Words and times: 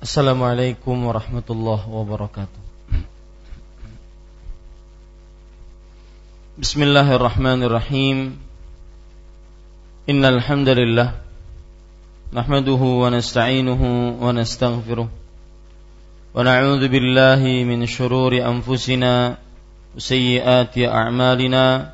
Assalamualaikum 0.00 1.12
warahmatullahi 1.12 1.84
wabarakatuh. 1.84 2.60
Bismillahirrahmanirrahim. 6.56 8.40
Innal 10.08 10.40
hamdalillah 10.40 11.20
nahmaduhu 12.32 13.04
wa 13.04 13.12
nasta'inuhu 13.12 14.24
wa 14.24 14.32
nastaghfiruh. 14.32 15.04
Wa 15.04 16.48
na'udzu 16.48 16.88
billahi 16.88 17.68
min 17.68 17.84
shururi 17.84 18.40
anfusina 18.40 19.36
wa 20.00 20.88
a'malina. 20.88 21.92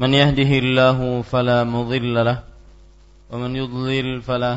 Man 0.00 0.16
yahdihillahu 0.16 1.20
fala 1.28 1.68
mudilla 1.68 2.24
lahu 2.24 2.48
wa 3.28 3.44
man 3.44 3.52
yudlil 3.52 4.24
fala 4.24 4.56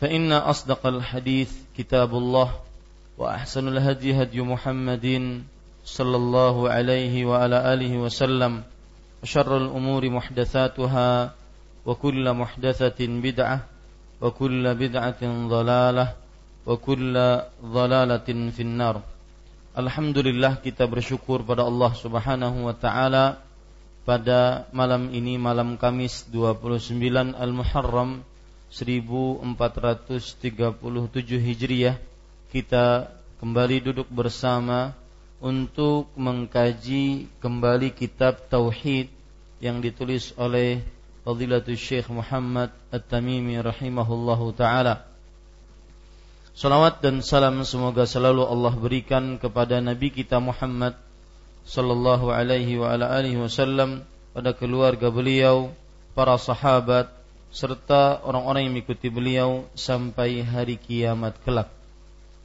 فإن 0.00 0.32
أصدق 0.32 0.86
الحديث 0.86 1.52
كتاب 1.76 2.12
الله 2.14 2.48
وأحسن 3.18 3.68
الهدي 3.68 4.22
هدي 4.22 4.40
محمد 4.40 5.06
صلى 5.84 6.16
الله 6.16 6.56
عليه 6.70 7.14
وعلى 7.24 7.56
آله 7.74 7.92
وسلم 7.98 8.62
وشر 9.22 9.56
الأمور 9.56 10.02
محدثاتها 10.10 11.32
وكل 11.86 12.24
محدثة 12.32 13.00
بدعة 13.00 13.58
وكل 14.20 14.74
بدعة 14.74 15.22
ضلالة 15.48 16.06
وكل 16.66 17.14
ضلالة 17.64 18.28
في 18.50 18.62
النار 18.62 18.96
Alhamdulillah 19.76 20.64
kita 20.64 20.88
bersyukur 20.88 21.44
pada 21.44 21.60
Allah 21.60 21.92
Subhanahu 21.92 22.64
wa 22.64 22.72
taala 22.72 23.44
pada 24.08 24.64
malam 24.72 25.12
ini 25.12 25.36
malam 25.36 25.76
Kamis 25.76 26.24
29 26.32 27.36
Al-Muharram 27.36 28.24
1437 28.71 30.47
Hijriah 31.43 31.99
kita 32.55 33.11
kembali 33.43 33.91
duduk 33.91 34.07
bersama 34.07 34.95
untuk 35.43 36.07
mengkaji 36.15 37.27
kembali 37.43 37.91
kitab 37.91 38.47
Tauhid 38.47 39.11
yang 39.59 39.83
ditulis 39.83 40.31
oleh 40.39 40.79
Fadilatul 41.21 41.77
Syekh 41.77 42.09
Muhammad 42.09 42.73
At-Tamimi 42.89 43.59
rahimahullahu 43.61 44.57
taala. 44.57 45.05
Salawat 46.57 46.99
dan 46.99 47.21
salam 47.21 47.61
semoga 47.67 48.09
selalu 48.09 48.43
Allah 48.47 48.73
berikan 48.73 49.37
kepada 49.37 49.77
Nabi 49.79 50.09
kita 50.09 50.41
Muhammad 50.41 50.97
sallallahu 51.65 52.33
alaihi 52.33 52.81
wa 52.81 52.89
ala 52.89 53.13
alihi 53.13 53.37
wasallam 53.37 54.03
pada 54.33 54.55
keluarga 54.55 55.13
beliau, 55.13 55.69
para 56.17 56.35
sahabat, 56.41 57.20
serta 57.51 58.23
orang-orang 58.23 58.65
yang 58.65 58.73
mengikuti 58.79 59.11
beliau 59.11 59.67
sampai 59.75 60.39
hari 60.41 60.79
kiamat 60.79 61.35
kelak. 61.43 61.67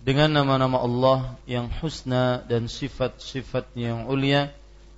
Dengan 0.03 0.31
nama-nama 0.31 0.83
Allah 0.83 1.19
yang 1.47 1.71
husna 1.83 2.43
dan 2.47 2.67
sifat-sifatnya 2.67 3.95
yang 3.95 4.03
ulia, 4.11 4.55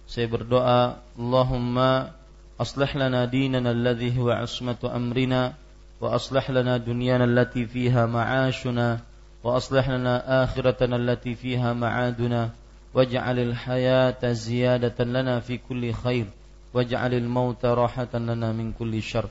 saya 0.09 0.25
berdoa, 0.29 1.01
Allahumma 1.17 2.17
aslih 2.57 2.89
lana 2.97 3.29
dinana 3.29 3.71
alladhi 3.77 4.13
huwa 4.13 4.41
asmatu 4.41 4.89
amrina 4.89 5.53
wa 6.01 6.17
aslih 6.17 6.43
lana 6.49 6.81
dunyana 6.81 7.29
allati 7.29 7.69
fiha 7.69 8.09
ma'ashuna 8.09 9.05
wa 9.45 9.49
aslih 9.55 9.85
lana 9.85 10.45
akhiratana 10.49 10.97
allati 10.97 11.37
fiha 11.37 11.77
ma'aduna 11.77 12.51
waj'alil 12.97 13.55
hayata 13.55 14.35
ziyadatan 14.35 15.13
lana 15.13 15.41
fi 15.45 15.61
kulli 15.63 15.93
khair 15.93 16.27
waj'alil 16.75 17.29
mauta 17.29 17.77
rahatan 17.77 18.33
lana 18.33 18.51
min 18.51 18.75
kulli 18.75 18.99
syarr 18.99 19.31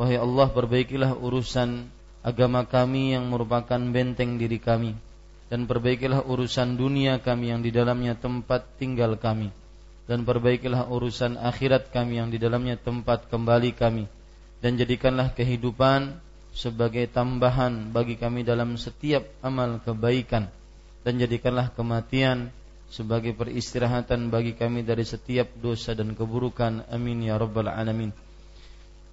Wahai 0.00 0.16
Allah 0.16 0.48
perbaikilah 0.48 1.12
urusan 1.12 1.84
agama 2.24 2.64
kami 2.64 3.12
yang 3.12 3.28
merupakan 3.28 3.76
benteng 3.76 4.40
diri 4.40 4.56
kami. 4.56 4.96
Dan 5.52 5.68
perbaikilah 5.68 6.24
urusan 6.24 6.80
dunia 6.80 7.20
kami 7.20 7.52
yang 7.52 7.60
di 7.60 7.68
dalamnya 7.68 8.16
tempat 8.16 8.64
tinggal 8.80 9.20
kami. 9.20 9.52
Dan 10.08 10.24
perbaikilah 10.24 10.88
urusan 10.88 11.36
akhirat 11.36 11.92
kami 11.92 12.16
yang 12.16 12.32
di 12.32 12.40
dalamnya 12.40 12.80
tempat 12.80 13.28
kembali 13.28 13.76
kami. 13.76 14.08
Dan 14.64 14.80
jadikanlah 14.80 15.36
kehidupan 15.36 16.16
sebagai 16.56 17.04
tambahan 17.12 17.92
bagi 17.92 18.16
kami 18.16 18.40
dalam 18.40 18.80
setiap 18.80 19.28
amal 19.44 19.84
kebaikan. 19.84 20.48
Dan 21.04 21.20
jadikanlah 21.20 21.76
kematian 21.76 22.48
sebagai 22.88 23.36
peristirahatan 23.36 24.32
bagi 24.32 24.56
kami 24.56 24.80
dari 24.80 25.04
setiap 25.04 25.52
dosa 25.60 25.92
dan 25.92 26.16
keburukan. 26.16 26.88
Amin 26.88 27.20
ya 27.20 27.36
rabbal 27.36 27.68
alamin 27.68 28.29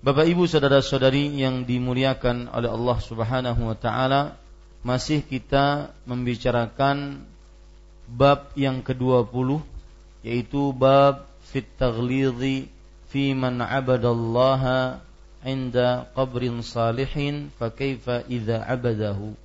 Bapak 0.07 0.23
Ibu 0.23 0.47
saudara-saudari 0.47 1.35
yang 1.35 1.67
dimuliakan 1.67 2.47
oleh 2.55 2.71
Allah 2.71 2.95
Subhanahu 3.03 3.59
wa 3.67 3.75
taala, 3.75 4.39
masih 4.79 5.19
kita 5.19 5.91
membicarakan 6.07 7.27
bab 8.07 8.55
yang 8.55 8.79
ke-20 8.79 9.59
yaitu 10.23 10.71
bab 10.71 11.27
fit 11.51 11.67
taghlidhi 11.75 12.71
fi 13.11 13.35
man 13.35 13.59
'abadallaha 13.59 15.03
'inda 15.43 16.07
qabrin 16.15 16.63
salihin 16.63 17.51
fa 17.59 17.67
kaifa 17.67 18.23
idza 18.31 18.63
'abadahu. 18.63 19.35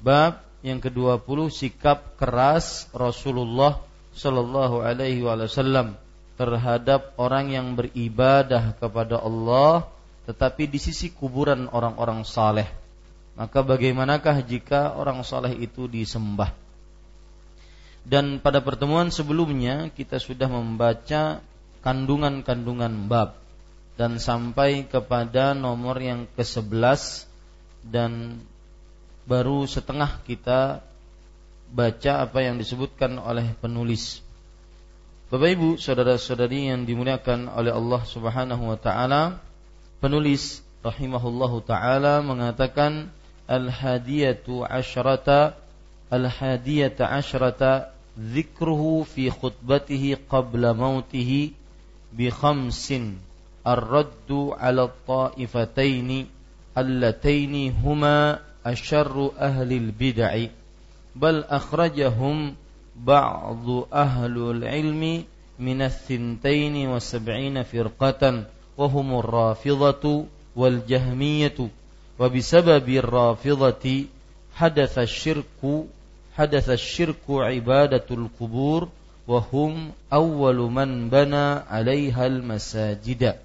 Bab 0.00 0.40
yang 0.64 0.80
ke-20 0.80 1.52
sikap 1.52 2.16
keras 2.16 2.88
Rasulullah 2.96 3.84
sallallahu 4.16 4.80
alaihi 4.80 5.20
wasallam 5.20 6.00
terhadap 6.40 7.12
orang 7.20 7.52
yang 7.52 7.76
beribadah 7.76 8.72
kepada 8.80 9.20
Allah 9.20 9.97
tetapi 10.28 10.68
di 10.68 10.76
sisi 10.76 11.08
kuburan 11.08 11.72
orang-orang 11.72 12.20
saleh. 12.20 12.68
Maka 13.32 13.64
bagaimanakah 13.64 14.44
jika 14.44 14.92
orang 14.92 15.24
saleh 15.24 15.56
itu 15.56 15.88
disembah? 15.88 16.52
Dan 18.04 18.36
pada 18.36 18.60
pertemuan 18.60 19.08
sebelumnya 19.08 19.88
kita 19.88 20.20
sudah 20.20 20.52
membaca 20.52 21.40
kandungan-kandungan 21.80 23.08
bab 23.08 23.40
dan 23.96 24.20
sampai 24.20 24.84
kepada 24.84 25.56
nomor 25.56 25.96
yang 25.96 26.28
ke-11 26.36 27.24
dan 27.88 28.36
baru 29.24 29.64
setengah 29.64 30.20
kita 30.28 30.84
baca 31.72 32.12
apa 32.20 32.44
yang 32.44 32.60
disebutkan 32.60 33.16
oleh 33.16 33.56
penulis 33.56 34.20
Bapak 35.28 35.60
Ibu, 35.60 35.76
saudara-saudari 35.76 36.72
yang 36.72 36.88
dimuliakan 36.88 37.52
oleh 37.52 37.68
Allah 37.68 38.00
Subhanahu 38.00 38.72
wa 38.72 38.80
taala, 38.80 39.36
penulis 39.98 40.62
rahimahullahu 40.86 41.62
taala 41.66 42.22
mengatakan 42.22 43.10
al-hadiyatu 43.50 44.62
asyrata 44.62 45.58
al-hadiyata 46.10 47.10
asyrata 47.10 47.90
dzikruhu 48.14 49.02
fi 49.02 49.30
khutbatihi 49.30 50.18
qabla 50.30 50.74
mautihi 50.74 51.54
bi 52.14 52.30
khamsin 52.30 53.18
ar-raddu 53.66 54.54
'ala 54.54 54.90
at-ta'ifataini 54.90 56.30
allataini 56.78 57.74
huma 57.74 58.38
asyarru 58.62 59.34
ahli 59.34 59.82
al-bid'ah 59.82 60.50
bal 61.18 61.42
akhrajahum 61.50 62.54
بعض 62.98 63.86
أهل 63.94 64.34
العلم 64.38 65.24
من 65.58 65.82
الثنتين 65.82 66.88
وسبعين 66.88 67.62
فرقة 67.62 68.44
وهم 68.77 69.19
الرافضة 69.19 70.25
والجهمية 70.55 71.57
wa 72.17 72.29
bisababi 72.29 73.01
rafidhati 73.01 74.09
hadatha 74.53 75.09
syirku 75.09 75.89
hadatha 76.37 76.77
syirku 76.77 77.41
ibadatul 77.41 78.29
kubur 78.37 78.89
wa 79.25 79.39
hum 79.41 79.89
awwalu 80.13 80.69
man 80.69 81.09
bana 81.09 81.65
'alaiha 81.65 82.29
al-masajida 82.29 83.41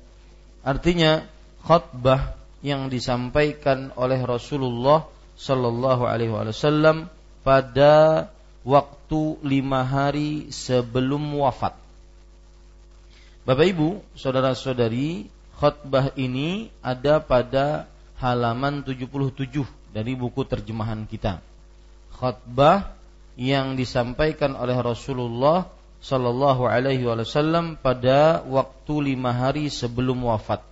artinya 0.60 1.24
khutbah 1.64 2.36
yang 2.60 2.92
disampaikan 2.92 3.94
oleh 3.96 4.20
Rasulullah 4.20 5.08
sallallahu 5.38 6.04
alaihi 6.04 6.34
wasallam 6.34 7.08
pada 7.46 8.28
waktu 8.66 9.38
lima 9.46 9.86
hari 9.86 10.50
sebelum 10.50 11.22
wafat. 11.38 11.78
Bapak 13.43 13.75
Ibu, 13.75 13.99
saudara-saudari, 14.15 15.27
khutbah 15.59 16.15
ini 16.15 16.71
ada 16.79 17.19
pada 17.19 17.91
halaman 18.15 18.87
77 18.87 19.67
dari 19.91 20.15
buku 20.15 20.47
terjemahan 20.47 21.03
kita. 21.03 21.43
Khutbah 22.15 22.95
yang 23.35 23.75
disampaikan 23.75 24.55
oleh 24.55 24.79
Rasulullah 24.79 25.67
Sallallahu 25.99 26.71
Alaihi 26.71 27.03
Wasallam 27.03 27.75
pada 27.75 28.39
waktu 28.47 29.11
lima 29.11 29.35
hari 29.35 29.67
sebelum 29.67 30.23
wafat. 30.23 30.63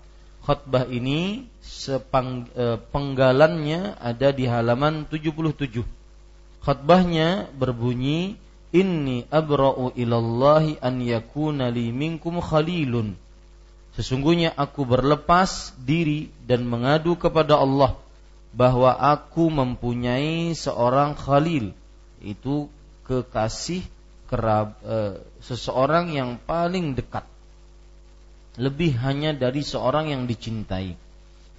Khutbah 0.47 0.88
ini 0.88 1.51
sepang, 1.59 2.47
eh, 2.56 2.79
penggalannya 2.79 4.00
ada 4.00 4.31
di 4.31 4.47
halaman 4.47 5.03
77. 5.12 5.83
Khutbahnya 6.63 7.51
berbunyi 7.51 8.39
Inni 8.71 9.27
abra'u 9.27 9.91
ilallahi 10.00 10.79
an 10.79 11.03
yakuna 11.03 11.68
li 11.68 11.91
minkum 11.91 12.39
khalilun. 12.39 13.19
Sesungguhnya 13.91 14.56
aku 14.56 14.88
berlepas 14.88 15.75
diri 15.75 16.31
dan 16.47 16.63
mengadu 16.63 17.19
kepada 17.19 17.59
Allah 17.59 18.00
bahwa 18.56 18.95
aku 18.95 19.51
mempunyai 19.51 20.56
seorang 20.56 21.19
khalil. 21.19 21.75
Itu 22.23 22.71
kekasih 23.12 23.83
kerab, 24.31 24.79
e, 24.88 25.19
seseorang 25.44 26.15
yang 26.15 26.39
paling 26.39 26.95
dekat. 26.95 27.27
Lebih 28.56 28.95
hanya 29.03 29.35
dari 29.35 29.68
seorang 29.68 30.15
yang 30.15 30.23
dicintai. 30.23 30.95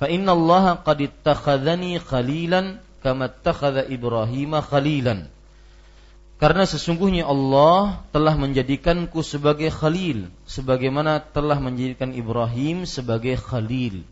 Fa 0.00 0.08
inna 0.08 0.32
Allah 0.32 0.80
qad 0.80 1.04
ittakhadhani 1.04 2.00
khalilan 2.00 2.80
kama 3.04 3.28
ittakhadha 3.28 3.84
Ibrahim 3.84 4.56
khalilan 4.64 5.28
karena 6.42 6.66
sesungguhnya 6.66 7.22
Allah 7.22 8.02
telah 8.10 8.34
menjadikanku 8.34 9.22
sebagai 9.22 9.70
khalil 9.70 10.26
sebagaimana 10.42 11.22
telah 11.22 11.62
menjadikan 11.62 12.10
Ibrahim 12.10 12.82
sebagai 12.82 13.38
khalil. 13.38 14.02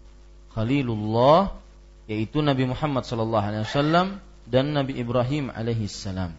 Khalilullah 0.55 1.59
yaitu 2.06 2.38
Nabi 2.38 2.71
Muhammad 2.71 3.03
sallallahu 3.03 3.43
alaihi 3.43 3.67
wasallam 3.67 4.23
dan 4.47 4.71
Nabi 4.71 5.03
Ibrahim 5.03 5.50
alaihi 5.50 5.91
salam. 5.91 6.31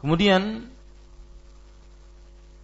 Kemudian 0.00 0.64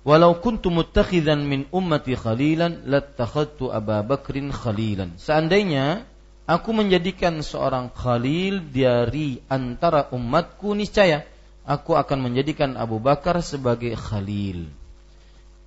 Walau 0.08 0.40
kuntu 0.40 0.73
muttakhidan 0.73 1.44
min 1.44 1.69
ummati 1.69 2.17
khalilan 2.17 2.88
lattakhadtu 2.88 3.69
Abu 3.69 4.08
Bakrin 4.08 4.49
khalilan. 4.50 5.20
Seandainya 5.20 6.08
aku 6.49 6.73
menjadikan 6.73 7.44
seorang 7.44 7.93
khalil 7.93 8.67
dari 8.73 9.38
antara 9.52 10.08
umatku 10.11 10.75
niscaya 10.75 11.28
aku 11.67 11.94
akan 11.99 12.31
menjadikan 12.31 12.75
Abu 12.79 12.99
Bakar 12.99 13.38
sebagai 13.44 13.94
khalil. 13.94 14.70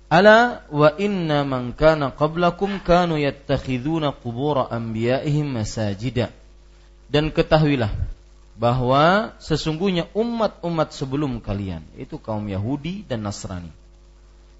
Ala 0.06 0.62
wa 0.70 0.94
inna 1.02 1.42
man 1.42 1.74
kana 1.74 2.14
qablakum 2.14 2.78
kanu 2.78 3.18
yattakhiduna 3.18 4.14
qubur 4.14 4.70
anbiya'ihim 4.70 5.50
masajida. 5.50 6.30
Dan 7.10 7.34
ketahuilah 7.34 7.90
bahwa 8.56 9.36
sesungguhnya 9.42 10.08
umat-umat 10.16 10.94
sebelum 10.94 11.42
kalian 11.42 11.84
itu 11.98 12.16
kaum 12.16 12.46
Yahudi 12.48 13.04
dan 13.04 13.26
Nasrani 13.26 13.70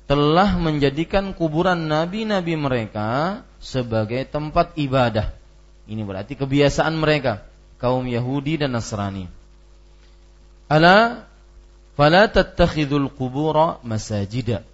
telah 0.06 0.54
menjadikan 0.54 1.34
kuburan 1.34 1.90
nabi-nabi 1.90 2.54
mereka 2.54 3.42
sebagai 3.58 4.22
tempat 4.30 4.78
ibadah. 4.78 5.34
Ini 5.90 6.02
berarti 6.06 6.38
kebiasaan 6.38 6.94
mereka 6.94 7.42
kaum 7.82 8.06
Yahudi 8.06 8.62
dan 8.62 8.78
Nasrani. 8.78 9.26
Ala 10.66 11.26
fala 11.94 12.26
tattakhidul 12.26 13.10
qubura 13.14 13.78
masajida. 13.86 14.66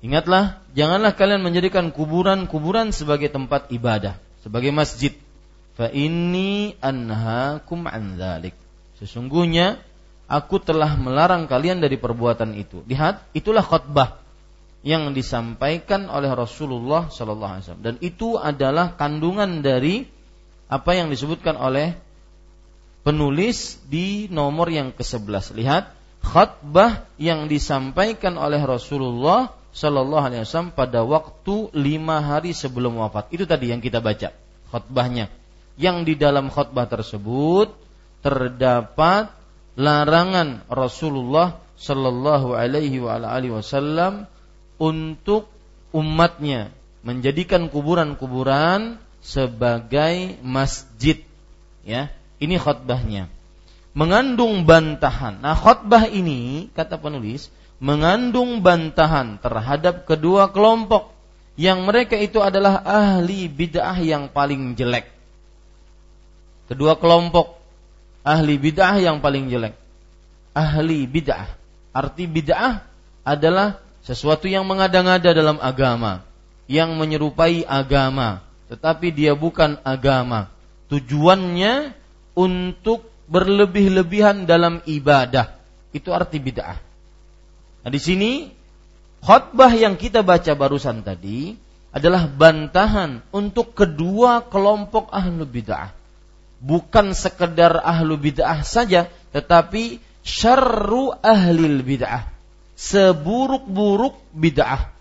Ingatlah, 0.00 0.64
janganlah 0.72 1.12
kalian 1.12 1.44
menjadikan 1.44 1.92
kuburan-kuburan 1.92 2.90
sebagai 2.90 3.28
tempat 3.28 3.68
ibadah, 3.68 4.16
sebagai 4.40 4.72
masjid. 4.72 5.12
Fa 5.76 5.92
inni 5.92 6.74
anhaakum 6.80 7.84
an 7.84 8.16
dzalik. 8.16 8.56
Sesungguhnya 8.96 9.80
aku 10.24 10.56
telah 10.60 10.96
melarang 10.96 11.44
kalian 11.44 11.84
dari 11.84 12.00
perbuatan 12.00 12.56
itu. 12.56 12.80
Lihat, 12.88 13.28
itulah 13.36 13.60
khutbah 13.60 14.20
yang 14.80 15.12
disampaikan 15.12 16.08
oleh 16.08 16.32
Rasulullah 16.32 17.12
sallallahu 17.12 17.52
alaihi 17.52 17.64
wasallam 17.68 17.84
dan 17.84 17.96
itu 18.00 18.40
adalah 18.40 18.96
kandungan 18.96 19.60
dari 19.60 20.08
apa 20.72 20.96
yang 20.96 21.12
disebutkan 21.12 21.60
oleh 21.60 21.92
penulis 23.02 23.80
di 23.88 24.28
nomor 24.28 24.68
yang 24.68 24.92
ke-11. 24.92 25.56
Lihat, 25.56 25.84
khutbah 26.20 27.08
yang 27.16 27.48
disampaikan 27.48 28.36
oleh 28.36 28.60
Rasulullah 28.60 29.56
Shallallahu 29.70 30.24
Alaihi 30.26 30.42
Wasallam 30.42 30.74
pada 30.74 31.06
waktu 31.06 31.70
lima 31.72 32.20
hari 32.20 32.52
sebelum 32.52 32.98
wafat. 32.98 33.30
Itu 33.30 33.46
tadi 33.46 33.70
yang 33.70 33.80
kita 33.80 34.02
baca 34.02 34.34
khutbahnya. 34.74 35.30
Yang 35.80 35.96
di 36.12 36.14
dalam 36.18 36.52
khutbah 36.52 36.90
tersebut 36.90 37.72
terdapat 38.20 39.32
larangan 39.78 40.66
Rasulullah 40.68 41.56
Shallallahu 41.80 42.52
Alaihi 42.52 43.00
Wasallam 43.00 44.28
untuk 44.76 45.48
umatnya 45.96 46.68
menjadikan 47.00 47.72
kuburan-kuburan 47.72 49.00
sebagai 49.24 50.36
masjid. 50.44 51.24
Ya, 51.80 52.12
ini 52.40 52.56
khutbahnya. 52.56 53.28
Mengandung 53.92 54.64
bantahan. 54.64 55.38
Nah, 55.44 55.54
khutbah 55.54 56.08
ini 56.08 56.72
kata 56.74 56.96
penulis 56.98 57.52
mengandung 57.80 58.60
bantahan 58.60 59.40
terhadap 59.40 60.04
kedua 60.04 60.52
kelompok 60.52 61.16
yang 61.56 61.82
mereka 61.88 62.14
itu 62.14 62.38
adalah 62.44 62.84
ahli 62.84 63.48
bid'ah 63.48 63.96
yang 64.00 64.28
paling 64.28 64.76
jelek. 64.76 65.08
Kedua 66.68 67.00
kelompok 67.00 67.58
ahli 68.22 68.60
bid'ah 68.60 69.00
yang 69.00 69.18
paling 69.24 69.48
jelek. 69.48 69.74
Ahli 70.52 71.08
bid'ah. 71.08 71.48
Arti 71.90 72.30
bid'ah 72.30 72.86
adalah 73.26 73.82
sesuatu 74.06 74.46
yang 74.46 74.62
mengada-ngada 74.64 75.34
dalam 75.34 75.58
agama, 75.58 76.22
yang 76.70 76.94
menyerupai 76.94 77.66
agama, 77.66 78.44
tetapi 78.70 79.10
dia 79.10 79.34
bukan 79.34 79.80
agama. 79.82 80.52
Tujuannya 80.86 81.92
untuk 82.34 83.10
berlebih-lebihan 83.30 84.44
dalam 84.44 84.82
ibadah. 84.84 85.54
Itu 85.94 86.10
arti 86.10 86.42
bid'ah. 86.42 86.78
Nah, 87.86 87.90
di 87.90 88.00
sini 88.02 88.50
khutbah 89.22 89.72
yang 89.72 89.94
kita 89.94 90.26
baca 90.26 90.52
barusan 90.58 91.06
tadi 91.06 91.54
adalah 91.90 92.30
bantahan 92.30 93.22
untuk 93.34 93.74
kedua 93.74 94.46
kelompok 94.46 95.10
ahlu 95.10 95.46
bid'ah. 95.46 95.90
Bukan 96.60 97.16
sekedar 97.16 97.80
ahlu 97.80 98.20
bid'ah 98.20 98.62
saja, 98.62 99.08
tetapi 99.32 99.98
syarru 100.20 101.14
ahlil 101.24 101.80
bid'ah. 101.82 102.28
Seburuk-buruk 102.76 104.18
bid'ah. 104.34 104.92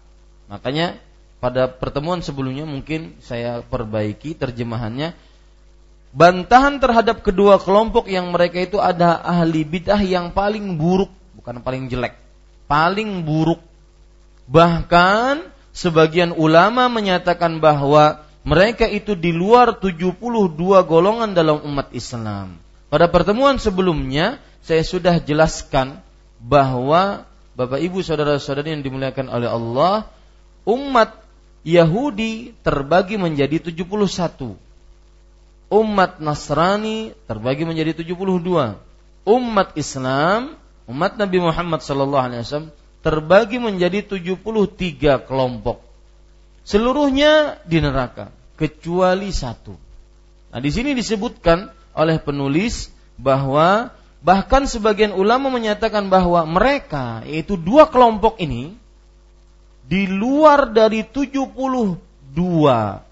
Makanya 0.50 0.98
pada 1.39 1.71
pertemuan 1.71 2.19
sebelumnya 2.19 2.67
mungkin 2.67 3.15
saya 3.24 3.63
perbaiki 3.63 4.36
terjemahannya 4.36 5.15
bantahan 6.10 6.82
terhadap 6.82 7.22
kedua 7.22 7.62
kelompok 7.62 8.10
yang 8.10 8.34
mereka 8.34 8.62
itu 8.62 8.82
ada 8.82 9.22
ahli 9.22 9.62
bid'ah 9.66 10.01
yang 10.01 10.34
paling 10.34 10.78
buruk, 10.78 11.12
bukan 11.38 11.62
paling 11.62 11.89
jelek, 11.89 12.18
paling 12.66 13.22
buruk. 13.25 13.62
Bahkan 14.50 15.46
sebagian 15.70 16.34
ulama 16.34 16.89
menyatakan 16.89 17.62
bahwa 17.62 18.25
mereka 18.42 18.89
itu 18.89 19.13
di 19.13 19.30
luar 19.30 19.78
72 19.78 20.18
golongan 20.89 21.38
dalam 21.38 21.62
umat 21.62 21.94
Islam. 21.94 22.58
Pada 22.89 23.06
pertemuan 23.06 23.62
sebelumnya 23.62 24.42
saya 24.66 24.82
sudah 24.82 25.22
jelaskan 25.22 26.01
bahwa 26.42 27.30
Bapak 27.54 27.78
Ibu 27.78 28.01
saudara-saudari 28.01 28.74
yang 28.74 28.82
dimuliakan 28.82 29.28
oleh 29.30 29.51
Allah, 29.51 30.10
umat 30.66 31.22
Yahudi 31.62 32.56
terbagi 32.66 33.20
menjadi 33.20 33.60
71 33.60 34.68
umat 35.69 36.17
Nasrani 36.17 37.13
terbagi 37.29 37.63
menjadi 37.63 38.01
72. 38.01 38.75
Umat 39.29 39.69
Islam, 39.77 40.57
umat 40.89 41.15
Nabi 41.15 41.38
Muhammad 41.38 41.85
sallallahu 41.85 42.25
alaihi 42.25 42.41
wasallam 42.41 42.73
terbagi 43.05 43.61
menjadi 43.61 44.03
73 44.03 45.23
kelompok. 45.23 45.85
Seluruhnya 46.65 47.61
di 47.65 47.79
neraka 47.79 48.33
kecuali 48.57 49.29
satu. 49.31 49.73
Nah, 50.49 50.59
di 50.59 50.69
sini 50.73 50.97
disebutkan 50.97 51.69
oleh 51.93 52.17
penulis 52.17 52.89
bahwa 53.15 53.93
bahkan 54.19 54.65
sebagian 54.65 55.15
ulama 55.15 55.47
menyatakan 55.53 56.09
bahwa 56.11 56.43
mereka 56.43 57.23
yaitu 57.23 57.55
dua 57.55 57.88
kelompok 57.88 58.41
ini 58.41 58.75
di 59.89 60.05
luar 60.05 60.69
dari 60.69 61.01
72 61.01 61.53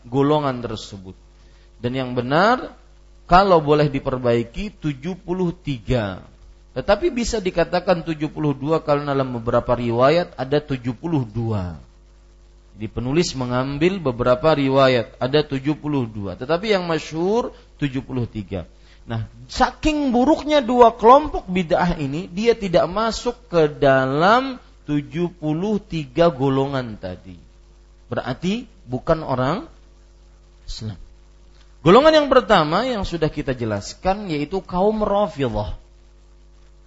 golongan 0.06 0.58
tersebut. 0.62 1.27
Dan 1.78 1.94
yang 1.94 2.12
benar 2.18 2.74
kalau 3.30 3.60
boleh 3.60 3.92
diperbaiki 3.92 4.72
73. 4.80 6.24
Tetapi 6.78 7.08
bisa 7.10 7.42
dikatakan 7.42 8.06
72 8.06 8.30
karena 8.86 9.18
dalam 9.18 9.34
beberapa 9.42 9.74
riwayat 9.74 10.38
ada 10.38 10.62
72. 10.62 11.26
Di 12.78 12.86
penulis 12.86 13.34
mengambil 13.34 13.98
beberapa 13.98 14.54
riwayat 14.54 15.18
ada 15.18 15.42
72, 15.42 16.38
tetapi 16.38 16.78
yang 16.78 16.86
masyhur 16.86 17.50
73. 17.82 18.70
Nah, 19.10 19.26
saking 19.50 20.14
buruknya 20.14 20.62
dua 20.62 20.94
kelompok 20.94 21.50
bid'ah 21.50 21.98
ini, 21.98 22.30
dia 22.30 22.54
tidak 22.54 22.86
masuk 22.86 23.34
ke 23.50 23.66
dalam 23.82 24.62
73 24.86 25.42
golongan 26.30 26.94
tadi. 27.02 27.40
Berarti 28.14 28.70
bukan 28.86 29.26
orang 29.26 29.66
Islam. 30.70 31.07
Golongan 31.86 32.24
yang 32.24 32.30
pertama 32.30 32.84
yang 32.84 33.06
sudah 33.06 33.30
kita 33.30 33.54
jelaskan 33.54 34.28
yaitu 34.28 34.60
kaum 34.66 35.02
Rafidhah. 35.06 35.78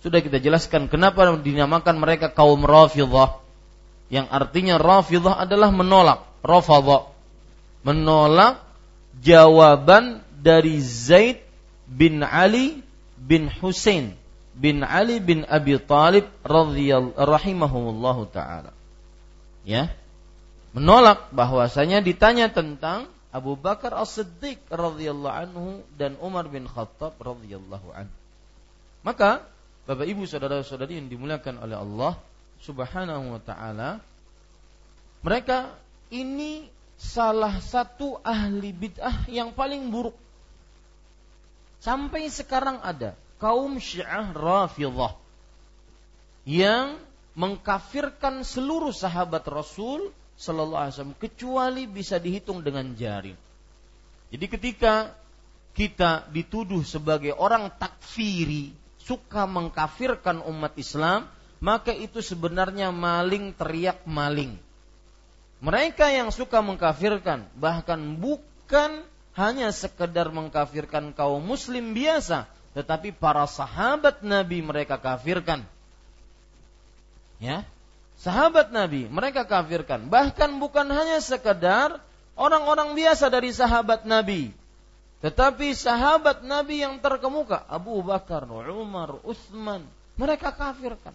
Sudah 0.01 0.21
kita 0.25 0.41
jelaskan 0.41 0.89
kenapa 0.89 1.29
dinamakan 1.39 1.97
mereka 2.01 2.33
kaum 2.33 2.65
Rafidhah. 2.67 3.41
Yang 4.11 4.27
artinya 4.27 4.75
rafidah 4.75 5.39
adalah 5.39 5.71
menolak 5.71 6.27
rafadha 6.43 7.15
menolak 7.87 8.59
jawaban 9.23 10.21
dari 10.35 10.83
Zaid 10.83 11.39
bin 11.87 12.27
Ali 12.27 12.83
bin 13.15 13.47
Husain 13.49 14.19
bin 14.57 14.85
Ali 14.85 15.23
bin 15.23 15.49
Abi 15.49 15.79
Talib 15.81 16.29
radhiyallahu 16.45 18.23
taala. 18.29 18.75
Ya. 19.65 19.93
Menolak 20.71 21.35
bahwasanya 21.35 21.99
ditanya 21.99 22.47
tentang 22.53 23.11
Abu 23.31 23.55
Bakar 23.55 23.95
As-Siddiq 23.95 24.59
radhiyallahu 24.71 25.37
anhu 25.47 25.67
dan 25.95 26.19
Umar 26.19 26.51
bin 26.51 26.67
Khattab 26.67 27.15
radhiyallahu 27.19 27.95
anhu 27.95 28.15
maka 29.07 29.47
Bapak 29.89 30.07
Ibu 30.07 30.29
saudara-saudari 30.29 31.01
yang 31.01 31.09
dimuliakan 31.09 31.63
oleh 31.63 31.79
Allah 31.79 32.13
Subhanahu 32.61 33.39
wa 33.39 33.41
taala 33.43 34.03
mereka 35.21 35.77
ini 36.09 36.69
salah 37.01 37.61
satu 37.61 38.21
ahli 38.21 38.77
bid'ah 38.77 39.25
yang 39.29 39.57
paling 39.57 39.89
buruk. 39.89 40.17
Sampai 41.81 42.29
sekarang 42.29 42.81
ada 42.85 43.17
kaum 43.41 43.81
Syiah 43.81 44.37
Rafidhah 44.37 45.17
yang 46.45 47.01
mengkafirkan 47.33 48.45
seluruh 48.45 48.93
sahabat 48.93 49.49
Rasul 49.49 50.13
sallallahu 50.41 50.89
alaihi 50.89 50.95
wasallam 50.97 51.21
kecuali 51.21 51.85
bisa 51.85 52.17
dihitung 52.17 52.65
dengan 52.65 52.97
jari. 52.97 53.37
Jadi 54.33 54.47
ketika 54.49 55.13
kita 55.77 56.25
dituduh 56.33 56.81
sebagai 56.81 57.37
orang 57.37 57.69
takfiri, 57.77 58.73
suka 59.05 59.45
mengkafirkan 59.45 60.41
umat 60.49 60.73
Islam, 60.81 61.29
maka 61.61 61.93
itu 61.93 62.25
sebenarnya 62.25 62.89
maling 62.89 63.53
teriak 63.53 64.01
maling. 64.09 64.57
Mereka 65.61 66.09
yang 66.09 66.33
suka 66.33 66.65
mengkafirkan 66.65 67.45
bahkan 67.61 68.01
bukan 68.17 69.05
hanya 69.37 69.69
sekedar 69.77 70.33
mengkafirkan 70.33 71.13
kaum 71.13 71.45
muslim 71.45 71.93
biasa, 71.93 72.49
tetapi 72.73 73.13
para 73.13 73.45
sahabat 73.45 74.25
Nabi 74.25 74.65
mereka 74.65 74.97
kafirkan. 74.97 75.69
Ya. 77.37 77.69
Sahabat 78.21 78.69
Nabi 78.69 79.09
mereka 79.09 79.49
kafirkan, 79.49 80.13
bahkan 80.13 80.61
bukan 80.61 80.85
hanya 80.93 81.25
sekedar 81.25 82.05
orang-orang 82.37 82.93
biasa 82.93 83.33
dari 83.33 83.49
sahabat 83.49 84.05
Nabi, 84.05 84.53
tetapi 85.25 85.77
sahabat 85.77 86.45
Nabi 86.45 86.81
yang 86.85 86.97
terkemuka, 87.01 87.65
Abu 87.69 88.01
Bakar, 88.01 88.45
Umar, 88.49 89.21
Utsman, 89.25 89.85
mereka 90.17 90.53
kafirkan. 90.53 91.13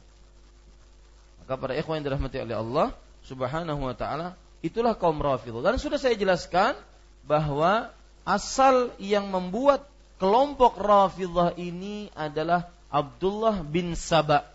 Maka 1.41 1.53
para 1.57 1.74
ikhwan 1.77 2.01
yang 2.01 2.13
dirahmati 2.13 2.38
oleh 2.41 2.57
Allah 2.57 2.88
Subhanahu 3.25 3.81
wa 3.85 3.93
taala, 3.97 4.38
itulah 4.65 4.97
kaum 4.97 5.17
Rafidhah. 5.17 5.62
Dan 5.62 5.77
sudah 5.81 5.97
saya 5.97 6.13
jelaskan 6.13 6.77
bahwa 7.25 7.89
asal 8.25 8.93
yang 9.01 9.29
membuat 9.29 9.85
kelompok 10.21 10.77
Rafidhah 10.77 11.53
ini 11.57 12.09
adalah 12.13 12.69
Abdullah 12.89 13.62
bin 13.62 13.97
Saba 13.97 14.45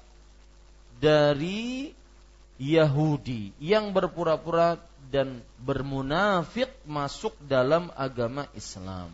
dari 1.02 1.90
Yahudi 2.60 3.56
yang 3.56 3.96
berpura-pura 3.96 4.76
dan 5.08 5.40
bermunafik 5.56 6.68
masuk 6.84 7.32
dalam 7.40 7.88
agama 7.96 8.44
Islam. 8.52 9.08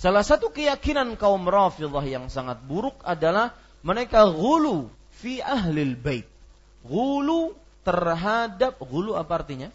Salah 0.00 0.24
satu 0.24 0.48
keyakinan 0.48 1.20
kaum 1.20 1.44
Rafidhah 1.44 2.04
yang 2.08 2.32
sangat 2.32 2.60
buruk 2.64 2.96
adalah 3.04 3.52
mereka 3.84 4.24
gulu 4.28 4.88
fi 5.20 5.44
ahlil 5.44 5.94
bait 5.96 6.26
Gulu 6.86 7.50
terhadap 7.82 8.78
gulu 8.78 9.18
apa 9.18 9.42
artinya? 9.42 9.68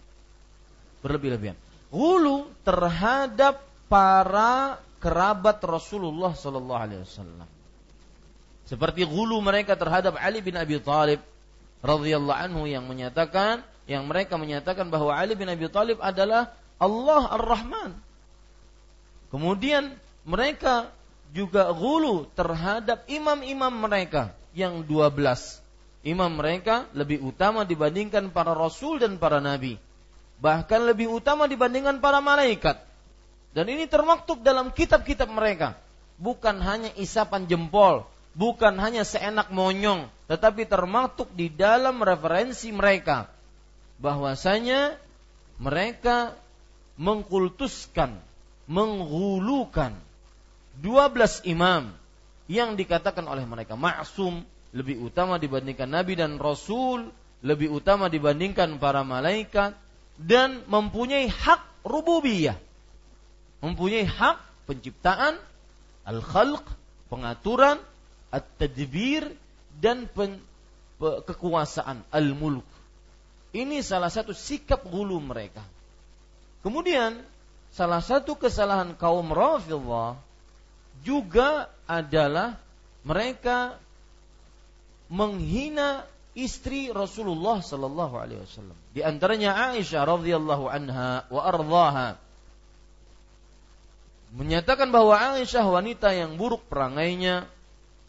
Berlebih-lebihan. 1.03 1.59
Gulu 1.91 2.47
terhadap 2.63 3.59
para 3.91 4.79
kerabat 5.03 5.59
Rasulullah 5.59 6.31
Sallallahu 6.31 6.81
Alaihi 6.81 7.03
Wasallam. 7.03 7.49
Seperti 8.63 9.03
gulu 9.03 9.43
mereka 9.43 9.75
terhadap 9.75 10.15
Ali 10.15 10.39
bin 10.39 10.55
Abi 10.55 10.79
Thalib 10.79 11.19
radhiyallahu 11.81 12.37
anhu 12.37 12.69
yang 12.69 12.85
menyatakan 12.85 13.65
yang 13.89 14.05
mereka 14.07 14.37
menyatakan 14.37 14.87
bahwa 14.87 15.11
Ali 15.11 15.33
bin 15.35 15.49
Abi 15.49 15.67
Thalib 15.67 15.99
adalah 15.99 16.53
Allah 16.77 17.23
Ar-Rahman. 17.37 17.91
Kemudian 19.33 19.93
mereka 20.23 20.93
juga 21.33 21.69
gulu 21.73 22.29
terhadap 22.37 23.05
imam-imam 23.09 23.73
mereka 23.73 24.33
yang 24.53 24.83
12 24.85 25.61
imam 26.01 26.33
mereka 26.33 26.89
lebih 26.97 27.21
utama 27.21 27.61
dibandingkan 27.65 28.33
para 28.33 28.57
rasul 28.57 28.97
dan 28.97 29.21
para 29.21 29.37
nabi. 29.37 29.77
Bahkan 30.41 30.89
lebih 30.89 31.13
utama 31.13 31.45
dibandingkan 31.45 32.01
para 32.01 32.17
malaikat. 32.17 32.81
Dan 33.53 33.69
ini 33.69 33.85
termaktub 33.85 34.41
dalam 34.41 34.73
kitab-kitab 34.73 35.29
mereka. 35.29 35.77
Bukan 36.17 36.57
hanya 36.61 36.89
isapan 36.97 37.45
jempol, 37.45 38.09
bukan 38.35 38.79
hanya 38.79 39.03
seenak 39.03 39.51
monyong, 39.51 40.07
tetapi 40.31 40.67
termaktub 40.67 41.27
di 41.35 41.51
dalam 41.51 41.99
referensi 41.99 42.71
mereka 42.71 43.27
bahwasanya 44.01 44.95
mereka 45.61 46.33
mengkultuskan, 46.97 48.17
menghulukan 48.65 49.93
12 50.79 51.45
imam 51.51 51.91
yang 52.47 52.73
dikatakan 52.75 53.27
oleh 53.27 53.43
mereka 53.45 53.75
maksum, 53.77 54.41
lebih 54.71 55.03
utama 55.03 55.35
dibandingkan 55.37 55.87
nabi 55.87 56.15
dan 56.15 56.39
rasul, 56.39 57.11
lebih 57.43 57.73
utama 57.73 58.07
dibandingkan 58.07 58.79
para 58.79 59.03
malaikat 59.03 59.75
dan 60.15 60.63
mempunyai 60.69 61.27
hak 61.27 61.61
rububiyah. 61.83 62.55
Mempunyai 63.61 64.07
hak 64.07 64.41
penciptaan, 64.65 65.37
al-khalq, 66.07 66.65
pengaturan, 67.11 67.77
at-tadbir 68.31 69.29
dan 69.77 70.07
pen, 70.07 70.39
pe, 70.97 71.09
kekuasaan 71.27 72.07
al-mulk. 72.09 72.65
Ini 73.51 73.83
salah 73.83 74.07
satu 74.07 74.31
sikap 74.31 74.87
gulu 74.87 75.19
mereka. 75.19 75.61
Kemudian 76.63 77.19
salah 77.75 77.99
satu 77.99 78.39
kesalahan 78.39 78.95
kaum 78.95 79.27
Rafidhah 79.35 80.15
juga 81.03 81.67
adalah 81.83 82.55
mereka 83.03 83.75
menghina 85.11 86.07
istri 86.31 86.87
Rasulullah 86.93 87.59
sallallahu 87.59 88.15
alaihi 88.15 88.39
wasallam. 88.47 88.77
Di 88.95 89.03
antaranya 89.03 89.75
Aisyah 89.75 90.07
radhiyallahu 90.07 90.65
anha 90.71 91.27
wa 91.27 91.41
ardhaha 91.43 92.15
menyatakan 94.31 94.87
bahwa 94.95 95.19
Aisyah 95.19 95.67
wanita 95.67 96.15
yang 96.15 96.39
buruk 96.39 96.63
perangainya, 96.71 97.51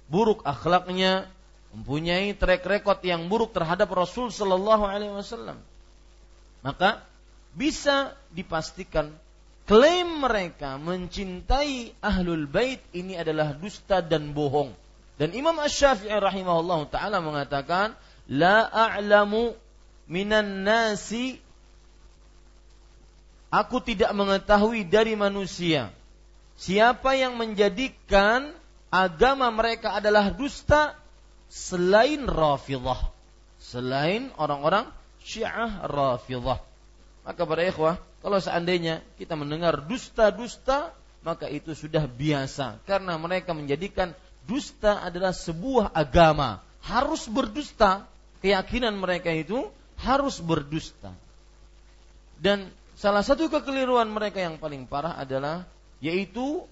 buruk 0.09 0.43
akhlaknya, 0.47 1.29
mempunyai 1.75 2.35
track 2.37 2.63
record 2.65 3.01
yang 3.05 3.27
buruk 3.27 3.55
terhadap 3.55 3.91
Rasul 3.91 4.31
sallallahu 4.31 4.85
alaihi 4.87 5.15
wasallam. 5.15 5.59
Maka 6.63 7.03
bisa 7.53 8.15
dipastikan 8.33 9.13
klaim 9.69 10.23
mereka 10.23 10.79
mencintai 10.79 11.93
ahlul 12.01 12.47
bait 12.49 12.81
ini 12.97 13.19
adalah 13.19 13.53
dusta 13.53 14.01
dan 14.01 14.33
bohong 14.33 14.73
dan 15.21 15.37
Imam 15.37 15.55
Ash-Syafi'i 15.61 16.19
rahimahullah 16.19 16.89
taala 16.89 17.21
mengatakan, 17.21 17.95
"La 18.27 18.67
a'lamu 18.67 19.55
minan 20.09 20.67
nasi 20.67 21.39
Aku 23.53 23.85
tidak 23.85 24.17
mengetahui 24.17 24.89
dari 24.89 25.13
manusia 25.13 25.93
siapa 26.57 27.13
yang 27.21 27.37
menjadikan 27.37 28.49
agama 28.93 29.49
mereka 29.49 29.97
adalah 29.97 30.29
dusta 30.29 30.93
selain 31.49 32.29
Rafidhah, 32.29 33.09
selain 33.57 34.29
orang-orang 34.37 34.85
Syiah 35.25 35.81
Rafidhah. 35.89 36.61
Maka 37.25 37.43
para 37.49 37.65
ikhwah, 37.65 37.97
kalau 38.21 38.37
seandainya 38.37 39.01
kita 39.17 39.33
mendengar 39.33 39.81
dusta-dusta, 39.89 40.93
maka 41.25 41.49
itu 41.49 41.73
sudah 41.73 42.05
biasa 42.05 42.83
karena 42.85 43.17
mereka 43.17 43.57
menjadikan 43.57 44.13
dusta 44.45 45.01
adalah 45.01 45.33
sebuah 45.33 45.95
agama, 45.97 46.61
harus 46.85 47.25
berdusta. 47.31 48.05
Keyakinan 48.43 48.99
mereka 48.99 49.31
itu 49.31 49.71
harus 50.03 50.43
berdusta. 50.43 51.15
Dan 52.43 52.75
salah 52.99 53.23
satu 53.23 53.47
kekeliruan 53.47 54.11
mereka 54.11 54.43
yang 54.43 54.59
paling 54.59 54.83
parah 54.91 55.15
adalah 55.15 55.63
yaitu 56.03 56.67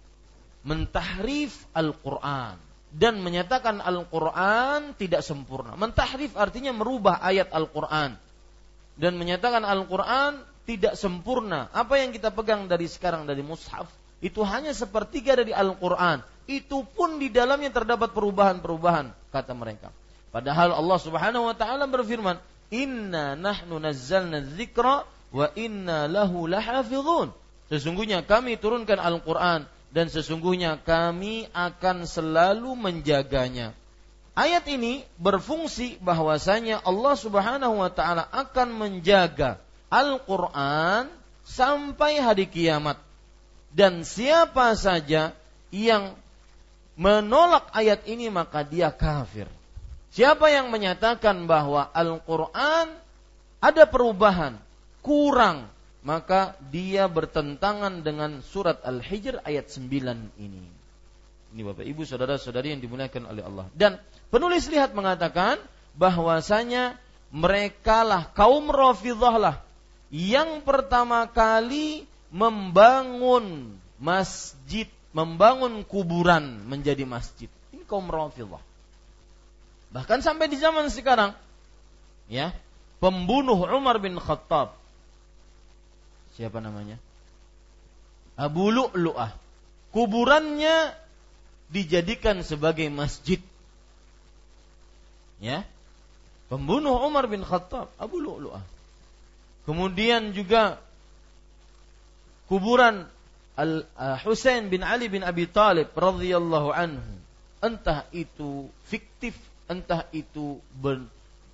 mentahrif 0.67 1.65
Al-Qur'an 1.73 2.61
dan 2.91 3.23
menyatakan 3.23 3.79
Al-Qur'an 3.79 4.99
tidak 4.99 5.23
sempurna. 5.23 5.79
Mentahrif 5.79 6.35
artinya 6.35 6.75
merubah 6.75 7.23
ayat 7.23 7.55
Al-Qur'an 7.55 8.19
dan 8.99 9.13
menyatakan 9.17 9.63
Al-Qur'an 9.63 10.43
tidak 10.69 10.99
sempurna. 10.99 11.71
Apa 11.73 11.99
yang 11.99 12.13
kita 12.13 12.35
pegang 12.35 12.67
dari 12.69 12.87
sekarang 12.91 13.25
dari 13.25 13.41
mushaf 13.41 13.89
itu 14.21 14.45
hanya 14.45 14.77
sepertiga 14.77 15.39
dari 15.39 15.57
Al-Qur'an. 15.57 16.21
Itu 16.45 16.83
pun 16.85 17.17
di 17.23 17.31
dalamnya 17.33 17.71
terdapat 17.73 18.13
perubahan-perubahan 18.13 19.33
kata 19.33 19.53
mereka. 19.55 19.89
Padahal 20.31 20.75
Allah 20.77 20.99
Subhanahu 20.99 21.49
wa 21.51 21.55
taala 21.57 21.87
berfirman, 21.87 22.39
Inna 22.71 23.35
nahnu 23.35 23.83
nazzalna 23.83 24.47
dzikra 24.47 25.03
wa 25.31 25.47
inna 25.59 26.07
lahu 26.07 26.47
lahafizun. 26.47 27.35
Sesungguhnya 27.71 28.27
kami 28.27 28.59
turunkan 28.59 28.99
Al-Quran 28.99 29.67
dan 29.91 30.07
sesungguhnya 30.07 30.79
kami 30.83 31.51
akan 31.51 32.07
selalu 32.07 32.75
menjaganya. 32.79 33.75
Ayat 34.39 34.65
ini 34.71 35.03
berfungsi 35.19 35.99
bahwasanya 35.99 36.81
Allah 36.87 37.15
Subhanahu 37.19 37.83
wa 37.83 37.91
taala 37.91 38.31
akan 38.31 38.69
menjaga 38.73 39.59
Al-Qur'an 39.91 41.11
sampai 41.43 42.23
hari 42.23 42.47
kiamat. 42.47 42.97
Dan 43.75 44.07
siapa 44.07 44.75
saja 44.79 45.35
yang 45.75 46.15
menolak 46.95 47.71
ayat 47.75 48.07
ini 48.07 48.31
maka 48.31 48.63
dia 48.63 48.95
kafir. 48.95 49.51
Siapa 50.11 50.51
yang 50.51 50.75
menyatakan 50.75 51.47
bahwa 51.47 51.87
Al-Quran 51.95 52.91
ada 53.63 53.85
perubahan, 53.87 54.59
kurang, 55.03 55.71
maka 56.01 56.57
dia 56.73 57.05
bertentangan 57.07 58.01
dengan 58.01 58.41
surat 58.41 58.81
Al-Hijr 58.81 59.45
ayat 59.45 59.69
9 59.69 60.41
ini. 60.41 60.65
Ini 61.51 61.63
Bapak 61.67 61.85
Ibu 61.85 62.07
saudara-saudari 62.07 62.73
yang 62.73 62.81
dimuliakan 62.81 63.27
oleh 63.27 63.43
Allah. 63.43 63.67
Dan 63.75 63.99
penulis 64.31 64.71
lihat 64.71 64.95
mengatakan 64.97 65.59
bahwasanya 65.99 66.97
mereka 67.35 68.07
lah 68.07 68.31
kaum 68.33 68.71
Rafidhah 68.71 69.37
lah 69.37 69.57
yang 70.11 70.67
pertama 70.67 71.31
kali 71.31 72.03
membangun 72.35 73.79
masjid, 74.03 74.91
membangun 75.15 75.87
kuburan 75.87 76.67
menjadi 76.67 77.07
masjid. 77.07 77.47
Ini 77.71 77.87
kaum 77.87 78.11
Rafidhah. 78.11 78.63
Bahkan 79.91 80.23
sampai 80.23 80.51
di 80.51 80.59
zaman 80.59 80.91
sekarang, 80.91 81.35
ya, 82.27 82.55
pembunuh 82.99 83.59
Umar 83.71 84.03
bin 84.03 84.19
Khattab. 84.19 84.80
Siapa 86.41 86.57
namanya? 86.65 86.97
Abu 88.41 88.73
Lu'lu'ah. 88.73 89.37
Kuburannya 89.93 90.97
dijadikan 91.69 92.41
sebagai 92.41 92.89
masjid. 92.89 93.45
Ya. 95.37 95.69
Pembunuh 96.49 96.97
Umar 97.05 97.29
bin 97.29 97.45
Khattab, 97.45 97.93
Abu 98.01 98.25
Lu'lu'ah. 98.25 98.65
Kemudian 99.69 100.33
juga 100.33 100.81
kuburan 102.49 103.05
Al 103.61 103.85
uh, 103.85 104.17
Husain 104.25 104.73
bin 104.73 104.81
Ali 104.81 105.13
bin 105.13 105.21
Abi 105.21 105.45
Talib 105.45 105.93
radhiyallahu 105.93 106.73
anhu. 106.73 107.13
Entah 107.61 108.09
itu 108.17 108.73
fiktif 108.89 109.37
entah 109.71 110.03
itu 110.11 110.59
ber, 110.75 110.99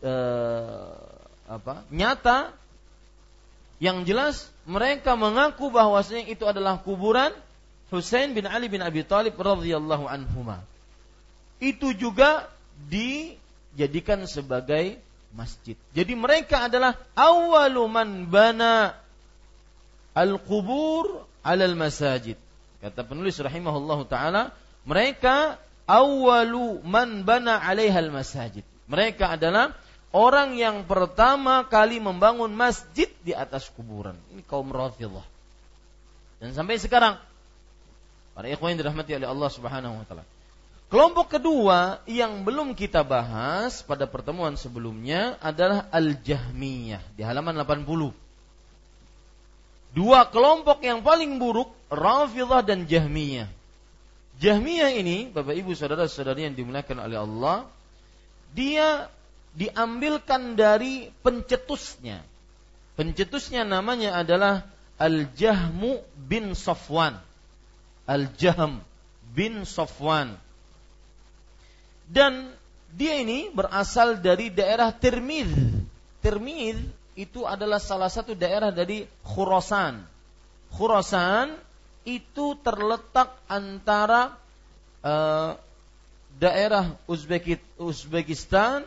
e, 0.00 0.12
apa, 1.44 1.84
nyata 1.92 2.56
yang 3.82 4.08
jelas 4.08 4.48
mereka 4.64 5.14
mengaku 5.14 5.68
bahwasanya 5.68 6.32
itu 6.32 6.44
adalah 6.48 6.80
kuburan 6.80 7.32
Husain 7.92 8.34
bin 8.34 8.48
Ali 8.50 8.66
bin 8.66 8.82
Abi 8.82 9.06
Thalib 9.06 9.38
radhiyallahu 9.38 10.10
anhuma. 10.10 10.66
Itu 11.62 11.94
juga 11.94 12.50
dijadikan 12.90 14.26
sebagai 14.26 14.98
masjid. 15.30 15.78
Jadi 15.94 16.12
mereka 16.18 16.66
adalah 16.66 16.98
awalu 17.14 17.84
man 17.86 18.08
bana 18.26 18.96
al-qubur 20.16 21.28
alal 21.46 21.78
masajid. 21.78 22.34
Kata 22.82 23.06
penulis 23.06 23.38
rahimahullahu 23.38 24.08
taala, 24.10 24.50
mereka 24.82 25.60
awalu 25.86 26.82
man 26.82 27.22
bana 27.22 27.62
alaihal 27.62 28.10
masajid. 28.10 28.66
Mereka 28.90 29.38
adalah 29.38 29.78
orang 30.16 30.56
yang 30.56 30.88
pertama 30.88 31.68
kali 31.68 32.00
membangun 32.00 32.48
masjid 32.56 33.12
di 33.20 33.36
atas 33.36 33.68
kuburan. 33.68 34.16
Ini 34.32 34.40
kaum 34.48 34.72
Rafidhah. 34.72 35.28
Dan 36.40 36.56
sampai 36.56 36.80
sekarang 36.80 37.20
para 38.32 38.48
ikhwan 38.48 38.72
yang 38.72 38.80
dirahmati 38.80 39.12
oleh 39.12 39.28
Allah 39.28 39.50
Subhanahu 39.52 40.00
wa 40.00 40.04
taala. 40.08 40.24
Kelompok 40.86 41.36
kedua 41.36 42.00
yang 42.08 42.46
belum 42.46 42.72
kita 42.78 43.02
bahas 43.02 43.82
pada 43.82 44.06
pertemuan 44.06 44.54
sebelumnya 44.54 45.34
adalah 45.42 45.90
Al-Jahmiyah 45.90 47.02
di 47.12 47.22
halaman 47.26 47.58
80. 47.58 48.14
Dua 49.96 50.28
kelompok 50.28 50.84
yang 50.84 51.02
paling 51.02 51.42
buruk, 51.42 51.74
Rafidhah 51.90 52.62
dan 52.62 52.86
Jahmiyah. 52.86 53.50
Jahmiyah 54.36 54.92
ini, 54.94 55.32
Bapak 55.32 55.56
Ibu 55.56 55.72
saudara-saudari 55.72 56.46
yang 56.46 56.54
dimuliakan 56.54 57.02
oleh 57.02 57.18
Allah, 57.18 57.64
dia 58.52 59.08
diambilkan 59.56 60.54
dari 60.54 61.08
pencetusnya. 61.24 62.20
Pencetusnya 62.96 63.64
namanya 63.64 64.20
adalah 64.20 64.68
Al-Jahmu 65.00 66.04
bin 66.16 66.52
Safwan. 66.52 67.16
Al-Jahm 68.04 68.84
bin 69.32 69.64
Safwan. 69.64 70.36
Dan 72.06 72.52
dia 72.92 73.18
ini 73.18 73.50
berasal 73.50 74.20
dari 74.20 74.52
daerah 74.52 74.94
Tirmidh. 74.94 75.52
Tirmidh 76.22 76.80
itu 77.16 77.44
adalah 77.48 77.80
salah 77.80 78.12
satu 78.12 78.36
daerah 78.36 78.70
dari 78.70 79.04
Khurasan. 79.24 80.04
Khurasan 80.72 81.56
itu 82.06 82.54
terletak 82.62 83.34
antara 83.50 84.36
uh, 85.02 85.58
daerah 86.38 86.94
Uzbekistan, 87.80 88.86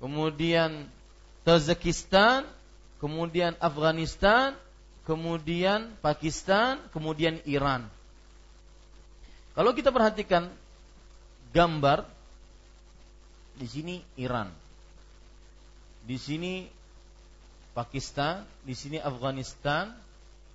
kemudian 0.00 0.88
Tajikistan, 1.44 2.44
kemudian 3.00 3.56
Afghanistan, 3.60 4.56
kemudian 5.08 5.92
Pakistan, 6.04 6.80
kemudian 6.92 7.40
Iran. 7.48 7.88
Kalau 9.56 9.72
kita 9.72 9.92
perhatikan 9.92 10.48
gambar 11.52 12.06
di 13.60 13.66
sini 13.68 13.96
Iran. 14.16 14.48
Di 16.04 16.16
sini 16.16 16.64
Pakistan, 17.76 18.44
di 18.64 18.72
sini 18.72 18.98
Afghanistan, 18.98 19.92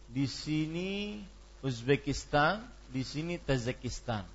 di 0.10 0.26
sini 0.26 1.22
Uzbekistan, 1.66 2.62
di 2.94 3.02
sini 3.02 3.42
Tajikistan. 3.42 4.26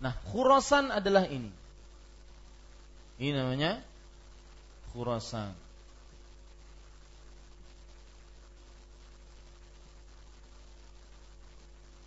Nah, 0.00 0.12
Khurasan 0.28 0.92
adalah 0.92 1.24
ini. 1.28 1.48
Ini 3.16 3.30
namanya 3.32 3.80
Khurasan. 4.94 5.52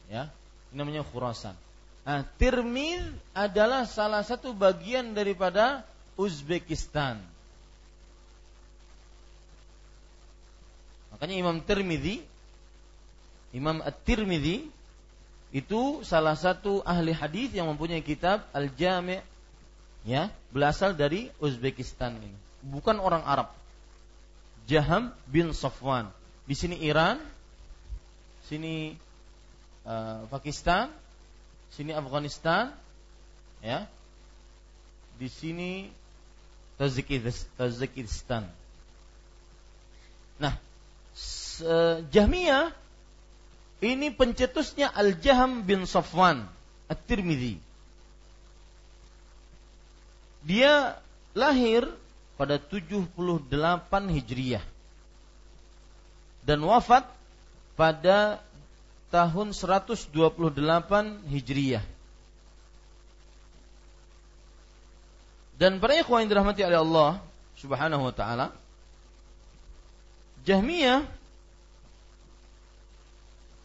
Ya, 0.07 0.31
ini 0.71 0.79
namanya 0.79 1.03
Khurasan. 1.03 1.53
Nah, 2.07 2.23
Tirmidz 2.39 3.11
adalah 3.35 3.83
salah 3.83 4.23
satu 4.23 4.55
bagian 4.55 5.11
daripada 5.11 5.83
Uzbekistan. 6.15 7.19
Makanya 11.11 11.35
Imam 11.35 11.59
Tirmidzi 11.59 12.23
Imam 13.55 13.79
At-Tirmidzi 13.79 14.67
itu 15.55 15.81
salah 16.03 16.35
satu 16.35 16.83
ahli 16.83 17.15
hadis 17.15 17.55
yang 17.55 17.71
mempunyai 17.71 18.03
kitab 18.03 18.43
Al-Jami' 18.51 19.23
ya, 20.03 20.27
berasal 20.51 20.93
dari 20.93 21.31
Uzbekistan 21.39 22.19
ini. 22.19 22.46
Bukan 22.67 22.99
orang 22.99 23.23
Arab. 23.23 23.47
Jaham 24.67 25.15
bin 25.31 25.55
Safwan. 25.55 26.11
Di 26.43 26.55
sini 26.55 26.75
Iran, 26.83 27.19
sini 28.47 28.95
uh, 29.87 30.27
Pakistan, 30.27 30.91
sini 31.71 31.95
Afghanistan, 31.95 32.75
ya. 33.63 33.87
Di 35.15 35.31
sini 35.31 35.87
Tajikistan. 36.77 38.45
Nah, 40.37 40.53
Jahmiyah 42.13 42.69
ini 43.81 44.13
pencetusnya 44.13 44.93
Al-Jaham 44.93 45.65
bin 45.65 45.89
Safwan 45.89 46.45
At-Tirmidzi. 46.85 47.57
Dia 50.45 51.01
lahir 51.33 51.89
pada 52.37 52.61
78 52.61 53.09
Hijriyah 54.13 54.63
dan 56.47 56.63
wafat 56.63 57.03
pada 57.75 58.39
tahun 59.11 59.51
128 59.51 60.15
Hijriyah. 61.27 61.83
Dan 65.57 65.81
para 65.81 65.97
ikhwan 65.97 66.23
yang 66.23 66.31
dirahmati 66.31 66.61
oleh 66.61 66.79
Allah 66.79 67.11
Subhanahu 67.57 68.07
wa 68.07 68.13
taala, 68.13 68.53
Jahmiyah 70.45 71.03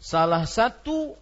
salah 0.02 0.42
satu 0.48 1.14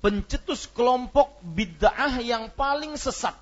pencetus 0.00 0.64
kelompok 0.72 1.28
bid'ah 1.44 2.24
yang 2.24 2.48
paling 2.48 2.96
sesat 2.96 3.36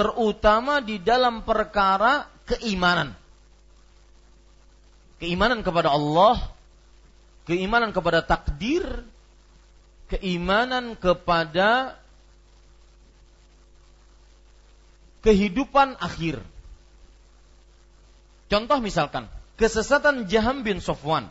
terutama 0.00 0.80
di 0.80 0.96
dalam 0.96 1.44
perkara 1.44 2.24
keimanan. 2.48 3.12
Keimanan 5.20 5.60
kepada 5.60 5.92
Allah, 5.92 6.40
keimanan 7.44 7.92
kepada 7.92 8.24
takdir, 8.24 9.04
keimanan 10.08 10.96
kepada 10.96 12.00
kehidupan 15.20 16.00
akhir. 16.00 16.40
Contoh 18.48 18.80
misalkan, 18.80 19.28
kesesatan 19.60 20.24
Jaham 20.32 20.64
bin 20.64 20.80
Sofwan. 20.80 21.28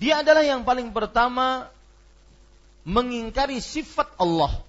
Dia 0.00 0.24
adalah 0.24 0.48
yang 0.48 0.64
paling 0.64 0.96
pertama 0.96 1.68
mengingkari 2.88 3.60
sifat 3.60 4.16
Allah. 4.16 4.65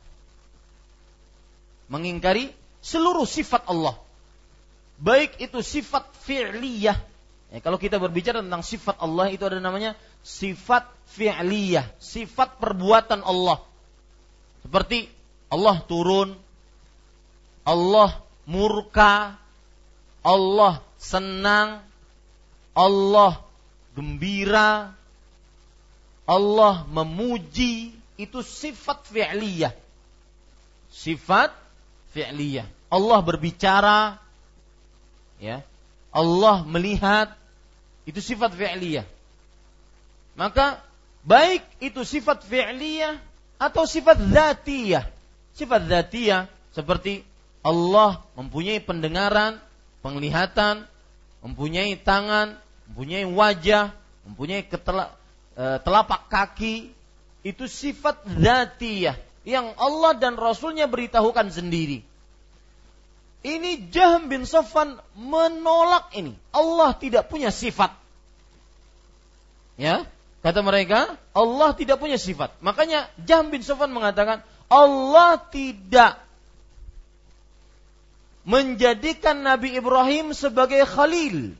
Mengingkari 1.88 2.52
seluruh 2.84 3.24
sifat 3.24 3.68
Allah. 3.68 3.96
Baik 4.98 5.38
itu 5.40 5.62
sifat 5.62 6.10
fi'liyah. 6.26 6.98
Ya, 7.48 7.60
kalau 7.64 7.80
kita 7.80 7.96
berbicara 7.96 8.44
tentang 8.44 8.66
sifat 8.66 9.00
Allah 9.00 9.32
itu 9.32 9.46
ada 9.48 9.64
namanya 9.64 9.96
sifat 10.20 10.84
fi'liyah, 11.16 11.88
sifat 12.02 12.60
perbuatan 12.60 13.24
Allah. 13.24 13.64
Seperti 14.66 15.08
Allah 15.48 15.80
turun, 15.88 16.36
Allah 17.64 18.20
murka, 18.44 19.40
Allah 20.26 20.84
senang, 21.00 21.80
Allah 22.76 23.40
gembira, 23.96 24.92
Allah 26.28 26.84
memuji, 26.92 27.96
itu 28.20 28.40
sifat 28.44 29.08
fi'liyah. 29.08 29.72
Sifat 30.92 31.67
fi'liyah. 32.18 32.66
Allah 32.90 33.20
berbicara, 33.22 34.18
ya. 35.38 35.62
Allah 36.10 36.66
melihat, 36.66 37.38
itu 38.10 38.18
sifat 38.18 38.58
fi'liyah. 38.58 39.06
Maka 40.34 40.82
baik 41.22 41.62
itu 41.78 42.02
sifat 42.02 42.42
fi'liyah 42.42 43.22
atau 43.62 43.86
sifat 43.86 44.18
zatiyah. 44.18 45.06
Sifat 45.54 45.86
zatiyah 45.86 46.50
seperti 46.74 47.22
Allah 47.62 48.26
mempunyai 48.34 48.82
pendengaran, 48.82 49.62
penglihatan, 50.02 50.86
mempunyai 51.44 52.00
tangan, 52.00 52.56
mempunyai 52.90 53.28
wajah, 53.28 53.92
mempunyai 54.24 54.64
ketela, 54.64 55.12
e, 55.58 55.82
telapak 55.84 56.32
kaki, 56.32 56.94
itu 57.44 57.66
sifat 57.68 58.24
zatiyah 58.24 59.20
yang 59.44 59.76
Allah 59.76 60.16
dan 60.16 60.40
Rasulnya 60.40 60.88
beritahukan 60.88 61.52
sendiri. 61.52 62.07
Ini 63.48 63.88
Jahm 63.96 64.28
bin 64.28 64.44
Sofan 64.44 65.00
menolak 65.16 66.12
ini. 66.20 66.36
Allah 66.52 66.92
tidak 67.00 67.32
punya 67.32 67.48
sifat. 67.48 67.96
Ya, 69.80 70.04
kata 70.44 70.60
mereka, 70.60 71.16
Allah 71.32 71.72
tidak 71.72 72.04
punya 72.04 72.20
sifat. 72.20 72.52
Makanya 72.60 73.08
Jahm 73.24 73.48
bin 73.48 73.64
Sofan 73.64 73.96
mengatakan, 73.96 74.44
Allah 74.68 75.40
tidak 75.48 76.20
menjadikan 78.44 79.48
Nabi 79.48 79.80
Ibrahim 79.80 80.36
sebagai 80.36 80.84
khalil, 80.84 81.56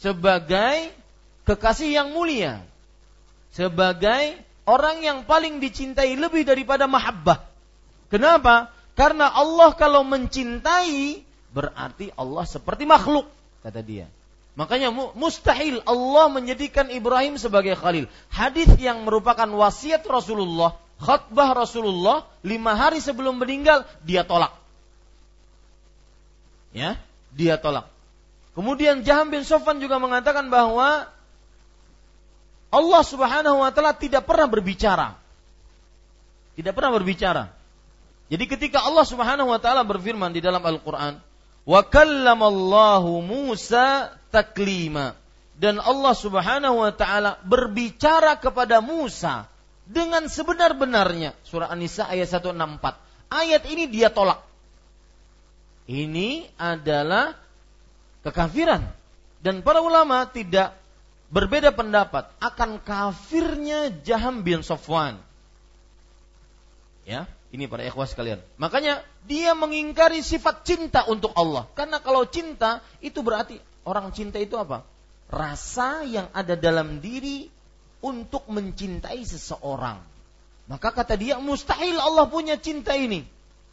sebagai 0.00 0.96
kekasih 1.44 1.92
yang 1.92 2.16
mulia, 2.16 2.64
sebagai 3.52 4.40
orang 4.64 5.04
yang 5.04 5.18
paling 5.28 5.60
dicintai 5.60 6.16
lebih 6.16 6.48
daripada 6.48 6.88
mahabbah. 6.88 7.44
Kenapa? 8.08 8.72
Karena 8.98 9.30
Allah 9.30 9.72
kalau 9.74 10.02
mencintai 10.04 11.22
berarti 11.50 12.14
Allah 12.14 12.44
seperti 12.46 12.84
makhluk, 12.86 13.26
kata 13.64 13.80
dia. 13.80 14.06
Makanya 14.58 14.92
mustahil 14.92 15.80
Allah 15.88 16.26
menjadikan 16.28 16.90
Ibrahim 16.90 17.38
sebagai 17.40 17.78
khalil. 17.78 18.10
Hadis 18.28 18.68
yang 18.76 19.06
merupakan 19.06 19.46
wasiat 19.46 20.04
Rasulullah, 20.04 20.76
khutbah 21.00 21.54
Rasulullah 21.54 22.28
lima 22.44 22.76
hari 22.76 23.00
sebelum 23.00 23.40
meninggal 23.40 23.88
dia 24.04 24.26
tolak 24.26 24.60
ya 26.74 26.98
dia 27.34 27.58
tolak. 27.58 27.86
Kemudian 28.54 29.06
Jaham 29.06 29.30
bin 29.30 29.46
Sofan 29.46 29.78
juga 29.78 30.02
mengatakan 30.02 30.50
bahwa 30.50 31.06
Allah 32.70 33.02
Subhanahu 33.06 33.62
wa 33.62 33.70
taala 33.70 33.94
tidak 33.94 34.26
pernah 34.26 34.50
berbicara. 34.50 35.14
Tidak 36.58 36.74
pernah 36.74 36.92
berbicara. 36.94 37.54
Jadi 38.30 38.44
ketika 38.46 38.86
Allah 38.86 39.02
Subhanahu 39.02 39.50
wa 39.50 39.58
taala 39.58 39.82
berfirman 39.82 40.30
di 40.30 40.38
dalam 40.38 40.62
Al-Qur'an, 40.62 41.18
"Wa 41.66 41.80
kallamallahu 41.82 43.20
Musa 43.26 44.14
taklima." 44.30 45.18
Dan 45.58 45.82
Allah 45.82 46.14
Subhanahu 46.14 46.80
wa 46.80 46.92
taala 46.94 47.42
berbicara 47.42 48.38
kepada 48.38 48.80
Musa 48.80 49.50
dengan 49.84 50.24
sebenar-benarnya. 50.30 51.36
Surah 51.44 51.68
An-Nisa 51.68 52.06
ayat 52.06 52.30
164. 52.30 52.96
Ayat 53.28 53.66
ini 53.68 53.90
dia 53.90 54.08
tolak 54.08 54.40
ini 55.90 56.46
adalah 56.54 57.34
kekafiran 58.22 58.86
dan 59.42 59.66
para 59.66 59.82
ulama 59.82 60.22
tidak 60.30 60.78
berbeda 61.34 61.74
pendapat 61.74 62.30
akan 62.38 62.78
kafirnya 62.78 63.90
Jaham 64.06 64.46
bin 64.46 64.62
Sofwan. 64.62 65.18
Ya, 67.02 67.26
ini 67.50 67.66
para 67.66 67.82
ikhwas 67.82 68.14
sekalian. 68.14 68.38
Makanya 68.62 69.02
dia 69.26 69.58
mengingkari 69.58 70.22
sifat 70.22 70.62
cinta 70.62 71.02
untuk 71.10 71.34
Allah. 71.34 71.66
Karena 71.74 71.98
kalau 71.98 72.22
cinta 72.30 72.78
itu 73.02 73.26
berarti 73.26 73.58
orang 73.82 74.14
cinta 74.14 74.38
itu 74.38 74.54
apa? 74.54 74.86
Rasa 75.30 76.06
yang 76.06 76.30
ada 76.30 76.54
dalam 76.54 77.02
diri 77.02 77.50
untuk 78.02 78.46
mencintai 78.46 79.22
seseorang. 79.26 79.98
Maka 80.70 80.94
kata 80.94 81.18
dia 81.18 81.42
mustahil 81.42 81.98
Allah 81.98 82.30
punya 82.30 82.54
cinta 82.54 82.94
ini. 82.94 83.26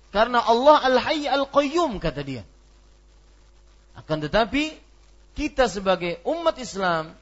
Karena 0.10 0.42
Allah 0.42 0.82
Al-Hayy 0.82 1.30
Al-Qayyum 1.30 2.02
kata 2.02 2.26
dia. 2.26 2.42
Akan 3.94 4.18
tetapi 4.18 4.74
kita 5.38 5.70
sebagai 5.70 6.18
umat 6.26 6.58
Islam, 6.58 7.14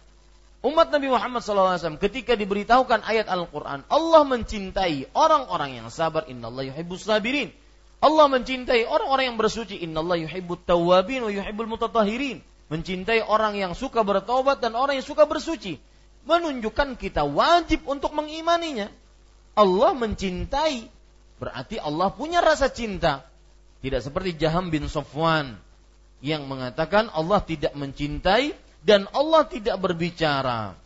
umat 0.66 0.90
Nabi 0.90 1.08
Muhammad 1.14 1.46
SAW 1.46 2.02
ketika 2.02 2.34
diberitahukan 2.34 3.06
ayat 3.06 3.30
Al-Quran, 3.30 3.86
Allah 3.86 4.22
mencintai 4.26 5.14
orang-orang 5.14 5.78
yang 5.80 5.88
sabar. 5.94 6.26
Inna 6.26 6.50
Allah 6.50 6.74
yuhibbus 6.74 7.06
sabirin. 7.06 7.54
Allah 8.02 8.26
mencintai 8.28 8.90
orang-orang 8.90 9.34
yang 9.34 9.38
bersuci. 9.38 9.80
Inna 9.86 10.02
Allah 10.02 10.26
yuhibbut 10.26 10.66
tawabin 10.66 11.26
wa 11.26 11.32
yuhibbul 11.32 11.70
mutatahirin. 11.70 12.42
Mencintai 12.68 13.22
orang 13.22 13.54
yang 13.56 13.78
suka 13.78 14.02
bertobat 14.02 14.60
dan 14.60 14.74
orang 14.74 14.98
yang 14.98 15.06
suka 15.06 15.30
bersuci. 15.30 15.78
Menunjukkan 16.26 16.98
kita 16.98 17.22
wajib 17.30 17.86
untuk 17.86 18.18
mengimaninya. 18.18 18.90
Allah 19.54 19.94
mencintai 19.94 20.90
Berarti 21.36 21.76
Allah 21.80 22.12
punya 22.16 22.40
rasa 22.40 22.72
cinta. 22.72 23.28
Tidak 23.84 24.02
seperti 24.02 24.40
Jaham 24.40 24.72
bin 24.72 24.88
Sofwan 24.88 25.60
yang 26.24 26.48
mengatakan 26.50 27.12
Allah 27.12 27.44
tidak 27.44 27.76
mencintai 27.78 28.56
dan 28.86 29.10
Allah 29.10 29.50
tidak 29.50 29.82
berbicara. 29.82 30.78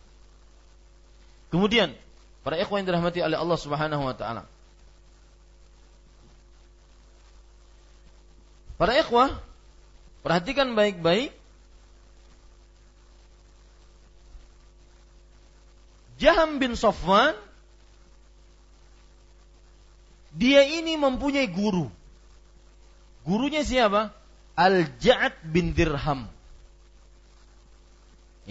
Kemudian, 1.52 1.92
para 2.40 2.56
ikhwan 2.56 2.82
yang 2.82 2.96
dirahmati 2.96 3.20
oleh 3.20 3.36
Allah 3.36 3.58
Subhanahu 3.60 4.02
wa 4.08 4.16
taala. 4.16 4.48
Para 8.80 8.96
ikhwah, 8.96 9.36
perhatikan 10.24 10.72
baik-baik. 10.72 11.36
Jaham 16.16 16.56
bin 16.60 16.76
Sofwan 16.76 17.36
dia 20.32 20.64
ini 20.64 20.96
mempunyai 20.96 21.48
guru. 21.52 21.92
Gurunya 23.28 23.60
siapa? 23.60 24.16
Al-Ja'ad 24.56 25.44
bin 25.44 25.76
Dirham. 25.76 26.39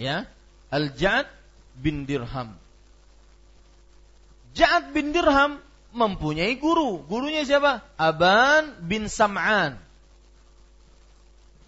Ya, 0.00 0.24
Al-Ja'ad 0.72 1.28
bin 1.76 2.08
Dirham. 2.08 2.56
Ja'ad 4.56 4.96
bin 4.96 5.12
Dirham 5.12 5.60
mempunyai 5.92 6.56
guru. 6.56 7.04
Gurunya 7.04 7.44
siapa? 7.44 7.84
Aban 8.00 8.80
bin 8.80 9.12
Sam'an. 9.12 9.76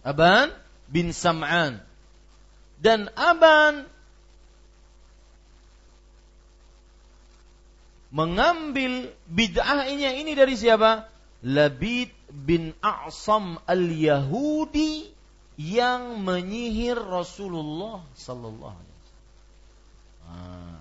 Aban 0.01 0.49
bin 0.89 1.13
Sam'an. 1.13 1.85
Dan 2.81 3.13
Aban 3.21 3.85
mengambil 8.09 9.13
bid'ahnya 9.29 10.17
ini 10.17 10.33
dari 10.33 10.57
siapa? 10.57 11.05
Labid 11.45 12.09
bin 12.33 12.73
A'sam 12.81 13.61
al-Yahudi 13.69 15.12
yang 15.63 16.19
menyihir 16.19 16.99
Rasulullah 16.99 18.03
sallallahu 18.19 18.75
alaihi 18.75 18.99
wasallam. 18.99 19.31
Ah, 20.27 20.81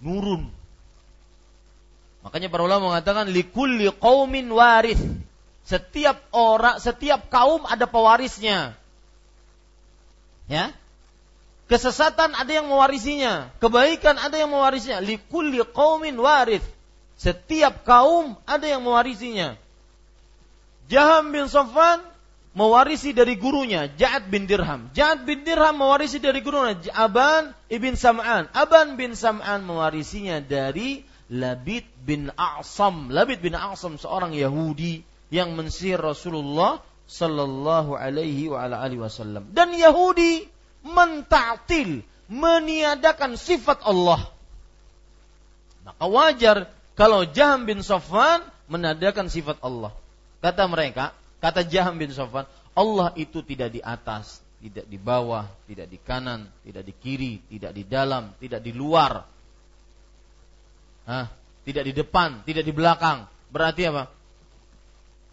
nurun. 0.00 0.42
Makanya 2.24 2.48
para 2.48 2.64
ulama 2.64 2.96
mengatakan 2.96 3.28
likulli 3.28 3.92
qaumin 3.92 4.48
waris. 4.48 4.98
Setiap 5.66 6.22
orang, 6.32 6.78
setiap 6.80 7.28
kaum 7.28 7.66
ada 7.66 7.84
pewarisnya. 7.84 8.78
Ya, 10.46 10.70
Kesesatan 11.66 12.38
ada 12.38 12.46
yang 12.46 12.70
mewarisinya, 12.70 13.50
kebaikan 13.58 14.14
ada 14.22 14.38
yang 14.38 14.54
mewarisinya. 14.54 15.02
Likulli 15.02 15.58
qaumin 15.74 16.14
waris. 16.14 16.62
Setiap 17.18 17.82
kaum 17.82 18.38
ada 18.46 18.62
yang 18.70 18.86
mewarisinya. 18.86 19.58
Jaham 20.86 21.34
bin 21.34 21.50
Safwan 21.50 21.98
mewarisi 22.56 23.12
dari 23.12 23.36
gurunya 23.36 23.92
Ja'ad 23.92 24.32
bin 24.32 24.48
Dirham. 24.48 24.88
Ja'ad 24.96 25.28
bin 25.28 25.44
Dirham 25.44 25.76
mewarisi 25.76 26.16
dari 26.16 26.40
gurunya 26.40 26.80
Aban 26.96 27.52
ibn 27.68 27.92
Sam'an. 27.94 28.48
Aban 28.56 28.96
bin 28.96 29.12
Sam'an 29.12 29.60
mewarisinya 29.68 30.40
dari 30.40 31.04
Labid 31.28 31.84
bin 32.08 32.32
A'sam. 32.32 33.12
Labid 33.12 33.44
bin 33.44 33.52
A'sam 33.52 34.00
seorang 34.00 34.32
Yahudi 34.32 35.04
yang 35.28 35.52
mensihir 35.52 36.00
Rasulullah 36.00 36.80
sallallahu 37.04 37.92
alaihi 37.92 38.48
wa 38.48 38.64
ala 38.64 38.80
alihi 38.80 39.04
wasallam. 39.04 39.52
Dan 39.52 39.76
Yahudi 39.76 40.48
mentatil, 40.80 42.00
meniadakan 42.26 43.36
sifat 43.36 43.84
Allah. 43.84 44.32
Maka 45.84 46.06
wajar 46.08 46.56
kalau 46.96 47.28
Jaham 47.28 47.68
bin 47.68 47.84
Sofwan 47.84 48.42
menadakan 48.66 49.28
sifat 49.28 49.60
Allah. 49.62 49.94
Kata 50.42 50.66
mereka, 50.66 51.14
kata 51.40 51.66
Jaham 51.66 52.00
bin 52.00 52.12
Sofwan, 52.12 52.48
Allah 52.76 53.12
itu 53.16 53.40
tidak 53.40 53.72
di 53.72 53.80
atas, 53.80 54.44
tidak 54.60 54.86
di 54.88 54.98
bawah, 55.00 55.48
tidak 55.68 55.86
di 55.88 55.98
kanan, 56.00 56.48
tidak 56.64 56.82
di 56.84 56.94
kiri, 56.96 57.34
tidak 57.48 57.72
di 57.76 57.84
dalam, 57.84 58.32
tidak 58.40 58.60
di 58.60 58.72
luar. 58.72 59.24
Hah? 61.06 61.26
Tidak 61.66 61.82
di 61.82 61.92
depan, 61.92 62.46
tidak 62.46 62.62
di 62.62 62.72
belakang. 62.72 63.26
Berarti 63.50 63.82
apa? 63.88 64.10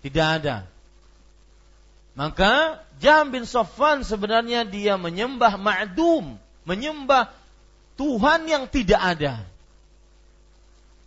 Tidak 0.02 0.28
ada. 0.42 0.66
Maka 2.14 2.84
Jam 3.02 3.34
bin 3.34 3.44
Sofwan 3.50 4.06
sebenarnya 4.06 4.64
dia 4.70 5.02
menyembah 5.02 5.58
ma'dum, 5.58 6.38
menyembah 6.64 7.34
Tuhan 7.98 8.46
yang 8.46 8.70
tidak 8.70 9.02
ada. 9.02 9.42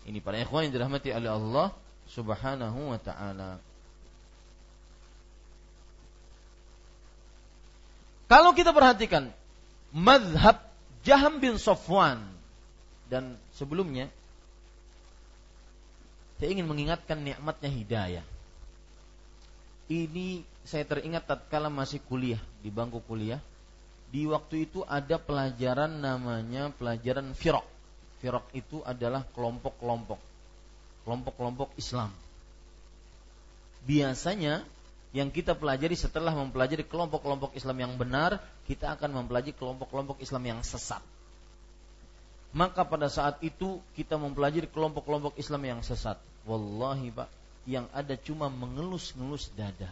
Ini 0.06 0.22
para 0.22 0.38
ikhwan 0.38 0.70
yang 0.70 0.74
dirahmati 0.74 1.11
oleh 1.11 1.30
Allah 1.30 1.68
Subhanahu 2.11 2.94
wa 2.94 2.98
taala. 3.02 3.59
Kalau 8.27 8.51
kita 8.55 8.75
perhatikan 8.75 9.31
madhab 9.95 10.59
Jaham 11.07 11.39
bin 11.39 11.55
Sofwan 11.62 12.19
dan 13.07 13.39
sebelumnya 13.55 14.11
saya 16.37 16.53
ingin 16.53 16.67
mengingatkan 16.67 17.23
nikmatnya 17.23 17.71
hidayah. 17.71 18.27
Ini 19.87 20.43
saya 20.67 20.83
teringat 20.83 21.31
tatkala 21.31 21.71
masih 21.71 22.03
kuliah 22.03 22.43
di 22.61 22.69
bangku 22.75 22.99
kuliah. 23.07 23.39
Di 24.11 24.27
waktu 24.27 24.67
itu 24.67 24.83
ada 24.87 25.19
pelajaran 25.23 26.03
namanya 26.03 26.75
pelajaran 26.75 27.31
firok 27.35 27.67
firok 28.21 28.51
itu 28.57 28.83
adalah 28.83 29.23
kelompok-kelompok. 29.37 30.19
Kelompok-kelompok 31.07 31.71
Islam. 31.79 32.11
Biasanya 33.87 34.67
yang 35.16 35.33
kita 35.33 35.57
pelajari 35.57 35.96
setelah 35.96 36.37
mempelajari 36.37 36.85
kelompok-kelompok 36.85 37.57
Islam 37.57 37.81
yang 37.81 37.92
benar 37.96 38.37
kita 38.68 38.92
akan 39.00 39.24
mempelajari 39.24 39.57
kelompok-kelompok 39.57 40.20
Islam 40.20 40.44
yang 40.44 40.61
sesat. 40.61 41.00
Maka 42.52 42.85
pada 42.85 43.09
saat 43.09 43.40
itu 43.40 43.81
kita 43.96 44.20
mempelajari 44.20 44.68
kelompok-kelompok 44.68 45.40
Islam 45.40 45.64
yang 45.64 45.81
sesat. 45.81 46.20
Wallahi 46.44 47.09
Pak 47.16 47.29
yang 47.64 47.88
ada 47.96 48.12
cuma 48.20 48.52
mengelus-ngelus 48.52 49.57
dada. 49.57 49.88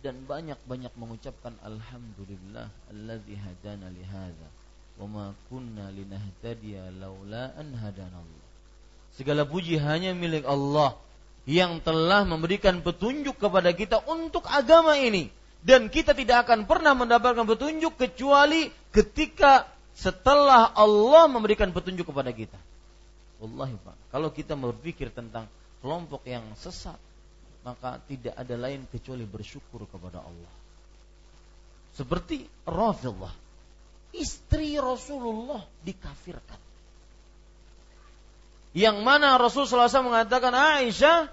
Dan 0.00 0.24
banyak-banyak 0.24 0.96
mengucapkan 0.96 1.52
alhamdulillah 1.60 2.72
alladzi 2.88 3.36
hadana 3.36 3.92
li 3.92 4.04
hadza 4.06 4.48
wa 4.96 5.06
ma 5.10 5.26
kunna 5.52 5.92
linahtadiya 5.92 6.88
laula 6.96 7.52
an 7.52 7.76
hadanallah. 7.76 8.46
Segala 9.12 9.44
puji 9.44 9.76
hanya 9.76 10.16
milik 10.16 10.48
Allah 10.48 10.96
yang 11.48 11.80
telah 11.80 12.28
memberikan 12.28 12.84
petunjuk 12.84 13.40
kepada 13.40 13.72
kita 13.72 14.04
untuk 14.04 14.44
agama 14.44 15.00
ini 15.00 15.32
dan 15.64 15.88
kita 15.88 16.12
tidak 16.12 16.44
akan 16.44 16.68
pernah 16.68 16.92
mendapatkan 16.92 17.48
petunjuk 17.48 17.96
kecuali 17.96 18.68
ketika 18.92 19.64
setelah 19.96 20.76
Allah 20.76 21.24
memberikan 21.32 21.72
petunjuk 21.72 22.12
kepada 22.12 22.28
kita. 22.36 22.60
Wallahi 23.40 23.80
Pak, 23.80 23.96
kalau 24.12 24.28
kita 24.28 24.60
berpikir 24.60 25.08
tentang 25.08 25.48
kelompok 25.80 26.20
yang 26.28 26.44
sesat, 26.60 27.00
maka 27.64 27.96
tidak 28.04 28.36
ada 28.36 28.54
lain 28.54 28.84
kecuali 28.92 29.24
bersyukur 29.24 29.88
kepada 29.88 30.20
Allah. 30.20 30.52
Seperti 31.96 32.44
Rasulullah, 32.68 33.32
istri 34.12 34.76
Rasulullah 34.76 35.64
dikafirkan. 35.80 36.67
Yang 38.76 38.96
mana 39.00 39.40
Rasulullah 39.40 39.88
SAW 39.88 40.12
mengatakan 40.12 40.52
Aisyah 40.52 41.32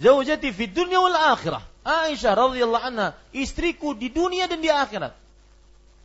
zaujati 0.00 0.52
fi 0.52 0.64
dunia 0.70 1.00
wal 1.00 1.16
akhirah. 1.36 1.62
Aisyah 1.86 2.32
radhiyallahu 2.34 2.84
anha 2.84 3.08
istriku 3.30 3.94
di 3.94 4.10
dunia 4.10 4.50
dan 4.50 4.64
di 4.64 4.72
akhirat. 4.72 5.14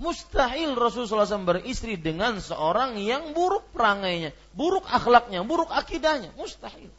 Mustahil 0.02 0.74
Rasulullah 0.74 1.30
SAW 1.30 1.46
beristri 1.46 1.94
dengan 1.94 2.42
seorang 2.42 2.98
yang 2.98 3.38
buruk 3.38 3.70
perangainya, 3.70 4.34
buruk 4.58 4.82
akhlaknya, 4.90 5.46
buruk 5.46 5.70
akidahnya. 5.70 6.34
Mustahil. 6.34 6.90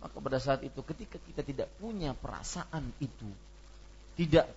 Maka 0.00 0.16
pada 0.18 0.40
saat 0.40 0.64
itu 0.64 0.80
ketika 0.82 1.20
kita 1.20 1.44
tidak 1.44 1.68
punya 1.76 2.16
perasaan 2.16 2.90
itu, 2.96 3.28
tidak 4.16 4.48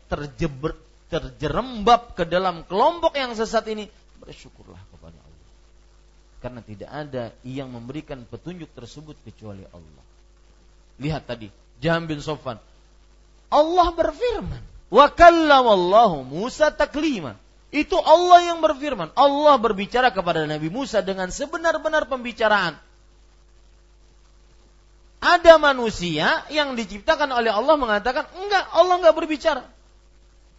terjerembab 1.11 2.15
ke 2.15 2.23
dalam 2.23 2.63
kelompok 2.65 3.19
yang 3.19 3.35
sesat 3.35 3.67
ini, 3.67 3.91
bersyukurlah 4.23 4.79
kepada. 4.95 5.24
Karena 6.43 6.61
tidak 6.61 6.89
ada 6.91 7.33
yang 7.41 7.71
memberikan 7.73 8.21
petunjuk 8.27 8.69
tersebut 8.75 9.17
kecuali 9.25 9.65
Allah. 9.73 10.03
Lihat 11.01 11.23
tadi, 11.25 11.49
Jaham 11.81 12.05
bin 12.05 12.21
Sofan. 12.21 12.61
Allah 13.49 13.87
berfirman, 13.93 14.61
"Wa 14.91 15.09
kallamallahu 15.09 16.27
Musa 16.27 16.69
taklima." 16.69 17.35
Itu 17.73 17.99
Allah 17.99 18.55
yang 18.55 18.63
berfirman. 18.63 19.11
Allah 19.17 19.55
berbicara 19.59 20.13
kepada 20.13 20.47
Nabi 20.47 20.71
Musa 20.71 21.03
dengan 21.03 21.27
sebenar-benar 21.27 22.07
pembicaraan 22.07 22.79
ada 25.25 25.57
manusia 25.57 26.45
yang 26.53 26.77
diciptakan 26.77 27.33
oleh 27.33 27.49
Allah 27.49 27.73
mengatakan 27.81 28.29
enggak, 28.37 28.63
Allah 28.69 28.95
enggak 29.01 29.15
berbicara. 29.17 29.63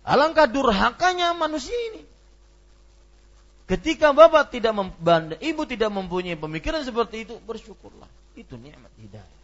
Alangkah 0.03 0.51
durhakanya 0.51 1.35
manusia 1.39 1.75
ini. 1.95 2.03
Ketika 3.67 4.15
bapak 4.15 4.55
tidak 4.55 4.79
membanda, 4.79 5.35
ibu 5.43 5.67
tidak 5.67 5.91
mempunyai 5.91 6.39
pemikiran 6.39 6.87
seperti 6.87 7.27
itu, 7.27 7.35
bersyukurlah. 7.43 8.07
Itu 8.39 8.55
nikmat 8.55 8.95
hidayah. 8.95 9.37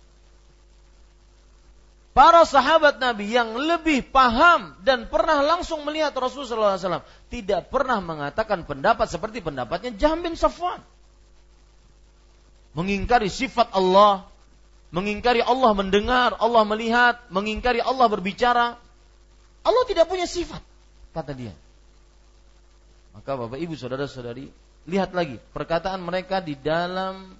Para 2.12 2.44
sahabat 2.44 3.00
Nabi 3.00 3.32
yang 3.32 3.56
lebih 3.56 4.04
paham 4.12 4.76
dan 4.84 5.08
pernah 5.08 5.40
langsung 5.40 5.80
melihat 5.88 6.12
Rasulullah 6.12 6.76
SAW 6.76 7.08
tidak 7.32 7.72
pernah 7.72 8.04
mengatakan 8.04 8.68
pendapat 8.68 9.08
seperti 9.08 9.40
pendapatnya 9.40 9.96
Jahm 9.96 10.20
bin 10.20 10.36
Safwan. 10.36 10.84
Mengingkari 12.76 13.32
sifat 13.32 13.72
Allah, 13.72 14.28
mengingkari 14.92 15.40
Allah 15.40 15.72
mendengar, 15.72 16.36
Allah 16.36 16.62
melihat, 16.68 17.16
mengingkari 17.32 17.80
Allah 17.80 18.06
berbicara. 18.12 18.76
Allah 19.64 19.84
tidak 19.88 20.04
punya 20.04 20.28
sifat, 20.28 20.60
kata 21.16 21.32
dia. 21.32 21.56
Maka 23.12 23.36
Bapak 23.36 23.60
Ibu 23.60 23.76
Saudara-saudari 23.76 24.48
lihat 24.88 25.14
lagi 25.14 25.38
perkataan 25.54 26.02
mereka 26.02 26.42
di 26.42 26.58
dalam 26.58 27.36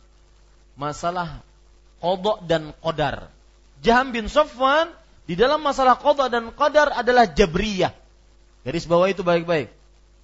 masalah 0.79 1.43
kodok 1.99 2.45
dan 2.47 2.71
kodar. 2.79 3.31
Jaham 3.83 4.15
bin 4.15 4.31
Sofwan 4.31 4.91
di 5.27 5.35
dalam 5.35 5.63
masalah 5.63 5.99
kodok 5.99 6.29
dan 6.31 6.51
kodar 6.55 6.93
adalah 6.93 7.27
Jabriyah. 7.27 7.95
Garis 8.63 8.87
bawah 8.87 9.11
itu 9.11 9.27
baik-baik. 9.27 9.75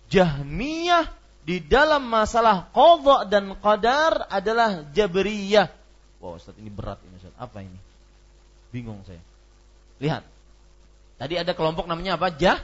Jahmiyah 0.09 1.11
di 1.43 1.65
dalam 1.65 2.07
masalah 2.07 2.71
kodok 2.71 3.27
dan 3.27 3.57
kodar 3.59 4.29
adalah 4.31 4.87
Jabriyah. 4.95 5.73
Wow 6.19 6.39
Ustaz 6.39 6.55
ini 6.59 6.71
berat 6.71 6.99
ini 7.07 7.19
Ustaz. 7.19 7.35
Apa 7.39 7.63
ini? 7.63 7.79
Bingung 8.75 9.03
saya. 9.07 9.23
Lihat. 9.99 10.23
Tadi 11.19 11.35
ada 11.35 11.51
kelompok 11.55 11.91
namanya 11.91 12.15
apa? 12.15 12.31
Jah. 12.31 12.63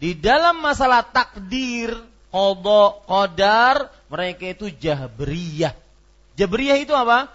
Di 0.00 0.16
dalam 0.16 0.64
masalah 0.64 1.04
takdir, 1.04 1.92
kodok, 2.32 3.04
kodar, 3.04 3.92
mereka 4.08 4.48
itu 4.48 4.72
Jabriyah. 4.72 5.76
Jabriyah 6.40 6.80
itu 6.80 6.96
apa? 6.96 7.28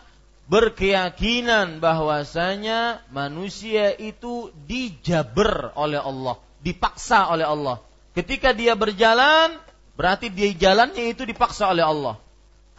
Berkeyakinan 0.49 1.77
bahwasanya 1.77 3.05
manusia 3.13 3.93
itu 3.93 4.49
dijaber 4.65 5.77
oleh 5.77 6.01
Allah, 6.01 6.41
dipaksa 6.65 7.29
oleh 7.29 7.45
Allah. 7.45 7.85
Ketika 8.17 8.49
dia 8.49 8.73
berjalan, 8.73 9.61
berarti 9.93 10.33
dia 10.33 10.49
jalannya 10.57 11.13
itu 11.13 11.21
dipaksa 11.21 11.69
oleh 11.69 11.85
Allah. 11.85 12.17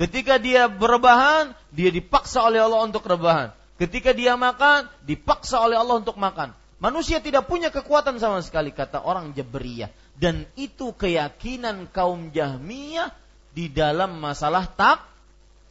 Ketika 0.03 0.43
dia 0.43 0.67
berbahan, 0.67 1.55
dia 1.71 1.95
dipaksa 1.95 2.43
oleh 2.43 2.59
Allah 2.59 2.83
untuk 2.83 3.07
rebahan. 3.07 3.55
Ketika 3.79 4.11
dia 4.11 4.35
makan, 4.35 4.91
dipaksa 5.07 5.63
oleh 5.63 5.79
Allah 5.79 6.03
untuk 6.03 6.19
makan. 6.19 6.53
Manusia 6.77 7.25
tidak 7.25 7.49
punya 7.49 7.73
kekuatan 7.73 8.21
sama 8.21 8.45
sekali 8.45 8.69
kata 8.69 9.01
orang 9.01 9.33
Jabriyah 9.33 9.89
dan 10.21 10.45
itu 10.61 10.93
keyakinan 10.93 11.89
kaum 11.89 12.29
Jahmiyah 12.33 13.17
di 13.57 13.73
dalam 13.73 14.21
masalah 14.21 14.69
tak 14.69 15.01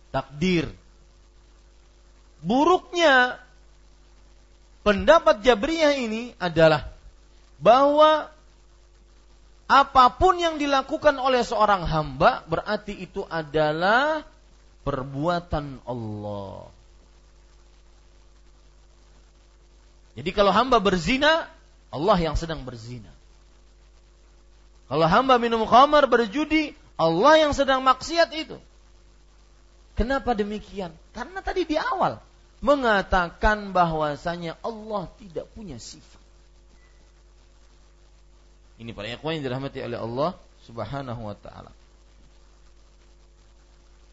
takdir. 0.09 0.65
Buruknya 2.41 3.37
pendapat 4.81 5.45
Jabriyah 5.45 5.93
ini 5.97 6.33
adalah 6.41 6.89
bahwa 7.61 8.33
apa 9.65 10.05
pun 10.17 10.37
yang 10.37 10.61
dilakukan 10.61 11.17
oleh 11.17 11.41
seorang 11.41 11.89
hamba 11.89 12.45
berarti 12.45 12.93
itu 12.97 13.25
adalah 13.25 14.21
perbuatan 14.85 15.81
Allah. 15.85 16.74
Jadi 20.15 20.29
kalau 20.31 20.51
hamba 20.55 20.79
berzina, 20.79 21.51
Allah 21.91 22.17
yang 22.19 22.39
sedang 22.39 22.63
berzina. 22.63 23.11
Kalau 24.87 25.07
hamba 25.09 25.35
minum 25.41 25.67
khamar 25.67 26.07
berjudi, 26.07 26.71
Allah 26.95 27.43
yang 27.47 27.51
sedang 27.51 27.83
maksiat 27.83 28.31
itu. 28.31 28.55
Kenapa 29.95 30.35
demikian? 30.35 30.91
Karena 31.15 31.39
tadi 31.39 31.67
di 31.67 31.75
awal 31.79 32.19
mengatakan 32.63 33.71
bahwasanya 33.75 34.59
Allah 34.63 35.11
tidak 35.19 35.47
punya 35.55 35.79
sifat. 35.79 36.23
Ini 38.75 38.91
para 38.91 39.07
ikhwan 39.07 39.39
yang 39.39 39.43
dirahmati 39.47 39.79
oleh 39.79 39.99
Allah 39.99 40.29
Subhanahu 40.67 41.21
wa 41.31 41.35
taala. 41.39 41.71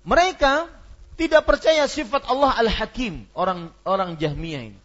Mereka 0.06 0.70
tidak 1.18 1.46
percaya 1.46 1.86
sifat 1.86 2.26
Allah 2.26 2.54
Al-Hakim, 2.58 3.26
orang 3.34 3.70
orang 3.82 4.18
Jahmiyah 4.18 4.74
ini. 4.74 4.80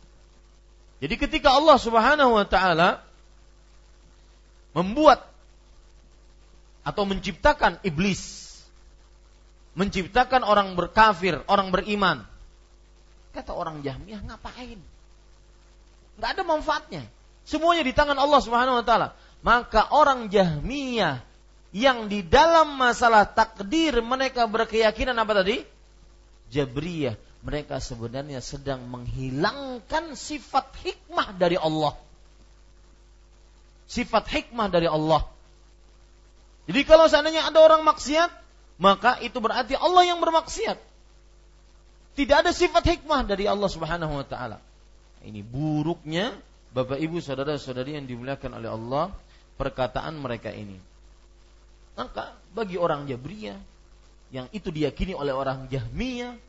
Jadi 0.98 1.16
ketika 1.18 1.54
Allah 1.54 1.78
Subhanahu 1.78 2.34
wa 2.34 2.46
taala 2.48 3.06
membuat 4.74 5.30
atau 6.82 7.04
menciptakan 7.06 7.78
iblis, 7.86 8.54
menciptakan 9.78 10.42
orang 10.42 10.74
berkafir, 10.74 11.44
orang 11.46 11.70
beriman, 11.70 12.26
kata 13.36 13.54
orang 13.54 13.86
Jahmiyah 13.86 14.26
ngapain? 14.26 14.82
Nggak 16.18 16.30
ada 16.34 16.44
manfaatnya. 16.48 17.04
Semuanya 17.46 17.86
di 17.86 17.94
tangan 17.94 18.18
Allah 18.18 18.42
Subhanahu 18.42 18.82
wa 18.82 18.86
taala. 18.86 19.14
Maka 19.46 19.94
orang 19.94 20.34
Jahmiyah 20.34 21.22
yang 21.78 22.10
di 22.10 22.26
dalam 22.26 22.74
masalah 22.74 23.30
takdir 23.30 24.02
mereka 24.02 24.50
berkeyakinan 24.50 25.14
apa 25.14 25.46
tadi? 25.46 25.62
Jabriyah 26.50 27.20
mereka 27.48 27.80
sebenarnya 27.80 28.44
sedang 28.44 28.84
menghilangkan 28.92 30.20
sifat 30.20 30.68
hikmah 30.84 31.32
dari 31.40 31.56
Allah. 31.56 31.96
Sifat 33.88 34.28
hikmah 34.28 34.68
dari 34.68 34.92
Allah. 34.92 35.24
Jadi 36.68 36.84
kalau 36.84 37.08
seandainya 37.08 37.48
ada 37.48 37.64
orang 37.64 37.88
maksiat, 37.88 38.28
maka 38.84 39.24
itu 39.24 39.40
berarti 39.40 39.80
Allah 39.80 40.04
yang 40.12 40.20
bermaksiat. 40.20 40.76
Tidak 42.20 42.36
ada 42.36 42.52
sifat 42.52 42.84
hikmah 42.84 43.24
dari 43.24 43.48
Allah 43.48 43.72
Subhanahu 43.72 44.20
wa 44.20 44.28
taala. 44.28 44.60
Ini 45.24 45.40
buruknya 45.40 46.36
Bapak 46.76 47.00
Ibu 47.00 47.24
saudara-saudari 47.24 47.96
yang 47.96 48.12
dimuliakan 48.12 48.60
oleh 48.60 48.68
Allah 48.76 49.16
perkataan 49.56 50.20
mereka 50.20 50.52
ini. 50.52 50.76
Maka 51.96 52.36
bagi 52.52 52.76
orang 52.76 53.08
Jabriyah 53.08 53.56
yang 54.36 54.52
itu 54.52 54.68
diyakini 54.68 55.16
oleh 55.16 55.32
orang 55.32 55.72
Jahmiyah 55.72 56.47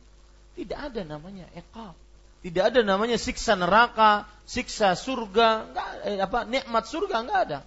tidak 0.59 0.91
ada 0.91 1.01
namanya 1.07 1.47
ekab. 1.55 1.95
Tidak 2.43 2.63
ada 2.71 2.83
namanya 2.83 3.15
siksa 3.15 3.55
neraka, 3.55 4.27
siksa 4.43 4.95
surga, 4.95 5.71
enggak, 5.71 5.89
eh, 6.03 6.19
apa 6.19 6.39
nikmat 6.43 6.83
surga 6.83 7.15
enggak 7.23 7.39
ada. 7.47 7.59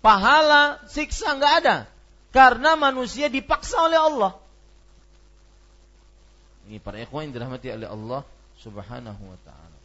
Pahala, 0.00 0.80
siksa 0.88 1.36
enggak 1.36 1.52
ada. 1.64 1.76
Karena 2.32 2.72
manusia 2.76 3.28
dipaksa 3.28 3.76
oleh 3.84 4.00
Allah. 4.00 4.32
Ini 6.68 6.80
para 6.80 6.96
ikhwan 7.04 7.28
yang 7.28 7.34
dirahmati 7.36 7.68
oleh 7.68 7.88
Allah 7.88 8.20
Subhanahu 8.60 9.22
wa 9.28 9.38
taala. 9.44 9.78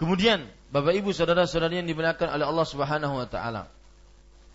Kemudian 0.00 0.48
Bapak 0.72 0.96
Ibu 0.96 1.12
saudara-saudari 1.12 1.84
yang 1.84 1.88
dimuliakan 1.88 2.32
oleh 2.32 2.44
Allah 2.48 2.66
Subhanahu 2.68 3.14
wa 3.20 3.28
taala. 3.28 3.68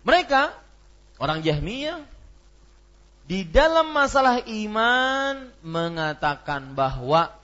Mereka 0.02 0.65
Orang 1.16 1.40
Jahmiyah 1.40 2.04
di 3.26 3.42
dalam 3.42 3.90
masalah 3.90 4.44
iman 4.46 5.50
mengatakan 5.64 6.76
bahwa 6.76 7.34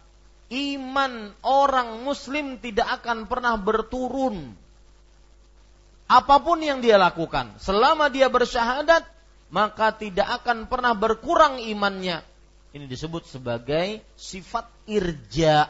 iman 0.52 1.32
orang 1.42 2.04
muslim 2.06 2.60
tidak 2.60 3.02
akan 3.02 3.26
pernah 3.26 3.56
berturun. 3.58 4.54
Apa 6.06 6.44
pun 6.44 6.60
yang 6.60 6.84
dia 6.84 7.00
lakukan 7.00 7.56
selama 7.56 8.12
dia 8.12 8.28
bersyahadat 8.28 9.08
maka 9.52 9.92
tidak 9.92 10.42
akan 10.42 10.64
pernah 10.68 10.96
berkurang 10.96 11.60
imannya. 11.60 12.24
Ini 12.72 12.88
disebut 12.88 13.28
sebagai 13.28 14.00
sifat 14.16 14.64
irja. 14.88 15.68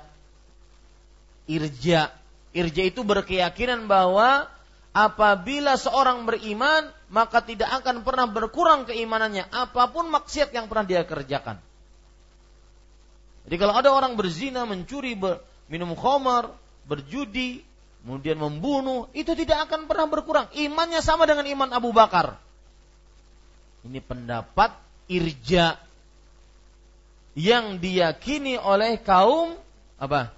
Irja. 1.51 2.15
Irja 2.55 2.83
itu 2.87 3.03
berkeyakinan 3.03 3.91
bahwa 3.91 4.47
apabila 4.95 5.75
seorang 5.75 6.23
beriman 6.31 6.95
maka 7.13 7.45
tidak 7.45 7.69
akan 7.69 8.01
pernah 8.01 8.25
berkurang 8.25 8.89
keimanannya 8.89 9.53
apa 9.53 9.93
pun 9.93 10.09
maksiat 10.09 10.51
yang 10.57 10.67
pernah 10.67 10.89
dia 10.89 11.05
kerjakan. 11.05 11.61
Jadi 13.45 13.57
kalau 13.59 13.75
ada 13.77 13.93
orang 13.93 14.17
berzina, 14.17 14.65
mencuri, 14.65 15.13
ber, 15.13 15.45
minum 15.69 15.93
khamar, 15.93 16.57
berjudi, 16.89 17.61
kemudian 18.01 18.41
membunuh, 18.41 19.13
itu 19.13 19.37
tidak 19.37 19.69
akan 19.69 19.91
pernah 19.91 20.09
berkurang. 20.09 20.47
Imannya 20.57 21.05
sama 21.05 21.29
dengan 21.29 21.45
iman 21.45 21.69
Abu 21.75 21.93
Bakar. 21.93 22.39
Ini 23.83 23.99
pendapat 23.99 24.73
irja 25.11 25.77
yang 27.35 27.83
diyakini 27.83 28.57
oleh 28.57 29.03
kaum 29.03 29.59
apa? 29.99 30.31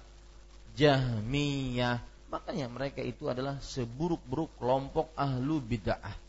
Jahmiyah 0.75 2.01
Makanya 2.35 2.67
mereka 2.67 2.99
itu 2.99 3.31
adalah 3.31 3.63
seburuk-buruk 3.63 4.59
kelompok 4.59 5.07
ahlu 5.15 5.63
bid'ah. 5.63 6.24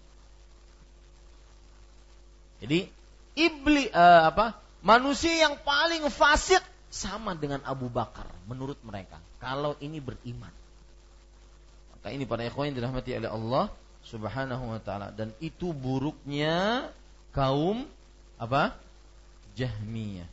Jadi 2.63 2.89
iblis 3.37 3.93
uh, 3.93 4.33
apa? 4.33 4.57
Manusia 4.81 5.35
yang 5.35 5.59
paling 5.61 6.07
fasik 6.09 6.63
sama 6.89 7.35
dengan 7.35 7.61
Abu 7.67 7.91
Bakar 7.91 8.31
menurut 8.47 8.79
mereka. 8.87 9.19
Kalau 9.43 9.75
ini 9.83 9.99
beriman. 9.99 10.53
Maka 11.93 12.15
ini 12.15 12.25
para 12.25 12.47
ikhwan 12.47 12.71
yang 12.71 12.79
dirahmati 12.79 13.19
oleh 13.19 13.31
Allah 13.31 13.65
Subhanahu 14.07 14.71
wa 14.71 14.79
taala 14.79 15.11
dan 15.11 15.35
itu 15.43 15.75
buruknya 15.75 16.87
kaum 17.35 17.85
apa? 18.39 18.79
Jahmiyah. 19.59 20.29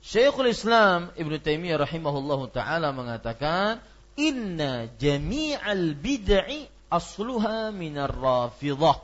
Syekhul 0.00 0.54
Islam 0.54 1.10
Ibnu 1.18 1.36
Taimiyah 1.42 1.82
rahimahullahu 1.82 2.48
taala 2.54 2.94
mengatakan 2.94 3.82
inna 4.16 4.88
jami'al 4.96 5.98
bid'i 5.98 6.70
asluha 6.88 7.74
minar 7.74 8.14
rafidah. 8.14 9.02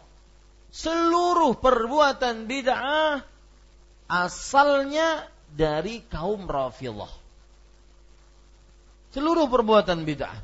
Seluruh 0.72 1.60
perbuatan 1.60 2.48
bid'ah 2.48 3.20
asalnya 4.08 5.28
dari 5.52 6.00
kaum 6.08 6.48
rafidah. 6.48 7.12
Seluruh 9.12 9.52
perbuatan 9.52 10.08
bid'ah. 10.08 10.40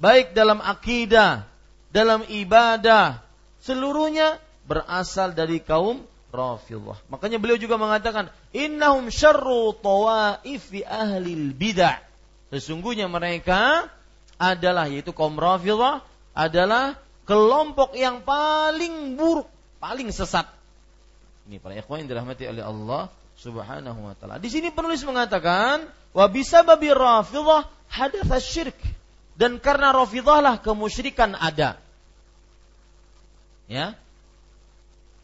Baik 0.00 0.32
dalam 0.32 0.64
akidah, 0.64 1.44
dalam 1.92 2.24
ibadah 2.24 3.20
seluruhnya 3.60 4.40
berasal 4.68 5.32
dari 5.32 5.60
kaum 5.60 6.04
Rafidhah. 6.28 7.00
Makanya 7.08 7.40
beliau 7.40 7.56
juga 7.56 7.80
mengatakan, 7.80 8.28
"Innahum 8.52 9.08
syarru 9.08 9.72
tawaifi 9.72 10.84
ahli 10.84 11.56
bidah." 11.56 12.04
Sesungguhnya 12.52 13.08
mereka 13.08 13.88
adalah 14.36 14.88
yaitu 14.92 15.16
kaum 15.16 15.40
Rafidhah 15.40 16.04
adalah 16.36 17.00
kelompok 17.28 17.92
yang 17.92 18.24
paling 18.24 19.20
buruk, 19.20 19.52
paling 19.76 20.08
sesat. 20.08 20.48
Ini 21.44 21.60
para 21.60 21.76
ikhwan 21.76 22.00
yang 22.00 22.08
dirahmati 22.08 22.48
oleh 22.48 22.64
Allah 22.64 23.12
Subhanahu 23.36 24.00
wa 24.08 24.16
taala. 24.16 24.40
Di 24.40 24.48
sini 24.48 24.72
penulis 24.72 25.04
mengatakan, 25.04 25.84
"Wa 26.16 26.24
bisababi 26.32 26.88
Rafidhah 26.88 27.68
hadatsa 27.92 28.40
syirk." 28.40 28.80
Dan 29.36 29.60
karena 29.60 29.92
Rafidhah 29.92 30.40
lah 30.40 30.54
kemusyrikan 30.58 31.36
ada. 31.36 31.76
Ya, 33.68 33.92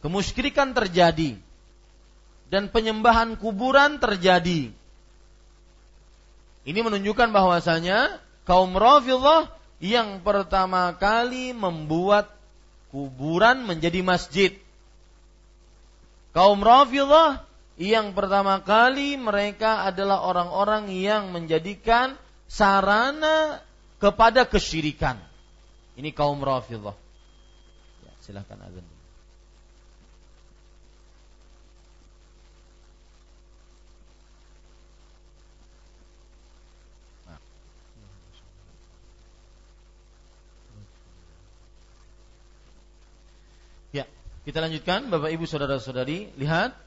kemusyrikan 0.05 0.77
terjadi 0.77 1.41
dan 2.53 2.69
penyembahan 2.69 3.33
kuburan 3.41 3.97
terjadi. 3.97 4.69
Ini 6.65 6.79
menunjukkan 6.85 7.33
bahwasanya 7.33 8.21
kaum 8.45 8.77
Rafidhah 8.77 9.49
yang 9.83 10.23
pertama 10.23 10.95
kali 10.95 11.51
membuat 11.51 12.31
kuburan 12.89 13.67
menjadi 13.67 13.99
masjid. 13.99 14.51
Kaum 16.31 16.63
Rafidhah 16.63 17.43
yang 17.75 18.15
pertama 18.15 18.63
kali 18.63 19.19
mereka 19.19 19.83
adalah 19.83 20.23
orang-orang 20.23 20.87
yang 20.95 21.35
menjadikan 21.35 22.15
sarana 22.47 23.59
kepada 23.99 24.47
kesyirikan. 24.47 25.19
Ini 25.99 26.11
kaum 26.15 26.39
Rafidhah. 26.39 26.95
Ya, 28.03 28.11
silahkan 28.23 28.59
azan. 28.63 28.94
Kita 44.45 44.61
lanjutkan 44.61 45.09
Bapak 45.09 45.33
Ibu 45.33 45.49
Saudara-saudari, 45.49 46.29
lihat 46.37 46.77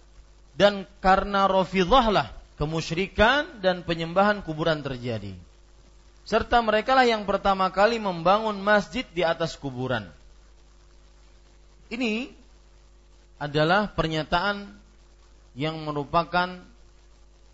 dan 0.55 0.87
karena 1.03 1.51
Rafidhah 1.51 2.07
lah 2.07 2.29
kemusyrikan 2.55 3.59
dan 3.59 3.83
penyembahan 3.83 4.47
kuburan 4.47 4.79
terjadi. 4.79 5.35
Serta 6.23 6.63
mereka 6.63 6.95
lah 6.95 7.03
yang 7.03 7.27
pertama 7.27 7.67
kali 7.75 7.99
membangun 7.99 8.55
masjid 8.63 9.03
di 9.11 9.27
atas 9.27 9.59
kuburan. 9.59 10.07
Ini 11.91 12.31
adalah 13.43 13.91
pernyataan 13.91 14.71
yang 15.59 15.83
merupakan 15.83 16.63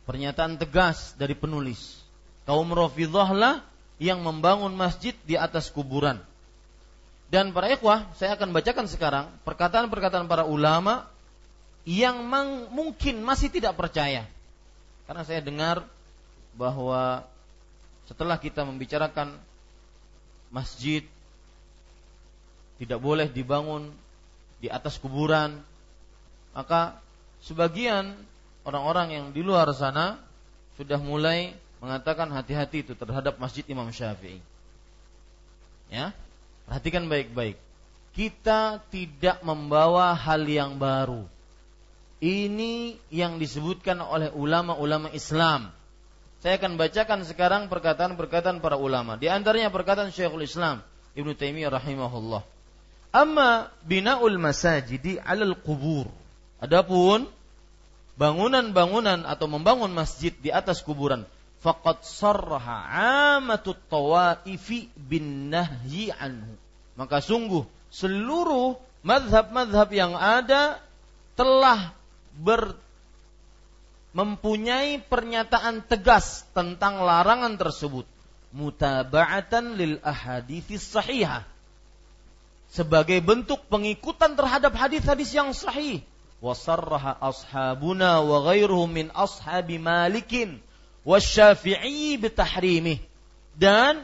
pernyataan 0.04 0.60
tegas 0.60 1.16
dari 1.16 1.32
penulis. 1.32 2.04
Kaum 2.44 2.76
Rafidhah 2.76 3.30
lah 3.32 3.54
yang 3.96 4.20
membangun 4.20 4.76
masjid 4.76 5.16
di 5.24 5.40
atas 5.40 5.72
kuburan. 5.72 6.20
Dan 7.34 7.50
para 7.50 7.66
ikhwah, 7.66 8.14
saya 8.14 8.38
akan 8.38 8.54
bacakan 8.54 8.86
sekarang 8.86 9.26
perkataan-perkataan 9.42 10.30
para 10.30 10.46
ulama 10.46 11.10
yang 11.82 12.22
mungkin 12.70 13.26
masih 13.26 13.50
tidak 13.50 13.74
percaya. 13.74 14.30
Karena 15.10 15.26
saya 15.26 15.42
dengar 15.42 15.82
bahwa 16.54 17.26
setelah 18.06 18.38
kita 18.38 18.62
membicarakan 18.62 19.34
masjid 20.54 21.02
tidak 22.78 23.02
boleh 23.02 23.26
dibangun 23.26 23.90
di 24.62 24.70
atas 24.70 24.94
kuburan, 25.02 25.58
maka 26.54 27.02
sebagian 27.42 28.14
orang-orang 28.62 29.10
yang 29.10 29.26
di 29.34 29.42
luar 29.42 29.66
sana 29.74 30.22
sudah 30.78 31.02
mulai 31.02 31.50
mengatakan 31.82 32.30
hati-hati 32.30 32.86
itu 32.86 32.94
terhadap 32.94 33.42
masjid 33.42 33.66
Imam 33.66 33.90
Syafi'i. 33.90 34.38
Ya, 35.90 36.14
Perhatikan 36.68 37.06
baik-baik. 37.08 37.56
Kita 38.14 38.78
tidak 38.88 39.42
membawa 39.42 40.14
hal 40.14 40.46
yang 40.46 40.78
baru. 40.78 41.26
Ini 42.22 42.96
yang 43.12 43.36
disebutkan 43.36 44.00
oleh 44.00 44.32
ulama-ulama 44.32 45.12
Islam. 45.12 45.74
Saya 46.40 46.60
akan 46.60 46.76
bacakan 46.76 47.20
sekarang 47.24 47.62
perkataan-perkataan 47.68 48.60
para 48.60 48.76
ulama. 48.78 49.16
Di 49.16 49.28
antaranya 49.28 49.68
perkataan 49.68 50.12
Syekhul 50.12 50.44
Islam 50.46 50.80
Ibnu 51.14 51.32
Taimiyah 51.34 51.72
rahimahullah. 51.72 52.42
Amma 53.14 53.70
bina'ul 53.86 54.38
masajidi 54.42 55.22
'alal 55.22 55.54
qubur. 55.62 56.10
Adapun 56.58 57.30
bangunan-bangunan 58.18 59.26
atau 59.26 59.46
membangun 59.46 59.90
masjid 59.90 60.34
di 60.34 60.50
atas 60.50 60.82
kuburan 60.82 61.26
faqad 61.64 62.04
sarraha 62.04 62.84
amatut 63.40 63.80
tawaifi 63.88 64.92
bin 65.00 65.48
nahyi 65.48 66.12
anhu. 66.12 66.60
Maka 67.00 67.24
sungguh 67.24 67.64
seluruh 67.88 68.76
madhab-madhab 69.00 69.88
yang 69.96 70.12
ada 70.12 70.76
telah 71.32 71.96
ber 72.36 72.76
mempunyai 74.14 75.02
pernyataan 75.02 75.82
tegas 75.88 76.44
tentang 76.52 77.02
larangan 77.02 77.56
tersebut. 77.56 78.04
Mutaba'atan 78.54 79.74
lil 79.74 79.98
ahaditsis 80.04 80.86
sahihah. 80.86 81.42
Sebagai 82.70 83.18
bentuk 83.18 83.66
pengikutan 83.66 84.38
terhadap 84.38 84.70
hadis-hadis 84.78 85.34
yang 85.34 85.50
sahih. 85.50 85.98
Wasarraha 86.38 87.18
ashabuna 87.18 88.22
wa 88.22 88.46
ghairuhum 88.46 88.86
min 88.86 89.06
ashabi 89.10 89.82
malikin 89.82 90.62
wasyafi'i 91.04 92.16
bitahrimih 92.18 92.98
dan 93.54 94.02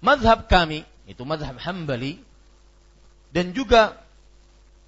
madhab 0.00 0.46
kami 0.46 0.86
itu 1.04 1.22
madhab 1.26 1.58
hambali 1.60 2.22
dan 3.34 3.50
juga 3.52 3.98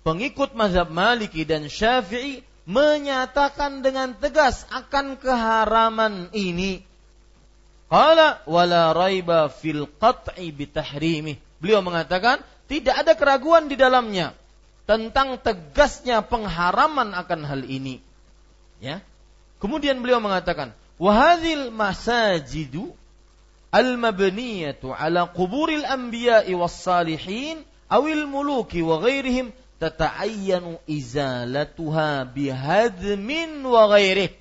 pengikut 0.06 0.54
madhab 0.54 0.88
maliki 0.88 1.42
dan 1.42 1.66
syafi'i 1.66 2.46
menyatakan 2.66 3.82
dengan 3.82 4.14
tegas 4.14 4.66
akan 4.70 5.18
keharaman 5.18 6.30
ini 6.34 6.86
Qala 7.86 8.42
wala 8.50 8.90
raiba 8.90 9.46
fil 9.46 9.86
qat'i 9.86 10.50
bitahrimih. 10.50 11.38
Beliau 11.62 11.80
mengatakan 11.86 12.42
tidak 12.66 13.06
ada 13.06 13.14
keraguan 13.14 13.70
di 13.70 13.78
dalamnya 13.78 14.34
tentang 14.90 15.38
tegasnya 15.38 16.22
pengharaman 16.26 17.14
akan 17.14 17.40
hal 17.46 17.62
ini. 17.62 18.02
Ya. 18.82 19.02
Kemudian 19.56 20.00
beliau 20.04 20.20
mengatakan, 20.20 20.76
"Wahadil 21.00 21.72
masajidu 21.72 22.92
al-mabniyatu 23.72 24.92
ala 24.92 25.28
quburil 25.32 25.84
anbiya'i 25.84 26.52
was 26.52 26.76
salihin 26.76 27.64
awil 27.88 28.28
muluki 28.28 28.84
wa 28.84 29.00
ghairihim 29.00 29.52
tata'ayyanu 29.80 30.80
izalatuha 30.84 32.28
bihadmin 32.28 33.64
wa 33.64 33.88
ghairih." 33.96 34.32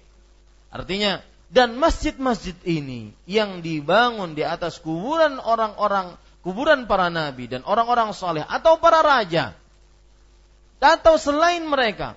Artinya, 0.76 1.24
dan 1.56 1.80
masjid-masjid 1.80 2.58
ini 2.68 3.16
yang 3.24 3.64
dibangun 3.64 4.36
di 4.36 4.44
atas 4.44 4.82
kuburan 4.84 5.40
orang-orang 5.40 6.20
kuburan 6.44 6.84
para 6.86 7.08
nabi 7.08 7.48
dan 7.48 7.64
orang-orang 7.64 8.12
soleh 8.12 8.44
atau 8.44 8.76
para 8.78 9.00
raja 9.00 9.56
atau 10.84 11.16
selain 11.18 11.64
mereka 11.66 12.14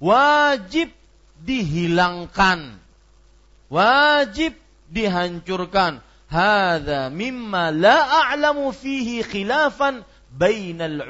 wajib 0.00 0.94
dihilangkan. 1.42 2.78
Wajib 3.68 4.56
dihancurkan. 4.88 6.00
Hada 6.28 7.08
mimma 7.08 7.72
la 7.72 8.28
a'lamu 8.28 8.68
fihi 8.68 9.24
khilafan 9.24 10.04
bainal 10.28 11.00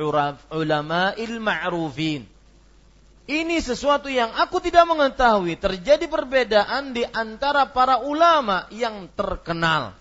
ulama'il 0.55 1.43
ma'rufin. 1.43 2.23
Ini 3.29 3.61
sesuatu 3.61 4.09
yang 4.09 4.33
aku 4.33 4.57
tidak 4.65 4.89
mengetahui. 4.89 5.61
Terjadi 5.61 6.09
perbedaan 6.09 6.97
di 6.97 7.05
antara 7.05 7.69
para 7.69 8.01
ulama 8.01 8.65
yang 8.73 9.05
terkenal. 9.13 9.93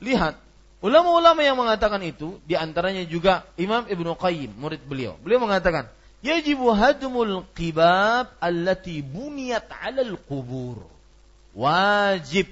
Lihat, 0.00 0.40
ulama-ulama 0.80 1.44
yang 1.44 1.60
mengatakan 1.60 2.00
itu, 2.00 2.40
di 2.48 2.56
antaranya 2.56 3.04
juga 3.04 3.44
Imam 3.60 3.84
Ibnu 3.84 4.16
Qayyim, 4.16 4.56
murid 4.56 4.80
beliau. 4.88 5.20
Beliau 5.20 5.44
mengatakan, 5.44 5.92
yajibu 6.20 6.72
hadmul 6.72 7.44
qibab 7.56 8.32
allati 8.40 9.00
buniyat 9.04 9.68
'alal 9.68 10.16
qubur. 10.28 10.84
Wajib 11.56 12.46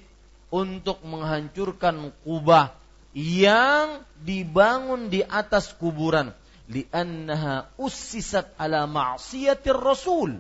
untuk 0.49 0.99
menghancurkan 1.05 2.11
kubah 2.25 2.75
yang 3.15 4.03
dibangun 4.21 5.13
di 5.13 5.23
atas 5.23 5.73
kuburan 5.77 6.35
li'annaha 6.69 7.73
ussisat 7.81 8.53
ala 8.61 8.85
ma'siyatir 8.85 9.77
rasul 9.77 10.37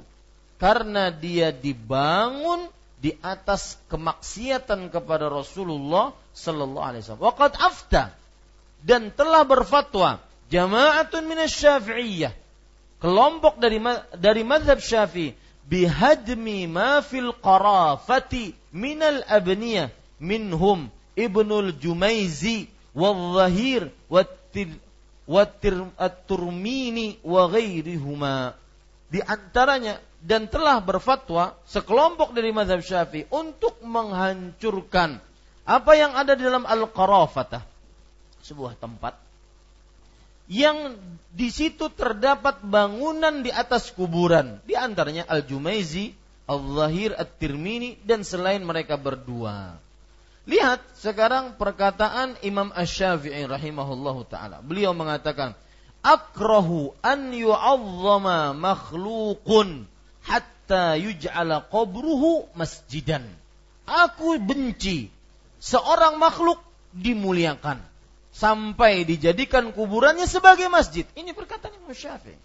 karena 0.60 1.08
dia 1.08 1.54
dibangun 1.54 2.68
di 2.98 3.14
atas 3.22 3.78
kemaksiatan 3.86 4.90
kepada 4.90 5.30
Rasulullah 5.30 6.10
sallallahu 6.34 6.82
alaihi 6.82 7.02
wasallam. 7.06 7.26
Waqad 7.30 7.52
afta 7.54 8.02
dan 8.82 9.14
telah 9.14 9.46
berfatwa 9.46 10.18
jama'atun 10.50 11.22
minasy-syafi'iyah 11.30 12.34
kelompok 12.98 13.62
dari 13.62 13.78
dari 14.18 14.42
mazhab 14.42 14.82
Syafi'i 14.82 15.34
bihadmi 15.68 16.66
ma 16.66 17.04
fil 17.04 17.34
qarafati 17.38 18.54
minal 18.74 19.22
abniyah 19.26 19.92
minhum 20.18 20.90
Ibnul 21.18 21.74
Jumaizi 21.78 22.70
wal 22.94 23.34
Zahir 23.34 23.90
At-Turmini 25.98 27.20
wa 27.26 27.42
ghairihuma. 27.50 28.54
Di 29.08 29.20
antaranya 29.20 30.00
dan 30.18 30.50
telah 30.50 30.82
berfatwa 30.82 31.54
sekelompok 31.66 32.34
dari 32.34 32.50
mazhab 32.50 32.82
Syafi'i 32.82 33.26
untuk 33.30 33.78
menghancurkan 33.82 35.22
apa 35.68 35.92
yang 35.94 36.16
ada 36.16 36.34
di 36.34 36.42
dalam 36.42 36.64
Al-Qarafatah 36.64 37.62
sebuah 38.42 38.80
tempat 38.80 39.27
yang 40.48 40.96
di 41.28 41.52
situ 41.52 41.92
terdapat 41.92 42.64
bangunan 42.64 43.44
di 43.44 43.52
atas 43.52 43.92
kuburan 43.92 44.58
di 44.64 44.74
antaranya 44.74 45.28
Al-Jumaizi, 45.28 46.16
Al-Zahir, 46.48 47.12
At-Tirmini 47.14 48.00
dan 48.02 48.24
selain 48.24 48.64
mereka 48.64 48.96
berdua. 48.96 49.76
Lihat 50.48 50.80
sekarang 50.96 51.60
perkataan 51.60 52.40
Imam 52.40 52.72
Ash-Syafi'i 52.72 53.44
rahimahullahu 53.44 54.24
taala. 54.32 54.64
Beliau 54.64 54.96
mengatakan, 54.96 55.52
"Akrahu 56.00 56.96
an 57.04 57.36
yu'azzama 57.36 58.56
makhluqun 58.56 59.84
hatta 60.24 60.96
yuj'ala 60.96 61.68
qabruhu 61.68 62.48
masjidan." 62.56 63.28
Aku 63.84 64.40
benci 64.40 65.12
seorang 65.60 66.16
makhluk 66.16 66.64
dimuliakan 66.96 67.84
sampai 68.38 69.02
dijadikan 69.02 69.74
kuburannya 69.74 70.30
sebagai 70.30 70.70
masjid. 70.70 71.02
Ini 71.18 71.34
perkataan 71.34 71.74
Imam 71.74 71.90
Syafi'i. 71.90 72.38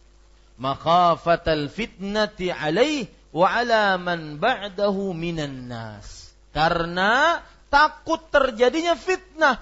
Makhafatal 0.58 1.70
fitnati 1.70 2.50
alaih 2.50 3.06
wa 3.30 3.46
ala 3.46 4.02
man 4.02 4.42
ba'dahu 4.42 5.14
minan 5.14 5.70
nas. 5.70 6.34
Karena 6.50 7.42
takut 7.70 8.22
terjadinya 8.34 8.98
fitnah 8.98 9.62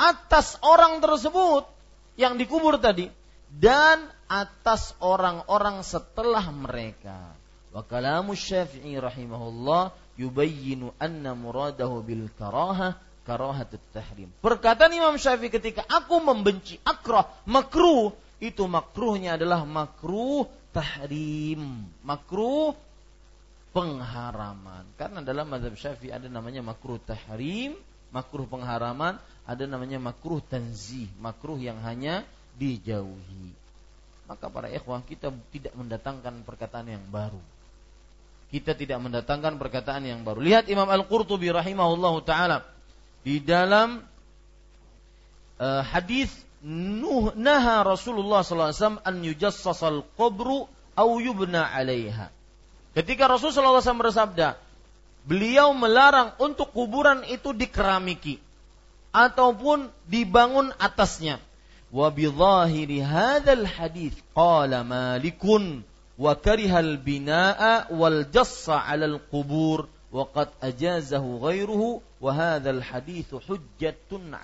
atas 0.00 0.56
orang 0.64 1.04
tersebut 1.04 1.68
yang 2.16 2.40
dikubur 2.40 2.80
tadi 2.80 3.08
dan 3.52 4.08
atas 4.32 4.96
orang-orang 5.04 5.84
setelah 5.84 6.48
mereka. 6.48 7.36
Wa 7.72 7.84
kalamu 7.84 8.32
Syafi'i 8.32 8.96
rahimahullah 8.96 9.92
yubayyinu 10.16 10.96
anna 10.96 11.36
muradahu 11.36 12.00
bil 12.00 12.28
karahah 12.36 12.96
karahatut 13.22 13.82
tahrim. 13.94 14.28
Perkataan 14.42 14.92
Imam 14.92 15.14
Syafi'i 15.14 15.50
ketika 15.50 15.86
aku 15.86 16.18
membenci 16.22 16.78
akrah, 16.82 17.30
makruh, 17.46 18.14
itu 18.42 18.66
makruhnya 18.66 19.38
adalah 19.38 19.62
makruh 19.62 20.50
tahrim. 20.74 21.86
Makruh 22.02 22.74
pengharaman. 23.72 24.84
Karena 24.98 25.22
dalam 25.24 25.46
mazhab 25.48 25.74
Syafi'i 25.78 26.12
ada 26.12 26.26
namanya 26.26 26.60
makruh 26.60 26.98
tahrim, 27.00 27.78
makruh 28.10 28.44
pengharaman, 28.44 29.16
ada 29.46 29.64
namanya 29.64 29.98
makruh 30.02 30.42
tanzih, 30.42 31.08
makruh 31.22 31.56
yang 31.56 31.80
hanya 31.82 32.26
dijauhi. 32.58 33.54
Maka 34.28 34.48
para 34.52 34.68
ikhwah 34.70 35.02
kita 35.02 35.32
tidak 35.50 35.74
mendatangkan 35.74 36.46
perkataan 36.46 36.88
yang 36.88 37.04
baru. 37.10 37.40
Kita 38.52 38.76
tidak 38.76 39.00
mendatangkan 39.00 39.56
perkataan 39.56 40.04
yang 40.04 40.20
baru. 40.28 40.44
Lihat 40.44 40.68
Imam 40.68 40.84
Al-Qurtubi 40.84 41.48
rahimahullahu 41.48 42.20
taala 42.20 42.68
di 43.22 43.38
dalam 43.38 44.02
uh, 45.58 45.82
hadis 45.82 46.30
Nuh 46.62 47.34
naha 47.34 47.82
Rasulullah 47.82 48.46
wasallam 48.46 49.02
an 49.02 49.18
yujassasal 49.18 50.06
qabru 50.14 50.70
au 50.94 51.10
yubna 51.18 51.66
'alaiha 51.66 52.30
Ketika 52.92 53.24
Rasulullah 53.24 53.80
SAW 53.80 54.04
bersabda, 54.04 54.60
beliau 55.24 55.72
melarang 55.72 56.36
untuk 56.36 56.76
kuburan 56.76 57.24
itu 57.24 57.56
dikeramiki 57.56 58.36
ataupun 59.16 59.88
dibangun 60.04 60.68
atasnya. 60.76 61.40
Wa 61.88 62.12
bidhahiri 62.12 63.00
hadzal 63.00 63.64
hadis 63.64 64.12
qala 64.36 64.84
Malikun 64.84 65.80
wa 66.20 66.36
karihal 66.36 67.00
binaa 67.00 67.88
wal 67.88 68.28
jassa 68.28 68.76
'alal 68.84 69.24
qubur 69.32 69.88
wa 70.12 70.28
qad 70.28 70.52
ajazahu 70.60 71.40
ghairuhu 71.40 72.04
wa 72.20 72.30
hadzal 72.30 72.84
hadis 72.84 73.26
hujjatun. 73.32 74.36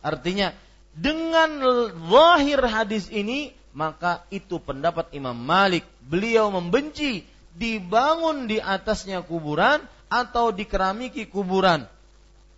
Artinya 0.00 0.56
dengan 0.96 1.60
zahir 2.08 2.64
hadis 2.64 3.12
ini 3.12 3.52
maka 3.76 4.26
itu 4.34 4.58
pendapat 4.58 5.12
Imam 5.14 5.36
Malik. 5.36 5.86
Beliau 6.02 6.50
membenci 6.50 7.22
dibangun 7.54 8.50
di 8.50 8.58
atasnya 8.58 9.22
kuburan 9.22 9.84
atau 10.10 10.50
dikeramiki 10.50 11.30
kuburan. 11.30 11.86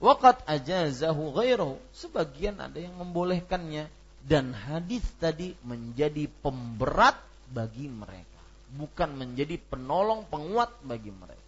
Waqat 0.01 0.47
ajazahu 0.49 1.37
ghairahu. 1.37 1.77
Sebagian 1.93 2.59
ada 2.59 2.81
yang 2.81 2.97
membolehkannya 2.97 3.87
dan 4.23 4.55
hadis 4.55 5.03
tadi 5.19 5.59
menjadi 5.67 6.31
pemberat 6.41 7.19
bagi 7.51 7.91
mereka, 7.91 8.41
bukan 8.73 9.19
menjadi 9.19 9.59
penolong 9.59 10.25
penguat 10.31 10.73
bagi 10.87 11.11
mereka. 11.13 11.42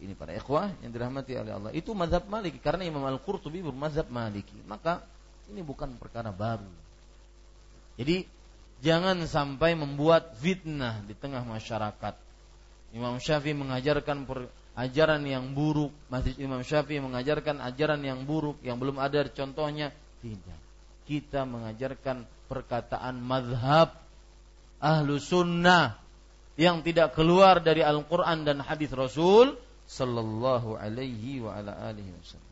Ini 0.00 0.16
para 0.16 0.32
ikhwah 0.32 0.72
yang 0.80 0.96
dirahmati 0.96 1.36
oleh 1.36 1.52
Allah. 1.52 1.70
Itu 1.76 1.92
mazhab 1.92 2.24
Maliki 2.24 2.56
karena 2.56 2.88
Imam 2.88 3.04
Al-Qurtubi 3.04 3.60
bermazhab 3.60 4.08
Maliki. 4.08 4.56
Maka 4.64 5.04
ini 5.52 5.60
bukan 5.60 5.92
perkara 6.00 6.32
baru. 6.32 6.64
Jadi 8.00 8.24
jangan 8.80 9.20
sampai 9.28 9.76
membuat 9.76 10.40
fitnah 10.40 11.04
di 11.04 11.12
tengah 11.12 11.44
masyarakat. 11.44 12.16
Imam 12.96 13.20
Syafi'i 13.20 13.52
mengajarkan 13.52 14.24
ajaran 14.74 15.22
yang 15.28 15.52
buruk, 15.52 15.92
Masjid 16.08 16.34
Imam 16.40 16.64
Syafi'i 16.64 16.98
mengajarkan 16.98 17.60
ajaran 17.60 18.00
yang 18.00 18.24
buruk 18.24 18.56
yang 18.64 18.80
belum 18.80 18.96
ada 18.96 19.28
contohnya. 19.28 19.92
Tidak. 20.24 20.58
Kita 21.04 21.44
mengajarkan 21.44 22.24
perkataan 22.48 23.20
madhab 23.20 24.00
ahlu 24.80 25.20
sunnah 25.20 26.00
yang 26.56 26.80
tidak 26.80 27.12
keluar 27.12 27.60
dari 27.60 27.84
Al-Quran 27.84 28.48
dan 28.48 28.64
hadis 28.64 28.90
Rasul 28.90 29.54
Sallallahu 29.90 30.78
alaihi 30.78 31.42
wa 31.42 31.58
ala 31.58 31.74
alihi 31.74 32.14
wasallam. 32.14 32.50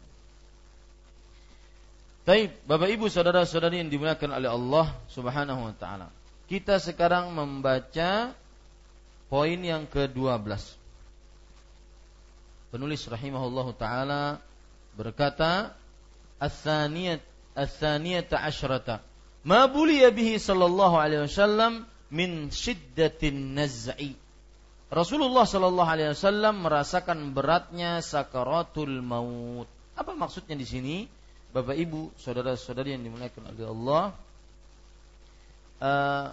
Baik, 2.27 2.51
Bapak 2.67 2.91
Ibu 2.91 3.07
saudara-saudari 3.07 3.79
yang 3.79 3.95
dimuliakan 3.95 4.43
oleh 4.43 4.51
Allah 4.51 4.87
Subhanahu 5.07 5.71
wa 5.71 5.75
taala. 5.79 6.11
Kita 6.51 6.83
sekarang 6.83 7.31
membaca 7.31 8.35
poin 9.31 9.59
yang 9.63 9.87
ke-12. 9.87 10.51
Penulis 12.75 13.07
rahimahullahu 13.07 13.71
taala 13.79 14.43
berkata, 14.99 15.79
"Ats-tsaniyat 16.43 17.23
ats-tsaniyata 17.55 18.43
asyrata 18.45 19.01
ma 19.47 19.71
buliya 19.71 20.11
bihi 20.11 20.43
sallallahu 20.43 20.99
alaihi 20.99 21.25
wasallam 21.31 21.87
min 22.11 22.51
syiddatin 22.51 23.55
naz'i." 23.55 24.19
Rasulullah 24.89 25.45
sallallahu 25.45 25.85
alaihi 25.85 26.17
wasallam 26.17 26.65
merasakan 26.65 27.37
beratnya 27.37 28.01
sakaratul 28.01 29.05
maut. 29.05 29.69
Apa 29.93 30.17
maksudnya 30.17 30.57
di 30.57 30.65
sini? 30.65 30.97
Bapak 31.53 31.77
Ibu, 31.77 32.13
saudara-saudari 32.17 32.97
yang 32.97 33.05
dimuliakan 33.05 33.53
oleh 33.53 33.69
Allah, 33.69 34.05
uh, 35.81 36.27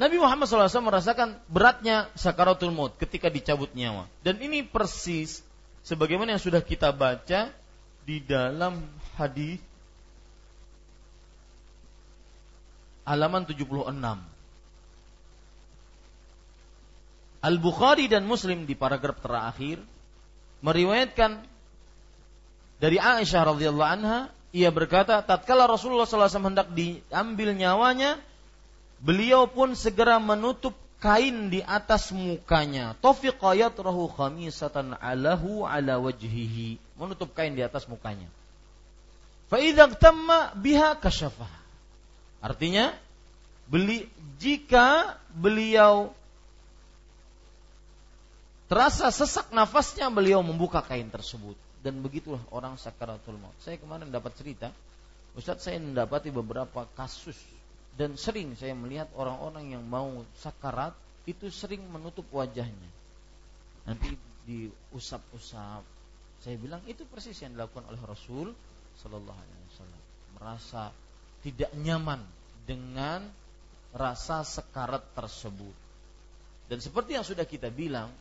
Nabi 0.00 0.16
Muhammad 0.16 0.48
SAW 0.48 0.88
merasakan 0.88 1.36
beratnya 1.52 2.08
sakaratul 2.16 2.72
maut 2.72 2.96
ketika 2.96 3.28
dicabut 3.28 3.68
nyawa. 3.76 4.08
Dan 4.24 4.40
ini 4.40 4.64
persis 4.64 5.44
sebagaimana 5.84 6.36
yang 6.36 6.42
sudah 6.42 6.64
kita 6.64 6.96
baca 6.96 7.52
di 8.08 8.16
dalam 8.24 8.80
hadis 9.20 9.60
halaman 13.04 13.44
76. 13.44 14.31
Al-Bukhari 17.42 18.06
dan 18.06 18.22
Muslim 18.22 18.64
di 18.64 18.78
paragraf 18.78 19.18
terakhir 19.18 19.82
meriwayatkan 20.62 21.42
dari 22.78 23.02
Aisyah 23.02 23.42
radhiyallahu 23.50 23.92
anha 23.98 24.30
ia 24.52 24.68
berkata, 24.68 25.24
tatkala 25.24 25.64
Rasulullah 25.64 26.04
SAW 26.04 26.52
hendak 26.52 26.68
diambil 26.76 27.56
nyawanya, 27.56 28.20
beliau 29.00 29.48
pun 29.48 29.72
segera 29.72 30.20
menutup 30.20 30.76
kain 31.00 31.48
di 31.48 31.64
atas 31.64 32.12
mukanya. 32.12 32.92
Taufiqa 33.00 33.56
yatrahu 33.56 34.12
khamisatan 34.12 34.94
alahu 35.00 35.64
ala 35.64 35.96
wajhihi. 35.96 36.76
Menutup 37.00 37.32
kain 37.32 37.56
di 37.56 37.64
atas 37.64 37.88
mukanya. 37.88 38.28
Fa 39.48 39.56
tamma 39.96 40.52
biha 40.52 41.00
kasyafah. 41.00 41.50
Artinya, 42.44 42.92
beli 43.72 44.04
jika 44.36 45.16
beliau 45.32 46.12
terasa 48.72 49.12
sesak 49.12 49.52
nafasnya, 49.52 50.08
beliau 50.08 50.40
membuka 50.40 50.80
kain 50.80 51.12
tersebut. 51.12 51.60
dan 51.82 51.98
begitulah 51.98 52.38
orang 52.54 52.78
sakaratul 52.78 53.34
maut. 53.42 53.58
Saya 53.58 53.74
kemarin 53.74 54.06
dapat 54.06 54.38
cerita, 54.38 54.70
Ustaz 55.34 55.66
saya 55.66 55.82
mendapati 55.82 56.30
beberapa 56.30 56.86
kasus 56.94 57.34
dan 57.98 58.14
sering 58.14 58.54
saya 58.54 58.72
melihat 58.72 59.10
orang-orang 59.18 59.74
yang 59.74 59.82
mau 59.82 60.22
sakarat 60.38 60.94
itu 61.26 61.50
sering 61.50 61.82
menutup 61.90 62.22
wajahnya. 62.30 62.90
Nanti 63.82 64.14
diusap-usap. 64.46 65.82
Saya 66.38 66.56
bilang 66.58 66.86
itu 66.86 67.02
persis 67.02 67.34
yang 67.42 67.58
dilakukan 67.58 67.90
oleh 67.90 67.98
Rasul 68.06 68.54
Sallallahu 69.02 69.38
Alaihi 69.42 69.66
Wasallam. 69.74 70.02
Merasa 70.38 70.82
tidak 71.42 71.74
nyaman 71.82 72.22
dengan 72.62 73.26
rasa 73.90 74.46
sekarat 74.46 75.02
tersebut. 75.18 75.74
Dan 76.70 76.78
seperti 76.78 77.18
yang 77.18 77.26
sudah 77.26 77.42
kita 77.42 77.74
bilang 77.74 78.14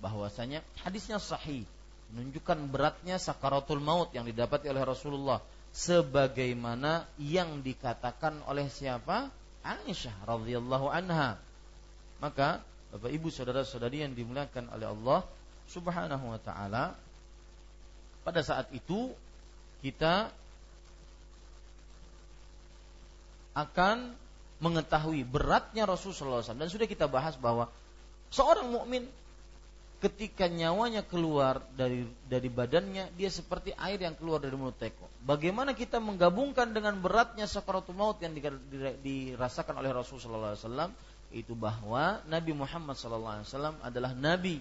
bahwasanya 0.00 0.64
hadisnya 0.82 1.20
sahih 1.20 1.64
menunjukkan 2.10 2.58
beratnya 2.72 3.20
sakaratul 3.20 3.78
maut 3.78 4.10
yang 4.16 4.26
didapati 4.26 4.66
oleh 4.66 4.82
Rasulullah 4.82 5.38
sebagaimana 5.70 7.06
yang 7.22 7.62
dikatakan 7.62 8.42
oleh 8.50 8.66
siapa? 8.66 9.30
Aisyah 9.60 10.26
radhiyallahu 10.26 10.90
anha. 10.90 11.38
Maka 12.18 12.64
Bapak 12.90 13.12
Ibu 13.12 13.30
saudara-saudari 13.30 14.02
yang 14.02 14.16
dimuliakan 14.16 14.66
oleh 14.74 14.90
Allah 14.90 15.20
Subhanahu 15.70 16.34
wa 16.34 16.40
taala 16.42 16.98
pada 18.26 18.42
saat 18.42 18.66
itu 18.74 19.14
kita 19.80 20.28
akan 23.54 24.14
mengetahui 24.60 25.24
beratnya 25.24 25.88
Rasulullah 25.88 26.44
SAW 26.44 26.58
dan 26.58 26.68
sudah 26.68 26.84
kita 26.84 27.08
bahas 27.08 27.38
bahwa 27.38 27.70
seorang 28.28 28.68
mukmin 28.68 29.08
ketika 30.00 30.48
nyawanya 30.48 31.04
keluar 31.04 31.60
dari 31.76 32.08
dari 32.24 32.48
badannya 32.48 33.12
dia 33.14 33.28
seperti 33.28 33.76
air 33.76 34.00
yang 34.00 34.16
keluar 34.16 34.40
dari 34.40 34.56
mulut 34.56 34.80
teko. 34.80 35.04
Bagaimana 35.20 35.76
kita 35.76 36.00
menggabungkan 36.00 36.72
dengan 36.72 36.96
beratnya 36.96 37.44
sakaratul 37.44 37.92
maut 37.92 38.16
yang 38.24 38.32
dirasakan 39.04 39.76
oleh 39.76 39.92
Rasulullah 39.92 40.56
SAW 40.56 40.88
itu 41.30 41.52
bahwa 41.52 42.24
Nabi 42.26 42.56
Muhammad 42.56 42.96
SAW 42.96 43.44
adalah 43.84 44.16
nabi 44.16 44.58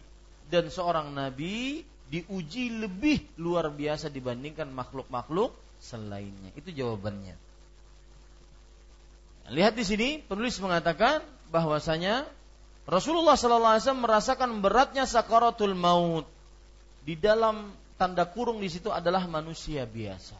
dan 0.52 0.68
seorang 0.68 1.10
nabi 1.10 1.88
diuji 2.12 2.76
lebih 2.84 3.24
luar 3.40 3.72
biasa 3.72 4.12
dibandingkan 4.12 4.68
makhluk-makhluk 4.70 5.56
selainnya. 5.80 6.52
Itu 6.60 6.76
jawabannya. 6.76 7.38
Lihat 9.50 9.74
di 9.74 9.86
sini 9.88 10.10
penulis 10.22 10.62
mengatakan 10.62 11.26
bahwasanya 11.50 12.28
Rasulullah 12.86 13.36
sallallahu 13.36 13.74
alaihi 13.76 13.84
wasallam 13.86 14.06
merasakan 14.06 14.50
beratnya 14.64 15.04
sakaratul 15.10 15.76
maut. 15.76 16.26
Di 17.04 17.18
dalam 17.18 17.74
tanda 18.00 18.24
kurung 18.24 18.62
di 18.64 18.70
situ 18.72 18.94
adalah 18.94 19.26
manusia 19.26 19.84
biasa. 19.84 20.38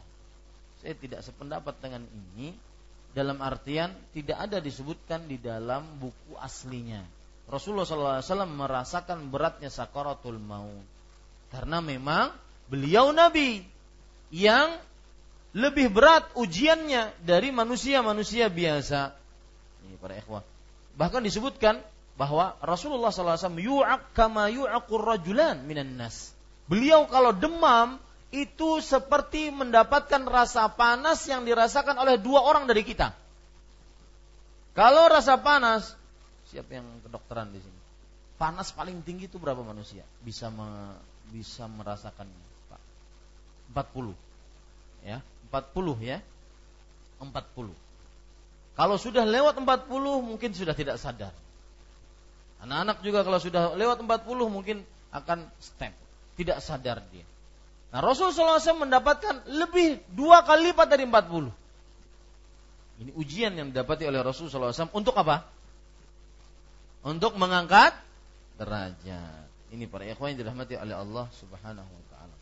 Saya 0.80 0.96
tidak 0.96 1.26
sependapat 1.26 1.76
dengan 1.84 2.08
ini 2.08 2.56
dalam 3.12 3.42
artian 3.42 3.92
tidak 4.16 4.38
ada 4.38 4.58
disebutkan 4.64 5.28
di 5.28 5.42
dalam 5.42 5.84
buku 6.00 6.38
aslinya. 6.40 7.04
Rasulullah 7.50 8.22
SAW 8.22 8.46
merasakan 8.46 9.34
beratnya 9.34 9.74
sakaratul 9.74 10.38
maut 10.38 10.86
karena 11.50 11.82
memang 11.82 12.30
beliau 12.70 13.10
nabi 13.10 13.66
yang 14.30 14.78
lebih 15.58 15.90
berat 15.90 16.30
ujiannya 16.38 17.26
dari 17.26 17.50
manusia-manusia 17.50 18.54
biasa. 18.54 19.18
Ini 19.90 19.98
para 19.98 20.14
ikhwah. 20.22 20.46
Bahkan 20.94 21.26
disebutkan 21.26 21.82
bahwa 22.20 22.60
Rasulullah 22.60 23.16
SAW 23.16 23.56
yu'ak 23.56 24.12
kama 24.12 24.52
yu'akur 24.52 25.00
rajulan 25.00 25.64
minan 25.64 25.96
nas. 25.96 26.36
Beliau 26.68 27.08
kalau 27.08 27.32
demam 27.32 27.96
itu 28.36 28.84
seperti 28.84 29.56
mendapatkan 29.56 30.28
rasa 30.28 30.68
panas 30.68 31.24
yang 31.32 31.48
dirasakan 31.48 31.96
oleh 31.96 32.20
dua 32.20 32.44
orang 32.44 32.68
dari 32.68 32.84
kita. 32.84 33.16
Kalau 34.76 35.08
rasa 35.08 35.40
panas, 35.40 35.96
siapa 36.52 36.84
yang 36.84 36.86
kedokteran 37.08 37.56
di 37.56 37.64
sini? 37.64 37.80
Panas 38.36 38.76
paling 38.76 39.00
tinggi 39.08 39.32
itu 39.32 39.40
berapa 39.40 39.64
manusia 39.64 40.04
bisa 40.20 40.52
me, 40.52 41.00
bisa 41.32 41.72
merasakannya, 41.72 42.46
Pak? 42.68 42.82
40. 43.96 44.12
Ya, 45.08 45.24
40 45.56 45.96
ya. 46.04 46.20
40. 47.24 47.72
Kalau 48.76 48.96
sudah 48.96 49.24
lewat 49.24 49.56
40 49.56 49.88
mungkin 50.24 50.52
sudah 50.52 50.76
tidak 50.76 51.00
sadar. 51.00 51.32
Anak-anak 52.60 53.00
juga 53.00 53.24
kalau 53.24 53.40
sudah 53.40 53.74
lewat 53.76 54.04
40 54.04 54.28
mungkin 54.52 54.84
akan 55.16 55.48
step, 55.64 55.96
tidak 56.36 56.60
sadar 56.60 57.00
dia. 57.10 57.24
Nah 57.90 58.06
Rasulullah 58.06 58.62
SAW 58.62 58.86
mendapatkan 58.86 59.50
lebih 59.50 59.98
dua 60.14 60.46
kali 60.46 60.70
lipat 60.70 60.88
dari 60.92 61.08
40. 61.08 61.50
Ini 63.00 63.12
ujian 63.16 63.56
yang 63.56 63.72
didapati 63.72 64.06
oleh 64.06 64.20
Rasulullah 64.20 64.76
SAW 64.76 64.92
untuk 64.92 65.16
apa? 65.16 65.48
Untuk 67.02 67.40
mengangkat 67.40 67.96
derajat. 68.60 69.48
Ini 69.72 69.88
para 69.88 70.04
ikhwan 70.04 70.36
yang 70.36 70.44
dirahmati 70.44 70.76
oleh 70.76 71.00
Allah 71.00 71.26
Subhanahu 71.40 71.88
wa 71.88 72.04
taala. 72.12 72.36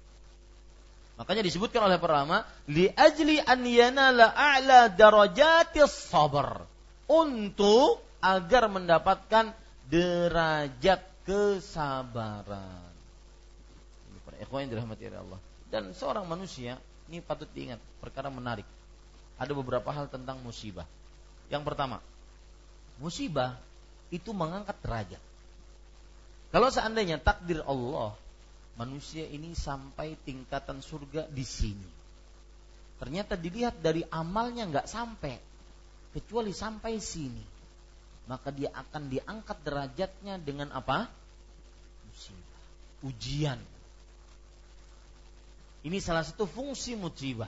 Makanya 1.21 1.45
disebutkan 1.45 1.85
oleh 1.85 2.01
para 2.01 2.25
ulama, 2.25 2.41
li 2.65 2.89
ajli 2.89 3.37
an 3.37 3.61
yanala 3.63 4.33
a'la 4.33 4.89
darajatis 4.89 6.09
sabr. 6.09 6.65
Untuk 7.07 8.01
agar 8.19 8.67
mendapatkan 8.67 9.53
derajat 9.87 11.01
kesabaran. 11.23 12.91
Ini 14.11 14.19
para 14.23 14.37
ikhwan 14.43 14.67
yang 14.67 14.71
dirahmati 14.79 15.03
Allah. 15.11 15.39
Dan 15.67 15.91
seorang 15.91 16.27
manusia 16.27 16.79
ini 17.07 17.23
patut 17.23 17.47
diingat 17.51 17.79
perkara 18.03 18.27
menarik. 18.27 18.67
Ada 19.39 19.51
beberapa 19.55 19.87
hal 19.91 20.11
tentang 20.11 20.39
musibah. 20.43 20.87
Yang 21.47 21.63
pertama, 21.67 22.03
musibah 22.99 23.55
itu 24.11 24.31
mengangkat 24.35 24.75
derajat. 24.83 25.23
Kalau 26.51 26.71
seandainya 26.71 27.19
takdir 27.19 27.59
Allah, 27.67 28.15
manusia 28.79 29.27
ini 29.27 29.51
sampai 29.55 30.15
tingkatan 30.23 30.79
surga 30.79 31.27
di 31.27 31.43
sini. 31.43 31.89
Ternyata 32.97 33.37
dilihat 33.37 33.77
dari 33.83 34.01
amalnya 34.09 34.65
nggak 34.65 34.87
sampai, 34.89 35.37
kecuali 36.15 36.49
sampai 36.49 36.97
sini 36.97 37.56
maka 38.27 38.51
dia 38.51 38.69
akan 38.75 39.07
diangkat 39.07 39.57
derajatnya 39.63 40.35
dengan 40.43 40.69
apa? 40.75 41.07
Musibah, 42.11 42.63
ujian. 43.07 43.59
Ini 45.87 45.97
salah 46.03 46.27
satu 46.27 46.43
fungsi 46.43 46.99
musibah. 46.99 47.47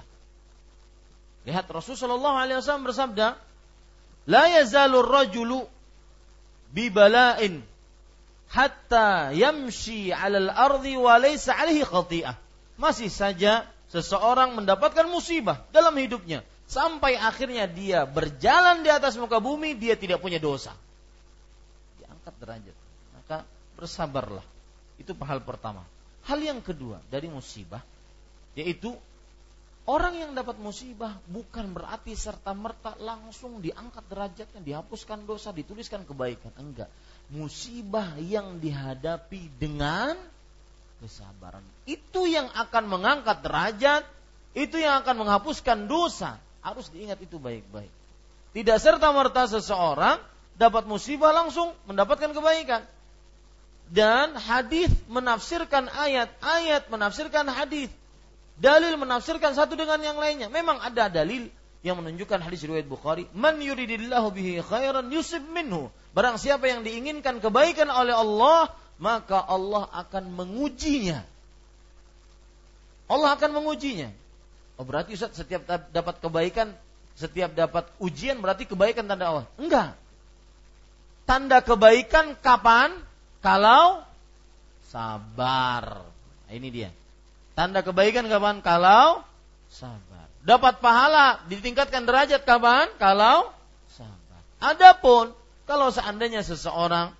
Lihat 1.43 1.67
Rasulullah 1.67 2.47
SAW 2.47 2.87
bersabda, 2.87 3.35
"La 4.31 4.43
yazalur 4.47 5.07
rajulu 5.07 5.67
bi 6.71 6.87
bala'in 6.87 7.59
hatta 8.47 9.35
yamshi 9.35 10.15
'alal 10.15 10.47
ardi 10.47 10.95
wa 10.95 11.19
laysa 11.19 11.59
'alaihi 11.59 11.83
khati'ah." 11.83 12.39
Masih 12.79 13.11
saja 13.11 13.67
seseorang 13.91 14.55
mendapatkan 14.55 15.11
musibah 15.11 15.59
dalam 15.75 15.91
hidupnya 15.99 16.47
sampai 16.69 17.17
akhirnya 17.17 17.65
dia 17.65 18.05
berjalan 18.05 18.85
di 18.85 18.93
atas 18.93 19.17
muka 19.17 19.41
bumi 19.41 19.73
dia 19.73 19.97
tidak 19.97 20.21
punya 20.21 20.37
dosa. 20.37 20.77
Diangkat 21.97 22.33
derajat. 22.37 22.77
Maka 23.17 23.37
bersabarlah. 23.73 24.45
Itu 25.01 25.17
hal 25.25 25.41
pertama. 25.41 25.81
Hal 26.29 26.37
yang 26.37 26.61
kedua 26.61 27.01
dari 27.09 27.25
musibah 27.25 27.81
yaitu 28.53 28.93
orang 29.89 30.21
yang 30.21 30.31
dapat 30.37 30.61
musibah 30.61 31.17
bukan 31.25 31.73
berarti 31.73 32.13
serta 32.13 32.53
merta 32.53 32.93
langsung 33.01 33.65
diangkat 33.65 34.05
derajatnya 34.05 34.61
dihapuskan 34.61 35.25
dosa 35.25 35.49
dituliskan 35.49 36.05
kebaikan. 36.05 36.53
Enggak. 36.61 36.93
Musibah 37.33 38.13
yang 38.21 38.61
dihadapi 38.61 39.57
dengan 39.57 40.13
kesabaran. 41.01 41.65
Itu 41.89 42.29
yang 42.29 42.45
akan 42.53 42.83
mengangkat 42.85 43.41
derajat 43.41 44.03
itu 44.53 44.81
yang 44.81 45.01
akan 45.05 45.25
menghapuskan 45.25 45.85
dosa 45.85 46.41
harus 46.63 46.91
diingat 46.91 47.19
itu 47.23 47.39
baik-baik. 47.39 47.91
Tidak 48.55 48.77
serta-merta 48.81 49.45
seseorang 49.45 50.17
dapat 50.59 50.83
musibah 50.89 51.31
langsung 51.31 51.71
mendapatkan 51.87 52.33
kebaikan. 52.35 52.83
Dan 53.89 54.37
hadis 54.37 54.91
menafsirkan 55.09 55.89
ayat, 55.89 56.29
ayat 56.43 56.91
menafsirkan 56.93 57.49
hadis. 57.49 57.89
Dalil 58.59 58.99
menafsirkan 58.99 59.55
satu 59.55 59.73
dengan 59.73 59.97
yang 60.03 60.19
lainnya. 60.19 60.51
Memang 60.51 60.77
ada 60.83 61.09
dalil 61.09 61.49
yang 61.79 61.95
menunjukkan 61.95 62.43
hadis 62.43 62.67
riwayat 62.67 62.85
Bukhari, 62.85 63.25
"Man 63.31 63.63
yuridillahu 63.63 64.35
bihi 64.35 64.59
khairan 64.59 65.07
yusib 65.09 65.41
minhu." 65.47 65.87
Barang 66.11 66.35
siapa 66.35 66.67
yang 66.67 66.83
diinginkan 66.83 67.39
kebaikan 67.39 67.87
oleh 67.87 68.11
Allah, 68.11 68.75
maka 68.99 69.39
Allah 69.39 69.87
akan 69.95 70.35
mengujinya. 70.35 71.23
Allah 73.09 73.33
akan 73.39 73.57
mengujinya. 73.57 74.11
Oh 74.79 74.87
berarti 74.87 75.19
Ustaz 75.19 75.35
setiap 75.35 75.67
dapat 75.67 76.23
kebaikan, 76.23 76.71
setiap 77.19 77.51
dapat 77.51 77.83
ujian 77.99 78.39
berarti 78.39 78.63
kebaikan 78.63 79.11
tanda 79.11 79.27
Allah. 79.27 79.45
Enggak. 79.59 79.99
Tanda 81.27 81.59
kebaikan 81.59 82.39
kapan? 82.39 82.95
Kalau 83.43 83.99
sabar. 84.87 86.07
Nah, 86.47 86.53
ini 86.55 86.71
dia. 86.71 86.89
Tanda 87.59 87.83
kebaikan 87.83 88.31
kapan? 88.31 88.63
Kalau 88.63 89.19
sabar. 89.67 90.31
Dapat 90.47 90.79
pahala, 90.79 91.43
ditingkatkan 91.51 92.07
derajat 92.07 92.47
kapan? 92.47 92.87
Kalau 92.95 93.51
sabar. 93.91 94.41
Adapun 94.63 95.35
kalau 95.67 95.91
seandainya 95.91 96.39
seseorang 96.39 97.11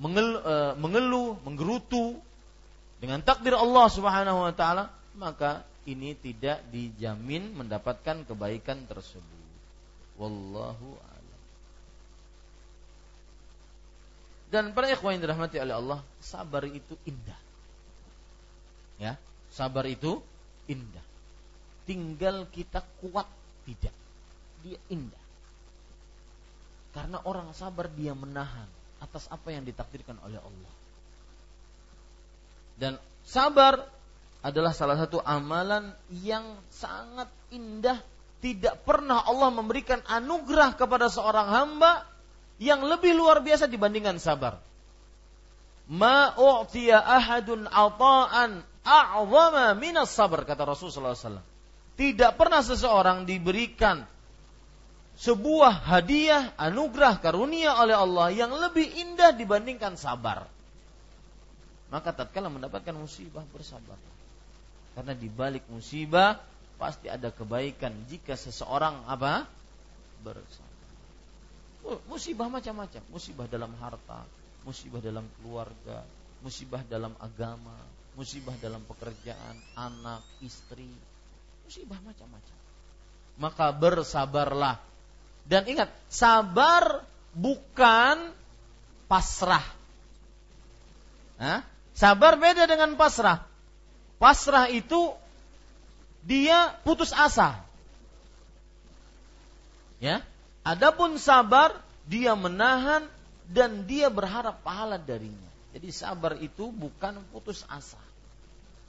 mengeluh, 0.00 0.40
eh, 0.40 0.72
mengeluh 0.80 1.36
menggerutu 1.44 2.16
dengan 2.96 3.20
takdir 3.20 3.52
Allah 3.52 3.86
Subhanahu 3.92 4.40
wa 4.48 4.52
taala, 4.56 4.88
maka 5.20 5.62
ini 5.86 6.18
tidak 6.18 6.66
dijamin 6.74 7.54
mendapatkan 7.54 8.26
kebaikan 8.26 8.84
tersebut. 8.90 9.46
Wallahu 10.18 10.98
a'lam. 10.98 11.42
Dan 14.50 14.64
para 14.74 14.90
ikhwan 14.90 15.16
yang 15.16 15.22
dirahmati 15.30 15.56
oleh 15.62 15.74
Allah, 15.74 16.00
sabar 16.18 16.66
itu 16.66 16.98
indah. 17.06 17.40
Ya, 18.98 19.14
sabar 19.54 19.86
itu 19.86 20.18
indah. 20.66 21.04
Tinggal 21.86 22.50
kita 22.50 22.82
kuat 22.98 23.30
tidak. 23.62 23.94
Dia 24.66 24.78
indah. 24.90 25.24
Karena 26.90 27.20
orang 27.28 27.52
sabar 27.52 27.86
dia 27.92 28.16
menahan 28.16 28.66
atas 28.98 29.28
apa 29.28 29.52
yang 29.52 29.62
ditakdirkan 29.62 30.16
oleh 30.24 30.40
Allah. 30.40 30.74
Dan 32.76 32.92
sabar 33.24 33.95
adalah 34.44 34.72
salah 34.76 34.96
satu 34.98 35.20
amalan 35.22 35.92
yang 36.22 36.44
sangat 36.68 37.30
indah. 37.50 37.98
Tidak 38.36 38.84
pernah 38.84 39.24
Allah 39.24 39.50
memberikan 39.50 39.98
anugerah 40.06 40.76
kepada 40.76 41.08
seorang 41.08 41.48
hamba 41.50 42.04
yang 42.60 42.84
lebih 42.84 43.16
luar 43.16 43.40
biasa 43.40 43.66
dibandingkan 43.66 44.20
sabar. 44.20 44.60
Ma 45.86 46.34
ahadun 46.34 47.70
ata'an 47.70 48.60
a'zama 48.82 49.74
minas 49.78 50.10
sabar 50.14 50.42
kata 50.42 50.62
Rasulullah 50.66 51.14
SAW. 51.14 51.42
Tidak 51.96 52.36
pernah 52.36 52.60
seseorang 52.60 53.24
diberikan 53.24 54.04
sebuah 55.16 55.88
hadiah, 55.88 56.52
anugerah, 56.60 57.24
karunia 57.24 57.80
oleh 57.80 57.96
Allah 57.96 58.28
yang 58.36 58.52
lebih 58.52 58.84
indah 58.84 59.32
dibandingkan 59.32 59.96
sabar. 59.96 60.44
Maka 61.88 62.12
tatkala 62.12 62.52
mendapatkan 62.52 62.92
musibah 62.92 63.46
bersabar. 63.48 63.96
Karena 64.96 65.12
di 65.12 65.28
balik 65.28 65.68
musibah 65.68 66.40
pasti 66.80 67.12
ada 67.12 67.28
kebaikan 67.28 67.92
jika 68.08 68.32
seseorang 68.32 69.04
apa? 69.04 69.44
bersabar. 70.24 70.74
Oh, 71.86 72.00
musibah 72.10 72.48
macam-macam, 72.50 73.02
musibah 73.12 73.46
dalam 73.46 73.70
harta, 73.78 74.24
musibah 74.66 74.98
dalam 74.98 75.28
keluarga, 75.38 76.02
musibah 76.42 76.82
dalam 76.88 77.14
agama, 77.22 77.78
musibah 78.18 78.56
dalam 78.58 78.82
pekerjaan, 78.88 79.54
anak, 79.78 80.24
istri, 80.42 80.90
musibah 81.62 82.00
macam-macam. 82.02 82.58
Maka 83.38 83.70
bersabarlah 83.70 84.80
dan 85.46 85.62
ingat, 85.70 85.94
sabar 86.10 87.06
bukan 87.30 88.34
pasrah. 89.06 89.62
Hah? 91.38 91.62
Sabar 91.94 92.34
beda 92.34 92.66
dengan 92.66 92.98
pasrah. 92.98 93.45
Pasrah 94.16 94.72
itu 94.72 95.12
dia 96.24 96.74
putus 96.82 97.12
asa. 97.12 97.60
Ya. 100.00 100.24
Adapun 100.66 101.16
sabar 101.20 101.78
dia 102.08 102.34
menahan 102.34 103.06
dan 103.46 103.86
dia 103.86 104.10
berharap 104.10 104.58
pahala 104.66 104.98
darinya. 104.98 105.50
Jadi 105.76 105.88
sabar 105.92 106.34
itu 106.40 106.72
bukan 106.72 107.22
putus 107.30 107.62
asa. 107.70 108.00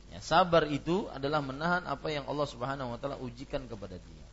Ya, 0.08 0.24
sabar 0.24 0.66
itu 0.72 1.12
adalah 1.12 1.44
menahan 1.44 1.84
apa 1.84 2.08
yang 2.08 2.24
Allah 2.32 2.48
Subhanahu 2.48 2.96
wa 2.96 2.98
taala 2.98 3.20
ujikan 3.20 3.68
kepada 3.68 4.00
dia. 4.00 4.26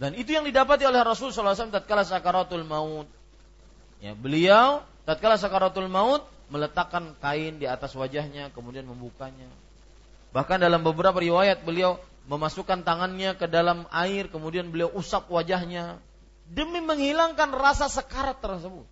Dan 0.00 0.16
itu 0.16 0.32
yang 0.34 0.48
didapati 0.48 0.88
oleh 0.88 1.04
Rasul 1.04 1.30
SAW 1.30 1.70
tatkala 1.70 2.02
sakaratul 2.02 2.64
maut. 2.64 3.06
Ya, 4.00 4.16
beliau 4.16 4.82
tatkala 5.04 5.36
sakaratul 5.36 5.86
maut 5.92 6.24
meletakkan 6.48 7.12
kain 7.20 7.60
di 7.60 7.68
atas 7.68 7.92
wajahnya 7.92 8.50
kemudian 8.56 8.88
membukanya. 8.88 9.46
Bahkan 10.32 10.58
dalam 10.64 10.80
beberapa 10.80 11.20
riwayat 11.20 11.64
beliau 11.64 12.00
memasukkan 12.26 12.82
tangannya 12.82 13.36
ke 13.36 13.46
dalam 13.50 13.84
air 13.92 14.32
kemudian 14.32 14.72
beliau 14.72 14.88
usap 14.96 15.28
wajahnya 15.28 16.00
demi 16.48 16.80
menghilangkan 16.80 17.52
rasa 17.52 17.92
sekarat 17.92 18.40
tersebut. 18.40 18.88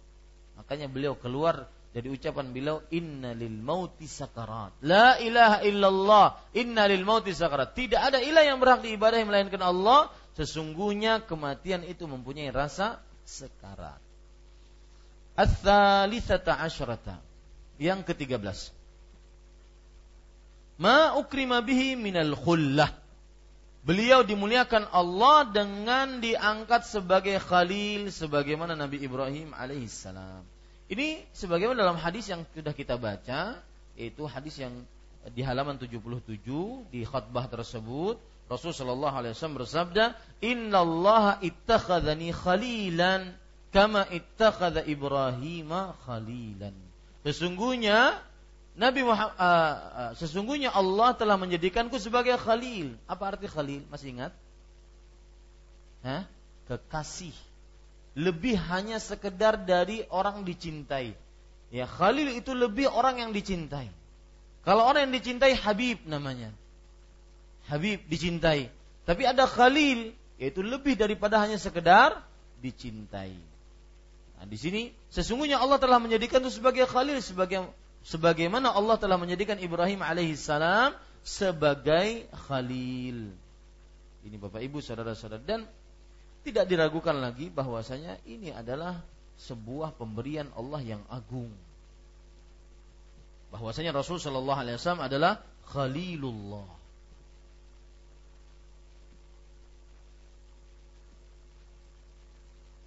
Makanya 0.61 0.87
beliau 0.93 1.17
keluar 1.17 1.67
dari 1.91 2.13
ucapan 2.13 2.53
beliau 2.53 2.85
inna 2.93 3.33
lil 3.33 3.57
mauti 3.57 4.05
sakarat. 4.05 4.77
La 4.85 5.17
ilaha 5.19 5.65
illallah 5.65 6.27
inna 6.55 6.85
lil 6.87 7.03
mauti 7.09 7.33
sakarat. 7.33 7.73
Tidak 7.73 7.99
ada 7.99 8.21
ilah 8.21 8.45
yang 8.45 8.61
berhak 8.61 8.85
diibadahi 8.85 9.25
melainkan 9.25 9.65
Allah 9.65 10.13
Sesungguhnya 10.41 11.21
kematian 11.27 11.83
itu 11.85 12.07
mempunyai 12.07 12.49
rasa 12.49 13.03
sekarat. 13.29 13.99
Ats-tsalitsata. 15.35 16.57
Yang 17.81 18.01
ke-13. 18.09 18.73
Ma 20.81 21.13
ukrima 21.21 21.61
bihi 21.61 21.93
minal 21.93 22.33
khullah. 22.33 22.89
Beliau 23.85 24.25
dimuliakan 24.25 24.89
Allah 24.89 25.45
dengan 25.49 26.25
diangkat 26.25 26.89
sebagai 26.89 27.37
khalil 27.37 28.09
sebagaimana 28.09 28.73
Nabi 28.73 29.05
Ibrahim 29.05 29.53
alaihissalam. 29.53 30.41
Ini 30.89 31.21
sebagaimana 31.37 31.85
dalam 31.85 32.01
hadis 32.01 32.33
yang 32.33 32.49
sudah 32.57 32.73
kita 32.73 32.97
baca, 32.97 33.61
yaitu 33.93 34.25
hadis 34.25 34.57
yang 34.57 34.73
di 35.37 35.45
halaman 35.45 35.77
77 35.77 36.49
di 36.89 37.05
khutbah 37.05 37.45
tersebut 37.45 38.17
Rasul 38.51 38.75
Shallallahu 38.75 39.15
Alaihi 39.15 39.33
Wasallam 39.37 39.63
bersabda, 39.63 40.05
Inna 40.43 40.83
Allah 40.83 41.39
ittakhadhani 41.39 42.35
khalilan 42.35 43.37
kama 43.71 44.03
ittakhadha 44.11 44.83
Ibrahim 44.83 45.71
khalilan. 46.03 46.75
Sesungguhnya 47.23 48.19
Nabi 48.79 49.03
Muhammad, 49.03 49.35
uh, 49.35 49.43
uh, 49.43 50.13
sesungguhnya 50.15 50.71
Allah 50.71 51.13
telah 51.19 51.35
menjadikanku 51.35 51.99
sebagai 51.99 52.39
khalil. 52.39 52.95
Apa 53.11 53.35
arti 53.35 53.51
khalil? 53.51 53.83
Masih 53.91 54.15
ingat? 54.15 54.33
Hah? 56.07 56.25
Kekasih. 56.71 57.35
Lebih 58.15 58.57
hanya 58.71 59.03
sekedar 59.03 59.59
dari 59.59 60.07
orang 60.11 60.47
dicintai. 60.47 61.15
Ya, 61.71 61.87
khalil 61.87 62.35
itu 62.35 62.55
lebih 62.55 62.91
orang 62.91 63.23
yang 63.23 63.31
dicintai. 63.31 63.91
Kalau 64.61 64.85
orang 64.85 65.09
yang 65.09 65.15
dicintai 65.17 65.57
Habib 65.57 66.05
namanya. 66.05 66.53
Habib 67.71 68.03
dicintai. 68.11 68.69
Tapi 69.07 69.23
ada 69.25 69.49
Khalil 69.49 70.13
yaitu 70.41 70.65
lebih 70.65 70.97
daripada 70.97 71.37
hanya 71.41 71.61
sekedar 71.61 72.17
dicintai. 72.61 73.37
Nah, 74.41 74.47
di 74.49 74.57
sini 74.57 74.83
sesungguhnya 75.13 75.61
Allah 75.61 75.77
telah 75.77 76.01
menjadikan 76.01 76.41
itu 76.41 76.61
sebagai 76.61 76.89
Khalil 76.89 77.21
sebagai 77.21 77.69
sebagaimana 78.05 78.73
Allah 78.73 78.97
telah 78.97 79.17
menjadikan 79.21 79.61
Ibrahim 79.61 80.01
alaihissalam 80.01 80.97
sebagai 81.21 82.29
Khalil. 82.49 83.33
Ini 84.21 84.37
Bapak 84.37 84.61
Ibu 84.61 84.85
saudara-saudara 84.85 85.41
dan 85.41 85.65
tidak 86.41 86.69
diragukan 86.69 87.17
lagi 87.17 87.53
bahwasanya 87.53 88.21
ini 88.25 88.53
adalah 88.53 89.01
sebuah 89.41 89.97
pemberian 89.97 90.49
Allah 90.57 90.81
yang 90.85 91.03
agung. 91.09 91.53
Bahwasanya 93.51 93.97
Rasul 93.97 94.21
Shallallahu 94.21 94.61
Alaihi 94.61 94.77
Wasallam 94.79 95.05
adalah 95.05 95.41
Khalilullah. 95.69 96.69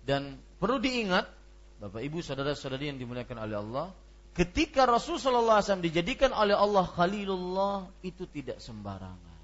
Dan 0.03 0.35
perlu 0.59 0.83
diingat, 0.83 1.31
Bapak 1.79 2.03
Ibu 2.03 2.19
saudara-saudari 2.19 2.91
yang 2.91 2.99
dimuliakan 2.99 3.39
oleh 3.39 3.57
Allah, 3.59 3.87
ketika 4.33 4.89
Rasul 4.89 5.21
sallallahu 5.21 5.61
alaihi 5.61 5.67
wasallam 5.69 5.87
dijadikan 5.87 6.31
oleh 6.33 6.57
Allah 6.57 6.85
Khalilullah 6.85 7.89
itu 8.05 8.25
tidak 8.29 8.57
sembarangan. 8.59 9.39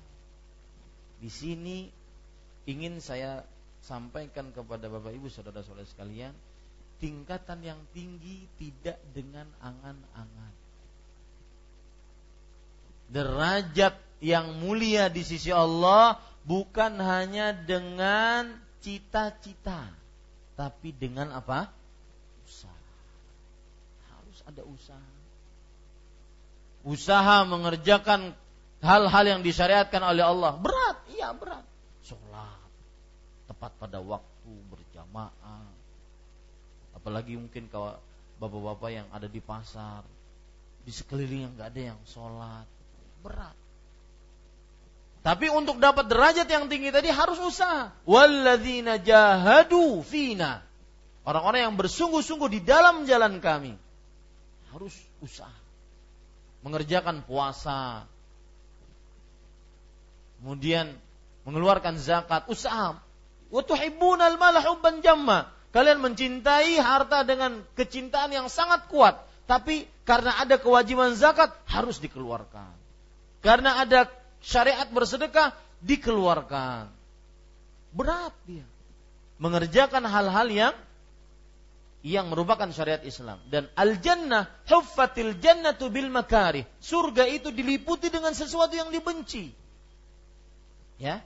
Di 1.20 1.30
sini 1.30 1.90
ingin 2.66 3.02
saya 3.02 3.44
sampaikan 3.86 4.54
kepada 4.54 4.90
Bapak 4.92 5.14
Ibu 5.14 5.30
saudara-saudara 5.32 5.88
sekalian, 5.88 6.34
tingkatan 7.00 7.64
yang 7.64 7.80
tinggi 7.96 8.46
tidak 8.60 9.00
dengan 9.16 9.48
angan-angan. 9.64 10.54
Derajat 13.10 13.98
yang 14.22 14.62
mulia 14.62 15.10
di 15.10 15.26
sisi 15.26 15.50
Allah 15.50 16.22
bukan 16.46 17.02
hanya 17.02 17.56
dengan 17.56 18.54
cita-cita 18.80 20.00
tapi 20.60 20.92
dengan 20.92 21.32
apa? 21.32 21.72
Ada 24.50 24.66
usaha. 24.66 25.14
Usaha 26.82 27.46
mengerjakan 27.46 28.34
hal-hal 28.82 29.26
yang 29.38 29.42
disyariatkan 29.46 30.02
oleh 30.02 30.26
Allah. 30.26 30.58
Berat, 30.58 30.98
iya 31.14 31.30
berat. 31.38 31.62
Sholat, 32.02 32.66
tepat 33.46 33.78
pada 33.78 34.02
waktu, 34.02 34.54
berjamaah. 34.74 35.70
Apalagi 36.98 37.38
mungkin 37.38 37.70
kalau 37.70 37.94
bapak-bapak 38.42 38.90
yang 38.90 39.08
ada 39.14 39.30
di 39.30 39.38
pasar, 39.38 40.02
di 40.82 40.90
sekeliling 40.90 41.46
yang 41.46 41.54
nggak 41.54 41.70
ada 41.70 41.82
yang 41.94 42.00
sholat, 42.10 42.66
berat. 43.22 43.54
Tapi 45.20 45.52
untuk 45.52 45.78
dapat 45.78 46.10
derajat 46.10 46.48
yang 46.50 46.72
tinggi 46.72 46.90
tadi 46.90 47.12
harus 47.12 47.38
usaha. 47.38 47.94
Walladzina 48.08 48.98
jahadu 48.98 50.02
fina. 50.02 50.64
Orang-orang 51.28 51.70
yang 51.70 51.76
bersungguh-sungguh 51.78 52.50
di 52.50 52.64
dalam 52.66 53.04
jalan 53.06 53.38
kami 53.44 53.89
harus 54.74 54.96
usaha. 55.24 55.54
Mengerjakan 56.62 57.24
puasa. 57.24 58.06
Kemudian 60.40 60.92
mengeluarkan 61.48 62.00
zakat, 62.00 62.48
usaha. 62.52 63.00
Wa 63.50 63.62
tuhibbunal 63.64 64.38
mala 64.38 64.62
hubban 64.64 65.02
jamma. 65.02 65.50
Kalian 65.70 66.02
mencintai 66.02 66.82
harta 66.82 67.22
dengan 67.22 67.62
kecintaan 67.78 68.34
yang 68.34 68.50
sangat 68.50 68.90
kuat, 68.90 69.22
tapi 69.46 69.86
karena 70.02 70.42
ada 70.42 70.58
kewajiban 70.58 71.14
zakat 71.14 71.54
harus 71.70 72.02
dikeluarkan. 72.02 72.74
Karena 73.46 73.78
ada 73.78 74.10
syariat 74.42 74.90
bersedekah 74.90 75.54
dikeluarkan. 75.86 76.90
Berat 77.94 78.34
dia. 78.50 78.66
Mengerjakan 79.40 80.04
hal-hal 80.10 80.48
yang 80.50 80.74
yang 82.10 82.34
merupakan 82.34 82.66
syariat 82.74 83.06
Islam. 83.06 83.38
Dan 83.54 83.70
al 83.78 84.02
jannah 84.02 84.50
huffatil 84.66 85.38
jannatu 85.38 85.94
bil 85.94 86.10
makarih. 86.10 86.66
Surga 86.82 87.30
itu 87.30 87.54
diliputi 87.54 88.10
dengan 88.10 88.34
sesuatu 88.34 88.74
yang 88.74 88.90
dibenci. 88.90 89.54
Ya? 90.98 91.22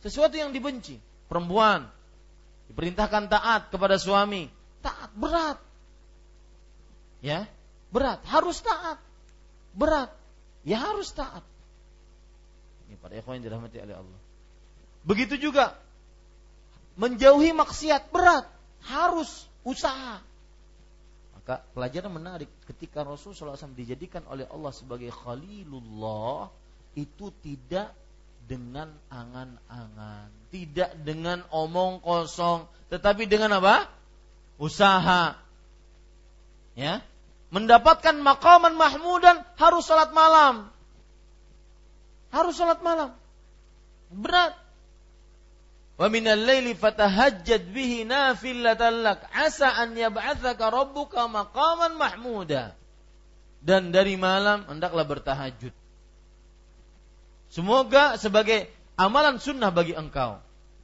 Sesuatu 0.00 0.32
yang 0.40 0.56
dibenci. 0.56 0.96
Perempuan 1.28 1.92
diperintahkan 2.72 3.28
taat 3.28 3.68
kepada 3.68 4.00
suami. 4.00 4.48
Taat 4.80 5.12
berat. 5.12 5.60
Ya? 7.20 7.44
Berat. 7.92 8.24
Harus 8.24 8.64
taat. 8.64 8.96
Berat. 9.76 10.08
Ya 10.64 10.80
harus 10.80 11.12
taat. 11.12 11.44
Ini 12.88 12.96
para 12.96 13.12
ikhwan 13.20 13.44
yang 13.44 13.52
dirahmati 13.52 13.76
oleh 13.84 13.96
Allah. 14.00 14.20
Begitu 15.04 15.36
juga 15.36 15.76
menjauhi 16.98 17.54
maksiat 17.54 18.10
berat, 18.12 18.44
harus 18.84 19.47
usaha. 19.68 20.24
Maka 21.36 21.60
pelajaran 21.76 22.08
menarik 22.08 22.48
ketika 22.64 23.04
Rasul 23.04 23.36
SAW 23.36 23.76
dijadikan 23.76 24.24
oleh 24.32 24.48
Allah 24.48 24.72
sebagai 24.72 25.12
Khalilullah 25.12 26.48
itu 26.96 27.28
tidak 27.44 27.92
dengan 28.48 28.88
angan-angan, 29.12 30.32
tidak 30.48 30.96
dengan 31.04 31.44
omong 31.52 32.00
kosong, 32.00 32.64
tetapi 32.88 33.28
dengan 33.28 33.60
apa? 33.60 33.84
Usaha. 34.56 35.36
Ya, 36.72 37.04
mendapatkan 37.52 38.16
makaman 38.16 38.72
mahmudan 38.72 39.44
harus 39.60 39.84
salat 39.84 40.16
malam. 40.16 40.72
Harus 42.28 42.56
sholat 42.56 42.80
malam. 42.84 43.16
Berat. 44.12 44.52
Wa 45.98 46.06
minal 46.06 46.38
laili 46.38 46.78
fatahajjad 46.78 47.74
bihi 47.74 48.06
nafilatan 48.06 49.02
lak 49.02 49.26
asa 49.34 49.74
an 49.74 49.98
yab'atsaka 49.98 50.70
rabbuka 50.70 51.26
maqaman 51.26 51.98
mahmuda. 51.98 52.78
Dan 53.58 53.90
dari 53.90 54.14
malam 54.14 54.62
hendaklah 54.70 55.02
bertahajud. 55.02 55.74
Semoga 57.50 58.14
sebagai 58.14 58.70
amalan 58.94 59.42
sunnah 59.42 59.74
bagi 59.74 59.98
engkau. 59.98 60.38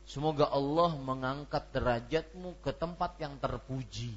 Semoga 0.04 0.50
Allah 0.50 0.90
mengangkat 0.98 1.70
derajatmu 1.70 2.58
ke 2.58 2.74
tempat 2.74 3.14
yang 3.22 3.38
terpuji. 3.38 4.12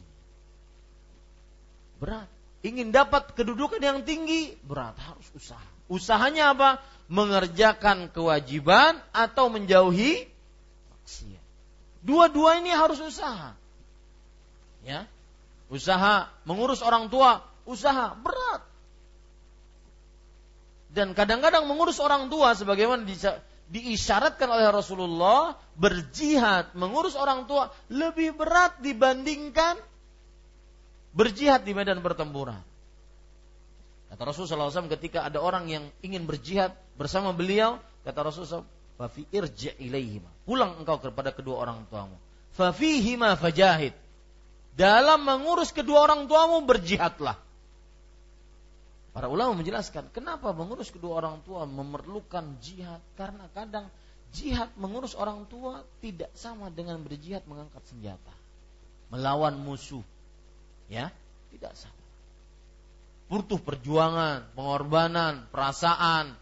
Berat. 2.01 2.25
Ingin 2.65 2.89
dapat 2.89 3.37
kedudukan 3.37 3.77
yang 3.77 4.01
tinggi, 4.01 4.57
berat 4.65 4.97
harus 4.97 5.29
usaha. 5.37 5.61
Usahanya 5.87 6.57
apa? 6.57 6.81
Mengerjakan 7.07 8.09
kewajiban 8.09 8.97
atau 9.13 9.47
menjauhi 9.53 10.27
maksiat. 11.07 11.45
Dua-dua 12.03 12.59
ini 12.59 12.69
harus 12.75 12.99
usaha. 12.99 13.55
Ya. 14.83 15.07
Usaha 15.71 16.27
mengurus 16.43 16.83
orang 16.83 17.07
tua, 17.07 17.43
usaha 17.63 18.15
berat. 18.19 18.63
Dan 20.91 21.15
kadang-kadang 21.15 21.67
mengurus 21.67 21.99
orang 22.03 22.27
tua 22.27 22.55
sebagaimana 22.55 23.03
diisyaratkan 23.67 24.47
oleh 24.47 24.67
Rasulullah 24.71 25.55
berjihad 25.75 26.71
mengurus 26.75 27.15
orang 27.19 27.43
tua 27.47 27.71
lebih 27.91 28.35
berat 28.35 28.79
dibandingkan 28.79 29.75
berjihad 31.11 31.67
di 31.67 31.75
medan 31.75 31.99
pertempuran. 31.99 32.63
Kata 34.07 34.23
Rasulullah 34.23 34.71
SAW 34.71 34.87
ketika 34.87 35.27
ada 35.27 35.43
orang 35.43 35.67
yang 35.67 35.83
ingin 35.99 36.23
berjihad 36.23 36.71
bersama 36.95 37.35
beliau, 37.35 37.75
kata 38.07 38.23
Rasulullah 38.23 38.63
SAW, 38.63 38.76
Fafi 38.97 39.29
irji 39.29 39.71
ilaihima. 39.77 40.27
Pulang 40.43 40.81
engkau 40.81 40.97
kepada 40.97 41.29
kedua 41.29 41.61
orang 41.61 41.85
tuamu. 41.85 42.17
Fafihima 42.57 43.37
fajahid. 43.37 43.93
Dalam 44.73 45.21
mengurus 45.21 45.69
kedua 45.69 46.05
orang 46.09 46.25
tuamu 46.25 46.65
berjihadlah. 46.65 47.37
Para 49.13 49.29
ulama 49.29 49.57
menjelaskan 49.57 50.13
kenapa 50.13 50.53
mengurus 50.53 50.93
kedua 50.93 51.17
orang 51.21 51.41
tua 51.41 51.65
memerlukan 51.65 52.57
jihad 52.61 53.01
karena 53.17 53.49
kadang 53.49 53.89
jihad 54.29 54.69
mengurus 54.77 55.17
orang 55.17 55.49
tua 55.49 55.81
tidak 56.01 56.29
sama 56.37 56.69
dengan 56.69 57.01
berjihad 57.01 57.41
mengangkat 57.49 57.81
senjata 57.89 58.29
melawan 59.09 59.57
musuh 59.57 60.05
ya 60.85 61.09
tidak 61.49 61.73
sama 61.73 61.97
butuh 63.27 63.59
perjuangan, 63.59 64.55
pengorbanan, 64.55 65.47
perasaan. 65.51 66.35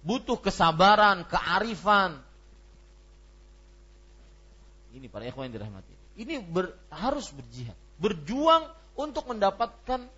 Butuh 0.00 0.40
kesabaran, 0.40 1.28
kearifan. 1.28 2.16
Ini 4.96 5.06
para 5.06 5.28
ikhwan 5.28 5.48
yang 5.50 5.60
dirahmati. 5.60 5.94
Ini 6.18 6.42
ber, 6.42 6.74
harus 6.90 7.30
berjihad, 7.30 7.76
berjuang 8.00 8.66
untuk 8.98 9.28
mendapatkan 9.30 10.08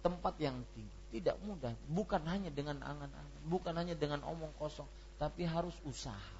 tempat 0.00 0.34
yang 0.40 0.56
tinggi. 0.72 0.98
Tidak 1.10 1.42
mudah, 1.42 1.74
bukan 1.90 2.22
hanya 2.30 2.54
dengan 2.54 2.78
angan-angan, 2.80 3.40
bukan 3.50 3.74
hanya 3.74 3.98
dengan 3.98 4.22
omong 4.22 4.54
kosong, 4.62 4.86
tapi 5.18 5.42
harus 5.42 5.74
usaha. 5.82 6.38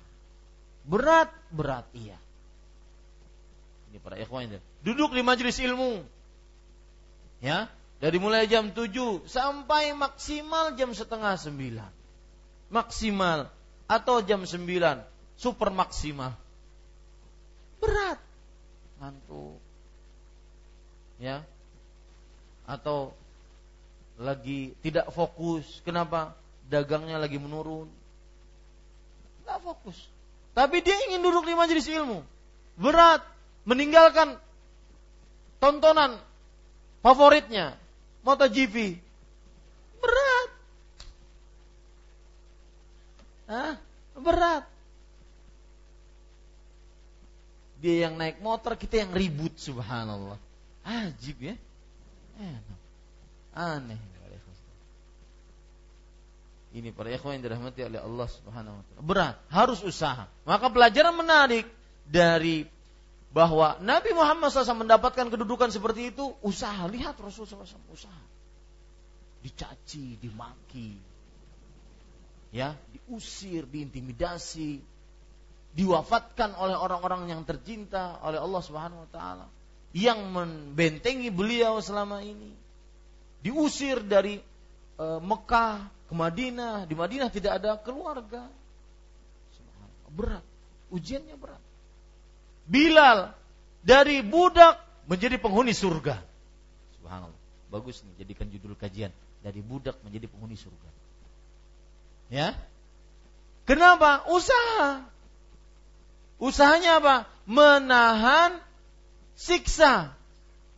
Berat, 0.87 1.29
berat 1.51 1.91
iya. 1.91 2.16
Ini 3.91 3.99
para 3.99 4.14
ikhwan 4.14 4.47
yang 4.47 4.62
duduk 4.87 5.11
di 5.11 5.27
majelis 5.27 5.59
ilmu, 5.59 6.07
Ya, 7.41 7.73
dari 8.05 8.21
mulai 8.21 8.45
jam 8.45 8.68
7 8.68 9.25
sampai 9.25 9.97
maksimal 9.97 10.77
jam 10.77 10.93
setengah 10.93 11.41
9. 11.41 11.57
Maksimal 12.71 13.51
atau 13.91 14.23
jam 14.23 14.47
9 14.47 14.62
super 15.41 15.68
maksimal. 15.75 16.37
Berat. 17.81 18.21
Ngantuk. 19.01 19.57
Ya. 21.16 21.43
Atau 22.68 23.16
lagi 24.21 24.77
tidak 24.85 25.09
fokus. 25.11 25.64
Kenapa? 25.83 26.37
Dagangnya 26.68 27.16
lagi 27.16 27.41
menurun. 27.41 27.89
Tidak 29.41 29.59
fokus. 29.64 29.97
Tapi 30.53 30.85
dia 30.85 30.95
ingin 31.09 31.25
duduk 31.25 31.49
di 31.49 31.57
majelis 31.57 31.89
ilmu. 31.89 32.21
Berat. 32.77 33.25
Meninggalkan 33.64 34.37
tontonan 35.57 36.21
favoritnya 37.01 37.81
MotoGP. 38.23 39.01
Berat. 40.05 40.51
Hah? 43.51 43.74
Berat. 44.14 44.64
Dia 47.82 48.07
yang 48.07 48.14
naik 48.14 48.38
motor, 48.38 48.78
kita 48.78 49.03
yang 49.03 49.11
ribut 49.11 49.57
subhanallah. 49.59 50.38
Ajib 50.86 51.42
ya. 51.42 51.57
Aneh. 53.57 53.98
Ini 56.70 56.94
para 56.94 57.11
ikhwan 57.11 57.34
yang 57.34 57.51
dirahmati 57.51 57.82
oleh 57.82 57.98
Allah 57.98 58.30
Subhanahu 58.30 58.78
wa 58.78 58.84
taala. 58.86 59.03
Berat, 59.03 59.36
harus 59.51 59.82
usaha. 59.82 60.30
Maka 60.46 60.70
pelajaran 60.70 61.18
menarik 61.18 61.66
dari 62.07 62.62
bahwa 63.34 63.74
Nabi 63.82 64.14
Muhammad 64.14 64.55
SAW 64.55 64.86
mendapatkan 64.86 65.26
kedudukan 65.34 65.74
seperti 65.74 66.14
itu, 66.14 66.30
usaha. 66.46 66.86
Lihat 66.86 67.18
Rasulullah 67.18 67.66
SAW, 67.66 67.90
usaha. 67.90 68.22
Dicaci, 69.42 70.14
dimaki. 70.22 71.09
Ya, 72.51 72.74
diusir, 72.90 73.62
diintimidasi, 73.70 74.82
diwafatkan 75.70 76.59
oleh 76.59 76.74
orang-orang 76.74 77.30
yang 77.30 77.46
tercinta 77.46 78.18
oleh 78.26 78.42
Allah 78.42 78.62
Subhanahu 78.62 79.07
wa 79.07 79.11
taala 79.14 79.46
yang 79.94 80.30
membentengi 80.30 81.30
beliau 81.30 81.78
selama 81.82 82.22
ini. 82.22 82.55
Diusir 83.40 84.03
dari 84.03 84.38
e, 84.98 85.07
Mekah 85.22 85.88
ke 86.11 86.14
Madinah, 86.14 86.86
di 86.86 86.94
Madinah 86.94 87.30
tidak 87.30 87.62
ada 87.62 87.78
keluarga. 87.78 88.46
Berat, 90.11 90.42
ujiannya 90.90 91.38
berat. 91.38 91.62
Bilal 92.66 93.30
dari 93.82 94.26
budak 94.26 94.78
menjadi 95.07 95.38
penghuni 95.38 95.70
surga. 95.70 96.18
Subhanallah. 96.98 97.38
Bagus 97.70 98.03
nih 98.03 98.26
jadikan 98.26 98.51
judul 98.51 98.74
kajian 98.74 99.14
dari 99.46 99.62
budak 99.62 99.94
menjadi 100.03 100.26
penghuni 100.26 100.59
surga. 100.59 100.90
Ya. 102.31 102.55
Kenapa? 103.66 104.24
Usaha. 104.31 105.05
Usahanya 106.41 107.03
apa? 107.03 107.16
Menahan 107.45 108.57
siksa 109.35 110.14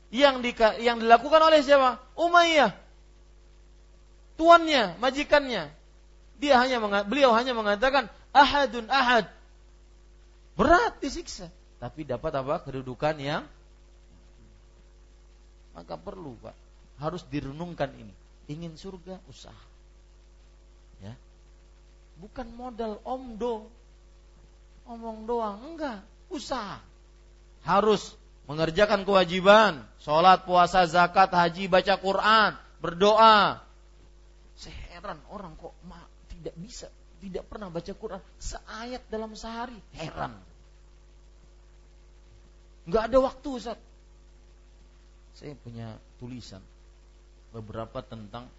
yang 0.08 0.40
di, 0.40 0.56
yang 0.82 0.98
dilakukan 0.98 1.40
oleh 1.44 1.60
siapa? 1.62 2.00
Umayyah. 2.16 2.74
Tuannya, 4.40 4.96
majikannya. 4.98 5.70
Dia 6.42 6.58
hanya 6.58 6.82
beliau 7.06 7.30
hanya 7.36 7.54
mengatakan 7.54 8.10
ahadun 8.34 8.90
ahad. 8.90 9.28
Berat 10.58 10.98
disiksa, 10.98 11.48
tapi 11.78 12.02
dapat 12.02 12.32
apa? 12.34 12.60
Kedudukan 12.60 13.16
yang 13.22 13.44
maka 15.72 15.96
perlu, 15.96 16.36
Pak. 16.40 16.56
Harus 17.00 17.24
direnungkan 17.32 17.88
ini. 17.96 18.12
Ingin 18.50 18.76
surga, 18.76 19.16
usaha. 19.28 19.71
Bukan 22.20 22.48
modal 22.54 23.00
omdo. 23.06 23.70
Omong 24.88 25.24
doang, 25.30 25.58
enggak. 25.62 26.02
Usaha. 26.28 26.82
Harus 27.62 28.18
mengerjakan 28.50 29.06
kewajiban, 29.06 29.86
sholat, 30.02 30.42
puasa, 30.42 30.82
zakat, 30.90 31.30
haji, 31.30 31.70
baca 31.70 31.94
Quran, 31.96 32.50
berdoa. 32.82 33.62
Seheran 34.58 35.22
orang 35.30 35.54
kok 35.54 35.72
tidak 36.42 36.58
bisa, 36.58 36.90
tidak 37.22 37.46
pernah 37.46 37.70
baca 37.70 37.92
Quran 37.94 38.18
seayat 38.42 39.06
dalam 39.06 39.30
sehari. 39.38 39.78
Heran. 39.94 40.34
Nggak 42.90 43.02
ada 43.06 43.18
waktu 43.22 43.48
Ustaz. 43.62 43.78
Saya 45.38 45.54
punya 45.54 45.94
tulisan 46.18 46.58
beberapa 47.54 48.02
tentang 48.02 48.50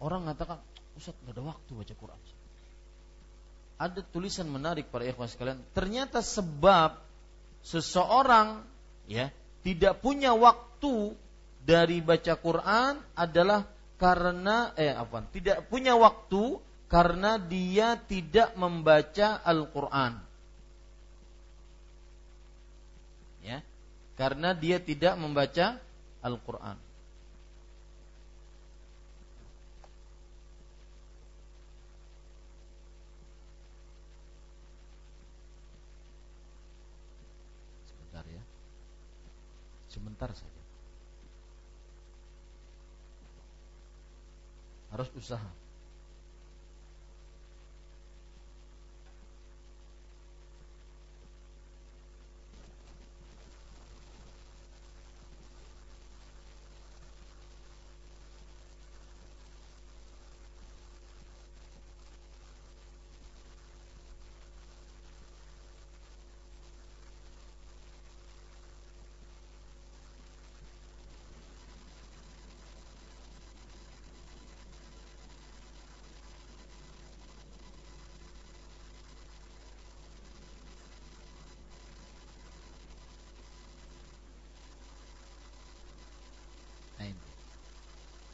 orang 0.00 0.24
mengatakan 0.24 0.64
Ustaz 0.96 1.12
nggak 1.20 1.36
ada 1.36 1.44
waktu 1.44 1.70
baca 1.76 1.94
Quran. 2.00 2.20
Ada 3.80 4.04
tulisan 4.04 4.44
menarik 4.52 4.92
para 4.92 5.08
ikhwan 5.08 5.24
sekalian. 5.24 5.64
Ternyata 5.72 6.20
sebab 6.20 7.00
seseorang 7.64 8.60
ya 9.08 9.32
tidak 9.64 10.04
punya 10.04 10.36
waktu 10.36 11.16
dari 11.64 12.04
baca 12.04 12.36
Quran 12.36 13.00
adalah 13.16 13.64
karena 13.96 14.76
eh 14.76 14.92
apa? 14.92 15.24
Tidak 15.32 15.72
punya 15.72 15.96
waktu 15.96 16.60
karena 16.90 17.38
dia 17.38 17.94
tidak 18.00 18.58
membaca 18.58 19.38
Al-Qur'an. 19.46 20.18
Ya. 23.46 23.62
Karena 24.18 24.52
dia 24.52 24.82
tidak 24.82 25.14
membaca 25.14 25.78
Al-Qur'an. 26.18 26.76
Sebentar 37.86 38.26
ya. 38.26 38.42
Sebentar 40.00 40.32
saja. 40.32 40.62
Harus 44.96 45.12
usaha. 45.12 45.59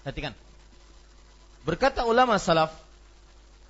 Perhatikan. 0.07 0.39
Berkata 1.67 2.07
ulama 2.07 2.39
salaf, 2.39 2.71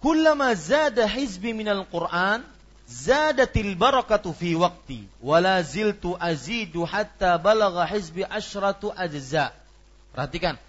"Kullama 0.05 0.53
zada 0.53 1.09
hizbi 1.09 1.57
minal 1.57 1.89
Qur'an, 1.89 2.45
zadatil 2.85 3.73
barakatu 3.73 4.37
fi 4.37 4.53
waqti, 4.53 5.09
wala 5.25 5.65
ziltu 5.65 6.13
azidu 6.21 6.85
hatta 6.85 7.41
balagha 7.41 7.89
hizbi 7.89 8.21
asyratu 8.29 8.93
ajza." 8.93 9.57
Perhatikan. 10.13 10.61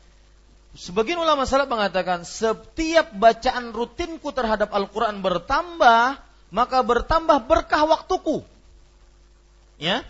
Sebagian 0.71 1.19
ulama 1.19 1.43
salaf 1.43 1.67
mengatakan, 1.67 2.23
setiap 2.23 3.11
bacaan 3.11 3.75
rutinku 3.75 4.31
terhadap 4.31 4.71
Al-Quran 4.71 5.19
bertambah, 5.19 6.15
maka 6.47 6.79
bertambah 6.79 7.43
berkah 7.43 7.83
waktuku. 7.83 8.39
Ya, 9.83 10.07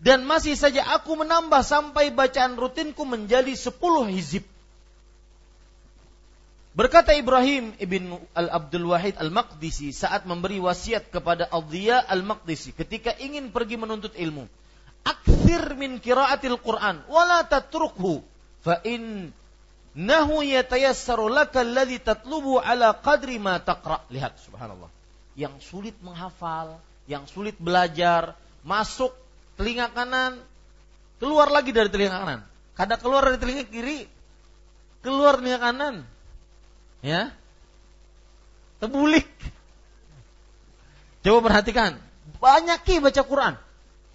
dan 0.00 0.24
masih 0.24 0.56
saja 0.56 0.80
aku 0.96 1.12
menambah 1.12 1.60
sampai 1.60 2.08
bacaan 2.08 2.56
rutinku 2.56 3.04
menjadi 3.04 3.52
10 3.52 4.08
hizib. 4.08 4.53
Berkata 6.74 7.14
Ibrahim 7.14 7.70
ibn 7.78 8.18
Al-Abdul 8.34 8.90
Wahid 8.90 9.14
Al-Maqdisi 9.14 9.94
saat 9.94 10.26
memberi 10.26 10.58
wasiat 10.58 11.06
kepada 11.06 11.46
Adhiya 11.46 12.02
Al-Maqdisi 12.02 12.74
ketika 12.74 13.14
ingin 13.14 13.54
pergi 13.54 13.78
menuntut 13.78 14.10
ilmu. 14.18 14.50
Akthir 15.06 15.78
min 15.78 16.02
kiraatil 16.02 16.58
Quran 16.58 17.06
wala 17.06 17.46
tatrukhu 17.46 18.26
fa 18.66 18.82
innahu 18.82 20.42
yatayassaru 20.42 21.30
laka 21.30 21.62
alladhi 21.62 22.02
tatlubu 22.02 22.58
ala 22.58 22.90
qadri 22.98 23.38
ma 23.38 23.62
taqra. 23.62 24.02
Lihat 24.10 24.34
subhanallah. 24.42 24.90
Yang 25.38 25.62
sulit 25.70 25.94
menghafal, 26.02 26.82
yang 27.06 27.30
sulit 27.30 27.54
belajar, 27.54 28.34
masuk 28.66 29.14
telinga 29.54 29.94
kanan, 29.94 30.42
keluar 31.22 31.54
lagi 31.54 31.70
dari 31.70 31.86
telinga 31.86 32.18
kanan. 32.18 32.40
Kadang 32.74 32.98
keluar 32.98 33.22
dari 33.30 33.38
telinga 33.38 33.62
kiri, 33.70 34.10
keluar 35.06 35.38
telinga 35.38 35.62
kanan 35.62 35.96
ya? 37.04 37.28
Tebulik 38.80 39.28
coba 41.20 41.38
perhatikan. 41.52 42.00
Banyak 42.40 42.80
ki 42.84 43.04
baca 43.04 43.20
Quran. 43.20 43.54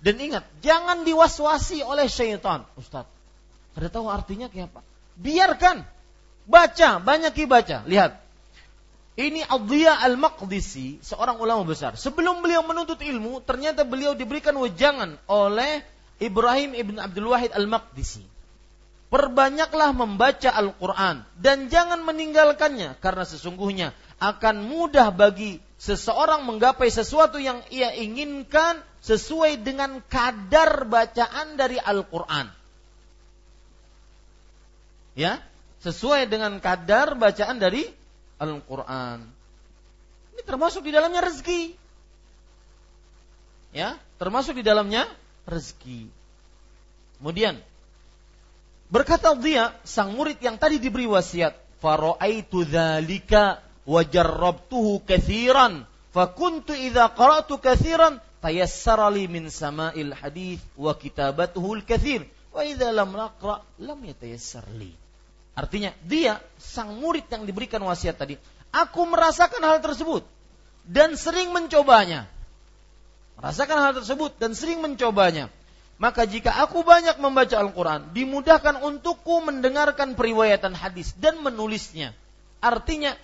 Dan 0.01 0.15
ingat 0.17 0.45
jangan 0.65 1.05
diwaswasi 1.05 1.85
oleh 1.85 2.09
syaitan. 2.09 2.65
Ustaz 2.73 3.05
ada 3.77 3.87
tahu 3.87 4.11
artinya 4.11 4.51
kayak 4.51 4.73
apa? 4.73 4.81
Biarkan. 5.15 5.87
Baca 6.49 6.99
banyak 6.99 7.31
ki 7.31 7.45
baca. 7.47 7.85
Lihat. 7.85 8.19
Ini 9.19 9.43
Adhiya 9.51 9.99
Al-Maqdisi, 9.99 11.03
seorang 11.03 11.35
ulama 11.43 11.67
besar. 11.67 11.99
Sebelum 11.99 12.39
beliau 12.39 12.63
menuntut 12.63 13.03
ilmu, 13.03 13.43
ternyata 13.43 13.83
beliau 13.83 14.15
diberikan 14.15 14.55
wejangan 14.55 15.19
oleh 15.27 15.83
Ibrahim 16.23 16.71
ibn 16.71 16.95
Abdul 16.95 17.27
Wahid 17.27 17.51
Al-Maqdisi. 17.51 18.23
Perbanyaklah 19.09 19.89
membaca 19.89 20.53
Al-Quran 20.53 21.25
dan 21.33 21.65
jangan 21.73 22.05
meninggalkannya 22.05 22.93
karena 23.01 23.25
sesungguhnya 23.25 23.97
akan 24.21 24.69
mudah 24.69 25.09
bagi 25.09 25.57
seseorang 25.81 26.45
menggapai 26.45 26.93
sesuatu 26.93 27.41
yang 27.41 27.65
ia 27.73 27.89
inginkan 27.97 28.77
sesuai 29.01 29.65
dengan 29.65 30.03
kadar 30.05 30.85
bacaan 30.85 31.57
dari 31.57 31.81
Al-Quran. 31.81 32.53
Ya, 35.17 35.41
sesuai 35.81 36.29
dengan 36.29 36.59
kadar 36.61 37.15
bacaan 37.15 37.57
dari 37.57 37.87
Al-Quran. 38.39 39.25
Ini 40.35 40.41
termasuk 40.43 40.85
di 40.85 40.91
dalamnya 40.93 41.23
rezeki. 41.23 41.75
Ya, 43.75 43.99
termasuk 44.21 44.55
di 44.59 44.63
dalamnya 44.63 45.07
rezeki. 45.49 46.07
Kemudian 47.19 47.59
Berkata 48.89 49.37
dia, 49.37 49.69
sang 49.85 50.17
murid 50.17 50.41
yang 50.41 50.57
tadi 50.57 50.81
diberi 50.81 51.05
wasiat, 51.05 51.53
"Fara'aitu 51.77 52.65
dzalika 52.65 53.61
wa 53.85 54.01
jarrabtuhu 54.01 55.05
katsiran, 55.05 55.85
fakuntu 56.09 56.73
idza 56.73 57.05
qara'tu 57.13 57.61
katsiran 57.61 58.17
tayassara 58.41 59.13
li 59.13 59.29
min 59.29 59.45
sama'il 59.53 60.09
hadith 60.17 60.65
wa 60.73 60.97
kitabatuhu 60.97 61.77
al-katsir, 61.77 62.25
wa 62.49 62.65
idza 62.65 62.89
lam 62.89 63.13
lam 63.77 63.99
yatayassar 64.01 64.65
li." 64.73 64.89
Artinya, 65.53 65.93
dia 66.01 66.41
sang 66.57 66.97
murid 66.97 67.29
yang 67.29 67.45
diberikan 67.45 67.85
wasiat 67.85 68.17
tadi, 68.17 68.41
aku 68.73 69.05
merasakan 69.05 69.69
hal 69.69 69.85
tersebut 69.85 70.25
dan 70.81 71.13
sering 71.13 71.53
mencobanya. 71.53 72.25
Merasakan 73.37 73.77
hal 73.85 73.93
tersebut 74.01 74.33
dan 74.41 74.57
sering 74.57 74.81
mencobanya 74.81 75.53
maka 75.99 76.23
jika 76.23 76.55
aku 76.63 76.87
banyak 76.87 77.19
membaca 77.19 77.59
Al-Quran, 77.59 78.15
dimudahkan 78.15 78.79
untukku 78.87 79.43
mendengarkan 79.43 80.15
periwayatan 80.15 80.71
hadis 80.71 81.11
dan 81.19 81.43
menulisnya. 81.43 82.15
Artinya, 82.63 83.19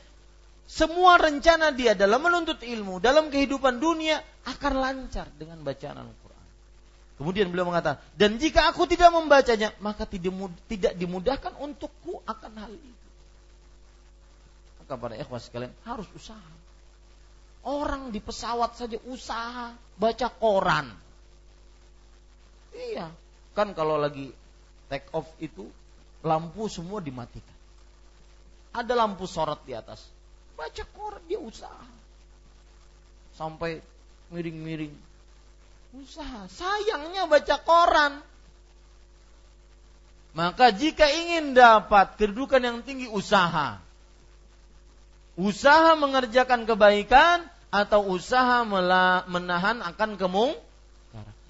semua 0.68 1.16
rencana 1.16 1.72
dia 1.72 1.96
dalam 1.96 2.20
menuntut 2.20 2.60
ilmu, 2.60 3.00
dalam 3.00 3.32
kehidupan 3.32 3.80
dunia 3.80 4.20
akan 4.44 4.74
lancar 4.76 5.32
dengan 5.40 5.64
bacaan 5.64 6.04
Al-Quran. 6.04 6.46
Kemudian 7.16 7.48
beliau 7.48 7.72
mengatakan, 7.72 8.04
dan 8.20 8.36
jika 8.44 8.68
aku 8.68 8.84
tidak 8.92 9.08
membacanya, 9.08 9.72
maka 9.80 10.04
tidak 10.68 11.00
dimudahkan 11.00 11.56
untukku 11.64 12.20
akan 12.28 12.52
hal 12.60 12.76
itu. 12.76 13.08
Maka 14.84 15.00
para 15.00 15.16
ikhwas 15.16 15.48
sekalian 15.48 15.72
harus 15.88 16.12
usaha. 16.12 16.54
Orang 17.64 18.12
di 18.12 18.20
pesawat 18.20 18.76
saja 18.76 19.00
usaha 19.08 19.72
baca 19.96 20.28
koran. 20.28 21.05
Iya, 22.76 23.08
kan 23.56 23.72
kalau 23.72 23.96
lagi 23.96 24.36
take 24.92 25.08
off 25.16 25.32
itu 25.40 25.72
lampu 26.22 26.68
semua 26.68 27.00
dimatikan. 27.00 27.56
Ada 28.76 28.92
lampu 28.92 29.24
sorot 29.24 29.64
di 29.64 29.72
atas 29.72 30.04
Baca 30.56 30.84
koran 30.96 31.24
dia 31.28 31.40
usaha. 31.40 31.86
Sampai 33.36 33.84
miring-miring. 34.32 34.96
Usaha. 36.00 36.48
Sayangnya 36.48 37.28
baca 37.28 37.56
koran. 37.60 38.24
Maka 40.36 40.72
jika 40.72 41.08
ingin 41.12 41.56
dapat 41.56 42.16
kedudukan 42.20 42.64
yang 42.64 42.80
tinggi 42.84 43.08
usaha. 43.12 43.80
Usaha 45.36 46.00
mengerjakan 46.00 46.64
kebaikan 46.64 47.44
atau 47.72 48.08
usaha 48.08 48.64
menahan 49.28 49.84
akan 49.84 50.16
kemung 50.16 50.56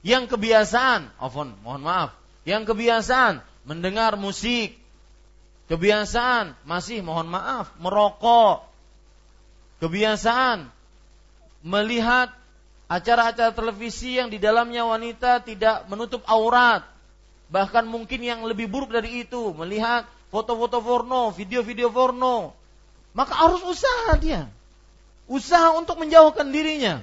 yang 0.05 0.29
kebiasaan, 0.29 1.09
ofon, 1.17 1.57
mohon 1.65 1.81
maaf, 1.81 2.13
yang 2.45 2.61
kebiasaan 2.61 3.41
mendengar 3.65 4.13
musik, 4.21 4.77
kebiasaan 5.65 6.53
masih 6.61 7.01
mohon 7.01 7.25
maaf 7.25 7.73
merokok, 7.81 8.69
kebiasaan 9.81 10.69
melihat 11.65 12.29
acara-acara 12.85 13.49
televisi 13.49 14.21
yang 14.21 14.29
di 14.29 14.37
dalamnya 14.37 14.85
wanita 14.85 15.41
tidak 15.41 15.89
menutup 15.89 16.21
aurat. 16.29 16.85
Bahkan 17.49 17.89
mungkin 17.89 18.21
yang 18.21 18.45
lebih 18.45 18.69
buruk 18.69 18.93
dari 18.93 19.25
itu, 19.25 19.57
melihat 19.57 20.05
foto-foto 20.29 20.85
porno, 20.85 21.33
video-video 21.33 21.89
porno. 21.89 22.53
Maka 23.17 23.33
harus 23.33 23.65
usaha 23.65 24.13
dia. 24.21 24.45
Usaha 25.25 25.73
untuk 25.73 25.97
menjauhkan 25.97 26.45
dirinya. 26.53 27.01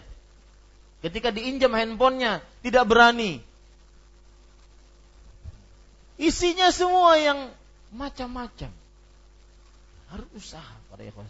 Ketika 1.03 1.35
diinjam 1.35 1.75
handphonenya, 1.75 2.43
tidak 2.63 2.85
berani. 2.87 3.43
Isinya 6.17 6.71
semua 6.71 7.19
yang 7.19 7.51
macam-macam. 7.91 8.71
Harus 10.09 10.29
usaha 10.39 10.75
pada 10.89 11.03
ikhwan 11.03 11.27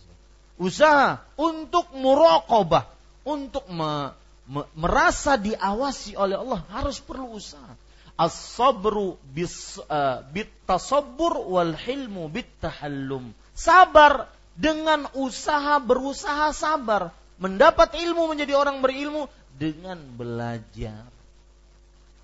usaha 0.62 1.18
untuk 1.34 1.90
muraqabah, 1.96 2.86
untuk 3.26 3.66
me, 3.66 4.12
me, 4.46 4.62
merasa 4.78 5.34
diawasi 5.34 6.14
oleh 6.14 6.38
Allah 6.38 6.60
harus 6.70 7.02
perlu 7.02 7.34
usaha. 7.34 7.74
As-sabru 8.14 9.16
bis 9.32 9.80
uh, 9.88 10.22
bitasabbur 10.30 11.48
wal 11.48 11.72
hilmu 11.74 12.28
bitahallum. 12.28 13.32
Sabar 13.56 14.28
dengan 14.52 15.08
usaha 15.16 15.80
berusaha 15.80 16.52
sabar, 16.52 17.10
mendapat 17.40 17.96
ilmu 17.96 18.28
menjadi 18.28 18.54
orang 18.54 18.84
berilmu 18.84 19.26
dengan 19.56 19.98
belajar. 20.14 21.08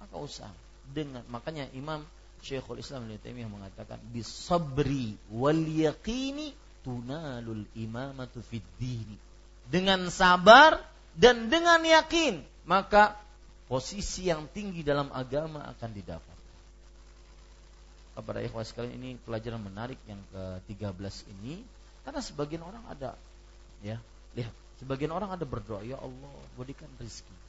Maka 0.08 0.16
usaha 0.24 0.52
dengan 0.88 1.20
makanya 1.28 1.68
Imam 1.76 2.00
Syekhul 2.40 2.80
Islam 2.80 3.04
Ibnu 3.06 3.18
Taimiyah 3.20 3.50
mengatakan 3.50 3.98
bisabri 4.14 5.18
wal 5.34 5.58
yaqini 5.58 6.54
tunalul 6.86 7.66
imamatu 7.74 8.40
fid 8.40 8.64
dini. 8.78 9.18
Dengan 9.68 10.08
sabar 10.08 10.80
dan 11.12 11.52
dengan 11.52 11.82
yakin, 11.82 12.40
maka 12.64 13.18
posisi 13.68 14.32
yang 14.32 14.48
tinggi 14.48 14.80
dalam 14.80 15.12
agama 15.12 15.66
akan 15.76 15.90
didapat. 15.92 16.36
Kepada 18.16 18.40
ikhwah 18.42 18.64
sekalian 18.64 18.96
ini 18.98 19.10
pelajaran 19.22 19.60
menarik 19.62 20.00
yang 20.08 20.18
ke-13 20.34 21.28
ini 21.38 21.62
karena 22.02 22.24
sebagian 22.24 22.64
orang 22.64 22.82
ada 22.88 23.14
ya, 23.84 24.00
lihat, 24.34 24.50
sebagian 24.80 25.12
orang 25.12 25.36
ada 25.36 25.44
berdoa, 25.44 25.84
ya 25.84 26.00
Allah, 26.00 26.34
berikan 26.56 26.88
rezeki. 26.96 27.47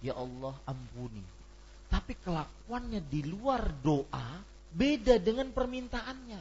Ya 0.00 0.16
Allah, 0.16 0.56
ampuni. 0.64 1.20
Tapi 1.90 2.16
kelakuannya 2.16 3.02
di 3.04 3.26
luar 3.26 3.68
doa 3.84 4.40
beda 4.72 5.18
dengan 5.18 5.50
permintaannya. 5.50 6.40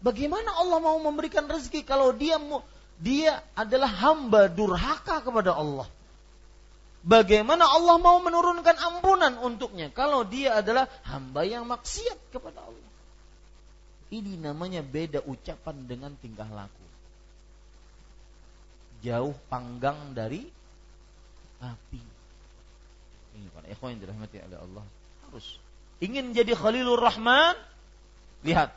Bagaimana 0.00 0.56
Allah 0.56 0.78
mau 0.80 0.98
memberikan 0.98 1.44
rezeki 1.46 1.84
kalau 1.84 2.10
dia 2.16 2.40
dia 3.00 3.40
adalah 3.56 3.88
hamba 3.88 4.48
durhaka 4.48 5.24
kepada 5.24 5.56
Allah? 5.56 5.88
Bagaimana 7.00 7.64
Allah 7.64 7.96
mau 7.96 8.20
menurunkan 8.20 8.76
ampunan 8.76 9.40
untuknya 9.40 9.88
kalau 9.88 10.20
dia 10.20 10.60
adalah 10.60 10.84
hamba 11.08 11.48
yang 11.48 11.64
maksiat 11.64 12.28
kepada 12.28 12.60
Allah? 12.60 12.90
Ini 14.10 14.36
namanya 14.36 14.84
beda 14.84 15.24
ucapan 15.24 15.86
dengan 15.86 16.12
tingkah 16.18 16.48
laku. 16.50 16.84
Jauh 19.00 19.32
panggang 19.48 20.12
dari 20.12 20.44
api. 21.62 22.02
Ini 23.40 23.48
para 23.56 23.66
ikhwan 23.72 23.96
yang 23.96 24.00
dirahmati 24.04 24.36
oleh 24.44 24.58
Allah 24.60 24.84
harus 25.30 25.56
ingin 26.04 26.36
jadi 26.36 26.52
Khalilur 26.52 27.00
Rahman, 27.00 27.56
lihat 28.44 28.76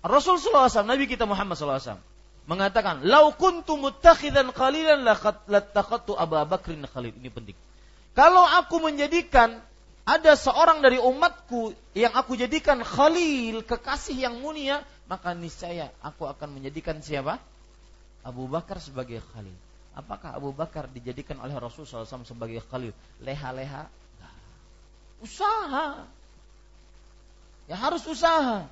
Rasul 0.00 0.38
SAW, 0.38 0.86
Nabi 0.86 1.04
kita 1.10 1.28
Muhammad 1.28 1.58
SAW 1.58 2.00
mengatakan, 2.46 3.02
"Lau 3.02 3.34
kuntu 3.34 3.74
muttakhidan 3.74 4.54
khalilan 4.54 5.02
lattakhadtu 5.50 6.14
Abu 6.14 6.38
Bakrin 6.46 6.86
khalil." 6.86 7.10
Ini 7.18 7.28
penting. 7.28 7.58
Kalau 8.14 8.46
aku 8.46 8.80
menjadikan 8.80 9.60
ada 10.06 10.32
seorang 10.38 10.78
dari 10.78 11.02
umatku 11.02 11.74
yang 11.98 12.14
aku 12.14 12.38
jadikan 12.38 12.86
khalil, 12.86 13.66
kekasih 13.66 14.14
yang 14.14 14.38
mulia, 14.38 14.86
maka 15.10 15.34
niscaya 15.34 15.90
aku 15.98 16.30
akan 16.30 16.62
menjadikan 16.62 17.02
siapa? 17.02 17.42
Abu 18.22 18.46
Bakar 18.46 18.78
sebagai 18.78 19.18
khalil. 19.34 19.54
Apakah 19.96 20.36
Abu 20.36 20.52
Bakar 20.52 20.92
dijadikan 20.92 21.40
oleh 21.40 21.56
Rasul 21.56 21.88
SAW 21.88 22.28
sebagai 22.28 22.60
khalil? 22.68 22.92
Leha-leha? 23.24 23.88
Usaha. 25.24 26.04
Ya 27.64 27.76
harus 27.80 28.04
usaha. 28.04 28.68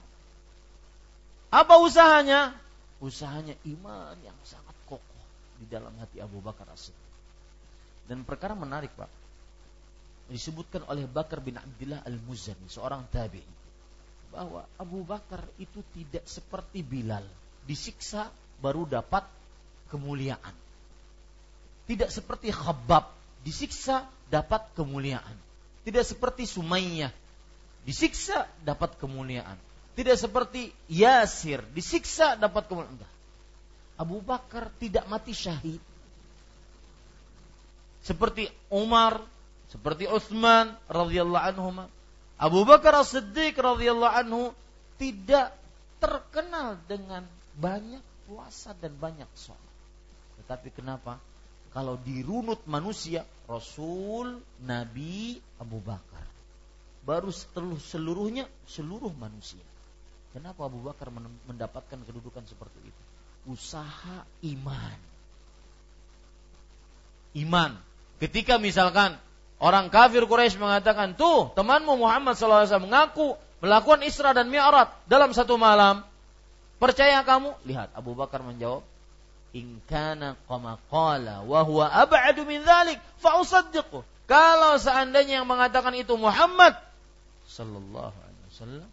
Apa 1.48 1.80
usahanya? 1.80 2.52
Usahanya 3.00 3.56
iman 3.64 4.12
yang 4.20 4.36
sangat 4.44 4.76
kokoh 4.84 5.24
di 5.56 5.64
dalam 5.64 5.96
hati 5.96 6.20
Abu 6.20 6.44
Bakar 6.44 6.68
as 6.68 6.92
Dan 8.04 8.28
perkara 8.28 8.52
menarik 8.52 8.92
Pak. 8.92 9.08
Disebutkan 10.28 10.84
oleh 10.92 11.08
Bakar 11.08 11.40
bin 11.40 11.56
Abdullah 11.56 12.04
Al-Muzani, 12.04 12.68
seorang 12.68 13.08
tabi'i. 13.08 13.54
Bahwa 14.28 14.68
Abu 14.76 15.00
Bakar 15.08 15.40
itu 15.56 15.80
tidak 15.96 16.28
seperti 16.28 16.84
Bilal. 16.84 17.24
Disiksa 17.64 18.28
baru 18.60 18.84
dapat 18.84 19.24
kemuliaan. 19.88 20.63
Tidak 21.84 22.08
seperti 22.08 22.48
Khabab. 22.50 23.12
Disiksa 23.44 24.08
dapat 24.32 24.72
kemuliaan. 24.72 25.36
Tidak 25.84 26.04
seperti 26.04 26.48
Sumayyah. 26.48 27.12
Disiksa 27.84 28.48
dapat 28.64 28.96
kemuliaan 28.96 29.60
tidak 29.94 30.16
seperti 30.18 30.74
Yasir, 30.90 31.62
disiksa 31.70 32.34
dapat 32.34 32.66
kemuliaan. 32.66 32.98
Enggak. 32.98 33.12
Abu 33.94 34.18
Bakar 34.18 34.74
tidak 34.82 35.06
mati 35.06 35.30
syahid. 35.30 35.78
Seperti 38.02 38.50
Umar, 38.74 39.22
seperti 39.70 40.10
Utsman 40.10 40.74
radhiyallahu 40.90 41.46
anhu. 41.46 41.86
Abu 42.34 42.66
Bakar 42.66 42.98
As-Siddiq 42.98 43.54
radhiyallahu 43.54 44.14
anhu 44.18 44.42
tidak 44.98 45.54
terkenal 46.02 46.74
dengan 46.90 47.22
banyak 47.54 48.02
puasa 48.26 48.74
dan 48.74 48.98
banyak 48.98 49.30
sholat. 49.38 49.72
Tetapi 50.42 50.74
kenapa? 50.74 51.22
Kalau 51.74 51.98
dirunut 52.06 52.62
manusia, 52.70 53.26
Rasul, 53.50 54.38
Nabi, 54.62 55.42
Abu 55.58 55.82
Bakar. 55.82 56.22
Baru 57.02 57.34
setelah 57.34 57.76
seluruhnya, 57.82 58.46
seluruh 58.64 59.10
manusia. 59.18 59.60
Kenapa 60.30 60.70
Abu 60.70 60.80
Bakar 60.86 61.10
mendapatkan 61.50 61.98
kedudukan 62.06 62.46
seperti 62.46 62.78
itu? 62.94 63.02
Usaha 63.50 64.22
iman. 64.46 64.98
Iman. 67.34 67.74
Ketika 68.22 68.56
misalkan 68.62 69.18
orang 69.58 69.90
kafir 69.90 70.22
Quraisy 70.24 70.56
mengatakan, 70.62 71.18
tuh 71.18 71.50
temanmu 71.58 71.98
Muhammad 71.98 72.38
SAW 72.38 72.70
mengaku 72.78 73.34
melakukan 73.58 74.06
Isra 74.06 74.30
dan 74.30 74.46
Mi'raj 74.46 74.94
dalam 75.10 75.34
satu 75.34 75.58
malam. 75.58 76.06
Percaya 76.78 77.18
kamu? 77.26 77.58
Lihat 77.66 77.90
Abu 77.98 78.14
Bakar 78.14 78.46
menjawab, 78.46 78.86
In 79.54 79.78
kana 79.86 80.34
qama 80.50 80.82
qala 80.90 81.46
wa 81.46 81.62
huwa 81.62 81.86
ab'adu 81.86 82.42
min 82.42 82.66
dhalik 82.66 82.98
fa 83.22 83.38
Kalau 84.24 84.72
seandainya 84.82 85.42
yang 85.42 85.48
mengatakan 85.48 85.94
itu 85.94 86.18
Muhammad 86.18 86.74
sallallahu 87.46 88.16
alaihi 88.18 88.46
wasallam 88.50 88.88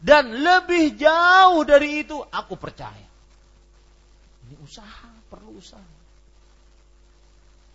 dan 0.00 0.24
lebih 0.30 0.96
jauh 1.00 1.64
dari 1.64 2.04
itu 2.04 2.20
aku 2.20 2.54
percaya. 2.60 3.08
Ini 4.46 4.54
usaha, 4.62 5.10
perlu 5.32 5.56
usaha. 5.58 5.82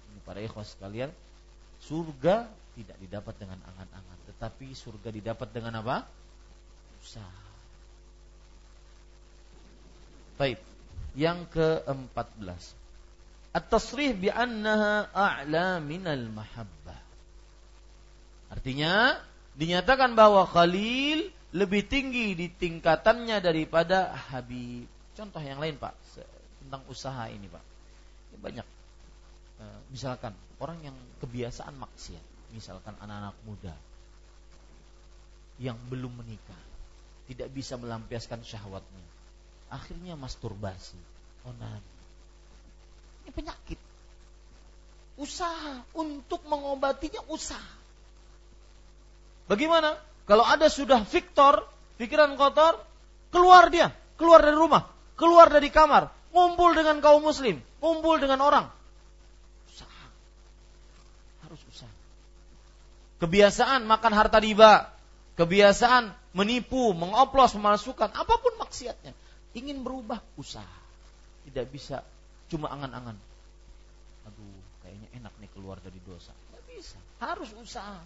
Ini 0.07 0.19
para 0.23 0.39
ikhwas 0.39 0.77
sekalian, 0.77 1.11
surga 1.83 2.47
tidak 2.77 2.97
didapat 3.03 3.35
dengan 3.35 3.59
angan-angan, 3.65 4.17
tetapi 4.31 4.71
surga 4.71 5.09
didapat 5.11 5.49
dengan 5.51 5.81
apa? 5.81 6.07
Usaha. 7.03 7.41
Baik. 10.39 10.70
Yang 11.15 11.39
ke-14. 11.55 12.61
At-tasrih 13.51 14.15
bi 14.15 14.31
annaha 14.31 15.11
a'la 15.11 15.83
minal 15.83 16.31
mahabbah. 16.31 17.01
Artinya 18.51 19.19
dinyatakan 19.55 20.15
bahwa 20.15 20.47
Khalil 20.47 21.31
lebih 21.51 21.83
tinggi 21.83 22.31
di 22.35 22.47
tingkatannya 22.47 23.43
daripada 23.43 24.15
Habib. 24.31 24.87
Contoh 25.11 25.43
yang 25.43 25.59
lain 25.59 25.75
Pak 25.75 25.95
tentang 26.63 26.87
usaha 26.87 27.27
ini 27.27 27.51
Pak. 27.51 27.63
Ini 28.31 28.37
banyak. 28.39 28.67
E, 29.59 29.63
misalkan 29.91 30.31
orang 30.63 30.79
yang 30.79 30.95
kebiasaan 31.19 31.75
maksiat, 31.75 32.55
misalkan 32.55 32.95
anak-anak 33.03 33.35
muda 33.43 33.75
yang 35.59 35.75
belum 35.91 36.23
menikah, 36.23 36.63
tidak 37.27 37.51
bisa 37.51 37.75
melampiaskan 37.75 38.39
syahwatnya, 38.41 39.05
akhirnya 39.71 40.19
masturbasi, 40.19 40.99
onan. 41.47 41.79
Ini 43.23 43.31
penyakit. 43.31 43.79
Usaha 45.15 45.79
untuk 45.95 46.43
mengobatinya 46.45 47.23
usaha. 47.31 47.71
Bagaimana? 49.47 49.95
Kalau 50.27 50.43
ada 50.43 50.67
sudah 50.67 51.01
Victor, 51.07 51.63
pikiran 51.95 52.35
kotor, 52.35 52.79
keluar 53.31 53.71
dia, 53.71 53.95
keluar 54.19 54.43
dari 54.43 54.55
rumah, 54.55 54.87
keluar 55.15 55.47
dari 55.47 55.71
kamar, 55.71 56.11
ngumpul 56.35 56.75
dengan 56.75 56.99
kaum 56.99 57.23
muslim, 57.23 57.59
ngumpul 57.79 58.19
dengan 58.19 58.39
orang. 58.43 58.65
Usaha. 59.71 60.05
Harus 61.47 61.61
usaha. 61.67 61.93
Kebiasaan 63.23 63.87
makan 63.87 64.13
harta 64.15 64.39
riba, 64.39 64.89
kebiasaan 65.35 66.11
menipu, 66.31 66.95
mengoplos, 66.95 67.53
memasukkan, 67.55 68.11
apa 68.11 68.33
pun 68.39 68.53
maksiatnya. 68.59 69.13
Ingin 69.51 69.83
berubah, 69.83 70.23
usaha. 70.39 70.79
Tidak 71.47 71.65
bisa 71.67 72.05
cuma 72.47 72.71
angan-angan. 72.71 73.17
Aduh, 74.29 74.59
kayaknya 74.85 75.09
enak 75.17 75.33
nih 75.41 75.49
keluar 75.51 75.77
dari 75.83 75.99
dosa. 76.07 76.31
Tidak 76.31 76.63
bisa, 76.69 76.99
harus 77.19 77.51
usaha 77.57 77.99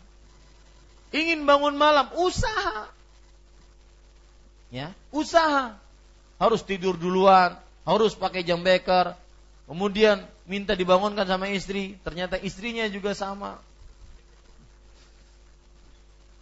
ingin 1.15 1.47
bangun 1.47 1.75
malam, 1.79 2.11
usaha. 2.19 2.91
Ya, 4.73 4.91
usaha. 5.15 5.77
Harus 6.35 6.59
tidur 6.67 6.99
duluan, 6.99 7.55
harus 7.87 8.11
pakai 8.11 8.43
jam 8.43 8.59
beker, 8.59 9.15
kemudian 9.71 10.19
minta 10.43 10.75
dibangunkan 10.75 11.23
sama 11.23 11.47
istri, 11.47 11.95
ternyata 12.03 12.35
istrinya 12.35 12.83
juga 12.91 13.15
sama. 13.15 13.55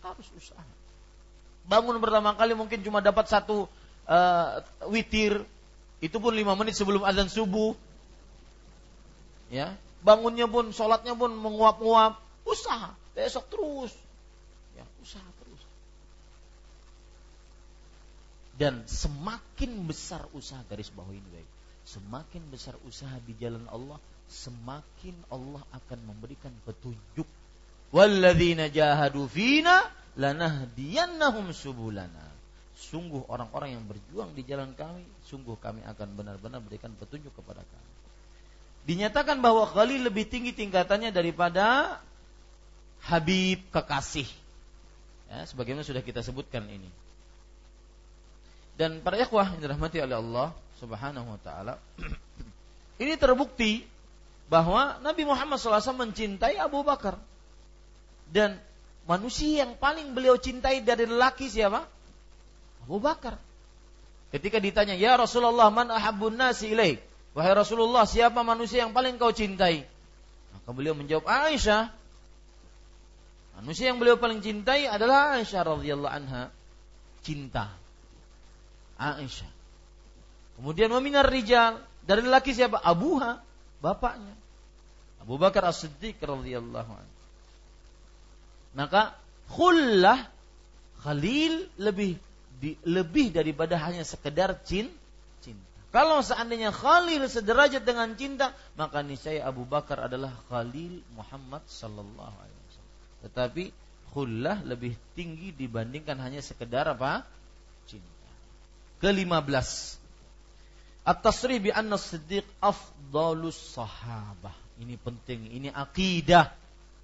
Harus 0.01 0.27
usaha. 0.33 0.65
Bangun 1.69 2.01
pertama 2.01 2.33
kali 2.33 2.57
mungkin 2.57 2.81
cuma 2.81 2.99
dapat 2.99 3.29
satu 3.29 3.69
uh, 4.07 4.63
witir, 4.89 5.43
itu 6.03 6.17
pun 6.19 6.35
lima 6.35 6.55
menit 6.59 6.75
sebelum 6.75 7.03
azan 7.07 7.31
subuh. 7.31 7.75
Ya, 9.53 9.77
bangunnya 10.01 10.49
pun, 10.49 10.73
sholatnya 10.73 11.13
pun 11.13 11.31
menguap-nguap, 11.37 12.19
usaha. 12.43 12.97
Besok 13.13 13.45
terus, 13.53 13.93
Ya, 14.73 14.85
usaha 15.05 15.29
terus. 15.37 15.61
Dan 18.57 18.81
semakin 18.89 19.85
besar 19.85 20.25
usaha 20.33 20.65
garis 20.65 20.89
bawah 20.89 21.13
ini 21.13 21.29
baik. 21.29 21.49
Semakin 21.85 22.41
besar 22.49 22.73
usaha 22.89 23.21
di 23.21 23.37
jalan 23.37 23.69
Allah, 23.69 24.01
semakin 24.25 25.13
Allah 25.29 25.61
akan 25.77 25.99
memberikan 26.09 26.53
petunjuk. 26.65 27.29
Walladzina 27.93 28.73
jahadu 28.73 29.29
fina 29.29 29.85
lanahdiyannahum 30.17 31.53
subulana. 31.53 32.32
Sungguh 32.83 33.23
orang-orang 33.31 33.79
yang 33.79 33.83
berjuang 33.87 34.35
di 34.35 34.43
jalan 34.43 34.75
kami, 34.75 35.07
sungguh 35.23 35.55
kami 35.55 35.79
akan 35.87 36.07
benar-benar 36.19 36.59
berikan 36.59 36.91
petunjuk 36.99 37.31
kepada 37.31 37.63
kami. 37.63 37.91
Dinyatakan 38.83 39.39
bahwa 39.39 39.63
Khalil 39.63 40.03
lebih 40.03 40.27
tinggi 40.27 40.51
tingkatannya 40.51 41.15
daripada 41.15 41.97
Habib 43.03 43.63
kekasih 43.71 44.27
Ya, 45.33 45.49
sebagaimana 45.49 45.81
sudah 45.81 46.05
kita 46.05 46.21
sebutkan 46.21 46.61
ini. 46.69 46.85
Dan 48.77 49.01
para 49.01 49.17
ikhwah 49.17 49.57
yang 49.57 49.65
dirahmati 49.65 49.97
oleh 49.97 50.13
Allah 50.13 50.53
Subhanahu 50.77 51.25
wa 51.25 51.39
taala, 51.41 51.81
ini 53.01 53.17
terbukti 53.17 53.81
bahwa 54.45 55.01
Nabi 55.01 55.25
Muhammad 55.25 55.57
SAW 55.57 55.81
mencintai 55.97 56.61
Abu 56.61 56.85
Bakar. 56.85 57.17
Dan 58.29 58.61
manusia 59.09 59.65
yang 59.65 59.73
paling 59.73 60.13
beliau 60.13 60.37
cintai 60.37 60.85
dari 60.85 61.09
lelaki 61.09 61.49
siapa? 61.49 61.89
Abu 62.83 62.99
Bakar. 62.99 63.39
Ketika 64.33 64.59
ditanya, 64.59 64.97
"Ya 64.97 65.15
Rasulullah, 65.15 65.71
man 65.71 65.87
ahabbun 65.93 66.35
nasi 66.35 66.73
ilaik?" 66.73 66.99
Wahai 67.33 67.53
Rasulullah, 67.57 68.05
siapa 68.05 68.45
manusia 68.45 68.85
yang 68.85 68.93
paling 68.93 69.17
kau 69.17 69.33
cintai? 69.33 69.81
Maka 70.53 70.69
beliau 70.69 70.93
menjawab, 70.93 71.25
Aisyah. 71.25 71.89
Manusia 73.57 73.89
yang 73.89 73.97
beliau 73.97 74.21
paling 74.21 74.41
cintai 74.41 74.85
adalah 74.85 75.37
Aisyah 75.37 75.61
radhiyallahu 75.65 76.13
anha. 76.13 76.53
Cinta. 77.25 77.73
Aisyah. 79.01 79.49
Kemudian 80.61 80.93
waminar 80.93 81.25
rijal 81.25 81.81
dari 82.05 82.21
laki 82.29 82.53
siapa? 82.53 82.77
Abuha, 82.77 83.41
bapaknya. 83.81 84.37
Abu 85.25 85.41
Bakar 85.41 85.65
As-Siddiq 85.65 86.21
radhiyallahu 86.21 86.91
anhu. 86.93 87.13
Maka 88.77 89.17
khullah 89.49 90.29
Khalil 91.01 91.69
lebih 91.81 92.19
di, 92.63 92.79
lebih 92.87 93.35
daripada 93.35 93.75
hanya 93.75 94.07
sekedar 94.07 94.55
cin, 94.63 94.87
cinta. 95.43 95.67
Kalau 95.91 96.23
seandainya 96.23 96.71
Khalil 96.71 97.27
sederajat 97.27 97.83
dengan 97.83 98.15
cinta, 98.15 98.55
maka 98.79 99.03
niscaya 99.03 99.43
Abu 99.43 99.67
Bakar 99.67 100.07
adalah 100.07 100.31
Khalil 100.47 101.03
Muhammad 101.11 101.67
sallallahu 101.67 102.31
alaihi 102.39 102.53
tetapi 103.23 103.71
khullah 104.11 104.59
lebih 104.67 104.99
tinggi 105.15 105.55
dibandingkan 105.55 106.19
hanya 106.19 106.43
sekedar 106.43 106.91
apa? 106.91 107.23
Cinta. 107.87 108.29
Ke-15. 108.99 109.95
At-tasrih 111.07 111.63
bi 111.63 111.71
anna 111.71 111.95
siddiq 111.95 112.43
afdalus 112.59 113.55
sahabah. 113.79 114.51
Ini 114.83 114.99
penting, 114.99 115.39
ini 115.55 115.69
akidah. 115.71 116.51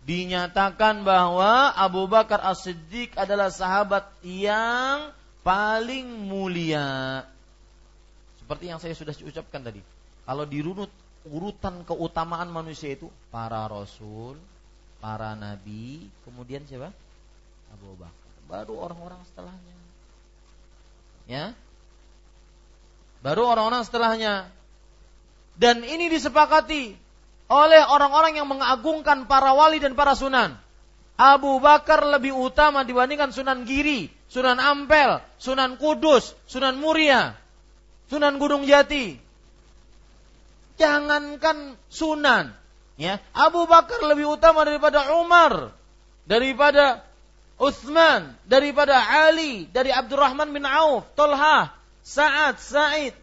Dinyatakan 0.03 1.07
bahwa 1.07 1.71
Abu 1.75 2.07
Bakar 2.07 2.39
As-Siddiq 2.39 3.15
adalah 3.19 3.51
sahabat 3.51 4.07
yang 4.23 5.11
paling 5.41 6.05
mulia. 6.27 7.23
Seperti 8.41 8.65
yang 8.71 8.79
saya 8.81 8.93
sudah 8.97 9.13
ucapkan 9.13 9.61
tadi. 9.61 9.81
Kalau 10.25 10.45
dirunut 10.45 10.89
urutan 11.27 11.83
keutamaan 11.83 12.49
manusia 12.49 12.95
itu 12.95 13.11
para 13.29 13.65
rasul, 13.67 14.39
para 15.03 15.35
nabi, 15.35 16.07
kemudian 16.23 16.63
siapa? 16.65 16.93
Abu 17.73 17.93
Bakar. 17.97 18.33
Baru 18.49 18.81
orang-orang 18.81 19.21
setelahnya. 19.29 19.75
Ya. 21.29 21.45
Baru 23.21 23.45
orang-orang 23.45 23.85
setelahnya. 23.85 24.49
Dan 25.59 25.83
ini 25.83 26.07
disepakati 26.09 26.95
oleh 27.49 27.81
orang-orang 27.89 28.37
yang 28.37 28.47
mengagungkan 28.47 29.25
para 29.25 29.51
wali 29.53 29.81
dan 29.81 29.93
para 29.93 30.13
sunan. 30.15 30.55
Abu 31.19 31.59
Bakar 31.59 31.99
lebih 32.07 32.31
utama 32.31 32.87
dibandingkan 32.87 33.35
Sunan 33.35 33.67
Giri, 33.67 34.07
Sunan 34.29 34.61
Ampel, 34.61 35.25
Sunan 35.41 35.81
Kudus, 35.81 36.37
Sunan 36.45 36.77
Muria, 36.77 37.33
Sunan 38.13 38.37
Gunung 38.37 38.63
Jati. 38.69 39.17
Jangankan 40.79 41.75
Sunan, 41.89 42.53
Ya, 42.99 43.23
Abu 43.31 43.63
Bakar 43.63 44.03
lebih 44.03 44.35
utama 44.35 44.67
daripada 44.67 45.15
Umar, 45.23 45.71
daripada 46.27 46.99
Uthman, 47.55 48.35
daripada 48.43 48.99
Ali, 49.23 49.71
dari 49.71 49.87
Abdurrahman 49.87 50.51
bin 50.51 50.67
Auf, 50.67 51.07
Tolha, 51.15 51.71
Sa'ad, 52.03 52.59
Sa'id, 52.59 53.15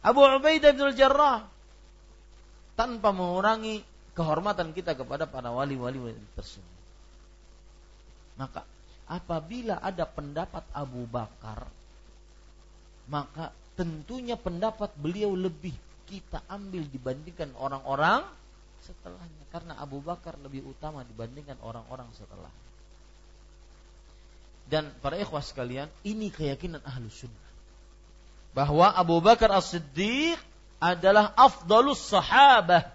Abu 0.00 0.24
Ubaidah 0.24 0.72
bin 0.72 0.88
Jarrah. 0.96 1.44
Tanpa 2.80 3.12
mengurangi 3.12 3.84
kehormatan 4.16 4.72
kita 4.72 4.96
kepada 4.96 5.28
para 5.28 5.52
wali-wali 5.52 6.00
tersebut. 6.32 6.76
Maka 8.40 8.64
apabila 9.08 9.80
ada 9.80 10.04
pendapat 10.04 10.62
Abu 10.76 11.08
Bakar, 11.08 11.64
maka 13.08 13.50
tentunya 13.74 14.36
pendapat 14.36 14.92
beliau 15.00 15.32
lebih 15.32 15.72
kita 16.08 16.44
ambil 16.48 16.84
dibandingkan 16.88 17.52
orang-orang 17.56 18.24
setelahnya 18.84 19.44
karena 19.52 19.76
Abu 19.80 20.00
Bakar 20.00 20.36
lebih 20.40 20.64
utama 20.68 21.04
dibandingkan 21.04 21.56
orang-orang 21.64 22.08
setelah. 22.16 22.52
Dan 24.68 24.92
para 25.00 25.16
ikhwah 25.16 25.40
sekalian, 25.40 25.88
ini 26.04 26.28
keyakinan 26.28 26.84
ahlu 26.84 27.08
sunnah. 27.08 27.48
bahwa 28.52 28.90
Abu 28.90 29.22
Bakar 29.22 29.54
As-Siddiq 29.54 30.36
adalah 30.82 31.30
afdalus 31.38 32.00
sahabah. 32.10 32.90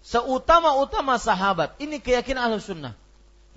Seutama-utama 0.00 1.20
sahabat. 1.20 1.76
Ini 1.78 2.00
keyakinan 2.00 2.50
ahlu 2.50 2.58
sunnah. 2.58 2.96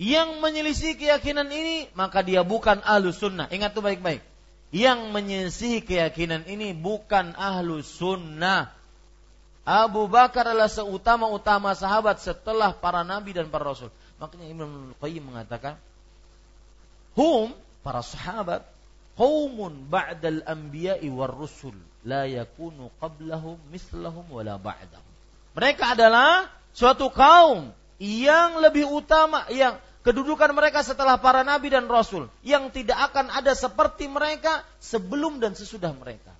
Yang 0.01 0.41
menyelisih 0.41 0.97
keyakinan 0.97 1.47
ini, 1.53 1.85
maka 1.93 2.25
dia 2.25 2.41
bukan 2.41 2.81
ahlu 2.81 3.13
sunnah. 3.13 3.45
Ingat 3.53 3.77
tuh 3.77 3.85
baik-baik. 3.85 4.25
Yang 4.73 4.99
menyelisih 5.13 5.85
keyakinan 5.85 6.49
ini 6.49 6.73
bukan 6.73 7.37
ahlu 7.37 7.85
sunnah. 7.85 8.73
Abu 9.63 10.09
Bakar 10.09 10.49
adalah 10.49 10.67
seutama-utama 10.67 11.71
sahabat 11.77 12.19
setelah 12.19 12.75
para 12.75 13.05
nabi 13.05 13.31
dan 13.31 13.47
para 13.47 13.63
rasul. 13.63 13.93
Makanya 14.17 14.49
Imam 14.49 14.91
Qayyim 14.99 15.23
mengatakan, 15.29 15.79
Hum, 17.13 17.53
para 17.85 18.01
sahabat, 18.01 18.65
qaumun 19.13 19.85
ba'dal 19.87 20.41
anbiya'i 20.49 21.07
war 21.13 21.29
rusul 21.29 21.77
la 22.01 22.25
yakunu 22.25 22.89
qablahum 22.97 23.61
mislahum 23.69 24.25
wala 24.27 24.57
ba'dahum. 24.57 25.11
Mereka 25.53 25.93
adalah 25.93 26.49
suatu 26.73 27.13
kaum 27.13 27.69
yang 28.03 28.59
lebih 28.59 28.83
utama 28.83 29.47
yang 29.47 29.79
kedudukan 30.03 30.51
mereka 30.51 30.83
setelah 30.83 31.15
para 31.15 31.47
nabi 31.47 31.71
dan 31.71 31.87
rasul 31.87 32.27
yang 32.43 32.67
tidak 32.67 32.99
akan 32.99 33.31
ada 33.31 33.55
seperti 33.55 34.11
mereka 34.11 34.67
sebelum 34.83 35.39
dan 35.39 35.55
sesudah 35.55 35.95
mereka. 35.95 36.35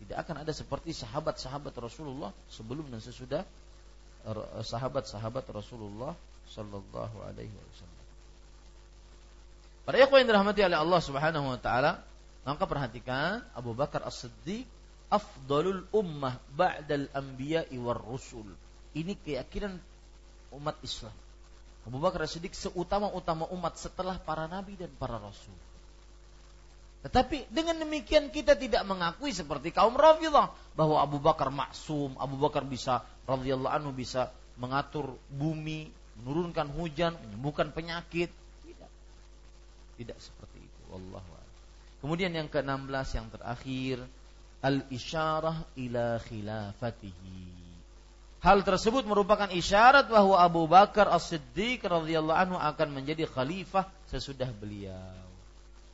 Tidak 0.00 0.16
akan 0.16 0.40
ada 0.40 0.52
seperti 0.56 0.96
sahabat-sahabat 0.96 1.76
Rasulullah 1.76 2.32
sebelum 2.48 2.88
dan 2.88 3.04
sesudah 3.04 3.44
sahabat-sahabat 4.64 5.44
Rasulullah 5.52 6.16
sallallahu 6.48 7.16
alaihi 7.28 7.52
wasallam. 7.52 8.02
Para 9.84 9.96
ikhwan 10.00 10.24
yang 10.24 10.30
dirahmati 10.32 10.60
oleh 10.64 10.78
Allah 10.78 11.00
Subhanahu 11.02 11.46
wa 11.52 11.58
taala, 11.60 12.00
maka 12.48 12.64
perhatikan 12.64 13.44
Abu 13.52 13.76
Bakar 13.76 14.02
As-Siddiq 14.06 14.64
afdalul 15.12 15.84
ummah 15.92 16.40
ba'dal 16.56 17.12
anbiya'i 17.12 17.76
war 17.76 18.00
rusul. 18.00 18.48
Ini 18.96 19.12
keyakinan 19.20 19.76
umat 20.54 20.76
Islam. 20.84 21.14
Abu 21.82 21.98
Bakar 21.98 22.22
As-Siddiq 22.22 22.54
seutama-utama 22.54 23.50
umat 23.50 23.74
setelah 23.74 24.14
para 24.22 24.46
nabi 24.46 24.78
dan 24.78 24.90
para 24.94 25.18
rasul. 25.18 25.54
Tetapi 27.02 27.50
dengan 27.50 27.82
demikian 27.82 28.30
kita 28.30 28.54
tidak 28.54 28.86
mengakui 28.86 29.34
seperti 29.34 29.74
kaum 29.74 29.98
Rafidhah 29.98 30.54
bahwa 30.78 31.02
Abu 31.02 31.18
Bakar 31.18 31.50
maksum, 31.50 32.14
Abu 32.14 32.38
Bakar 32.38 32.62
bisa 32.62 33.02
radhiyallahu 33.26 33.74
anhu 33.74 33.90
bisa 33.90 34.30
mengatur 34.54 35.18
bumi, 35.26 35.90
menurunkan 36.22 36.70
hujan, 36.70 37.18
menyembuhkan 37.18 37.74
penyakit, 37.74 38.30
tidak 39.98 40.18
seperti 40.22 40.58
itu. 40.62 40.80
Wallahu 40.94 41.42
Kemudian 42.02 42.34
yang 42.34 42.50
ke-16 42.50 43.08
yang 43.14 43.26
terakhir 43.30 43.96
al-isyarah 44.58 45.62
ila 45.78 46.18
khilafatihi. 46.18 47.61
Hal 48.42 48.66
tersebut 48.66 49.06
merupakan 49.06 49.46
isyarat 49.46 50.10
bahwa 50.10 50.34
Abu 50.34 50.66
Bakar 50.66 51.06
As-Siddiq 51.14 51.86
radhiyallahu 51.86 52.34
anhu 52.34 52.56
akan 52.58 52.88
menjadi 52.90 53.30
khalifah 53.30 53.86
sesudah 54.10 54.50
beliau. 54.50 55.14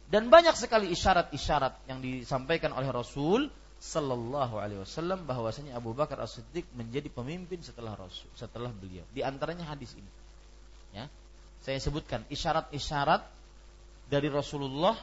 Dan 0.08 0.32
banyak 0.32 0.56
sekali 0.56 0.88
isyarat-isyarat 0.88 1.84
yang 1.92 2.00
disampaikan 2.00 2.72
oleh 2.72 2.88
Rasul 2.88 3.52
sallallahu 3.76 4.56
alaihi 4.58 4.80
wasallam 4.80 5.28
bahwasanya 5.28 5.76
Abu 5.76 5.92
Bakar 5.92 6.24
As-Siddiq 6.24 6.64
menjadi 6.72 7.12
pemimpin 7.12 7.60
setelah 7.60 7.92
Rasul, 7.92 8.32
setelah 8.32 8.72
beliau. 8.72 9.04
Di 9.12 9.20
antaranya 9.20 9.68
hadis 9.68 9.92
ini. 9.92 10.10
Ya. 10.96 11.04
Saya 11.60 11.76
sebutkan 11.84 12.24
isyarat-isyarat 12.32 13.28
dari 14.08 14.32
Rasulullah 14.32 14.96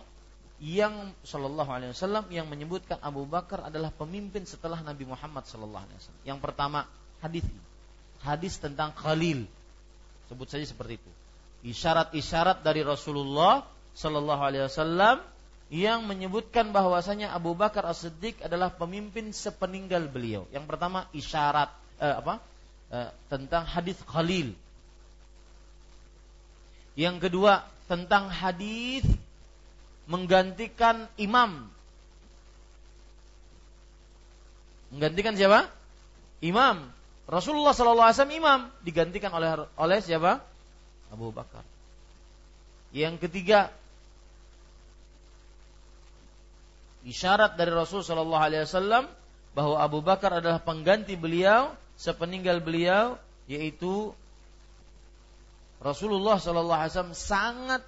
yang 0.57 1.13
Shallallahu 1.21 1.69
Alaihi 1.69 1.91
Wasallam 1.93 2.25
yang 2.33 2.49
menyebutkan 2.49 2.97
Abu 3.05 3.27
Bakar 3.29 3.69
adalah 3.69 3.93
pemimpin 3.93 4.49
setelah 4.49 4.81
Nabi 4.81 5.05
Muhammad 5.05 5.45
Shallallahu 5.45 5.83
Alaihi 5.85 5.99
Wasallam. 6.01 6.23
Yang 6.25 6.39
pertama 6.41 6.89
hadis 7.23 7.45
hadis 8.25 8.57
tentang 8.57 8.91
Khalil, 8.97 9.45
sebut 10.27 10.47
saja 10.49 10.65
seperti 10.65 10.97
itu. 10.97 11.11
Isyarat-isyarat 11.65 12.61
dari 12.65 12.81
Rasulullah 12.81 13.65
Shallallahu 13.97 14.41
Alaihi 14.41 14.65
Wasallam 14.65 15.21
yang 15.73 16.05
menyebutkan 16.05 16.69
bahwasanya 16.69 17.33
Abu 17.33 17.57
Bakar 17.57 17.89
As-Siddiq 17.89 18.37
adalah 18.45 18.69
pemimpin 18.69 19.33
sepeninggal 19.33 20.05
beliau. 20.09 20.45
Yang 20.53 20.65
pertama 20.69 21.09
isyarat 21.13 21.73
eh, 21.97 22.15
apa? 22.21 22.37
Eh, 22.93 23.09
tentang 23.33 23.65
hadis 23.65 23.97
Khalil. 24.05 24.53
Yang 26.93 27.27
kedua 27.27 27.65
tentang 27.89 28.29
hadis 28.29 29.03
menggantikan 30.05 31.09
imam. 31.17 31.65
Menggantikan 34.93 35.33
siapa? 35.33 35.65
Imam. 36.45 36.93
Rasulullah 37.25 37.73
Wasallam 37.73 38.37
imam 38.37 38.59
digantikan 38.85 39.33
oleh 39.33 39.65
oleh 39.75 39.97
siapa? 40.01 40.41
Abu 41.09 41.33
Bakar. 41.33 41.65
Yang 42.93 43.27
ketiga, 43.27 43.73
isyarat 47.03 47.57
dari 47.57 47.73
Rasul 47.73 48.05
Sallallahu 48.05 48.43
Alaihi 48.45 48.63
Wasallam 48.69 49.09
bahwa 49.57 49.75
Abu 49.81 49.99
Bakar 50.05 50.37
adalah 50.37 50.61
pengganti 50.61 51.17
beliau 51.17 51.73
sepeninggal 51.95 52.59
beliau, 52.59 53.15
yaitu 53.47 54.11
Rasulullah 55.79 56.37
Wasallam 56.37 57.15
sangat 57.15 57.81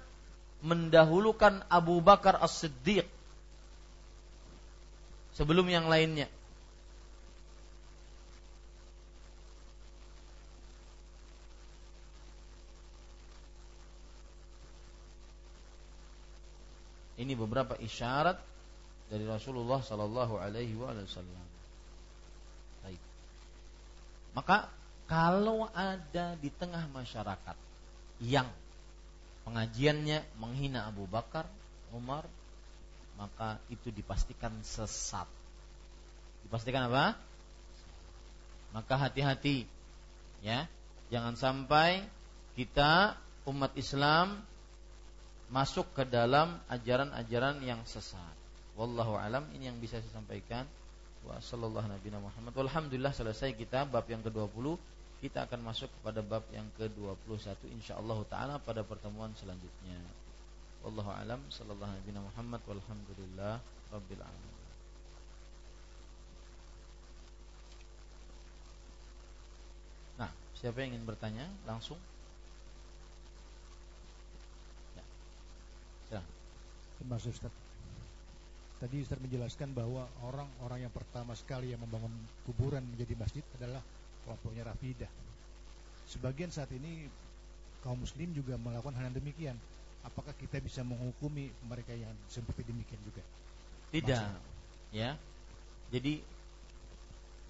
mendahulukan 0.64 1.62
Abu 1.70 2.02
Bakar 2.02 2.40
As-Siddiq 2.42 3.06
sebelum 5.36 5.70
yang 5.70 5.86
lainnya. 5.86 6.26
Ini 17.18 17.34
beberapa 17.34 17.74
isyarat 17.74 18.38
dari 19.10 19.26
Rasulullah 19.26 19.82
Sallallahu 19.82 20.38
Alaihi 20.38 20.78
Wasallam. 20.78 21.46
Baik. 22.86 23.02
Maka 24.38 24.70
kalau 25.10 25.66
ada 25.74 26.38
di 26.38 26.52
tengah 26.54 26.86
masyarakat 26.94 27.56
yang 28.22 28.46
pengajiannya 29.48 30.22
menghina 30.38 30.86
Abu 30.86 31.08
Bakar, 31.08 31.48
Umar, 31.90 32.28
maka 33.18 33.58
itu 33.72 33.90
dipastikan 33.90 34.54
sesat. 34.62 35.26
Dipastikan 36.46 36.86
apa? 36.86 37.18
Maka 38.70 38.94
hati-hati 39.08 39.66
ya. 40.44 40.68
Jangan 41.08 41.34
sampai 41.40 42.04
kita 42.52 43.16
umat 43.48 43.72
Islam 43.80 44.44
masuk 45.48 45.88
ke 45.96 46.04
dalam 46.04 46.60
ajaran-ajaran 46.68 47.60
yang 47.64 47.80
sesat. 47.88 48.36
Wallahu 48.76 49.18
alam 49.18 49.48
ini 49.56 49.68
yang 49.72 49.78
bisa 49.80 49.98
saya 49.98 50.12
sampaikan. 50.12 50.64
Wa 51.26 51.40
sallallahu 51.42 51.88
nabi 51.88 52.08
Muhammad. 52.14 52.52
Alhamdulillah 52.54 53.12
selesai 53.12 53.56
kita 53.56 53.88
bab 53.88 54.06
yang 54.06 54.22
ke-20 54.22 54.78
kita 55.18 55.50
akan 55.50 55.60
masuk 55.66 55.90
kepada 55.98 56.22
bab 56.22 56.46
yang 56.54 56.66
ke-21 56.78 57.58
insyaallah 57.74 58.22
taala 58.30 58.62
pada 58.62 58.86
pertemuan 58.86 59.34
selanjutnya. 59.34 59.98
Wallahu 60.86 61.10
alam 61.10 61.42
sallallahu 61.50 61.90
alaihi 61.90 62.22
Muhammad 62.22 62.62
walhamdulillah 62.70 63.58
rabbil 63.90 64.22
alamin. 64.22 64.56
Nah, 70.22 70.30
siapa 70.54 70.78
yang 70.86 70.94
ingin 70.94 71.02
bertanya 71.02 71.50
langsung? 71.66 71.98
Ya. 74.94 75.04
Ya. 76.14 76.22
Kasih 77.06 77.34
Ustaz. 77.34 77.54
Tadi 78.78 79.02
Ustaz 79.02 79.18
menjelaskan 79.18 79.74
bahwa 79.74 80.06
orang-orang 80.22 80.86
yang 80.86 80.94
pertama 80.94 81.34
sekali 81.34 81.74
yang 81.74 81.82
membangun 81.82 82.14
kuburan 82.46 82.82
menjadi 82.94 83.14
masjid 83.18 83.44
adalah 83.58 83.82
kelompoknya 84.22 84.70
Rafidah. 84.70 85.10
Sebagian 86.06 86.54
saat 86.54 86.70
ini 86.70 87.10
kaum 87.82 87.98
muslim 87.98 88.30
juga 88.30 88.54
melakukan 88.54 88.94
hal 88.94 89.10
yang 89.10 89.18
demikian. 89.18 89.56
Apakah 90.06 90.30
kita 90.38 90.62
bisa 90.62 90.86
menghukumi 90.86 91.50
mereka 91.66 91.90
yang 91.90 92.14
seperti 92.30 92.62
demikian 92.70 93.02
juga? 93.02 93.22
Tidak. 93.90 94.14
Maksudnya. 94.14 94.94
Ya. 94.94 95.10
Jadi 95.90 96.22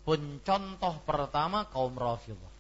pencontoh 0.09 0.97
pertama 1.05 1.69
kaum 1.69 1.93
Rafidah. 1.93 2.53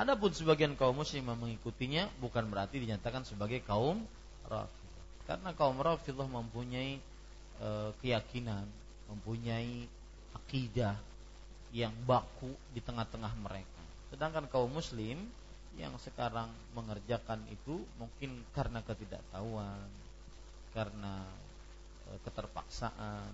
Adapun 0.00 0.32
sebagian 0.32 0.72
kaum 0.72 0.96
muslim 0.96 1.28
yang 1.28 1.36
mengikutinya 1.36 2.08
bukan 2.16 2.48
berarti 2.48 2.80
dinyatakan 2.80 3.28
sebagai 3.28 3.60
kaum 3.60 4.08
Rafidah. 4.48 4.79
Karena 5.30 5.54
kaum 5.54 5.78
Rafidah 5.78 6.26
mempunyai 6.26 6.98
e, 7.62 7.68
keyakinan, 8.02 8.66
mempunyai 9.06 9.86
akidah 10.34 10.98
yang 11.70 11.94
baku 12.02 12.50
di 12.74 12.82
tengah-tengah 12.82 13.30
mereka. 13.38 13.82
Sedangkan 14.10 14.50
kaum 14.50 14.74
muslim 14.74 15.22
yang 15.78 15.94
sekarang 16.02 16.50
mengerjakan 16.74 17.46
itu 17.46 17.78
mungkin 17.94 18.42
karena 18.50 18.82
ketidaktahuan, 18.82 19.86
karena 20.74 21.22
e, 22.10 22.18
keterpaksaan, 22.26 23.30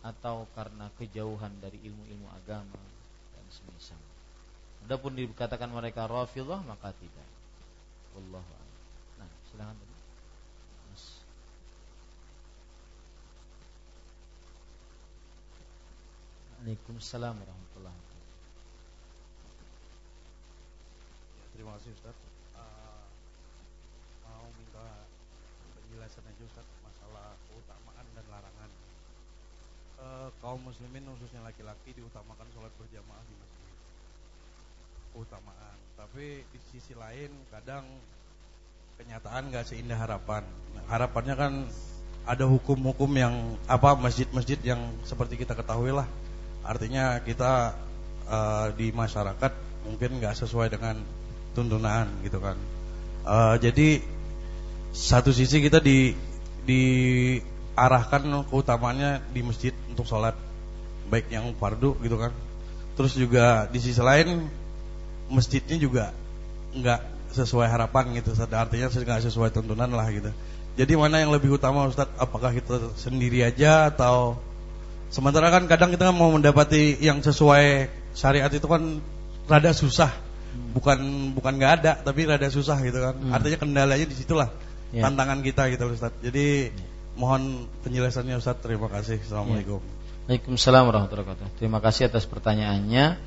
atau 0.00 0.48
karena 0.56 0.88
kejauhan 0.96 1.52
dari 1.60 1.76
ilmu-ilmu 1.84 2.28
agama 2.36 2.80
dan 3.36 3.46
semisal. 3.48 4.00
Adapun 4.88 5.12
dikatakan 5.12 5.68
mereka 5.68 6.08
Rafidhah 6.08 6.64
maka 6.64 6.92
tidak. 6.96 7.28
Wallahu 8.16 8.52
Nah, 9.20 9.28
silakan 9.52 9.76
tadi. 9.76 9.96
Mas. 10.88 11.04
Waalaikumsalam 16.60 17.40
warahmatullahi 17.40 17.96
wabarakatuh. 17.96 18.28
Ya, 21.40 21.44
terima 21.56 21.72
kasih 21.80 21.90
Ustaz. 21.96 22.16
Uh, 22.52 23.00
mau 24.28 24.44
minta 24.60 25.08
penjelasan 25.72 26.20
aja 26.20 26.42
Ustaz 26.44 26.68
masalah 26.84 27.32
keutamaan 27.48 28.04
dan 28.12 28.26
larangan. 28.28 28.70
Uh, 30.04 30.28
kaum 30.44 30.60
muslimin 30.60 31.08
khususnya 31.16 31.40
laki-laki 31.48 31.96
diutamakan 31.96 32.44
sholat 32.52 32.72
berjamaah 32.76 33.24
di 33.24 33.34
masjid 33.40 33.72
keutamaan 35.16 35.76
tapi 35.96 36.44
di 36.44 36.60
sisi 36.68 36.92
lain 36.92 37.32
kadang 37.48 37.88
kenyataan 39.00 39.48
nggak 39.48 39.64
seindah 39.64 39.96
harapan 39.96 40.44
nah, 40.76 40.84
harapannya 40.92 41.34
kan 41.40 41.52
ada 42.28 42.44
hukum-hukum 42.44 43.10
yang 43.16 43.56
apa 43.64 43.96
masjid-masjid 43.96 44.60
yang 44.60 44.80
seperti 45.08 45.40
kita 45.40 45.56
ketahui 45.56 45.92
lah 45.92 46.04
artinya 46.64 47.18
kita 47.24 47.74
uh, 48.28 48.66
di 48.76 48.92
masyarakat 48.92 49.52
mungkin 49.88 50.20
nggak 50.20 50.36
sesuai 50.36 50.70
dengan 50.70 51.00
tuntunan 51.56 52.06
gitu 52.22 52.38
kan 52.38 52.56
uh, 53.26 53.56
jadi 53.56 54.04
satu 54.90 55.30
sisi 55.30 55.62
kita 55.62 55.78
di 55.78 56.12
diarahkan 56.66 58.46
keutamanya 58.52 59.24
di 59.32 59.40
masjid 59.40 59.72
untuk 59.88 60.04
sholat 60.04 60.36
baik 61.08 61.32
yang 61.32 61.50
fardu 61.56 61.96
gitu 62.04 62.20
kan 62.20 62.30
terus 62.94 63.16
juga 63.16 63.66
di 63.72 63.80
sisi 63.80 64.02
lain 64.02 64.46
masjidnya 65.30 65.78
juga 65.78 66.04
nggak 66.74 67.00
sesuai 67.30 67.66
harapan 67.70 68.18
gitu. 68.18 68.34
Artinya 68.34 68.90
nggak 68.90 69.22
sesuai 69.30 69.54
tuntunan 69.54 69.90
lah 69.90 70.10
gitu. 70.10 70.30
Jadi 70.78 70.92
mana 70.98 71.22
yang 71.22 71.30
lebih 71.34 71.54
utama 71.58 71.86
Ustaz? 71.86 72.10
Apakah 72.18 72.54
kita 72.54 72.94
sendiri 72.98 73.42
aja 73.46 73.90
atau 73.90 74.38
sementara 75.10 75.50
kan 75.50 75.66
kadang 75.66 75.90
kita 75.92 76.08
mau 76.14 76.32
mendapati 76.32 76.96
yang 77.02 77.20
sesuai 77.20 77.90
syariat 78.14 78.50
itu 78.50 78.64
kan 78.64 79.02
rada 79.50 79.74
susah. 79.74 80.10
Bukan 80.50 81.30
bukan 81.34 81.58
nggak 81.58 81.72
ada, 81.82 81.92
tapi 81.98 82.26
rada 82.26 82.46
susah 82.50 82.78
gitu 82.82 82.98
kan. 82.98 83.14
Hmm. 83.18 83.34
Artinya 83.34 83.58
kendalanya 83.58 84.06
di 84.06 84.16
situlah 84.16 84.50
ya. 84.94 85.06
tantangan 85.06 85.42
kita 85.42 85.70
gitu 85.74 85.90
Ustaz. 85.90 86.14
Jadi 86.22 86.74
mohon 87.18 87.66
penjelasannya 87.86 88.38
Ustaz. 88.38 88.58
Terima 88.62 88.90
kasih. 88.90 89.22
Assalamualaikum. 89.22 89.78
Ya. 89.78 89.98
Waalaikumsalam 90.30 90.82
warahmatullahi 90.86 91.26
wabarakatuh. 91.26 91.58
Terima 91.58 91.78
kasih 91.82 92.06
atas 92.06 92.26
pertanyaannya 92.30 93.18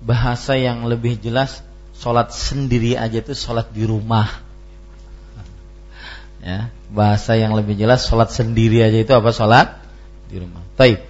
bahasa 0.00 0.56
yang 0.56 0.88
lebih 0.88 1.20
jelas 1.20 1.64
sholat 1.96 2.32
sendiri 2.32 2.96
aja 2.96 3.24
itu 3.24 3.32
sholat 3.32 3.72
di 3.72 3.88
rumah 3.88 4.28
ya 6.44 6.70
bahasa 6.92 7.34
yang 7.34 7.56
lebih 7.56 7.74
jelas 7.74 8.04
sholat 8.04 8.30
sendiri 8.30 8.84
aja 8.84 8.98
itu 9.00 9.12
apa 9.16 9.32
sholat 9.32 9.80
di 10.28 10.36
rumah 10.38 10.62
Taib 10.76 11.00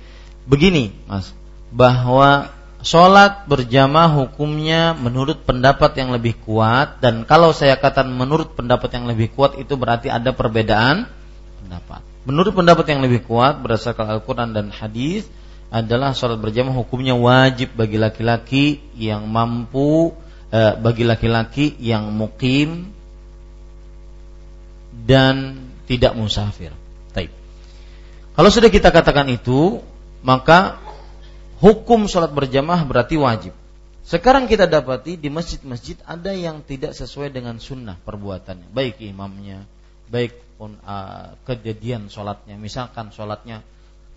begini 0.47 0.95
mas 1.11 1.35
bahwa 1.75 2.55
sholat 2.81 3.51
berjamaah 3.51 4.15
hukumnya 4.15 4.95
menurut 4.95 5.43
pendapat 5.43 5.99
yang 5.99 6.15
lebih 6.15 6.39
kuat 6.47 7.03
dan 7.03 7.27
kalau 7.27 7.51
saya 7.51 7.75
katakan 7.77 8.09
menurut 8.15 8.55
pendapat 8.55 8.95
yang 8.95 9.11
lebih 9.11 9.35
kuat 9.35 9.59
itu 9.59 9.75
berarti 9.75 10.07
ada 10.07 10.31
perbedaan 10.31 11.11
pendapat 11.63 12.01
menurut 12.23 12.55
pendapat 12.55 12.87
yang 12.95 13.03
lebih 13.03 13.27
kuat 13.27 13.59
berdasarkan 13.59 14.07
Al-Quran 14.07 14.55
dan 14.55 14.71
hadis 14.71 15.27
adalah 15.67 16.15
sholat 16.15 16.39
berjamaah 16.39 16.79
hukumnya 16.79 17.19
wajib 17.19 17.75
bagi 17.75 17.99
laki-laki 17.99 18.79
yang 18.95 19.27
mampu 19.27 20.15
eh, 20.55 20.79
bagi 20.79 21.03
laki-laki 21.03 21.75
yang 21.83 22.15
mukim 22.15 22.95
dan 25.07 25.67
tidak 25.87 26.17
musafir. 26.19 26.73
Taib. 27.13 27.31
Kalau 28.35 28.51
sudah 28.51 28.71
kita 28.73 28.89
katakan 28.91 29.29
itu, 29.29 29.81
maka 30.27 30.83
hukum 31.63 32.11
sholat 32.11 32.35
berjamaah 32.35 32.83
berarti 32.83 33.15
wajib. 33.15 33.55
Sekarang 34.03 34.51
kita 34.51 34.67
dapati 34.67 35.19
di 35.19 35.31
masjid-masjid 35.31 35.99
ada 36.03 36.35
yang 36.35 36.67
tidak 36.67 36.95
sesuai 36.99 37.31
dengan 37.31 37.59
sunnah 37.63 37.99
perbuatannya, 38.03 38.71
baik 38.75 39.03
imamnya, 39.03 39.67
baik 40.11 40.35
pun 40.59 40.79
uh, 40.83 41.39
kejadian 41.47 42.11
sholatnya. 42.11 42.59
Misalkan 42.59 43.15
sholatnya 43.15 43.63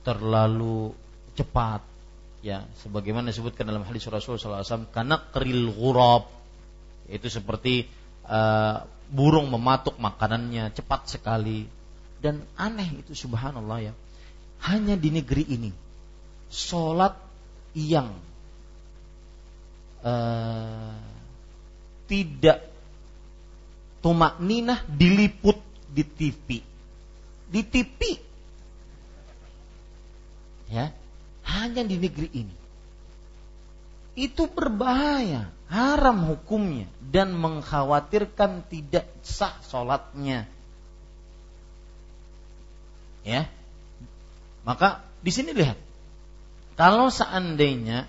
terlalu 0.01 0.93
cepat 1.37 1.85
ya. 2.41 2.65
Sebagaimana 2.81 3.29
disebutkan 3.29 3.69
dalam 3.69 3.85
hadis 3.85 4.05
Rasulullah 4.09 4.65
SAW 4.65 4.89
karena 4.89 5.17
keril 5.29 5.73
ghurab. 5.73 6.25
Itu 7.09 7.25
seperti 7.25 7.89
uh, 8.29 8.85
burung 9.09 9.49
mematuk 9.49 9.97
makanannya 9.97 10.69
cepat 10.73 11.17
sekali. 11.17 11.65
Dan 12.21 12.45
aneh 12.61 13.01
itu 13.01 13.17
subhanallah 13.17 13.89
ya. 13.89 13.93
Hanya 14.69 14.93
di 15.01 15.09
negeri 15.09 15.49
ini 15.49 15.88
sholat 16.49 17.15
yang 17.77 18.13
uh, 20.01 20.97
tidak 22.09 22.65
tumak 24.01 24.41
ninah 24.41 24.81
diliput 24.89 25.57
di 25.89 26.03
TV 26.05 26.61
di 27.49 27.61
TV 27.65 27.99
ya 30.69 30.93
hanya 31.49 31.81
di 31.81 31.97
negeri 31.97 32.29
ini. 32.29 32.55
Itu 34.13 34.51
berbahaya, 34.51 35.49
haram 35.71 36.27
hukumnya 36.29 36.85
dan 37.01 37.33
mengkhawatirkan 37.33 38.67
tidak 38.67 39.07
sah 39.25 39.55
sholatnya. 39.65 40.45
Ya, 43.25 43.47
maka 44.63 45.03
di 45.23 45.31
sini 45.31 45.55
lihat, 45.55 45.77
kalau 46.79 47.11
seandainya 47.11 48.07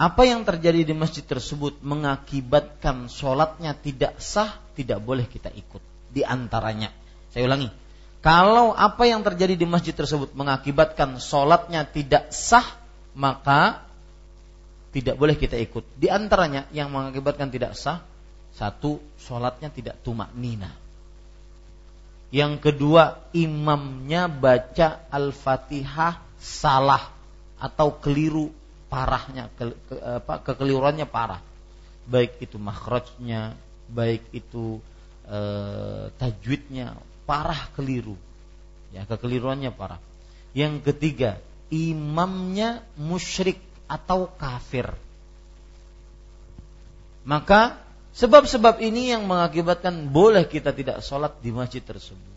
apa 0.00 0.22
yang 0.24 0.48
terjadi 0.48 0.80
di 0.80 0.96
masjid 0.96 1.20
tersebut 1.20 1.76
mengakibatkan 1.84 3.12
sholatnya 3.12 3.76
tidak 3.76 4.16
sah, 4.16 4.56
tidak 4.72 5.04
boleh 5.04 5.28
kita 5.28 5.52
ikut. 5.52 5.84
Di 6.08 6.24
antaranya, 6.24 6.88
saya 7.28 7.44
ulangi, 7.44 7.68
kalau 8.24 8.72
apa 8.72 9.04
yang 9.04 9.20
terjadi 9.20 9.60
di 9.60 9.68
masjid 9.68 9.92
tersebut 9.92 10.32
mengakibatkan 10.32 11.20
sholatnya 11.20 11.84
tidak 11.84 12.32
sah, 12.32 12.64
maka 13.12 13.84
tidak 14.96 15.20
boleh 15.20 15.36
kita 15.36 15.60
ikut. 15.60 15.84
Di 16.00 16.08
antaranya 16.08 16.64
yang 16.72 16.88
mengakibatkan 16.88 17.52
tidak 17.52 17.76
sah, 17.76 18.00
satu 18.56 19.04
sholatnya 19.20 19.68
tidak 19.68 20.00
tumak 20.00 20.32
nina. 20.32 20.72
Yang 22.32 22.72
kedua, 22.72 23.20
imamnya 23.36 24.32
baca 24.32 25.04
al-fatihah 25.12 26.24
salah 26.40 27.15
atau 27.56 27.96
keliru 27.96 28.52
parahnya, 28.86 29.50
ke, 29.56 29.74
ke, 29.88 29.94
apa, 29.98 30.40
kekeliruannya 30.44 31.06
parah. 31.08 31.42
Baik 32.06 32.38
itu 32.38 32.56
makhrajnya, 32.60 33.58
baik 33.90 34.22
itu 34.30 34.78
e, 35.26 35.38
tajwidnya, 36.16 36.94
parah 37.26 37.66
keliru. 37.74 38.14
Ya, 38.94 39.02
kekeliruannya 39.04 39.74
parah. 39.74 39.98
Yang 40.54 40.92
ketiga, 40.92 41.42
imamnya 41.68 42.86
musyrik 42.94 43.58
atau 43.90 44.30
kafir. 44.38 44.94
Maka 47.26 47.82
sebab-sebab 48.14 48.78
ini 48.78 49.10
yang 49.10 49.26
mengakibatkan 49.26 50.06
boleh 50.14 50.46
kita 50.46 50.70
tidak 50.70 51.02
sholat 51.02 51.34
di 51.42 51.50
masjid 51.50 51.82
tersebut. 51.82 52.35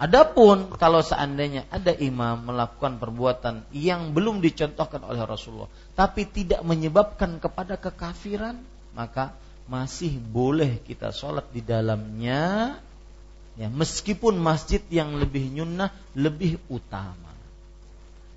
Adapun 0.00 0.72
kalau 0.80 1.04
seandainya 1.04 1.68
ada 1.68 1.92
imam 1.92 2.40
melakukan 2.48 2.96
perbuatan 2.96 3.68
yang 3.76 4.16
belum 4.16 4.40
dicontohkan 4.40 5.04
oleh 5.04 5.20
Rasulullah, 5.28 5.68
tapi 5.92 6.24
tidak 6.24 6.64
menyebabkan 6.64 7.36
kepada 7.36 7.76
kekafiran, 7.76 8.56
maka 8.96 9.36
masih 9.68 10.16
boleh 10.16 10.80
kita 10.88 11.12
sholat 11.12 11.44
di 11.52 11.60
dalamnya 11.60 12.74
Ya, 13.60 13.68
meskipun 13.68 14.40
masjid 14.40 14.80
yang 14.88 15.20
lebih 15.20 15.50
nyunnah 15.52 15.92
lebih 16.16 16.56
utama. 16.72 17.28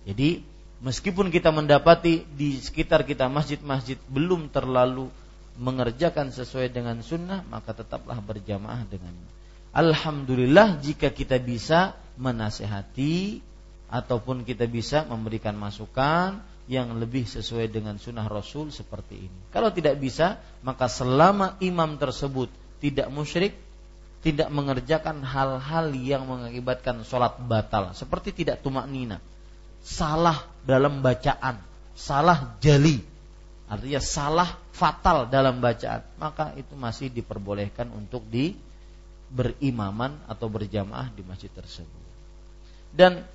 Jadi 0.03 0.43
meskipun 0.83 1.31
kita 1.31 1.47
mendapati 1.47 2.27
di 2.35 2.59
sekitar 2.59 3.07
kita 3.07 3.31
masjid-masjid 3.31 3.95
belum 4.11 4.51
terlalu 4.51 5.07
mengerjakan 5.55 6.33
sesuai 6.33 6.73
dengan 6.75 6.99
sunnah, 6.99 7.39
maka 7.47 7.71
tetaplah 7.71 8.19
berjamaah 8.19 8.83
dengannya. 8.89 9.31
Alhamdulillah 9.73 10.79
jika 10.79 11.09
kita 11.09 11.41
bisa 11.41 11.97
menasehati 12.21 13.41
ataupun 13.89 14.45
kita 14.45 14.69
bisa 14.69 15.05
memberikan 15.09 15.57
masukan 15.57 16.41
yang 16.69 16.95
lebih 16.95 17.25
sesuai 17.25 17.73
dengan 17.73 17.97
sunnah 17.97 18.29
Rasul 18.29 18.69
seperti 18.69 19.27
ini. 19.27 19.39
Kalau 19.49 19.73
tidak 19.73 19.99
bisa, 19.99 20.39
maka 20.63 20.85
selama 20.87 21.57
imam 21.59 21.97
tersebut 21.97 22.47
tidak 22.79 23.09
musyrik, 23.09 23.57
tidak 24.21 24.47
mengerjakan 24.53 25.19
hal-hal 25.25 25.91
yang 25.91 26.23
mengakibatkan 26.23 27.03
sholat 27.03 27.35
batal 27.43 27.91
seperti 27.91 28.31
tidak 28.31 28.63
tumak 28.63 28.87
nina 28.87 29.19
salah 29.83 30.47
dalam 30.63 31.03
bacaan, 31.03 31.59
salah 31.93 32.55
jali, 32.63 33.03
artinya 33.67 33.99
salah 33.99 34.49
fatal 34.71 35.27
dalam 35.27 35.59
bacaan, 35.59 36.01
maka 36.15 36.55
itu 36.55 36.71
masih 36.79 37.11
diperbolehkan 37.11 37.91
untuk 37.91 38.23
di 38.31 38.55
berimaman 39.33 40.13
atau 40.29 40.45
berjamaah 40.45 41.09
di 41.09 41.25
masjid 41.25 41.49
tersebut. 41.49 42.03
Dan 42.93 43.25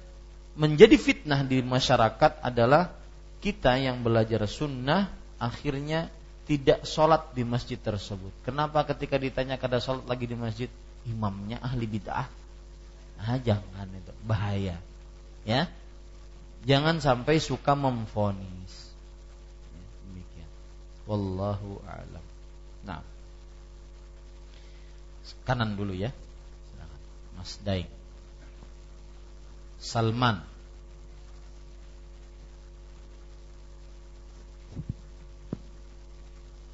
menjadi 0.55 0.95
fitnah 0.95 1.43
di 1.43 1.59
masyarakat 1.59 2.39
adalah 2.39 2.95
kita 3.43 3.75
yang 3.79 4.07
belajar 4.07 4.47
sunnah 4.47 5.11
akhirnya 5.43 6.11
tidak 6.47 6.87
sholat 6.87 7.35
di 7.35 7.43
masjid 7.43 7.77
tersebut. 7.77 8.31
Kenapa 8.47 8.87
ketika 8.87 9.19
ditanya 9.19 9.59
kada 9.59 9.83
sholat 9.83 10.07
lagi 10.07 10.25
di 10.25 10.39
masjid, 10.39 10.71
imamnya 11.05 11.61
ahli 11.61 11.85
bid'ah? 11.85 12.27
Nah, 13.19 13.37
jangan 13.43 13.87
itu 13.93 14.15
bahaya, 14.25 14.79
ya. 15.43 15.67
Jangan 16.65 17.03
sampai 17.03 17.39
suka 17.43 17.75
memfonis. 17.75 18.95
Ya, 19.75 19.87
demikian. 20.09 20.51
Wallahu 21.07 21.83
a'lam. 21.87 22.25
Nah, 22.87 23.03
kanan 25.45 25.75
dulu 25.75 25.97
ya. 25.97 26.13
Mas 27.39 27.55
Daing. 27.63 27.87
Salman. 29.79 30.43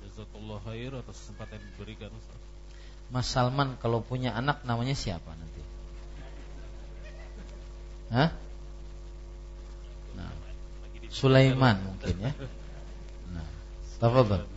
Jazakallah 0.01 0.59
khair 0.65 0.93
atas 0.97 1.21
kesempatan 1.21 1.61
yang 1.61 1.69
diberikan 1.77 2.11
Ustaz. 2.17 2.41
Mas 3.13 3.29
Salman 3.29 3.77
kalau 3.77 4.01
punya 4.01 4.33
anak 4.33 4.65
namanya 4.65 4.97
siapa 4.97 5.37
nanti? 5.37 5.63
Hah? 8.09 8.33
Nah, 10.17 10.33
Sulaiman 11.13 11.77
mungkin 11.85 12.17
ya. 12.25 12.33
Nah, 13.37 13.47
tafadhol. 14.01 14.54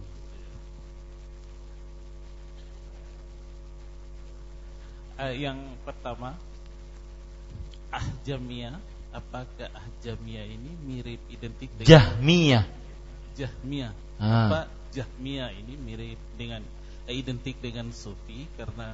Uh, 5.18 5.34
yang 5.34 5.57
pertama 5.81 6.38
Ahjamiyah. 7.89 8.77
Apakah 9.15 9.73
Ahjamiyah 9.73 10.45
ini 10.45 10.72
mirip 10.85 11.22
identik 11.34 11.73
dengan 11.73 11.89
Jahmiyah. 11.89 12.65
Jahmiyah. 13.34 13.94
Ah. 14.18 14.49
apa 14.49 14.61
Jahmiyah 14.94 15.49
ini 15.57 15.73
mirip 15.77 16.22
dengan 16.38 16.61
eh, 17.10 17.15
identik 17.18 17.57
dengan 17.57 17.89
Sufi? 17.89 18.45
Karena 18.57 18.94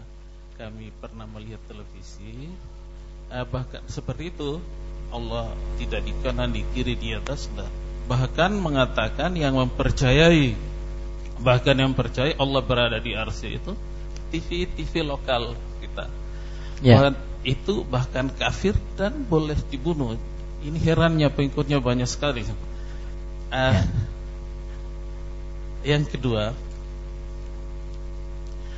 kami 0.56 0.96
pernah 0.96 1.28
melihat 1.28 1.60
televisi 1.68 2.48
eh, 3.28 3.46
bahkan 3.50 3.84
seperti 3.92 4.32
itu. 4.32 4.64
Allah 5.14 5.54
tidak 5.78 6.02
di 6.10 6.14
kanan 6.26 6.50
di 6.50 6.66
kiri 6.74 6.98
di 6.98 7.14
atas 7.14 7.46
nah, 7.54 7.70
bahkan 8.10 8.50
mengatakan 8.58 9.38
yang 9.38 9.54
mempercayai 9.54 10.58
bahkan 11.46 11.78
yang 11.78 11.94
percaya 11.94 12.34
Allah 12.42 12.66
berada 12.66 12.98
di 12.98 13.14
arsy 13.14 13.62
itu 13.62 13.78
TV 14.34 14.66
TV 14.74 15.06
lokal 15.06 15.54
Ya. 16.82 16.98
Bahkan 16.98 17.16
itu 17.44 17.84
bahkan 17.84 18.32
kafir 18.32 18.74
dan 18.96 19.28
boleh 19.28 19.60
dibunuh 19.68 20.16
ini 20.64 20.80
herannya 20.80 21.28
pengikutnya 21.28 21.84
banyak 21.84 22.08
sekali 22.08 22.48
Ah, 23.52 23.84
Ya. 25.84 26.00
yang 26.00 26.08
kedua 26.08 26.56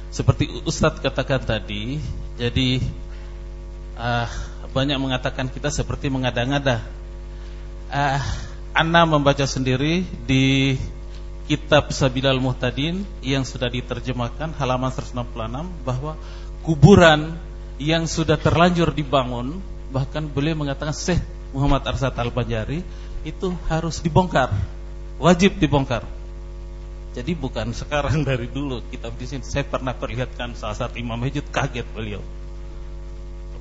seperti 0.10 0.50
Ustadz 0.66 1.00
katakan 1.00 1.46
tadi 1.46 2.02
jadi 2.42 2.82
ah, 3.96 4.28
banyak 4.74 4.98
mengatakan 4.98 5.48
kita 5.48 5.70
seperti 5.70 6.10
mengada-ngada 6.10 6.82
ah, 7.94 8.20
Ana 8.76 9.08
membaca 9.08 9.48
sendiri 9.48 10.04
di 10.28 10.76
kitab 11.48 11.94
Sabilal 11.96 12.42
Muhtadin 12.44 13.08
yang 13.24 13.48
sudah 13.48 13.72
diterjemahkan 13.72 14.52
halaman 14.60 14.92
166 14.92 15.16
bahwa 15.88 16.20
kuburan 16.66 17.38
yang 17.82 18.08
sudah 18.08 18.40
terlanjur 18.40 18.96
dibangun 18.96 19.60
bahkan 19.92 20.24
beliau 20.28 20.56
mengatakan 20.56 20.96
Syekh 20.96 21.22
Muhammad 21.52 21.84
Arsad 21.88 22.16
Al-Banjari 22.16 22.84
itu 23.24 23.48
harus 23.72 24.00
dibongkar 24.04 24.52
wajib 25.20 25.56
dibongkar. 25.60 26.04
Jadi 27.16 27.32
bukan 27.32 27.72
sekarang 27.72 28.24
dari 28.28 28.52
dulu 28.52 28.84
kitab 28.92 29.16
di 29.16 29.26
sini 29.28 29.44
saya 29.44 29.64
pernah 29.64 29.96
perlihatkan 29.96 30.56
salah 30.56 30.76
satu 30.76 31.00
Imam 31.00 31.20
Hijud 31.20 31.48
kaget 31.52 31.88
beliau. 31.96 32.20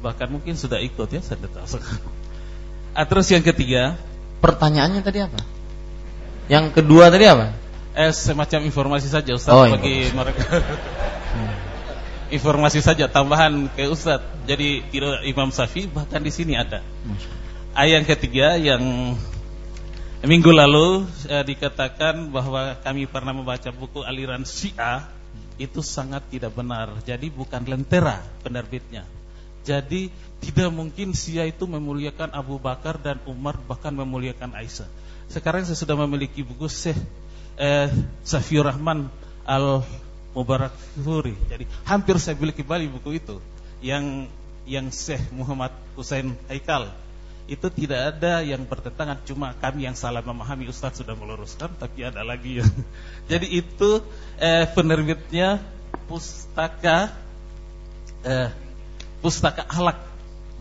Bahkan 0.03 0.29
mungkin 0.29 0.59
sudah 0.59 0.83
ikut 0.83 1.09
ya 1.09 1.23
saya 1.25 1.41
tidak 1.41 1.65
tahu 1.65 1.81
ah, 2.93 3.05
terus 3.09 3.27
yang 3.33 3.41
ketiga 3.41 3.97
Pertanyaannya 4.45 5.01
tadi 5.01 5.25
apa? 5.25 5.41
Yang 6.53 6.77
kedua 6.77 7.09
tadi 7.09 7.25
apa? 7.25 7.57
eh 7.95 8.11
semacam 8.11 8.67
informasi 8.67 9.07
saja 9.07 9.39
Ustaz 9.39 9.55
Oh, 9.55 9.65
bagi 9.71 10.11
mereka 10.11 10.61
informasi 12.35 12.83
saja 12.83 13.07
tambahan 13.07 13.71
ke 13.71 13.87
Ustaz 13.87 14.19
jadi 14.45 14.83
tidak 14.91 15.23
Imam 15.23 15.55
Safi 15.55 15.87
bahkan 15.87 16.19
di 16.19 16.35
sini 16.35 16.59
ada 16.59 16.83
Ayat 17.75 17.91
yang 17.91 18.07
ketiga 18.07 18.49
yang 18.55 18.83
minggu 20.23 20.47
lalu 20.55 21.11
eh, 21.27 21.43
dikatakan 21.43 22.31
bahwa 22.31 22.79
kami 22.79 23.11
pernah 23.11 23.35
membaca 23.35 23.67
buku 23.75 24.07
aliran 24.07 24.47
Syiah 24.47 25.11
itu 25.59 25.83
sangat 25.83 26.23
tidak 26.31 26.55
benar. 26.55 26.95
Jadi 27.03 27.35
bukan 27.35 27.67
lentera 27.67 28.23
penerbitnya. 28.47 29.03
Jadi 29.67 30.07
tidak 30.39 30.71
mungkin 30.71 31.19
Syiah 31.19 31.51
itu 31.51 31.67
memuliakan 31.67 32.31
Abu 32.31 32.63
Bakar 32.63 32.95
dan 33.03 33.19
Umar 33.27 33.59
bahkan 33.59 33.91
memuliakan 33.91 34.55
Aisyah. 34.55 34.87
Sekarang 35.27 35.67
saya 35.67 35.75
sudah 35.75 35.99
memiliki 35.99 36.47
buku 36.47 36.71
Syekh 36.71 37.03
eh, 37.59 37.91
Safiur 38.23 38.71
Rahman 38.71 39.11
Al 39.43 39.83
Mubarak 40.35 40.75
Furi. 40.99 41.39
Jadi 41.47 41.65
hampir 41.87 42.19
saya 42.19 42.35
beli 42.35 42.51
kembali 42.51 42.91
buku 42.91 43.23
itu. 43.23 43.39
Yang 43.79 44.27
yang 44.67 44.91
Syekh 44.91 45.31
Muhammad 45.31 45.71
Husain 45.95 46.35
Haikal. 46.51 46.91
Itu 47.47 47.71
tidak 47.71 48.19
ada 48.19 48.43
yang 48.43 48.67
bertentangan. 48.67 49.23
Cuma 49.23 49.55
kami 49.55 49.87
yang 49.87 49.95
salah 49.95 50.27
memahami 50.27 50.67
Ustadz 50.67 51.01
sudah 51.07 51.15
meluruskan 51.15 51.71
tapi 51.79 52.03
ada 52.03 52.27
lagi. 52.27 52.59
Yang 52.61 52.75
jadi 53.31 53.47
itu 53.47 53.91
eh, 54.43 54.67
penerbitnya 54.75 55.63
pustaka 56.11 57.15
eh, 58.27 58.51
pustaka 59.23 59.63
alak. 59.71 60.03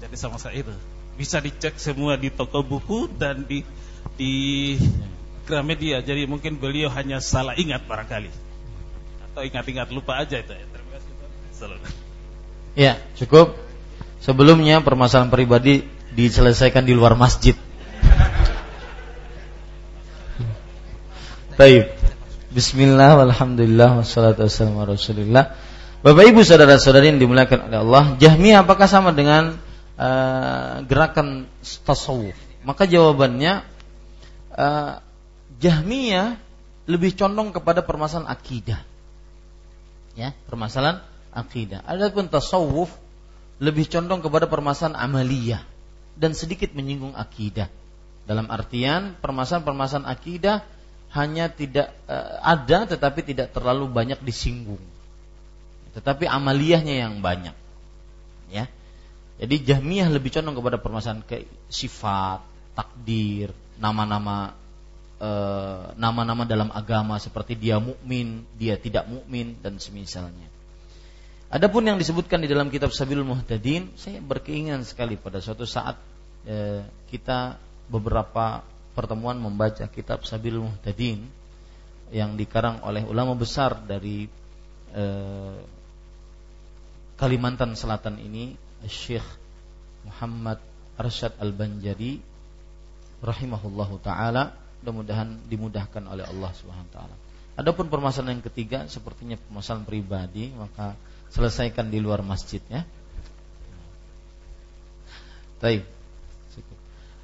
Jadi 0.05 0.15
sama 0.21 0.37
saya 0.37 0.53
itu. 0.61 0.71
Bisa 1.17 1.41
dicek 1.41 1.81
semua 1.81 2.13
di 2.13 2.29
toko 2.29 2.61
buku 2.61 3.09
dan 3.09 3.41
di 3.41 3.65
di 4.19 4.33
Gramedia. 5.49 6.03
Jadi 6.05 6.29
mungkin 6.29 6.61
beliau 6.61 6.93
hanya 6.93 7.17
salah 7.23 7.57
ingat 7.57 7.89
barangkali 7.89 8.42
ingat-ingat 9.41 9.89
lupa 9.89 10.21
aja 10.21 10.37
itu 10.37 10.53
ya 10.53 10.65
terima 10.69 10.89
kasih. 10.93 11.11
Salam. 11.53 11.79
Ya, 12.77 13.01
cukup. 13.17 13.57
Sebelumnya 14.21 14.79
permasalahan 14.85 15.33
pribadi 15.33 15.83
diselesaikan 16.13 16.85
di 16.85 16.93
luar 16.93 17.17
masjid. 17.17 17.57
Baik. 21.59 21.93
Bismillah, 22.53 23.17
walhamdulillah, 23.17 24.01
wassalatu 24.01 24.45
wassalamu 24.45 24.85
ala 24.85 24.93
rasulillah. 24.93 25.57
Bapak 26.05 26.23
ibu 26.29 26.45
saudara-saudari 26.45 27.09
yang 27.09 27.19
dimuliakan 27.21 27.69
oleh 27.69 27.79
Allah, 27.81 28.03
Jahmiyah 28.21 28.61
apakah 28.61 28.85
sama 28.85 29.09
dengan 29.09 29.57
uh, 29.97 30.85
gerakan 30.85 31.49
tasawuf? 31.81 32.37
Maka 32.61 32.85
jawabannya 32.85 33.65
uh, 34.53 35.01
Jahmiyah 35.57 36.37
lebih 36.85 37.17
condong 37.17 37.49
kepada 37.55 37.81
permasalahan 37.81 38.29
akidah. 38.29 38.92
Ya, 40.13 40.37
permasalahan 40.45 41.01
akidah. 41.33 41.81
Adapun 41.89 42.29
tasawuf 42.29 42.93
lebih 43.57 43.89
condong 43.89 44.21
kepada 44.21 44.45
permasalahan 44.45 44.97
amaliyah 44.97 45.61
dan 46.13 46.37
sedikit 46.37 46.73
menyinggung 46.77 47.17
akidah. 47.17 47.69
Dalam 48.23 48.47
artian 48.47 49.17
permasalahan-permasalahan 49.19 50.07
akidah 50.07 50.63
hanya 51.13 51.49
tidak 51.49 51.91
eh, 52.07 52.35
ada 52.41 52.89
tetapi 52.89 53.25
tidak 53.25 53.51
terlalu 53.51 53.89
banyak 53.89 54.21
disinggung. 54.21 54.81
Tetapi 55.93 56.25
amaliyahnya 56.25 57.05
yang 57.05 57.21
banyak. 57.21 57.53
Ya. 58.49 58.65
Jadi 59.41 59.65
Jahmiyah 59.65 60.13
lebih 60.13 60.29
condong 60.29 60.57
kepada 60.61 60.77
permasalahan 60.77 61.25
ke 61.25 61.49
sifat, 61.69 62.45
takdir, 62.77 63.49
nama-nama 63.81 64.53
nama-nama 65.95 66.43
dalam 66.43 66.67
agama 66.73 67.15
seperti 67.15 67.55
dia 67.55 67.79
mukmin, 67.79 68.43
dia 68.59 68.75
tidak 68.75 69.07
mukmin 69.07 69.55
dan 69.63 69.79
semisalnya. 69.79 70.51
Adapun 71.53 71.85
yang 71.85 72.01
disebutkan 72.01 72.41
di 72.41 72.49
dalam 72.49 72.73
kitab 72.73 72.89
Sabilul 72.89 73.29
Muhtadin, 73.29 73.93
saya 73.93 74.17
berkeinginan 74.17 74.81
sekali 74.81 75.21
pada 75.21 75.37
suatu 75.37 75.69
saat 75.69 76.01
eh, 76.49 76.81
kita 77.13 77.61
beberapa 77.93 78.65
pertemuan 78.97 79.37
membaca 79.37 79.85
kitab 79.85 80.25
Sabilul 80.25 80.65
Muhtadin 80.65 81.21
yang 82.09 82.33
dikarang 82.33 82.81
oleh 82.81 83.05
ulama 83.05 83.37
besar 83.37 83.85
dari 83.85 84.25
eh, 84.97 85.57
Kalimantan 87.21 87.77
Selatan 87.77 88.17
ini, 88.17 88.57
Syekh 88.89 89.25
Muhammad 90.09 90.57
Arsyad 90.97 91.37
Al-Banjari 91.37 92.17
rahimahullahu 93.21 94.01
taala 94.01 94.62
mudah-mudahan 94.83 95.47
dimudahkan 95.47 96.03
oleh 96.03 96.27
Allah 96.27 96.51
Subhanahu 96.51 96.91
taala. 96.91 97.15
Adapun 97.55 97.87
permasalahan 97.87 98.35
yang 98.35 98.45
ketiga 98.51 98.83
sepertinya 98.91 99.39
permasalahan 99.39 99.87
pribadi, 99.87 100.51
maka 100.51 100.99
selesaikan 101.31 101.87
di 101.87 102.03
luar 102.03 102.19
masjid 102.19 102.59
ya. 102.67 102.83
Baik. 105.63 105.87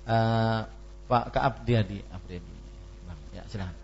Uh, 0.07 0.63
Pak 1.11 1.35
Kaabdiadi, 1.35 1.99
Abdiadi. 2.07 2.55
Bang, 3.03 3.19
ya 3.35 3.43
silakan. 3.51 3.78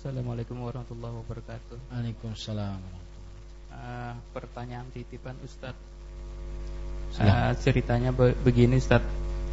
Assalamualaikum 0.00 0.64
warahmatullahi 0.64 1.12
wabarakatuh. 1.12 1.76
Waalaikumsalam. 1.92 2.80
Uh, 3.68 4.16
pertanyaan 4.32 4.88
titipan 4.96 5.36
Ustadz. 5.44 5.76
Uh, 7.20 7.52
ceritanya 7.60 8.08
be 8.08 8.32
begini 8.32 8.80
Ustadz, 8.80 9.04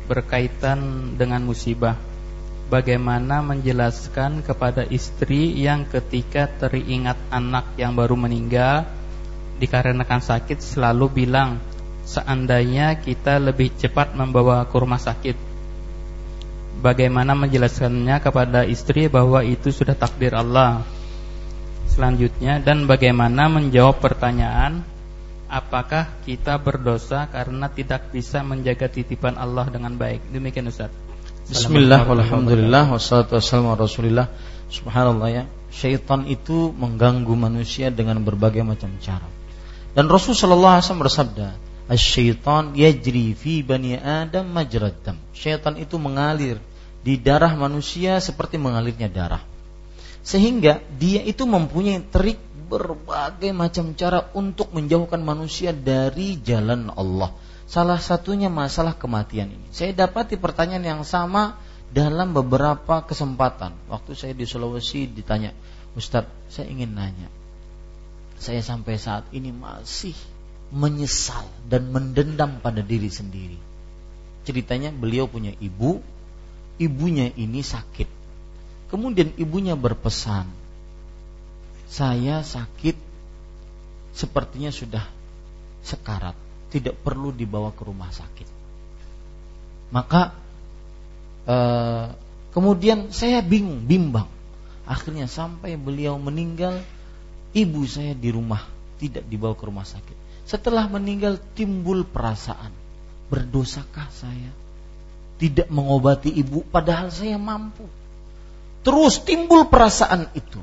berkaitan 0.07 0.80
dengan 1.19 1.44
musibah. 1.44 1.99
Bagaimana 2.72 3.44
menjelaskan 3.44 4.40
kepada 4.40 4.88
istri 4.88 5.52
yang 5.52 5.84
ketika 5.84 6.48
teringat 6.48 7.19
anak 7.28 7.76
yang 7.76 7.99
baru 7.99 8.15
meninggal 8.15 8.88
dikarenakan 9.60 10.24
sakit 10.24 10.64
selalu 10.64 11.28
bilang 11.28 11.60
seandainya 12.07 12.95
kita 13.03 13.36
lebih 13.36 13.76
cepat 13.76 14.15
membawa 14.15 14.64
ke 14.64 14.76
rumah 14.80 15.03
sakit 15.03 15.47
bagaimana 16.80 17.34
menjelaskannya 17.34 18.22
kepada 18.22 18.64
istri 18.64 19.10
bahwa 19.10 19.41
itu 19.41 19.74
sudah 19.74 19.98
takdir 19.98 20.38
Allah. 20.38 20.86
Selanjutnya 21.90 22.62
dan 22.62 22.86
bagaimana 22.86 23.49
menjawab 23.49 23.98
pertanyaan 23.98 24.86
apakah 25.49 26.12
kita 26.28 26.60
berdosa 26.62 27.26
karena 27.32 27.72
tidak 27.72 28.14
bisa 28.14 28.44
menjaga 28.45 28.86
titipan 28.91 29.40
Allah 29.40 29.66
dengan 29.72 29.95
baik. 29.98 30.30
Demikian 30.30 30.70
Ustaz. 30.70 30.94
Bismillah 31.48 32.04
walhamdulillah 32.04 32.91
wassalatu 32.91 33.40
wassalamu 33.40 33.74
rasulillah. 33.74 34.28
Subhanallah 34.68 35.30
ya. 35.32 35.44
Syaitan 35.72 36.28
itu 36.28 36.76
mengganggu 36.76 37.32
manusia 37.40 37.88
dengan 37.88 38.20
berbagai 38.20 38.68
macam 38.68 38.91
cara. 38.99 39.26
Dan 39.95 40.12
Rasul 40.12 40.36
sallallahu 40.36 40.78
alaihi 40.78 40.86
wasallam 40.86 41.06
bersabda, 41.08 41.48
Syaitan 41.95 42.76
yajri 42.76 43.32
fi 43.32 43.64
bani 43.64 43.95
Adam 43.95 44.52
majrad 44.52 44.99
dam. 45.08 45.16
Syaitan 45.32 45.80
itu 45.80 45.95
mengalir 45.95 46.60
di 47.08 47.16
darah 47.16 47.56
manusia 47.56 48.20
seperti 48.20 48.60
mengalirnya 48.60 49.08
darah. 49.08 49.40
Sehingga 50.28 50.84
dia 51.00 51.24
itu 51.24 51.48
mempunyai 51.48 52.04
trik 52.04 52.36
berbagai 52.68 53.56
macam 53.56 53.96
cara 53.96 54.28
untuk 54.36 54.76
menjauhkan 54.76 55.24
manusia 55.24 55.72
dari 55.72 56.36
jalan 56.44 56.92
Allah. 56.92 57.32
Salah 57.64 58.04
satunya 58.04 58.52
masalah 58.52 58.92
kematian 58.92 59.56
ini. 59.56 59.68
Saya 59.72 59.96
dapati 59.96 60.36
pertanyaan 60.36 60.84
yang 60.84 61.04
sama 61.08 61.56
dalam 61.96 62.36
beberapa 62.36 63.00
kesempatan. 63.08 63.72
Waktu 63.88 64.12
saya 64.12 64.36
di 64.36 64.44
Sulawesi 64.44 65.08
ditanya, 65.08 65.56
Ustadz, 65.96 66.52
saya 66.52 66.68
ingin 66.68 66.92
nanya. 66.92 67.32
Saya 68.36 68.60
sampai 68.60 69.00
saat 69.00 69.24
ini 69.32 69.56
masih 69.56 70.16
menyesal 70.76 71.48
dan 71.72 71.88
mendendam 71.88 72.60
pada 72.60 72.84
diri 72.84 73.08
sendiri. 73.08 73.56
Ceritanya 74.44 74.92
beliau 74.92 75.32
punya 75.32 75.56
ibu, 75.64 76.04
ibunya 76.78 77.30
ini 77.34 77.62
sakit. 77.62 78.10
Kemudian 78.88 79.36
ibunya 79.36 79.76
berpesan, 79.76 80.48
saya 81.91 82.40
sakit 82.40 82.95
sepertinya 84.16 84.72
sudah 84.72 85.04
sekarat, 85.84 86.34
tidak 86.72 86.95
perlu 87.04 87.36
dibawa 87.36 87.76
ke 87.76 87.84
rumah 87.84 88.10
sakit. 88.10 88.48
Maka 89.91 90.32
eh, 91.48 92.06
kemudian 92.56 93.12
saya 93.12 93.44
bingung, 93.44 93.84
bimbang. 93.84 94.28
Akhirnya 94.88 95.28
sampai 95.28 95.76
beliau 95.76 96.16
meninggal, 96.16 96.80
ibu 97.52 97.84
saya 97.84 98.16
di 98.16 98.32
rumah 98.32 98.64
tidak 99.04 99.28
dibawa 99.28 99.52
ke 99.52 99.68
rumah 99.68 99.84
sakit. 99.84 100.48
Setelah 100.48 100.88
meninggal 100.88 101.44
timbul 101.60 102.08
perasaan, 102.08 102.72
berdosakah 103.28 104.08
saya? 104.16 104.66
Tidak 105.38 105.69
mengobati 105.69 106.34
ibu 106.34 106.65
padahal 106.65 107.14
saya 107.14 107.38
mampu. 107.38 107.85
Terus 108.81 109.22
timbul 109.22 109.69
perasaan 109.69 110.31
itu. 110.34 110.61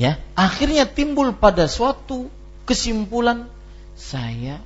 Ya, 0.00 0.16
akhirnya 0.32 0.88
timbul 0.88 1.36
pada 1.36 1.68
suatu 1.68 2.32
kesimpulan 2.64 3.50
saya 3.98 4.62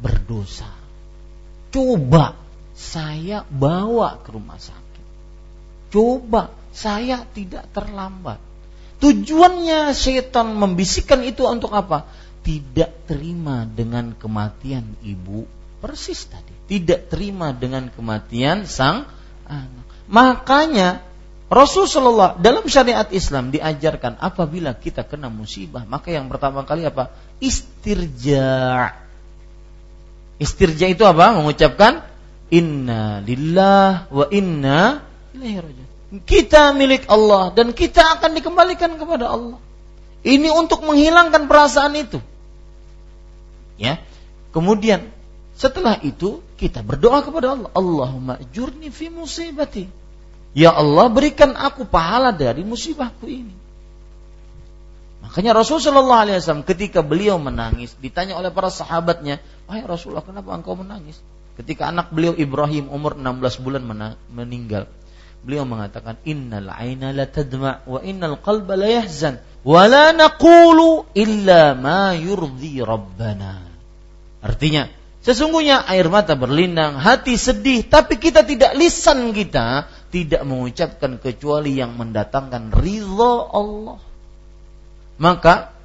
berdosa. 0.00 0.70
Coba 1.68 2.32
saya 2.72 3.44
bawa 3.52 4.22
ke 4.24 4.32
rumah 4.32 4.56
sakit. 4.56 5.06
Coba 5.92 6.48
saya 6.72 7.20
tidak 7.36 7.68
terlambat. 7.76 8.40
Tujuannya 8.98 9.92
setan 9.92 10.56
membisikkan 10.56 11.20
itu 11.20 11.44
untuk 11.44 11.76
apa? 11.76 12.08
tidak 12.48 13.04
terima 13.04 13.68
dengan 13.68 14.16
kematian 14.16 14.96
ibu 15.04 15.44
persis 15.84 16.24
tadi 16.32 16.57
tidak 16.68 17.08
terima 17.08 17.50
dengan 17.56 17.88
kematian 17.88 18.68
sang 18.68 19.08
anak. 19.48 19.84
Makanya 20.06 21.02
Rasulullah 21.48 22.36
dalam 22.36 22.68
syariat 22.68 23.08
Islam 23.08 23.48
diajarkan 23.48 24.20
apabila 24.20 24.76
kita 24.76 25.00
kena 25.08 25.32
musibah 25.32 25.88
maka 25.88 26.12
yang 26.12 26.28
pertama 26.28 26.68
kali 26.68 26.84
apa? 26.84 27.10
Istirja. 27.40 28.92
Istirja 30.36 30.86
itu 30.92 31.02
apa? 31.08 31.32
Mengucapkan 31.34 32.04
inna 32.52 33.24
lillah 33.24 34.06
wa 34.12 34.28
inna 34.28 35.02
ilaihi 35.32 35.88
kita 36.24 36.72
milik 36.72 37.04
Allah 37.04 37.52
dan 37.52 37.76
kita 37.76 38.00
akan 38.16 38.32
dikembalikan 38.32 38.96
kepada 38.96 39.28
Allah. 39.28 39.60
Ini 40.24 40.48
untuk 40.56 40.80
menghilangkan 40.80 41.44
perasaan 41.44 41.92
itu. 42.00 42.18
Ya. 43.76 44.00
Kemudian 44.50 45.12
setelah 45.58 45.98
itu 46.06 46.38
kita 46.54 46.86
berdoa 46.86 47.26
kepada 47.26 47.58
Allah, 47.58 47.70
Allahumma 47.74 48.38
jurni 48.54 48.94
fi 48.94 49.10
musibati. 49.10 49.90
Ya 50.54 50.70
Allah 50.70 51.10
berikan 51.10 51.58
aku 51.58 51.82
pahala 51.82 52.30
dari 52.30 52.62
musibahku 52.62 53.26
ini. 53.26 53.58
Makanya 55.18 55.58
Rasulullah 55.58 56.24
SAW 56.24 56.62
ketika 56.62 57.02
beliau 57.02 57.42
menangis 57.42 57.98
ditanya 57.98 58.38
oleh 58.38 58.54
para 58.54 58.70
sahabatnya, 58.70 59.42
wahai 59.66 59.82
Rasulullah 59.82 60.22
kenapa 60.22 60.54
engkau 60.54 60.78
menangis? 60.78 61.18
Ketika 61.58 61.90
anak 61.90 62.14
beliau 62.14 62.38
Ibrahim 62.38 62.86
umur 62.86 63.18
16 63.18 63.58
bulan 63.58 63.82
meninggal, 64.30 64.86
beliau 65.42 65.66
mengatakan 65.66 66.22
innal 66.22 66.70
aina 66.70 67.10
la 67.10 67.26
wa 67.82 67.98
innal 68.06 68.38
qalba 68.38 68.78
la 68.78 68.88
yahzan 69.02 69.42
wa 69.66 69.90
la 69.90 70.14
naqulu 70.14 71.10
illa 71.18 71.74
ma 71.74 72.14
yurdi 72.14 72.78
rabbana 72.78 73.68
Artinya, 74.38 74.86
sesungguhnya 75.28 75.84
air 75.84 76.08
mata 76.08 76.32
berlinang, 76.32 76.96
hati 76.96 77.36
sedih, 77.36 77.84
tapi 77.84 78.16
kita 78.16 78.48
tidak 78.48 78.72
lisan 78.80 79.36
kita 79.36 79.84
tidak 80.08 80.40
mengucapkan 80.48 81.20
kecuali 81.20 81.76
yang 81.76 81.92
mendatangkan 82.00 82.72
ridho 82.72 83.52
Allah. 83.52 84.00
Maka 85.20 85.76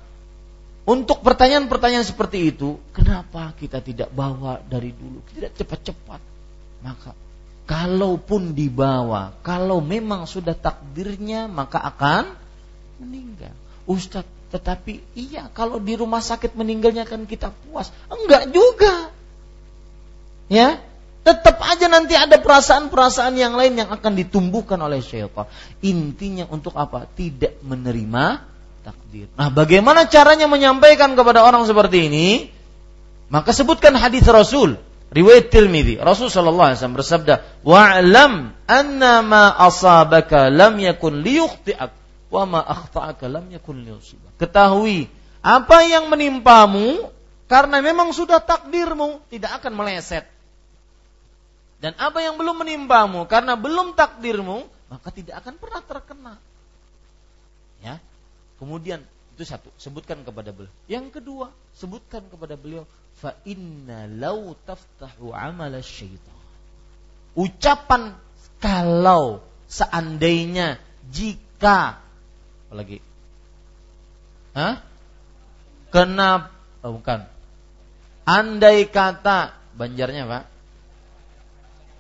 untuk 0.88 1.20
pertanyaan-pertanyaan 1.20 2.07
seperti 2.07 2.56
itu, 2.56 2.80
kenapa 2.95 3.52
kita 3.60 3.84
tidak 3.84 4.11
bawa 4.15 4.64
dari 4.64 4.95
dulu? 4.95 5.20
Tidak 5.28 5.52
cepat-cepat. 5.60 6.22
Maka 6.84 7.11
kalaupun 7.68 8.56
dibawa, 8.56 9.36
kalau 9.44 9.84
memang 9.84 10.24
sudah 10.28 10.56
takdirnya, 10.56 11.52
maka 11.52 11.84
akan 11.84 12.36
meninggal. 12.99 13.56
Ustadz, 13.84 14.56
tetapi 14.56 15.03
iya 15.18 15.52
kalau 15.52 15.80
di 15.80 15.99
rumah 15.99 16.24
sakit 16.24 16.56
meninggalnya 16.56 17.03
kan 17.03 17.28
kita 17.28 17.52
puas. 17.52 17.91
Enggak 18.07 18.52
juga. 18.52 19.11
Ya, 20.54 20.78
tetap 21.26 21.58
aja 21.66 21.90
nanti 21.90 22.14
ada 22.14 22.38
perasaan-perasaan 22.38 23.34
yang 23.34 23.58
lain 23.58 23.74
yang 23.74 23.90
akan 23.90 24.14
ditumbuhkan 24.14 24.78
oleh 24.78 25.02
syaitan. 25.02 25.50
Intinya 25.82 26.46
untuk 26.54 26.78
apa? 26.78 27.10
Tidak 27.10 27.66
menerima 27.66 28.46
takdir. 28.86 29.34
Nah, 29.34 29.50
bagaimana 29.50 30.06
caranya 30.06 30.46
menyampaikan 30.46 31.18
kepada 31.18 31.42
orang 31.42 31.66
seperti 31.66 32.12
ini? 32.12 32.28
Maka 33.34 33.50
sebutkan 33.50 33.98
hadis 33.98 34.30
Rasul 34.30 34.78
riwayat 35.10 35.50
Tirmidzi. 35.50 35.98
Rasul 35.98 36.30
sallallahu 36.30 36.70
alaihi 36.70 36.78
wasallam 36.78 37.00
bersabda, 37.02 37.34
"Wa'lam 37.66 38.54
anna 38.68 39.14
ma 39.26 39.44
asabaka 39.58 40.54
lam 40.54 40.78
yakun 40.78 41.24
liyukhti'ak 41.26 41.92
wa 42.34 42.44
ma 42.50 42.60
akhta'aka 42.66 43.30
lam 43.30 43.46
yakun 43.54 43.86
liyusibak. 43.86 44.34
Ketahui 44.42 45.06
apa 45.46 45.86
yang 45.86 46.10
menimpamu 46.10 47.14
karena 47.46 47.78
memang 47.86 48.10
sudah 48.10 48.42
takdirmu 48.42 49.22
tidak 49.30 49.62
akan 49.62 49.78
meleset. 49.78 50.26
Dan 51.84 51.99
apa 51.99 52.23
yang 52.23 52.39
belum 52.39 52.64
menimpamu 52.64 53.27
karena 53.27 53.60
belum 53.60 53.91
takdirmu, 53.99 54.64
maka 54.88 55.11
tidak 55.11 55.43
akan 55.43 55.60
pernah 55.60 55.81
terkena. 55.84 56.34
Ya. 57.84 57.99
Kemudian 58.55 59.03
itu 59.35 59.43
satu, 59.43 59.68
sebutkan 59.76 60.23
kepada 60.23 60.55
beliau. 60.55 60.72
Yang 60.88 61.19
kedua, 61.19 61.51
sebutkan 61.76 62.23
kepada 62.31 62.55
beliau, 62.55 62.88
fa 63.19 63.35
inna 63.43 64.07
lau 64.07 64.55
taftahu 64.64 65.35
amal 65.35 65.76
syaitan. 65.84 66.39
Ucapan 67.35 68.15
kalau 68.64 69.43
seandainya 69.68 70.80
jika 71.11 71.99
apalagi 72.72 73.03
Hah? 74.53 74.80
Kenapa? 75.89 76.53
Oh, 76.85 76.95
bukan. 76.95 77.26
Andai 78.23 78.85
kata 78.88 79.57
Banjarnya 79.73 80.30
pak? 80.30 80.53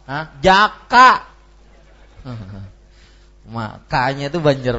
Hah? 0.03 0.35
Jaka. 0.43 1.11
Makanya 3.55 4.31
itu 4.31 4.39
Banjar 4.39 4.75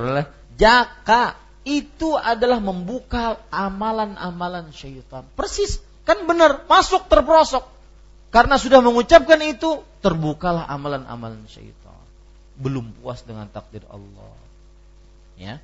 Jaka 0.55 1.37
itu 1.65 2.15
adalah 2.15 2.61
membuka 2.61 3.41
amalan-amalan 3.49 4.69
syaitan. 4.71 5.25
Persis, 5.33 5.81
kan 6.05 6.29
benar, 6.29 6.69
masuk 6.69 7.09
terprosok. 7.09 7.65
Karena 8.29 8.61
sudah 8.61 8.85
mengucapkan 8.85 9.41
itu, 9.41 9.81
terbukalah 10.05 10.69
amalan-amalan 10.69 11.41
syaitan. 11.49 11.97
Belum 12.61 12.93
puas 13.01 13.25
dengan 13.25 13.49
takdir 13.49 13.83
Allah. 13.89 14.37
Ya. 15.41 15.59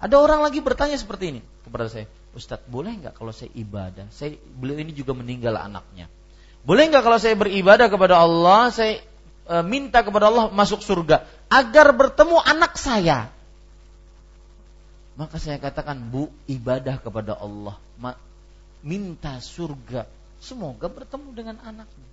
Ada 0.00 0.16
orang 0.16 0.40
lagi 0.44 0.60
bertanya 0.64 0.96
seperti 0.96 1.36
ini 1.36 1.40
kepada 1.64 1.88
saya, 1.92 2.08
Ustadz 2.32 2.64
boleh 2.70 2.94
nggak 3.04 3.14
kalau 3.20 3.36
saya 3.36 3.52
ibadah? 3.52 4.08
Saya 4.14 4.38
beliau 4.56 4.80
ini 4.80 4.96
juga 4.96 5.12
meninggal 5.12 5.60
anaknya. 5.60 6.08
Boleh 6.60 6.92
nggak 6.92 7.04
kalau 7.04 7.16
saya 7.16 7.36
beribadah 7.36 7.88
kepada 7.88 8.20
Allah, 8.20 8.68
saya 8.68 9.00
e, 9.48 9.54
minta 9.64 10.04
kepada 10.04 10.28
Allah 10.28 10.52
masuk 10.52 10.84
surga 10.84 11.24
agar 11.48 11.96
bertemu 11.96 12.36
anak 12.36 12.76
saya? 12.76 13.32
Maka 15.16 15.36
saya 15.40 15.60
katakan, 15.60 16.00
Bu, 16.00 16.32
ibadah 16.48 17.00
kepada 17.00 17.36
Allah, 17.36 17.76
minta 18.80 19.36
surga, 19.40 20.08
semoga 20.40 20.88
bertemu 20.88 21.28
dengan 21.36 21.56
anaknya. 21.60 22.08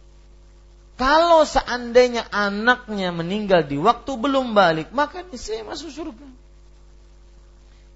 Kalau 0.97 1.45
seandainya 1.45 2.25
anaknya 2.33 3.13
meninggal 3.13 3.63
di 3.63 3.77
waktu 3.77 4.11
belum 4.17 4.57
balik, 4.57 4.89
maka 4.91 5.23
saya 5.37 5.61
masuk 5.63 5.93
surga. 5.93 6.27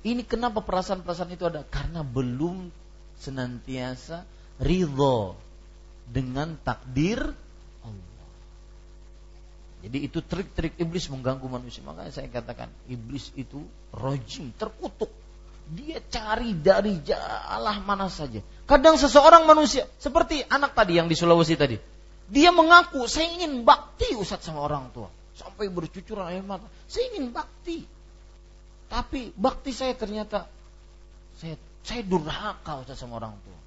Ini 0.06 0.22
kenapa 0.24 0.62
perasaan-perasaan 0.62 1.34
itu 1.34 1.46
ada? 1.50 1.66
Karena 1.66 2.06
belum 2.06 2.70
senantiasa 3.18 4.26
ridho 4.62 5.34
dengan 6.12 6.60
takdir 6.60 7.20
Allah. 7.88 8.28
Jadi 9.88 9.98
itu 10.04 10.20
trik-trik 10.20 10.76
iblis 10.78 11.08
mengganggu 11.08 11.48
manusia. 11.48 11.82
Makanya 11.82 12.12
saya 12.12 12.28
katakan 12.28 12.68
iblis 12.92 13.32
itu 13.40 13.64
rojim, 13.96 14.52
terkutuk. 14.60 15.10
Dia 15.72 16.04
cari 16.04 16.52
dari 16.52 17.00
jalah 17.00 17.80
mana 17.80 18.12
saja. 18.12 18.44
Kadang 18.68 19.00
seseorang 19.00 19.48
manusia 19.48 19.88
seperti 20.04 20.44
anak 20.44 20.76
tadi 20.76 21.00
yang 21.00 21.08
di 21.08 21.16
Sulawesi 21.16 21.56
tadi. 21.56 21.80
Dia 22.28 22.52
mengaku 22.52 23.08
saya 23.08 23.32
ingin 23.40 23.64
bakti 23.64 24.12
Ustaz 24.20 24.44
sama 24.44 24.68
orang 24.68 24.92
tua. 24.92 25.08
Sampai 25.32 25.72
bercucuran 25.72 26.28
air 26.28 26.44
mata. 26.44 26.68
Saya 26.92 27.16
ingin 27.16 27.32
bakti 27.32 27.88
tapi 28.92 29.32
bakti 29.40 29.72
saya 29.72 29.96
ternyata 29.96 30.52
saya 31.40 31.56
saya 31.80 32.04
durhaka 32.04 32.84
Ustaz 32.84 33.00
sama 33.00 33.24
orang 33.24 33.40
tua. 33.40 33.60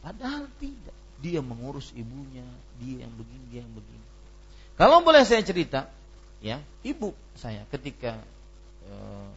Padahal 0.00 0.48
tidak. 0.56 0.96
Dia 1.20 1.44
mengurus 1.44 1.92
ibunya, 1.92 2.44
dia 2.80 3.04
yang 3.04 3.12
begini, 3.12 3.44
dia 3.52 3.60
yang 3.60 3.74
begini. 3.76 4.06
Kalau 4.80 5.04
boleh 5.04 5.20
saya 5.28 5.44
cerita, 5.44 5.92
ya, 6.40 6.56
ibu 6.80 7.12
saya 7.36 7.68
ketika 7.68 8.16
eh, 8.88 9.28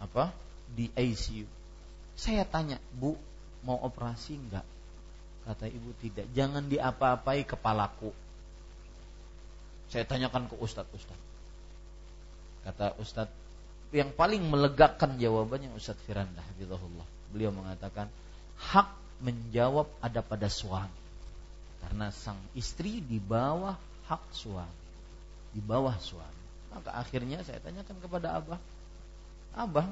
apa 0.00 0.32
di 0.72 0.88
ICU, 0.88 1.44
saya 2.16 2.48
tanya, 2.48 2.80
Bu, 2.96 3.14
mau 3.66 3.76
operasi 3.84 4.40
enggak? 4.40 4.64
Kata 5.44 5.68
ibu 5.68 5.92
tidak. 6.00 6.24
Jangan 6.32 6.64
diapa-apai 6.64 7.44
kepalaku. 7.44 8.08
Saya 9.92 10.08
tanyakan 10.08 10.48
ke 10.48 10.56
Ustadz 10.56 10.88
Ustadz. 10.96 11.28
Kata 12.64 12.96
Ustadz, 12.96 13.36
yang 13.92 14.08
paling 14.16 14.40
melegakan 14.48 15.20
jawabannya 15.20 15.76
Ustadz 15.76 16.00
Firanda. 16.08 16.40
Beliau 17.28 17.52
mengatakan 17.52 18.08
hak 18.56 19.03
menjawab 19.22 19.86
ada 20.02 20.24
pada 20.24 20.48
suami. 20.50 21.02
Karena 21.84 22.08
sang 22.10 22.40
istri 22.56 23.04
di 23.04 23.20
bawah 23.20 23.76
hak 24.08 24.24
suami. 24.32 24.82
Di 25.52 25.60
bawah 25.60 25.94
suami. 26.00 26.42
Maka 26.74 26.90
akhirnya 26.98 27.44
saya 27.46 27.62
tanyakan 27.62 27.96
kepada 28.02 28.34
Abah. 28.34 28.58
Abah, 29.54 29.86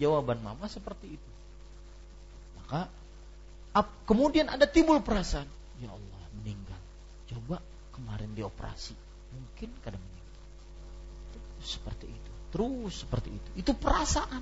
jawaban 0.00 0.40
mama 0.40 0.64
seperti 0.70 1.20
itu. 1.20 1.30
Maka 2.56 2.88
kemudian 4.08 4.48
ada 4.48 4.64
timbul 4.64 5.04
perasaan, 5.04 5.44
ya 5.84 5.92
Allah 5.92 6.22
meninggal. 6.40 6.80
Coba 7.28 7.60
kemarin 7.92 8.32
dioperasi, 8.32 8.96
mungkin 9.36 9.68
kadang 9.84 10.00
meninggal. 10.00 10.44
Seperti 11.60 12.06
itu. 12.08 12.30
Terus 12.52 13.04
seperti 13.04 13.28
itu. 13.32 13.48
Itu 13.60 13.72
perasaan 13.76 14.40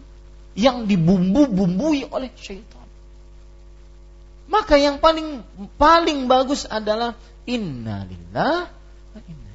yang 0.55 0.87
dibumbu-bumbui 0.87 2.11
oleh 2.11 2.31
syaitan. 2.39 2.80
Maka 4.51 4.75
yang 4.75 4.99
paling 4.99 5.47
paling 5.79 6.27
bagus 6.27 6.67
adalah 6.67 7.15
innalillah 7.47 8.67
wa 9.15 9.21
inna 9.31 9.51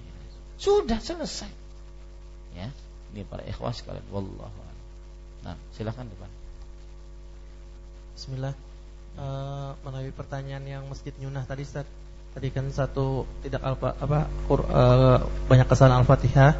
Sudah 0.55 1.03
selesai. 1.03 1.51
Ya, 2.55 2.71
ini 3.11 3.27
para 3.27 3.43
ikhwas 3.43 3.83
sekalian 3.83 4.07
wallahu 4.07 4.63
Nah, 5.45 5.53
silakan 5.77 6.09
depan. 6.09 6.31
Bismillah. 8.17 8.55
Uh, 9.15 9.77
melalui 9.85 10.11
pertanyaan 10.11 10.65
yang 10.65 10.83
Masjid 10.89 11.13
Nyunah 11.21 11.45
tadi 11.45 11.67
Ustaz. 11.67 11.85
Tadi 12.33 12.51
kan 12.51 12.67
satu 12.67 13.23
tidak 13.45 13.63
apa 13.63 13.95
apa 13.95 14.27
uh, 14.51 15.19
banyak 15.47 15.67
kesalahan 15.69 16.03
Al-Fatihah 16.03 16.51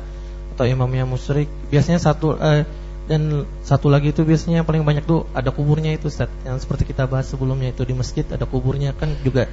atau 0.55 0.63
imamnya 0.63 1.03
musyrik 1.03 1.51
biasanya 1.67 1.99
satu 1.99 2.39
eh, 2.39 2.63
dan 3.05 3.45
satu 3.61 3.93
lagi 3.93 4.09
itu 4.09 4.25
biasanya 4.25 4.61
yang 4.61 4.67
paling 4.67 4.81
banyak 4.81 5.05
tuh 5.05 5.29
ada 5.37 5.53
kuburnya 5.53 5.93
itu 5.93 6.09
Ustaz. 6.09 6.29
Yang 6.41 6.65
seperti 6.65 6.89
kita 6.89 7.05
bahas 7.05 7.29
sebelumnya 7.29 7.69
itu 7.69 7.85
di 7.85 7.93
masjid 7.93 8.25
ada 8.25 8.49
kuburnya 8.49 8.97
kan 8.97 9.13
juga 9.21 9.45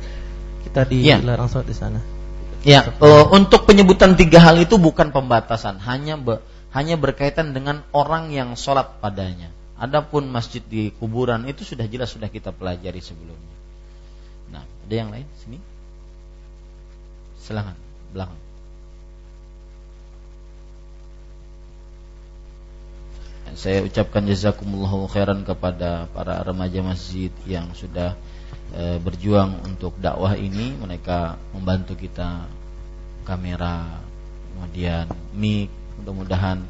kita 0.64 0.88
dilarang 0.88 1.48
ya. 1.48 1.52
sholat 1.52 1.68
di 1.68 1.76
sana. 1.76 2.00
Ya 2.64 2.80
uh, 3.02 3.28
untuk 3.34 3.68
penyebutan 3.68 4.16
tiga 4.16 4.40
hal 4.40 4.56
itu 4.56 4.80
bukan 4.80 5.12
pembatasan 5.12 5.82
hanya 5.84 6.16
be, 6.16 6.40
hanya 6.72 6.96
berkaitan 6.96 7.52
dengan 7.52 7.84
orang 7.92 8.32
yang 8.32 8.56
sholat 8.56 9.02
padanya. 9.04 9.52
Adapun 9.76 10.32
masjid 10.32 10.62
di 10.64 10.94
kuburan 10.96 11.44
itu 11.44 11.66
sudah 11.66 11.84
jelas 11.84 12.14
sudah 12.14 12.32
kita 12.32 12.56
pelajari 12.56 13.04
sebelumnya. 13.04 13.56
Nah 14.48 14.64
ada 14.64 14.94
yang 14.94 15.12
lain? 15.12 15.28
Sini? 15.44 15.58
Silahkan 17.36 17.76
belakang 18.16 18.51
saya 23.54 23.84
ucapkan 23.84 24.24
jazakumullahu 24.24 25.08
khairan 25.10 25.44
kepada 25.44 26.08
para 26.10 26.40
remaja 26.40 26.80
masjid 26.80 27.30
yang 27.44 27.70
sudah 27.76 28.16
e, 28.72 28.96
berjuang 29.00 29.60
untuk 29.68 29.96
dakwah 30.00 30.36
ini 30.36 30.76
mereka 30.76 31.36
membantu 31.52 31.94
kita 31.96 32.48
kamera 33.22 34.02
kemudian 34.52 35.08
mic 35.36 35.70
mudah-mudahan 36.00 36.64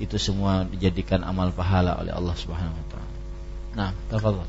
itu 0.00 0.16
semua 0.16 0.64
dijadikan 0.64 1.20
amal 1.22 1.52
pahala 1.52 2.00
oleh 2.00 2.10
Allah 2.14 2.32
Subhanahu 2.32 2.74
wa 2.74 2.86
taala. 2.88 3.12
Nah, 3.76 3.90
tafadhol. 4.08 4.48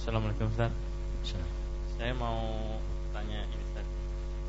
Assalamualaikum 0.00 0.48
Ustaz. 0.48 0.72
Saya 2.00 2.16
mau 2.16 2.40
tanya 3.12 3.44
ini 3.44 3.56
Ustaz. 3.60 3.86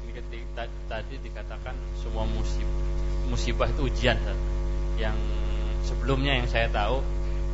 Ini 0.08 0.12
ketika 0.16 0.64
tadi 0.88 1.20
dikatakan 1.20 1.76
semua 2.00 2.24
musibah 2.24 2.80
musibah 3.28 3.68
itu 3.68 3.92
ujian 3.92 4.16
Ustaz. 4.24 4.40
Yang 4.96 5.18
sebelumnya 5.86 6.38
yang 6.38 6.48
saya 6.50 6.68
tahu 6.70 7.02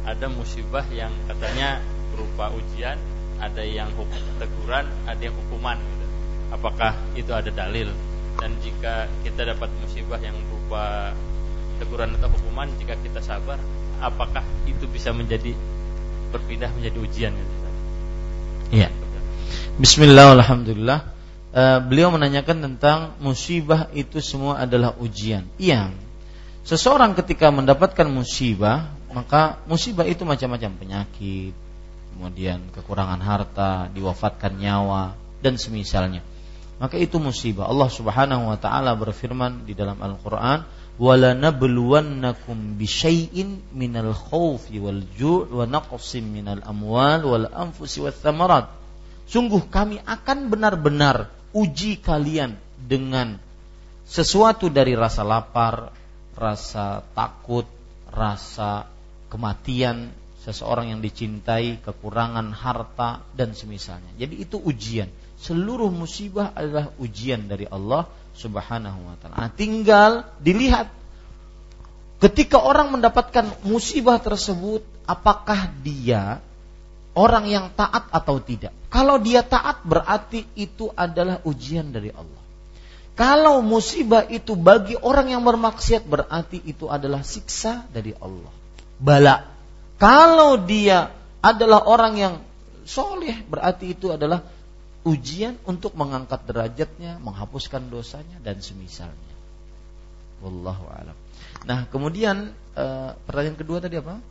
ada 0.07 0.25
musibah 0.31 0.87
yang 0.87 1.11
katanya 1.27 1.83
berupa 2.15 2.49
ujian, 2.55 2.95
ada 3.43 3.61
yang 3.61 3.91
hukum 3.93 4.23
teguran, 4.39 4.87
ada 5.03 5.21
yang 5.21 5.35
hukuman. 5.35 5.77
Gitu. 5.77 6.05
Apakah 6.55 6.95
itu 7.13 7.31
ada 7.35 7.51
dalil? 7.51 7.91
Dan 8.39 8.55
jika 8.63 9.11
kita 9.25 9.51
dapat 9.51 9.67
musibah 9.83 10.21
yang 10.21 10.37
berupa 10.47 11.11
teguran 11.77 12.15
atau 12.15 12.31
hukuman, 12.31 12.71
jika 12.79 12.95
kita 13.03 13.19
sabar, 13.19 13.59
apakah 13.99 14.45
itu 14.69 14.87
bisa 14.87 15.11
menjadi 15.11 15.51
berpindah 16.31 16.71
menjadi 16.71 16.97
ujian? 17.03 17.31
Gitu? 17.35 17.55
Iya. 18.79 18.89
Bismillah, 19.77 20.39
alhamdulillah. 20.39 20.99
Uh, 21.57 21.79
beliau 21.81 22.11
menanyakan 22.13 22.63
tentang 22.63 22.99
musibah 23.23 23.89
itu 23.95 24.21
semua 24.21 24.61
adalah 24.61 24.93
ujian. 24.99 25.47
Iya, 25.57 25.89
Seseorang 26.67 27.15
ketika 27.15 27.47
mendapatkan 27.47 28.11
musibah, 28.11 28.91
maka 29.15 29.55
musibah 29.71 30.03
itu 30.03 30.27
macam-macam 30.27 30.75
penyakit, 30.75 31.55
kemudian 32.11 32.59
kekurangan 32.75 33.23
harta, 33.23 33.87
diwafatkan 33.95 34.59
nyawa 34.59 35.15
dan 35.39 35.55
semisalnya. 35.55 36.19
maka 36.77 36.93
itu 37.01 37.17
musibah. 37.17 37.65
Allah 37.65 37.89
Subhanahu 37.89 38.53
wa 38.53 38.57
taala 38.61 38.93
berfirman 38.93 39.65
di 39.65 39.73
dalam 39.73 39.97
Al-Qur'an, 39.97 40.61
"Wala 41.01 41.33
nabluwannakum 41.33 42.77
bisyai'in 42.77 43.73
minal 43.73 44.13
khaufi 44.13 44.77
wal 44.77 45.01
ju' 45.17 45.49
wa 45.49 45.65
naqsim 45.65 46.29
minal 46.29 46.61
amwal 46.61 47.25
wal 47.25 47.47
anfusi 47.49 48.05
wath 48.05 48.21
thamarat." 48.21 48.69
Sungguh 49.25 49.65
kami 49.73 49.97
akan 50.05 50.53
benar-benar 50.53 51.33
uji 51.49 51.97
kalian 51.97 52.53
dengan 52.77 53.41
sesuatu 54.05 54.69
dari 54.69 54.93
rasa 54.93 55.25
lapar, 55.25 55.89
rasa 56.37 57.01
takut, 57.17 57.65
rasa 58.13 58.85
kematian 59.27 60.13
seseorang 60.45 60.95
yang 60.95 61.01
dicintai, 61.03 61.83
kekurangan 61.83 62.53
harta 62.55 63.25
dan 63.35 63.51
semisalnya. 63.51 64.15
Jadi 64.15 64.45
itu 64.45 64.61
ujian 64.61 65.09
seluruh 65.37 65.93
musibah 65.93 66.51
adalah 66.57 66.89
ujian 66.97 67.45
dari 67.45 67.69
Allah 67.69 68.09
Subhanahu 68.33 68.99
wa 69.05 69.15
taala. 69.21 69.35
Nah, 69.37 69.49
tinggal 69.53 70.11
dilihat 70.41 70.89
ketika 72.17 72.61
orang 72.61 72.93
mendapatkan 72.97 73.65
musibah 73.65 74.17
tersebut 74.17 74.81
apakah 75.05 75.69
dia 75.85 76.41
orang 77.17 77.45
yang 77.49 77.65
taat 77.73 78.09
atau 78.13 78.37
tidak. 78.41 78.73
Kalau 78.89 79.17
dia 79.21 79.41
taat 79.41 79.81
berarti 79.85 80.45
itu 80.57 80.89
adalah 80.93 81.41
ujian 81.45 81.89
dari 81.89 82.13
Allah. 82.13 82.36
Kalau 83.17 83.65
musibah 83.65 84.29
itu 84.29 84.53
bagi 84.53 84.93
orang 84.93 85.33
yang 85.33 85.41
bermaksiat 85.41 86.05
berarti 86.05 86.61
itu 86.61 86.85
adalah 86.85 87.25
siksa 87.25 87.89
dari 87.89 88.13
Allah. 88.13 88.53
Bala. 89.01 89.35
Kalau 89.97 90.61
dia 90.61 91.09
adalah 91.41 91.89
orang 91.89 92.13
yang 92.13 92.33
soleh 92.85 93.41
berarti 93.49 93.97
itu 93.97 94.13
adalah 94.13 94.45
ujian 95.01 95.57
untuk 95.65 95.97
mengangkat 95.97 96.45
derajatnya, 96.45 97.17
menghapuskan 97.17 97.89
dosanya 97.89 98.37
dan 98.45 98.61
semisalnya. 98.61 99.33
Wallahu 100.45 100.85
alam. 100.93 101.17
Nah, 101.65 101.89
kemudian 101.89 102.53
e, 102.77 102.85
pertanyaan 103.25 103.57
kedua 103.57 103.81
tadi 103.81 103.97
apa? 103.97 104.21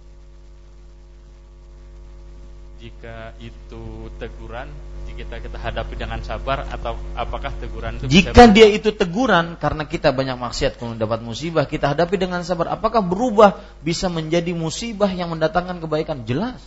Jika 2.77 3.33
itu 3.41 4.13
teguran, 4.21 4.69
jika 5.09 5.41
kita 5.41 5.57
hadapi 5.57 5.97
dengan 5.97 6.21
sabar 6.21 6.69
atau 6.69 6.93
apakah 7.17 7.49
teguran 7.57 7.97
itu 7.97 8.05
Jika 8.21 8.37
bisa 8.37 8.53
dia 8.53 8.69
itu 8.69 8.93
teguran 8.93 9.57
karena 9.57 9.89
kita 9.89 10.13
banyak 10.13 10.37
maksiat 10.37 10.77
kemudian 10.77 11.01
dapat 11.01 11.25
musibah, 11.25 11.65
kita 11.65 11.97
hadapi 11.97 12.21
dengan 12.21 12.45
sabar, 12.45 12.69
apakah 12.77 13.01
berubah 13.01 13.57
bisa 13.81 14.13
menjadi 14.13 14.53
musibah 14.53 15.09
yang 15.09 15.33
mendatangkan 15.33 15.81
kebaikan? 15.81 16.29
Jelas. 16.29 16.61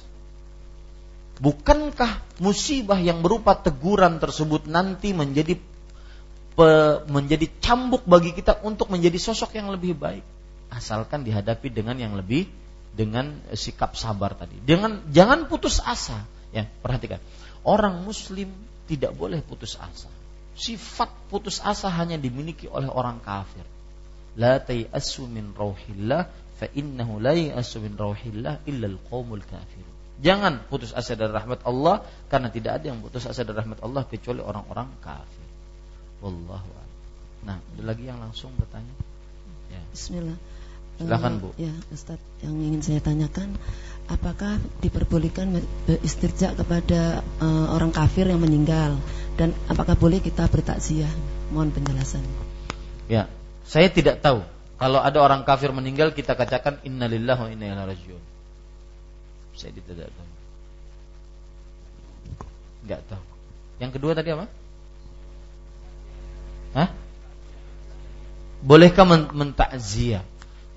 Bukankah 1.39 2.19
musibah 2.41 2.99
yang 2.99 3.21
berupa 3.21 3.55
teguran 3.55 4.17
tersebut 4.17 4.67
nanti 4.67 5.15
menjadi 5.15 5.55
pe, 6.59 6.69
menjadi 7.07 7.47
cambuk 7.63 8.03
bagi 8.03 8.35
kita 8.35 8.59
untuk 8.67 8.91
menjadi 8.91 9.15
sosok 9.15 9.55
yang 9.55 9.71
lebih 9.71 9.95
baik 9.95 10.25
asalkan 10.69 11.23
dihadapi 11.23 11.71
dengan 11.71 11.95
yang 11.95 12.13
lebih 12.13 12.45
dengan 12.99 13.39
sikap 13.55 13.95
sabar 13.95 14.35
tadi. 14.35 14.59
Dengan 14.59 14.99
jangan 15.15 15.47
putus 15.47 15.79
asa. 15.79 16.27
Ya, 16.51 16.67
perhatikan. 16.83 17.23
Orang 17.63 18.03
muslim 18.03 18.51
tidak 18.91 19.15
boleh 19.15 19.39
putus 19.39 19.79
asa. 19.79 20.11
Sifat 20.59 21.07
putus 21.31 21.63
asa 21.63 21.87
hanya 21.87 22.19
dimiliki 22.19 22.67
oleh 22.67 22.91
orang 22.91 23.23
kafir. 23.23 23.63
La 24.35 24.59
tayasu 24.59 25.31
min 25.31 25.55
rauhillah 25.55 26.27
fa 26.59 26.67
innahu 26.75 27.23
la 27.23 27.31
yasu 27.39 27.79
min 27.79 27.95
rauhillah 27.95 28.67
illa 28.67 28.85
al-qaumul 28.91 29.47
kafir. 29.47 29.87
Jangan 30.19 30.67
putus 30.67 30.91
asa 30.91 31.15
dari 31.15 31.31
rahmat 31.31 31.63
Allah 31.63 32.03
karena 32.27 32.51
tidak 32.51 32.83
ada 32.83 32.91
yang 32.91 32.99
putus 32.99 33.23
asa 33.23 33.47
dari 33.47 33.63
rahmat 33.63 33.79
Allah 33.79 34.03
kecuali 34.03 34.43
orang-orang 34.43 34.91
kafir. 34.99 35.47
Wallahu 36.19 36.67
Nah, 37.39 37.55
ada 37.55 37.83
lagi 37.87 38.03
yang 38.03 38.19
langsung 38.19 38.51
bertanya? 38.59 38.91
Ya. 39.71 39.79
Bismillah. 39.95 40.35
Silakan 40.99 41.39
Bu. 41.39 41.55
Ya, 41.55 41.71
Ustaz, 41.95 42.19
yang 42.43 42.59
ingin 42.59 42.83
saya 42.83 42.99
tanyakan 42.99 43.55
apakah 44.11 44.59
diperbolehkan 44.83 45.55
istirja 46.03 46.51
kepada 46.57 47.23
uh, 47.39 47.71
orang 47.71 47.95
kafir 47.95 48.27
yang 48.27 48.43
meninggal 48.43 48.99
dan 49.39 49.55
apakah 49.71 49.95
boleh 49.95 50.19
kita 50.19 50.43
bertakziah? 50.51 51.09
Mohon 51.55 51.79
penjelasan. 51.79 52.21
Ya, 53.07 53.31
saya 53.63 53.87
tidak 53.87 54.19
tahu. 54.19 54.43
Kalau 54.75 54.99
ada 54.99 55.19
orang 55.23 55.47
kafir 55.47 55.71
meninggal 55.71 56.11
kita 56.11 56.35
katakan 56.35 56.83
innalillahi 56.83 57.41
wa 57.47 57.49
inna 57.51 57.65
ilaihi 57.71 57.89
rajiun. 57.95 58.23
Saya 59.55 59.71
tidak 59.71 60.11
tahu. 60.11 60.29
Enggak 62.83 63.01
tahu. 63.07 63.23
Yang 63.79 63.91
kedua 63.95 64.11
tadi 64.15 64.29
apa? 64.35 64.45
Hah? 66.75 66.89
Bolehkah 68.59 69.07
mentakziah? 69.31 70.23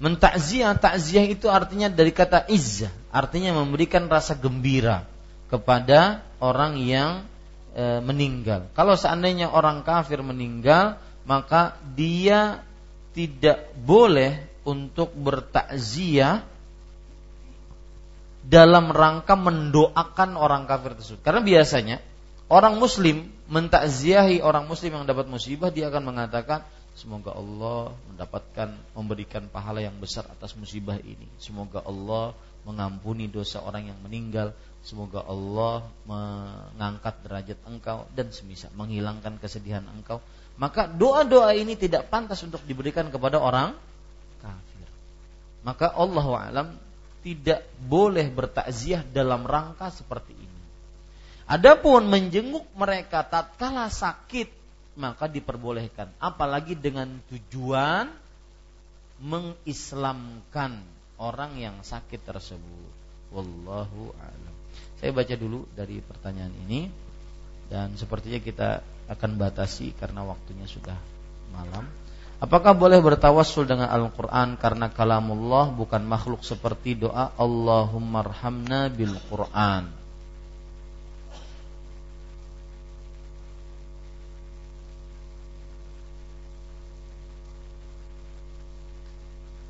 Mentakziah, 0.02 0.74
takziah 0.74 1.22
itu 1.30 1.46
artinya 1.46 1.86
dari 1.86 2.10
kata 2.10 2.50
izzah, 2.50 2.90
artinya 3.14 3.54
memberikan 3.54 4.10
rasa 4.10 4.34
gembira 4.34 5.06
kepada 5.46 6.26
orang 6.42 6.82
yang 6.82 7.22
e, 7.70 8.02
meninggal. 8.02 8.66
Kalau 8.74 8.98
seandainya 8.98 9.54
orang 9.54 9.86
kafir 9.86 10.18
meninggal, 10.26 10.98
maka 11.22 11.78
dia 11.94 12.66
tidak 13.14 13.70
boleh 13.78 14.42
untuk 14.66 15.14
bertakziah 15.14 16.42
dalam 18.42 18.90
rangka 18.90 19.38
mendoakan 19.38 20.34
orang 20.34 20.66
kafir 20.66 20.98
tersebut. 20.98 21.22
Karena 21.22 21.46
biasanya 21.46 21.96
orang 22.50 22.82
muslim 22.82 23.30
mentakziahi 23.46 24.42
orang 24.42 24.66
muslim 24.66 24.98
yang 24.98 25.06
dapat 25.06 25.30
musibah 25.30 25.70
dia 25.70 25.92
akan 25.92 26.10
mengatakan 26.10 26.66
semoga 26.92 27.32
Allah 27.32 27.96
mendapatkan 28.12 28.68
memberikan 28.96 29.48
pahala 29.48 29.80
yang 29.80 29.96
besar 29.96 30.28
atas 30.28 30.52
musibah 30.56 30.96
ini. 31.00 31.28
Semoga 31.40 31.80
Allah 31.84 32.36
mengampuni 32.62 33.26
dosa 33.26 33.62
orang 33.62 33.90
yang 33.90 33.98
meninggal. 34.02 34.54
Semoga 34.82 35.22
Allah 35.22 35.86
mengangkat 36.06 37.22
derajat 37.22 37.58
engkau 37.70 38.06
dan 38.18 38.34
semisal 38.34 38.74
menghilangkan 38.74 39.38
kesedihan 39.38 39.86
engkau. 39.94 40.18
Maka 40.58 40.90
doa-doa 40.90 41.54
ini 41.54 41.78
tidak 41.78 42.10
pantas 42.10 42.42
untuk 42.42 42.60
diberikan 42.66 43.08
kepada 43.08 43.38
orang 43.38 43.78
kafir. 44.42 44.88
Maka 45.62 45.94
Allah 45.94 46.26
alam 46.50 46.68
tidak 47.22 47.62
boleh 47.78 48.26
bertakziah 48.28 49.06
dalam 49.06 49.46
rangka 49.46 49.94
seperti 49.94 50.34
ini. 50.34 50.62
Adapun 51.46 52.10
menjenguk 52.10 52.66
mereka 52.74 53.22
tatkala 53.22 53.86
sakit 53.86 54.61
maka 54.98 55.24
diperbolehkan 55.24 56.12
apalagi 56.20 56.76
dengan 56.76 57.08
tujuan 57.32 58.12
mengislamkan 59.22 60.82
orang 61.22 61.54
yang 61.56 61.76
sakit 61.80 62.20
tersebut. 62.26 62.90
Wallahu 63.32 64.12
a'lam. 64.18 64.54
Saya 64.98 65.14
baca 65.14 65.34
dulu 65.38 65.64
dari 65.72 66.02
pertanyaan 66.02 66.52
ini 66.68 66.90
dan 67.70 67.94
sepertinya 67.96 68.42
kita 68.42 68.68
akan 69.08 69.30
batasi 69.40 69.94
karena 69.96 70.26
waktunya 70.26 70.66
sudah 70.68 70.98
malam. 71.54 71.88
Apakah 72.42 72.74
boleh 72.74 72.98
bertawassul 72.98 73.70
dengan 73.70 73.86
Al-Quran 73.86 74.58
karena 74.58 74.90
kalamullah 74.90 75.70
bukan 75.70 76.02
makhluk 76.02 76.42
seperti 76.42 76.98
doa 76.98 77.30
Allahumma 77.38 78.26
arhamna 78.26 78.90
bil 78.90 79.14
Quran? 79.30 80.01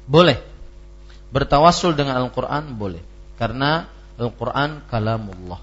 Boleh. 0.06 0.38
Bertawassul 1.32 1.96
dengan 1.96 2.20
Al-Quran 2.20 2.76
boleh. 2.76 3.02
Karena 3.40 3.88
Al-Quran 4.20 4.84
kalamullah. 4.86 5.62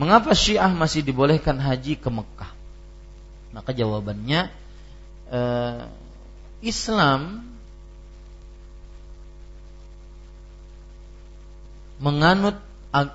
Mengapa 0.00 0.32
Syiah 0.32 0.72
masih 0.72 1.04
dibolehkan 1.04 1.60
haji 1.60 2.00
ke 2.00 2.08
Mekah? 2.08 2.52
Maka 3.52 3.76
jawabannya 3.76 4.48
eh, 5.28 5.82
Islam 6.64 7.44
menganut 12.00 12.56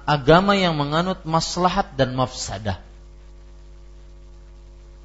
agama 0.06 0.54
yang 0.54 0.78
menganut 0.78 1.26
maslahat 1.26 1.98
dan 1.98 2.14
mafsadah. 2.14 2.80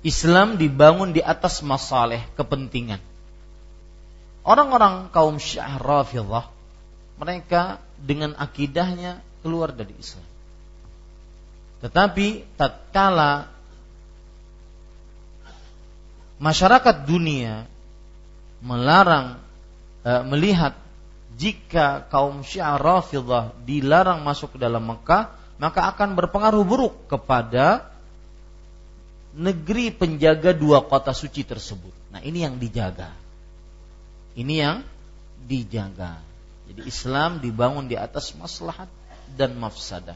Islam 0.01 0.57
dibangun 0.57 1.13
di 1.13 1.21
atas 1.21 1.61
masaleh, 1.61 2.25
kepentingan. 2.37 3.01
Orang-orang 4.41 5.13
kaum 5.13 5.37
Syiah 5.37 5.77
Rafidhah 5.77 6.49
mereka 7.21 7.77
dengan 8.01 8.33
akidahnya 8.41 9.21
keluar 9.45 9.77
dari 9.77 9.93
Islam. 10.01 10.25
Tetapi 11.85 12.57
tatkala 12.57 13.53
masyarakat 16.41 16.97
dunia 17.05 17.69
melarang 18.65 19.41
e, 20.05 20.11
melihat 20.29 20.77
jika 21.37 22.09
kaum 22.09 22.41
Syiah 22.41 22.81
Rafidhah 22.81 23.53
dilarang 23.65 24.25
masuk 24.25 24.57
ke 24.57 24.59
dalam 24.61 24.85
Mekah, 24.89 25.33
maka 25.61 25.89
akan 25.93 26.17
berpengaruh 26.17 26.65
buruk 26.65 27.09
kepada 27.09 27.93
negeri 29.37 29.93
penjaga 29.93 30.57
dua 30.57 30.85
kota 30.85 31.13
suci 31.13 31.45
tersebut. 31.45 31.93
Nah, 32.11 32.21
ini 32.25 32.45
yang 32.45 32.57
dijaga. 32.57 33.13
Ini 34.35 34.55
yang 34.55 34.77
dijaga. 35.47 36.23
Jadi 36.71 36.87
Islam 36.87 37.43
dibangun 37.43 37.91
di 37.91 37.99
atas 37.99 38.31
maslahat 38.39 38.87
dan 39.35 39.59
mafsadah. 39.59 40.15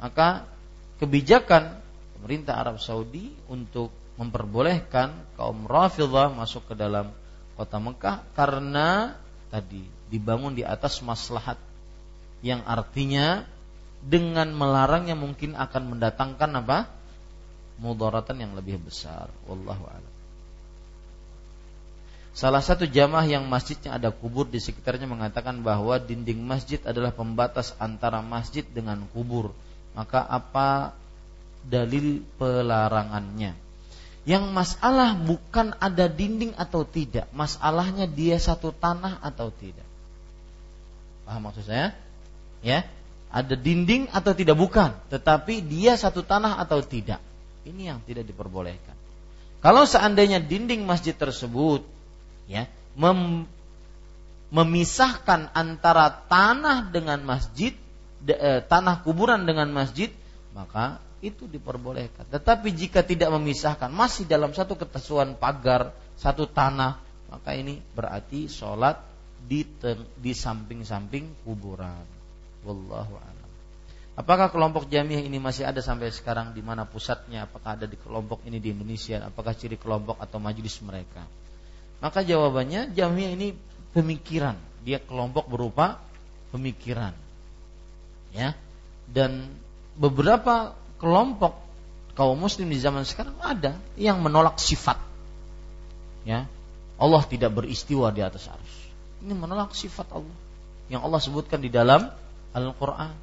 Maka 0.00 0.48
kebijakan 0.96 1.76
pemerintah 2.16 2.56
Arab 2.56 2.80
Saudi 2.80 3.32
untuk 3.52 3.92
memperbolehkan 4.16 5.36
kaum 5.36 5.64
Rafidhah 5.68 6.32
masuk 6.32 6.72
ke 6.72 6.74
dalam 6.76 7.12
kota 7.56 7.76
Mekah 7.76 8.24
karena 8.32 9.16
tadi 9.52 9.84
dibangun 10.08 10.56
di 10.56 10.64
atas 10.64 11.00
maslahat 11.04 11.56
yang 12.40 12.64
artinya 12.64 13.44
dengan 14.00 14.48
melarangnya 14.56 15.12
mungkin 15.12 15.52
akan 15.56 15.96
mendatangkan 15.96 16.50
apa? 16.64 16.78
mudaratan 17.80 18.36
yang 18.36 18.52
lebih 18.52 18.76
besar. 18.76 19.32
Wallahu 19.48 19.88
a'lam. 19.88 20.09
Salah 22.40 22.64
satu 22.64 22.88
jamaah 22.88 23.28
yang 23.28 23.44
masjidnya 23.44 24.00
ada 24.00 24.08
kubur 24.08 24.48
di 24.48 24.56
sekitarnya 24.56 25.04
mengatakan 25.04 25.60
bahwa 25.60 26.00
dinding 26.00 26.40
masjid 26.40 26.80
adalah 26.88 27.12
pembatas 27.12 27.76
antara 27.76 28.24
masjid 28.24 28.64
dengan 28.64 29.04
kubur. 29.12 29.52
Maka 29.92 30.24
apa 30.24 30.96
dalil 31.68 32.24
pelarangannya? 32.40 33.52
Yang 34.24 34.44
masalah 34.56 35.20
bukan 35.20 35.76
ada 35.84 36.08
dinding 36.08 36.56
atau 36.56 36.80
tidak, 36.88 37.28
masalahnya 37.36 38.08
dia 38.08 38.40
satu 38.40 38.72
tanah 38.72 39.20
atau 39.20 39.52
tidak. 39.52 39.84
Paham 41.28 41.44
maksud 41.44 41.68
saya? 41.68 41.92
Ya, 42.64 42.88
ada 43.28 43.52
dinding 43.52 44.08
atau 44.16 44.32
tidak 44.32 44.56
bukan, 44.56 44.96
tetapi 45.12 45.60
dia 45.60 45.92
satu 46.00 46.24
tanah 46.24 46.56
atau 46.56 46.80
tidak. 46.80 47.20
Ini 47.68 47.92
yang 47.92 48.00
tidak 48.00 48.24
diperbolehkan. 48.24 48.96
Kalau 49.60 49.84
seandainya 49.84 50.40
dinding 50.40 50.88
masjid 50.88 51.12
tersebut 51.12 51.99
ya 52.50 52.66
mem, 52.98 53.46
memisahkan 54.50 55.54
antara 55.54 56.10
tanah 56.26 56.90
dengan 56.90 57.22
masjid, 57.22 57.70
de, 58.18 58.34
eh, 58.34 58.60
tanah 58.66 59.06
kuburan 59.06 59.46
dengan 59.46 59.70
masjid, 59.70 60.10
maka 60.50 60.98
itu 61.22 61.46
diperbolehkan. 61.46 62.26
Tetapi 62.26 62.74
jika 62.74 63.06
tidak 63.06 63.30
memisahkan, 63.30 63.88
masih 63.92 64.26
dalam 64.26 64.50
satu 64.50 64.74
ketesuan 64.74 65.38
pagar, 65.38 65.94
satu 66.18 66.50
tanah, 66.50 66.98
maka 67.30 67.54
ini 67.54 67.78
berarti 67.94 68.50
sholat 68.50 68.98
di, 69.38 69.62
di 70.18 70.32
samping-samping 70.34 71.46
kuburan. 71.46 72.04
Wallahu 72.66 73.14
a'lam. 73.16 73.48
Apakah 74.18 74.52
kelompok 74.52 74.90
jamiah 74.90 75.22
ini 75.22 75.40
masih 75.40 75.64
ada 75.64 75.80
sampai 75.80 76.12
sekarang 76.12 76.52
di 76.52 76.60
mana 76.60 76.84
pusatnya? 76.84 77.48
Apakah 77.48 77.78
ada 77.78 77.86
di 77.88 77.96
kelompok 77.96 78.44
ini 78.44 78.60
di 78.60 78.74
Indonesia? 78.74 79.22
Apakah 79.24 79.56
ciri 79.56 79.80
kelompok 79.80 80.20
atau 80.20 80.36
majelis 80.36 80.76
mereka? 80.84 81.24
Maka 82.00 82.24
jawabannya 82.24 82.96
jamiah 82.96 83.32
ini 83.36 83.52
pemikiran. 83.92 84.56
Dia 84.84 85.00
kelompok 85.00 85.48
berupa 85.52 86.00
pemikiran. 86.52 87.12
Ya. 88.32 88.56
Dan 89.10 89.48
beberapa 89.96 90.72
kelompok 90.96 91.60
kaum 92.16 92.36
muslim 92.36 92.72
di 92.72 92.80
zaman 92.80 93.04
sekarang 93.04 93.36
ada 93.40 93.76
yang 94.00 94.20
menolak 94.24 94.56
sifat. 94.56 94.96
Ya. 96.24 96.48
Allah 97.00 97.24
tidak 97.24 97.56
beristiwa 97.56 98.12
di 98.12 98.20
atas 98.20 98.48
arus. 98.48 98.74
Ini 99.24 99.32
menolak 99.32 99.72
sifat 99.72 100.08
Allah 100.12 100.36
yang 100.90 101.06
Allah 101.06 101.22
sebutkan 101.22 101.62
di 101.62 101.70
dalam 101.70 102.10
Al-Quran. 102.50 103.14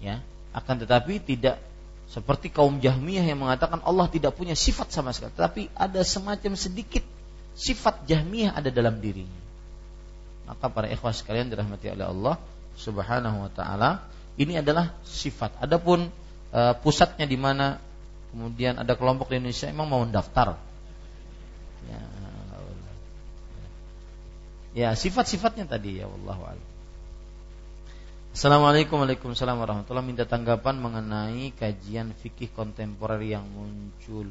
Ya, 0.00 0.24
akan 0.56 0.80
tetapi 0.80 1.20
tidak 1.20 1.60
seperti 2.08 2.48
kaum 2.50 2.80
Jahmiyah 2.80 3.22
yang 3.22 3.44
mengatakan 3.44 3.84
Allah 3.84 4.08
tidak 4.08 4.34
punya 4.34 4.56
sifat 4.56 4.90
sama 4.90 5.12
sekali, 5.12 5.36
tapi 5.36 5.62
ada 5.76 6.00
semacam 6.00 6.56
sedikit 6.56 7.04
sifat 7.54 8.06
Jahmiyah 8.06 8.56
ada 8.56 8.68
dalam 8.68 8.98
dirinya. 8.98 9.40
Maka 10.50 10.66
para 10.66 10.90
ikhwas 10.90 11.22
sekalian 11.22 11.46
dirahmati 11.46 11.94
oleh 11.94 12.06
Allah 12.06 12.34
Subhanahu 12.74 13.46
wa 13.46 13.50
taala, 13.52 14.02
ini 14.34 14.58
adalah 14.58 14.96
sifat. 15.06 15.54
Adapun 15.62 16.10
e, 16.50 16.60
pusatnya 16.82 17.28
di 17.28 17.38
mana 17.38 17.78
kemudian 18.34 18.78
ada 18.80 18.98
kelompok 18.98 19.30
di 19.30 19.38
Indonesia 19.38 19.70
emang 19.70 19.86
mau 19.86 20.02
mendaftar. 20.02 20.58
Ya, 21.86 22.02
ya 24.74 24.88
sifat-sifatnya 24.94 25.66
tadi 25.66 26.02
ya 26.02 26.06
Allah 26.06 26.58
Assalamualaikum 28.30 29.02
warahmatullahi 29.02 30.06
Minta 30.06 30.22
tanggapan 30.22 30.78
mengenai 30.78 31.50
kajian 31.50 32.14
fikih 32.14 32.54
kontemporer 32.54 33.18
yang 33.26 33.42
muncul 33.42 34.30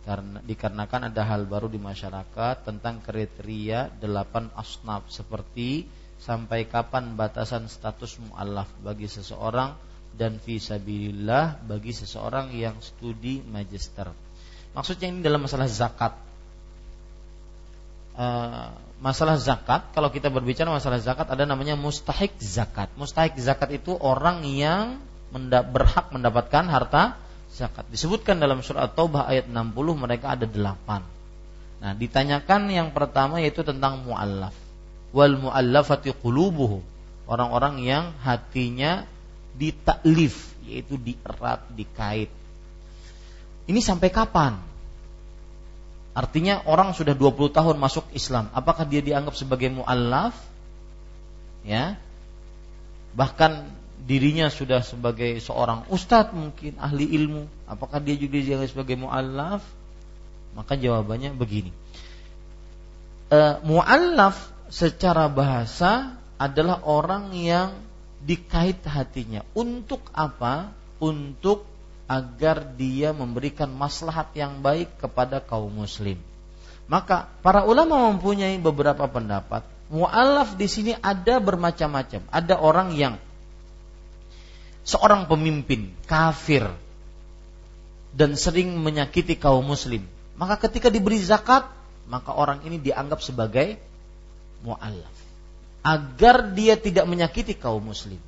karena 0.00 0.40
dikarenakan 0.40 1.12
ada 1.12 1.22
hal 1.28 1.44
baru 1.44 1.68
di 1.68 1.76
masyarakat 1.76 2.64
tentang 2.64 3.04
kriteria 3.04 3.92
delapan 4.00 4.48
asnaf 4.56 5.06
seperti 5.12 5.84
sampai 6.20 6.68
kapan 6.68 7.16
batasan 7.16 7.68
status 7.68 8.20
mualaf 8.20 8.68
bagi 8.80 9.08
seseorang 9.08 9.76
dan 10.16 10.36
visabilillah 10.40 11.64
bagi 11.64 11.92
seseorang 11.96 12.52
yang 12.52 12.76
studi 12.80 13.40
magister. 13.44 14.12
Maksudnya 14.76 15.10
ini 15.10 15.20
dalam 15.24 15.42
masalah 15.44 15.66
zakat. 15.66 16.12
Uh, 18.20 18.68
masalah 19.00 19.40
zakat, 19.40 19.96
kalau 19.96 20.12
kita 20.12 20.28
berbicara 20.28 20.68
masalah 20.68 21.00
zakat 21.00 21.24
ada 21.24 21.48
namanya 21.48 21.78
mustahik 21.78 22.36
zakat. 22.36 22.92
Mustahik 23.00 23.38
zakat 23.40 23.72
itu 23.72 23.96
orang 23.96 24.44
yang 24.44 25.00
berhak 25.70 26.10
mendapatkan 26.10 26.66
harta 26.66 27.16
zakat. 27.60 27.84
Disebutkan 27.92 28.40
dalam 28.40 28.64
surat 28.64 28.96
Taubah 28.96 29.28
ayat 29.28 29.44
60 29.44 29.76
mereka 29.92 30.32
ada 30.32 30.48
delapan. 30.48 31.04
Nah, 31.80 31.92
ditanyakan 31.92 32.72
yang 32.72 32.88
pertama 32.96 33.40
yaitu 33.40 33.60
tentang 33.60 34.00
muallaf. 34.00 34.56
Wal 35.12 35.36
muallafati 35.36 36.16
qulubuhum. 36.16 36.80
Orang-orang 37.28 37.84
yang 37.84 38.16
hatinya 38.24 39.04
ditaklif 39.54 40.56
yaitu 40.64 40.96
dierat, 40.96 41.60
dikait. 41.72 42.32
Ini 43.68 43.80
sampai 43.84 44.08
kapan? 44.08 44.58
Artinya 46.10 46.66
orang 46.66 46.90
sudah 46.90 47.14
20 47.14 47.54
tahun 47.54 47.76
masuk 47.78 48.10
Islam, 48.12 48.50
apakah 48.50 48.82
dia 48.82 48.98
dianggap 48.98 49.38
sebagai 49.38 49.70
muallaf? 49.70 50.34
Ya. 51.62 51.96
Bahkan 53.14 53.79
dirinya 54.00 54.48
sudah 54.48 54.80
sebagai 54.80 55.38
seorang 55.40 55.86
ustadz 55.92 56.32
mungkin 56.32 56.76
ahli 56.80 57.06
ilmu, 57.16 57.44
apakah 57.68 58.00
dia 58.00 58.16
juga 58.16 58.40
dianggap 58.40 58.70
sebagai 58.72 58.96
muallaf? 58.96 59.62
Maka 60.56 60.74
jawabannya 60.74 61.36
begini. 61.36 61.70
E, 63.30 63.38
muallaf 63.62 64.50
secara 64.66 65.30
bahasa 65.30 66.18
adalah 66.40 66.82
orang 66.88 67.30
yang 67.36 67.76
dikait 68.24 68.80
hatinya. 68.84 69.46
Untuk 69.54 70.00
apa? 70.16 70.72
Untuk 70.98 71.68
agar 72.10 72.66
dia 72.74 73.14
memberikan 73.14 73.70
maslahat 73.70 74.34
yang 74.34 74.58
baik 74.58 74.98
kepada 74.98 75.38
kaum 75.38 75.70
muslim. 75.70 76.18
Maka 76.90 77.30
para 77.38 77.62
ulama 77.62 78.10
mempunyai 78.10 78.58
beberapa 78.58 79.06
pendapat. 79.06 79.62
Mu'alaf 79.94 80.58
di 80.58 80.66
sini 80.66 80.92
ada 80.98 81.38
bermacam-macam. 81.38 82.26
Ada 82.30 82.58
orang 82.58 82.94
yang 82.98 83.14
seorang 84.84 85.28
pemimpin 85.28 85.92
kafir 86.08 86.66
dan 88.10 88.34
sering 88.34 88.74
menyakiti 88.80 89.38
kaum 89.38 89.62
muslim. 89.62 90.02
Maka 90.34 90.56
ketika 90.68 90.88
diberi 90.88 91.20
zakat, 91.20 91.68
maka 92.10 92.34
orang 92.34 92.64
ini 92.66 92.80
dianggap 92.80 93.20
sebagai 93.22 93.78
mu'alaf. 94.66 95.16
Agar 95.80 96.52
dia 96.52 96.76
tidak 96.76 97.08
menyakiti 97.08 97.56
kaum 97.56 97.80
muslim. 97.80 98.20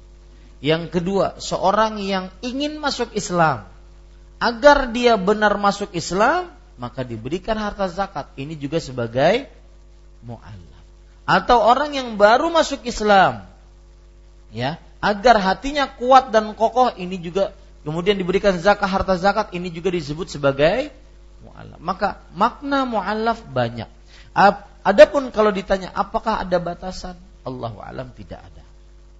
Yang 0.62 0.94
kedua, 0.94 1.42
seorang 1.42 1.98
yang 1.98 2.30
ingin 2.40 2.78
masuk 2.78 3.10
Islam 3.18 3.66
agar 4.42 4.90
dia 4.90 5.14
benar 5.14 5.54
masuk 5.54 5.94
Islam, 5.94 6.50
maka 6.74 7.06
diberikan 7.06 7.54
harta 7.58 7.86
zakat. 7.86 8.30
Ini 8.34 8.58
juga 8.58 8.78
sebagai 8.82 9.46
mu'allaf. 10.26 10.84
Atau 11.22 11.62
orang 11.62 11.94
yang 11.94 12.18
baru 12.18 12.50
masuk 12.50 12.82
Islam, 12.82 13.46
ya, 14.50 14.82
agar 15.02 15.36
hatinya 15.42 15.90
kuat 15.90 16.30
dan 16.30 16.54
kokoh, 16.54 16.94
ini 16.94 17.18
juga 17.18 17.50
kemudian 17.82 18.14
diberikan 18.14 18.54
zakat 18.56 18.86
harta 18.86 19.18
zakat, 19.18 19.50
ini 19.50 19.68
juga 19.68 19.90
disebut 19.90 20.30
sebagai 20.30 20.94
mu'allaf. 21.42 21.78
Maka 21.82 22.08
makna 22.32 22.86
mu'allaf 22.86 23.42
banyak. 23.50 23.90
Adapun 24.86 25.34
kalau 25.34 25.50
ditanya 25.50 25.90
apakah 25.90 26.38
ada 26.38 26.62
batasan, 26.62 27.18
Allah 27.42 27.74
alam 27.82 28.14
tidak 28.14 28.40
ada. 28.40 28.64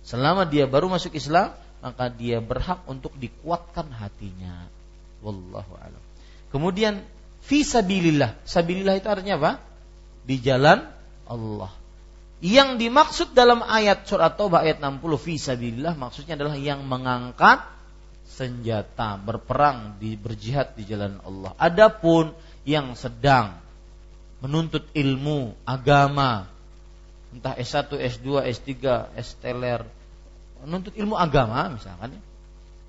Selama 0.07 0.47
dia 0.47 0.71
baru 0.71 0.87
masuk 0.87 1.19
Islam, 1.19 1.55
maka 1.83 2.07
dia 2.11 2.39
berhak 2.39 2.87
untuk 2.87 3.15
dikuatkan 3.19 3.91
hatinya 3.91 4.71
Wallahu 5.23 5.73
a'lam. 5.79 6.03
Kemudian 6.51 7.01
fi 7.47 7.63
sabilillah. 7.63 8.43
Sabilillah 8.43 8.99
itu 8.99 9.07
artinya 9.07 9.39
apa? 9.39 9.53
Di 10.27 10.37
jalan 10.43 10.83
Allah. 11.31 11.71
Yang 12.43 12.83
dimaksud 12.83 13.29
dalam 13.39 13.63
ayat 13.63 14.03
surat 14.03 14.35
Taubah 14.35 14.67
ayat 14.67 14.83
60 14.83 14.99
fi 15.15 15.39
sabilillah 15.39 15.95
maksudnya 15.95 16.35
adalah 16.35 16.59
yang 16.59 16.83
mengangkat 16.83 17.63
senjata 18.27 19.15
berperang 19.15 19.95
di 20.03 20.19
berjihad 20.19 20.75
di 20.75 20.83
jalan 20.83 21.23
Allah. 21.23 21.55
Adapun 21.55 22.35
yang 22.67 22.99
sedang 22.99 23.63
menuntut 24.43 24.83
ilmu 24.91 25.55
agama 25.63 26.51
entah 27.31 27.55
S1, 27.55 27.95
S2, 27.95 28.43
S3, 28.51 28.71
S-teler 29.23 29.87
menuntut 30.67 30.99
ilmu 30.99 31.15
agama 31.15 31.71
misalkan 31.71 32.19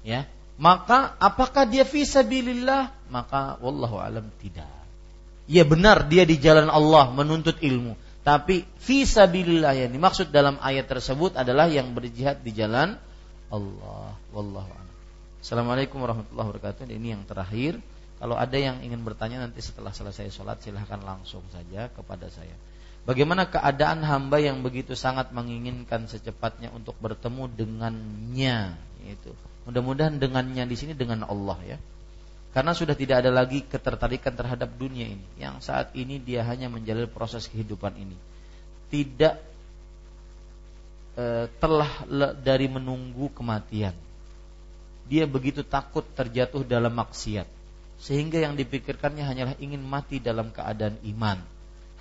ya 0.01 0.25
maka 0.57 1.13
apakah 1.21 1.69
dia 1.69 1.85
fisabilillah 1.85 2.89
maka 3.13 3.61
wallahu 3.61 4.01
alam 4.01 4.33
tidak. 4.41 4.65
Ya 5.45 5.61
benar 5.61 6.09
dia 6.09 6.25
di 6.25 6.41
jalan 6.41 6.73
Allah 6.73 7.13
menuntut 7.13 7.61
ilmu 7.61 8.01
tapi 8.23 8.63
fisabilillah 8.79 9.75
yang 9.75 9.91
dimaksud 9.91 10.31
dalam 10.31 10.55
ayat 10.63 10.87
tersebut 10.87 11.35
adalah 11.35 11.67
yang 11.67 11.91
berjihad 11.91 12.39
di 12.39 12.55
jalan 12.55 12.95
Allah 13.51 14.15
wallahu 14.31 14.67
alam 14.71 14.89
Assalamualaikum 15.43 15.99
warahmatullahi 15.99 16.47
wabarakatuh 16.55 16.87
ini 16.87 17.11
yang 17.11 17.27
terakhir 17.27 17.83
kalau 18.23 18.39
ada 18.39 18.55
yang 18.55 18.79
ingin 18.79 19.03
bertanya 19.03 19.43
nanti 19.43 19.59
setelah 19.59 19.91
selesai 19.91 20.31
sholat 20.31 20.63
silahkan 20.63 21.03
langsung 21.03 21.43
saja 21.51 21.91
kepada 21.91 22.31
saya. 22.31 22.55
Bagaimana 23.03 23.51
keadaan 23.51 23.99
hamba 23.99 24.39
yang 24.39 24.63
begitu 24.63 24.95
sangat 24.95 25.35
menginginkan 25.35 26.07
secepatnya 26.07 26.71
untuk 26.71 26.95
bertemu 27.03 27.51
dengannya 27.51 28.79
itu. 29.03 29.35
Mudah-mudahan 29.67 30.23
dengannya 30.23 30.63
di 30.63 30.75
sini 30.79 30.95
dengan 30.95 31.27
Allah 31.27 31.59
ya. 31.67 31.77
Karena 32.53 32.71
sudah 32.77 32.93
tidak 32.93 33.25
ada 33.25 33.33
lagi 33.33 33.65
ketertarikan 33.65 34.37
terhadap 34.37 34.69
dunia 34.77 35.09
ini. 35.09 35.25
Yang 35.41 35.73
saat 35.73 35.89
ini 35.97 36.21
dia 36.21 36.45
hanya 36.45 36.69
menjalani 36.69 37.09
proses 37.09 37.49
kehidupan 37.49 37.97
ini. 37.97 38.13
Tidak 38.93 39.35
e, 41.17 41.25
telah 41.57 41.91
dari 42.37 42.69
menunggu 42.69 43.33
kematian. 43.33 43.97
Dia 45.09 45.25
begitu 45.25 45.65
takut 45.65 46.05
terjatuh 46.13 46.61
dalam 46.61 46.93
maksiat 46.93 47.49
sehingga 48.03 48.35
yang 48.43 48.59
dipikirkannya 48.59 49.23
hanyalah 49.23 49.55
ingin 49.63 49.79
mati 49.79 50.19
dalam 50.19 50.51
keadaan 50.51 50.99
iman. 51.15 51.39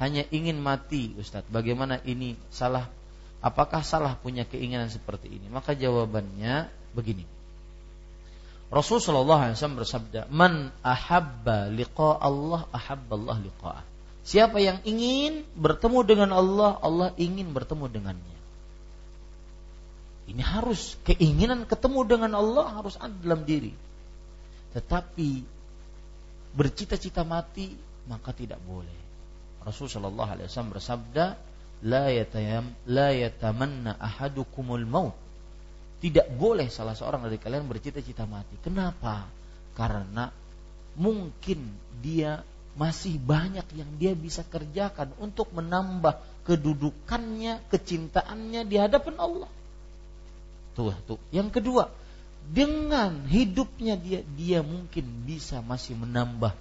Hanya 0.02 0.26
ingin 0.34 0.58
mati, 0.58 1.14
Ustadz. 1.14 1.46
Bagaimana 1.46 2.02
ini 2.02 2.34
salah? 2.50 2.90
Apakah 3.38 3.86
salah 3.86 4.18
punya 4.18 4.42
keinginan 4.42 4.90
seperti 4.90 5.30
ini? 5.30 5.46
Maka 5.46 5.78
jawabannya 5.78 6.66
begini. 6.90 7.22
Rasulullah 8.72 9.52
SAW 9.52 9.84
bersabda, 9.84 10.32
"Man 10.32 10.72
ahabba 10.80 11.68
liqa 11.68 12.16
Allah, 12.16 12.64
ahabba 12.72 13.20
Allah 13.20 13.36
liqa'ah." 13.44 13.84
Siapa 14.24 14.64
yang 14.64 14.80
ingin 14.88 15.44
bertemu 15.52 16.00
dengan 16.08 16.30
Allah, 16.32 16.80
Allah 16.80 17.12
ingin 17.20 17.52
bertemu 17.52 17.92
dengannya. 17.92 18.38
Ini 20.32 20.40
harus 20.40 20.96
keinginan 21.04 21.68
ketemu 21.68 22.00
dengan 22.08 22.32
Allah 22.38 22.80
harus 22.80 22.96
ada 22.96 23.12
dalam 23.12 23.44
diri. 23.44 23.76
Tetapi 24.72 25.30
bercita-cita 26.56 27.28
mati 27.28 27.76
maka 28.08 28.32
tidak 28.32 28.62
boleh. 28.64 29.02
Rasulullah 29.62 30.08
Shallallahu 30.08 30.30
Alaihi 30.32 30.46
Wasallam 30.48 30.72
bersabda, 30.72 31.24
la 31.82 32.06
yatayam 32.10 32.70
la 32.86 33.10
yatamanna 33.10 33.98
ahadukumul 33.98 34.86
maut. 34.86 35.21
Tidak 36.02 36.34
boleh 36.34 36.66
salah 36.66 36.98
seorang 36.98 37.22
dari 37.30 37.38
kalian 37.38 37.70
bercita-cita 37.70 38.26
mati. 38.26 38.58
Kenapa? 38.58 39.30
Karena 39.78 40.26
mungkin 40.98 41.70
dia 42.02 42.42
masih 42.74 43.20
banyak 43.22 43.64
yang 43.76 43.90
dia 44.00 44.12
bisa 44.16 44.42
kerjakan 44.42 45.14
untuk 45.22 45.52
menambah 45.54 46.18
kedudukannya, 46.42 47.62
kecintaannya 47.70 48.66
di 48.66 48.76
hadapan 48.80 49.14
Allah. 49.20 49.50
Tuh, 50.74 50.96
tuh. 51.04 51.20
Yang 51.30 51.60
kedua, 51.60 51.92
dengan 52.42 53.28
hidupnya 53.28 53.94
dia 53.94 54.26
dia 54.34 54.60
mungkin 54.64 55.04
bisa 55.28 55.62
masih 55.62 55.94
menambah 55.94 56.56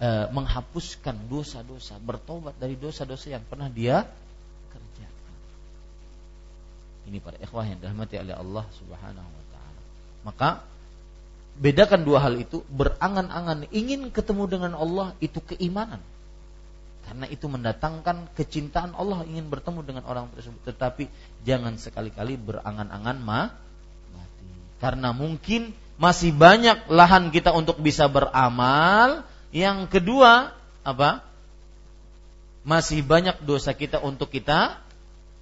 e, 0.00 0.08
menghapuskan 0.32 1.28
dosa-dosa, 1.28 2.00
bertobat 2.00 2.56
dari 2.56 2.78
dosa-dosa 2.78 3.34
yang 3.34 3.44
pernah 3.44 3.68
dia. 3.68 4.08
Ini 7.04 7.20
para 7.20 7.36
ikhwah 7.36 7.68
yang 7.68 7.78
dirahmati 7.80 8.16
oleh 8.16 8.34
Allah 8.34 8.64
Subhanahu 8.80 9.28
wa 9.28 9.44
taala. 9.52 9.80
Maka 10.24 10.48
bedakan 11.60 12.02
dua 12.02 12.24
hal 12.24 12.40
itu, 12.40 12.64
berangan-angan 12.72 13.68
ingin 13.70 14.08
ketemu 14.08 14.44
dengan 14.48 14.72
Allah 14.74 15.12
itu 15.20 15.38
keimanan. 15.44 16.00
Karena 17.04 17.28
itu 17.28 17.44
mendatangkan 17.44 18.32
kecintaan 18.32 18.96
Allah 18.96 19.28
ingin 19.28 19.52
bertemu 19.52 19.84
dengan 19.84 20.04
orang 20.08 20.32
tersebut. 20.32 20.64
Tetapi 20.64 21.04
jangan 21.44 21.76
sekali-kali 21.76 22.40
berangan-angan 22.40 23.18
mah 23.20 23.46
karena 24.84 25.16
mungkin 25.16 25.72
masih 25.96 26.36
banyak 26.36 26.92
lahan 26.92 27.32
kita 27.32 27.56
untuk 27.56 27.80
bisa 27.80 28.04
beramal. 28.04 29.24
Yang 29.54 29.88
kedua, 29.88 30.52
apa? 30.84 31.24
Masih 32.68 33.00
banyak 33.00 33.40
dosa 33.48 33.72
kita 33.72 34.02
untuk 34.04 34.28
kita 34.28 34.76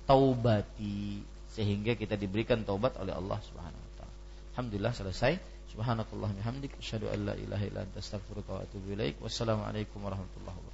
taubati 0.04 1.31
sehingga 1.52 1.92
kita 1.92 2.16
diberikan 2.16 2.64
taubat 2.64 2.96
oleh 2.96 3.12
Allah 3.12 3.36
Subhanahu 3.44 3.82
wa 3.84 3.92
taala. 4.00 4.14
Alhamdulillah 4.56 4.92
selesai. 4.96 5.32
Subhanakallah 5.72 6.32
bihamdik 6.36 6.76
asyhadu 6.80 7.08
an 7.08 7.32
la 7.32 7.34
ilaha 7.36 7.64
illa 7.64 7.80
anta 7.84 8.00
astaghfiruka 8.00 8.50
wa 8.56 8.60
atubu 8.64 8.92
ilaik. 8.92 9.20
Wassalamualaikum 9.20 10.04
warahmatullahi 10.04 10.52
wabarakatuh. 10.52 10.70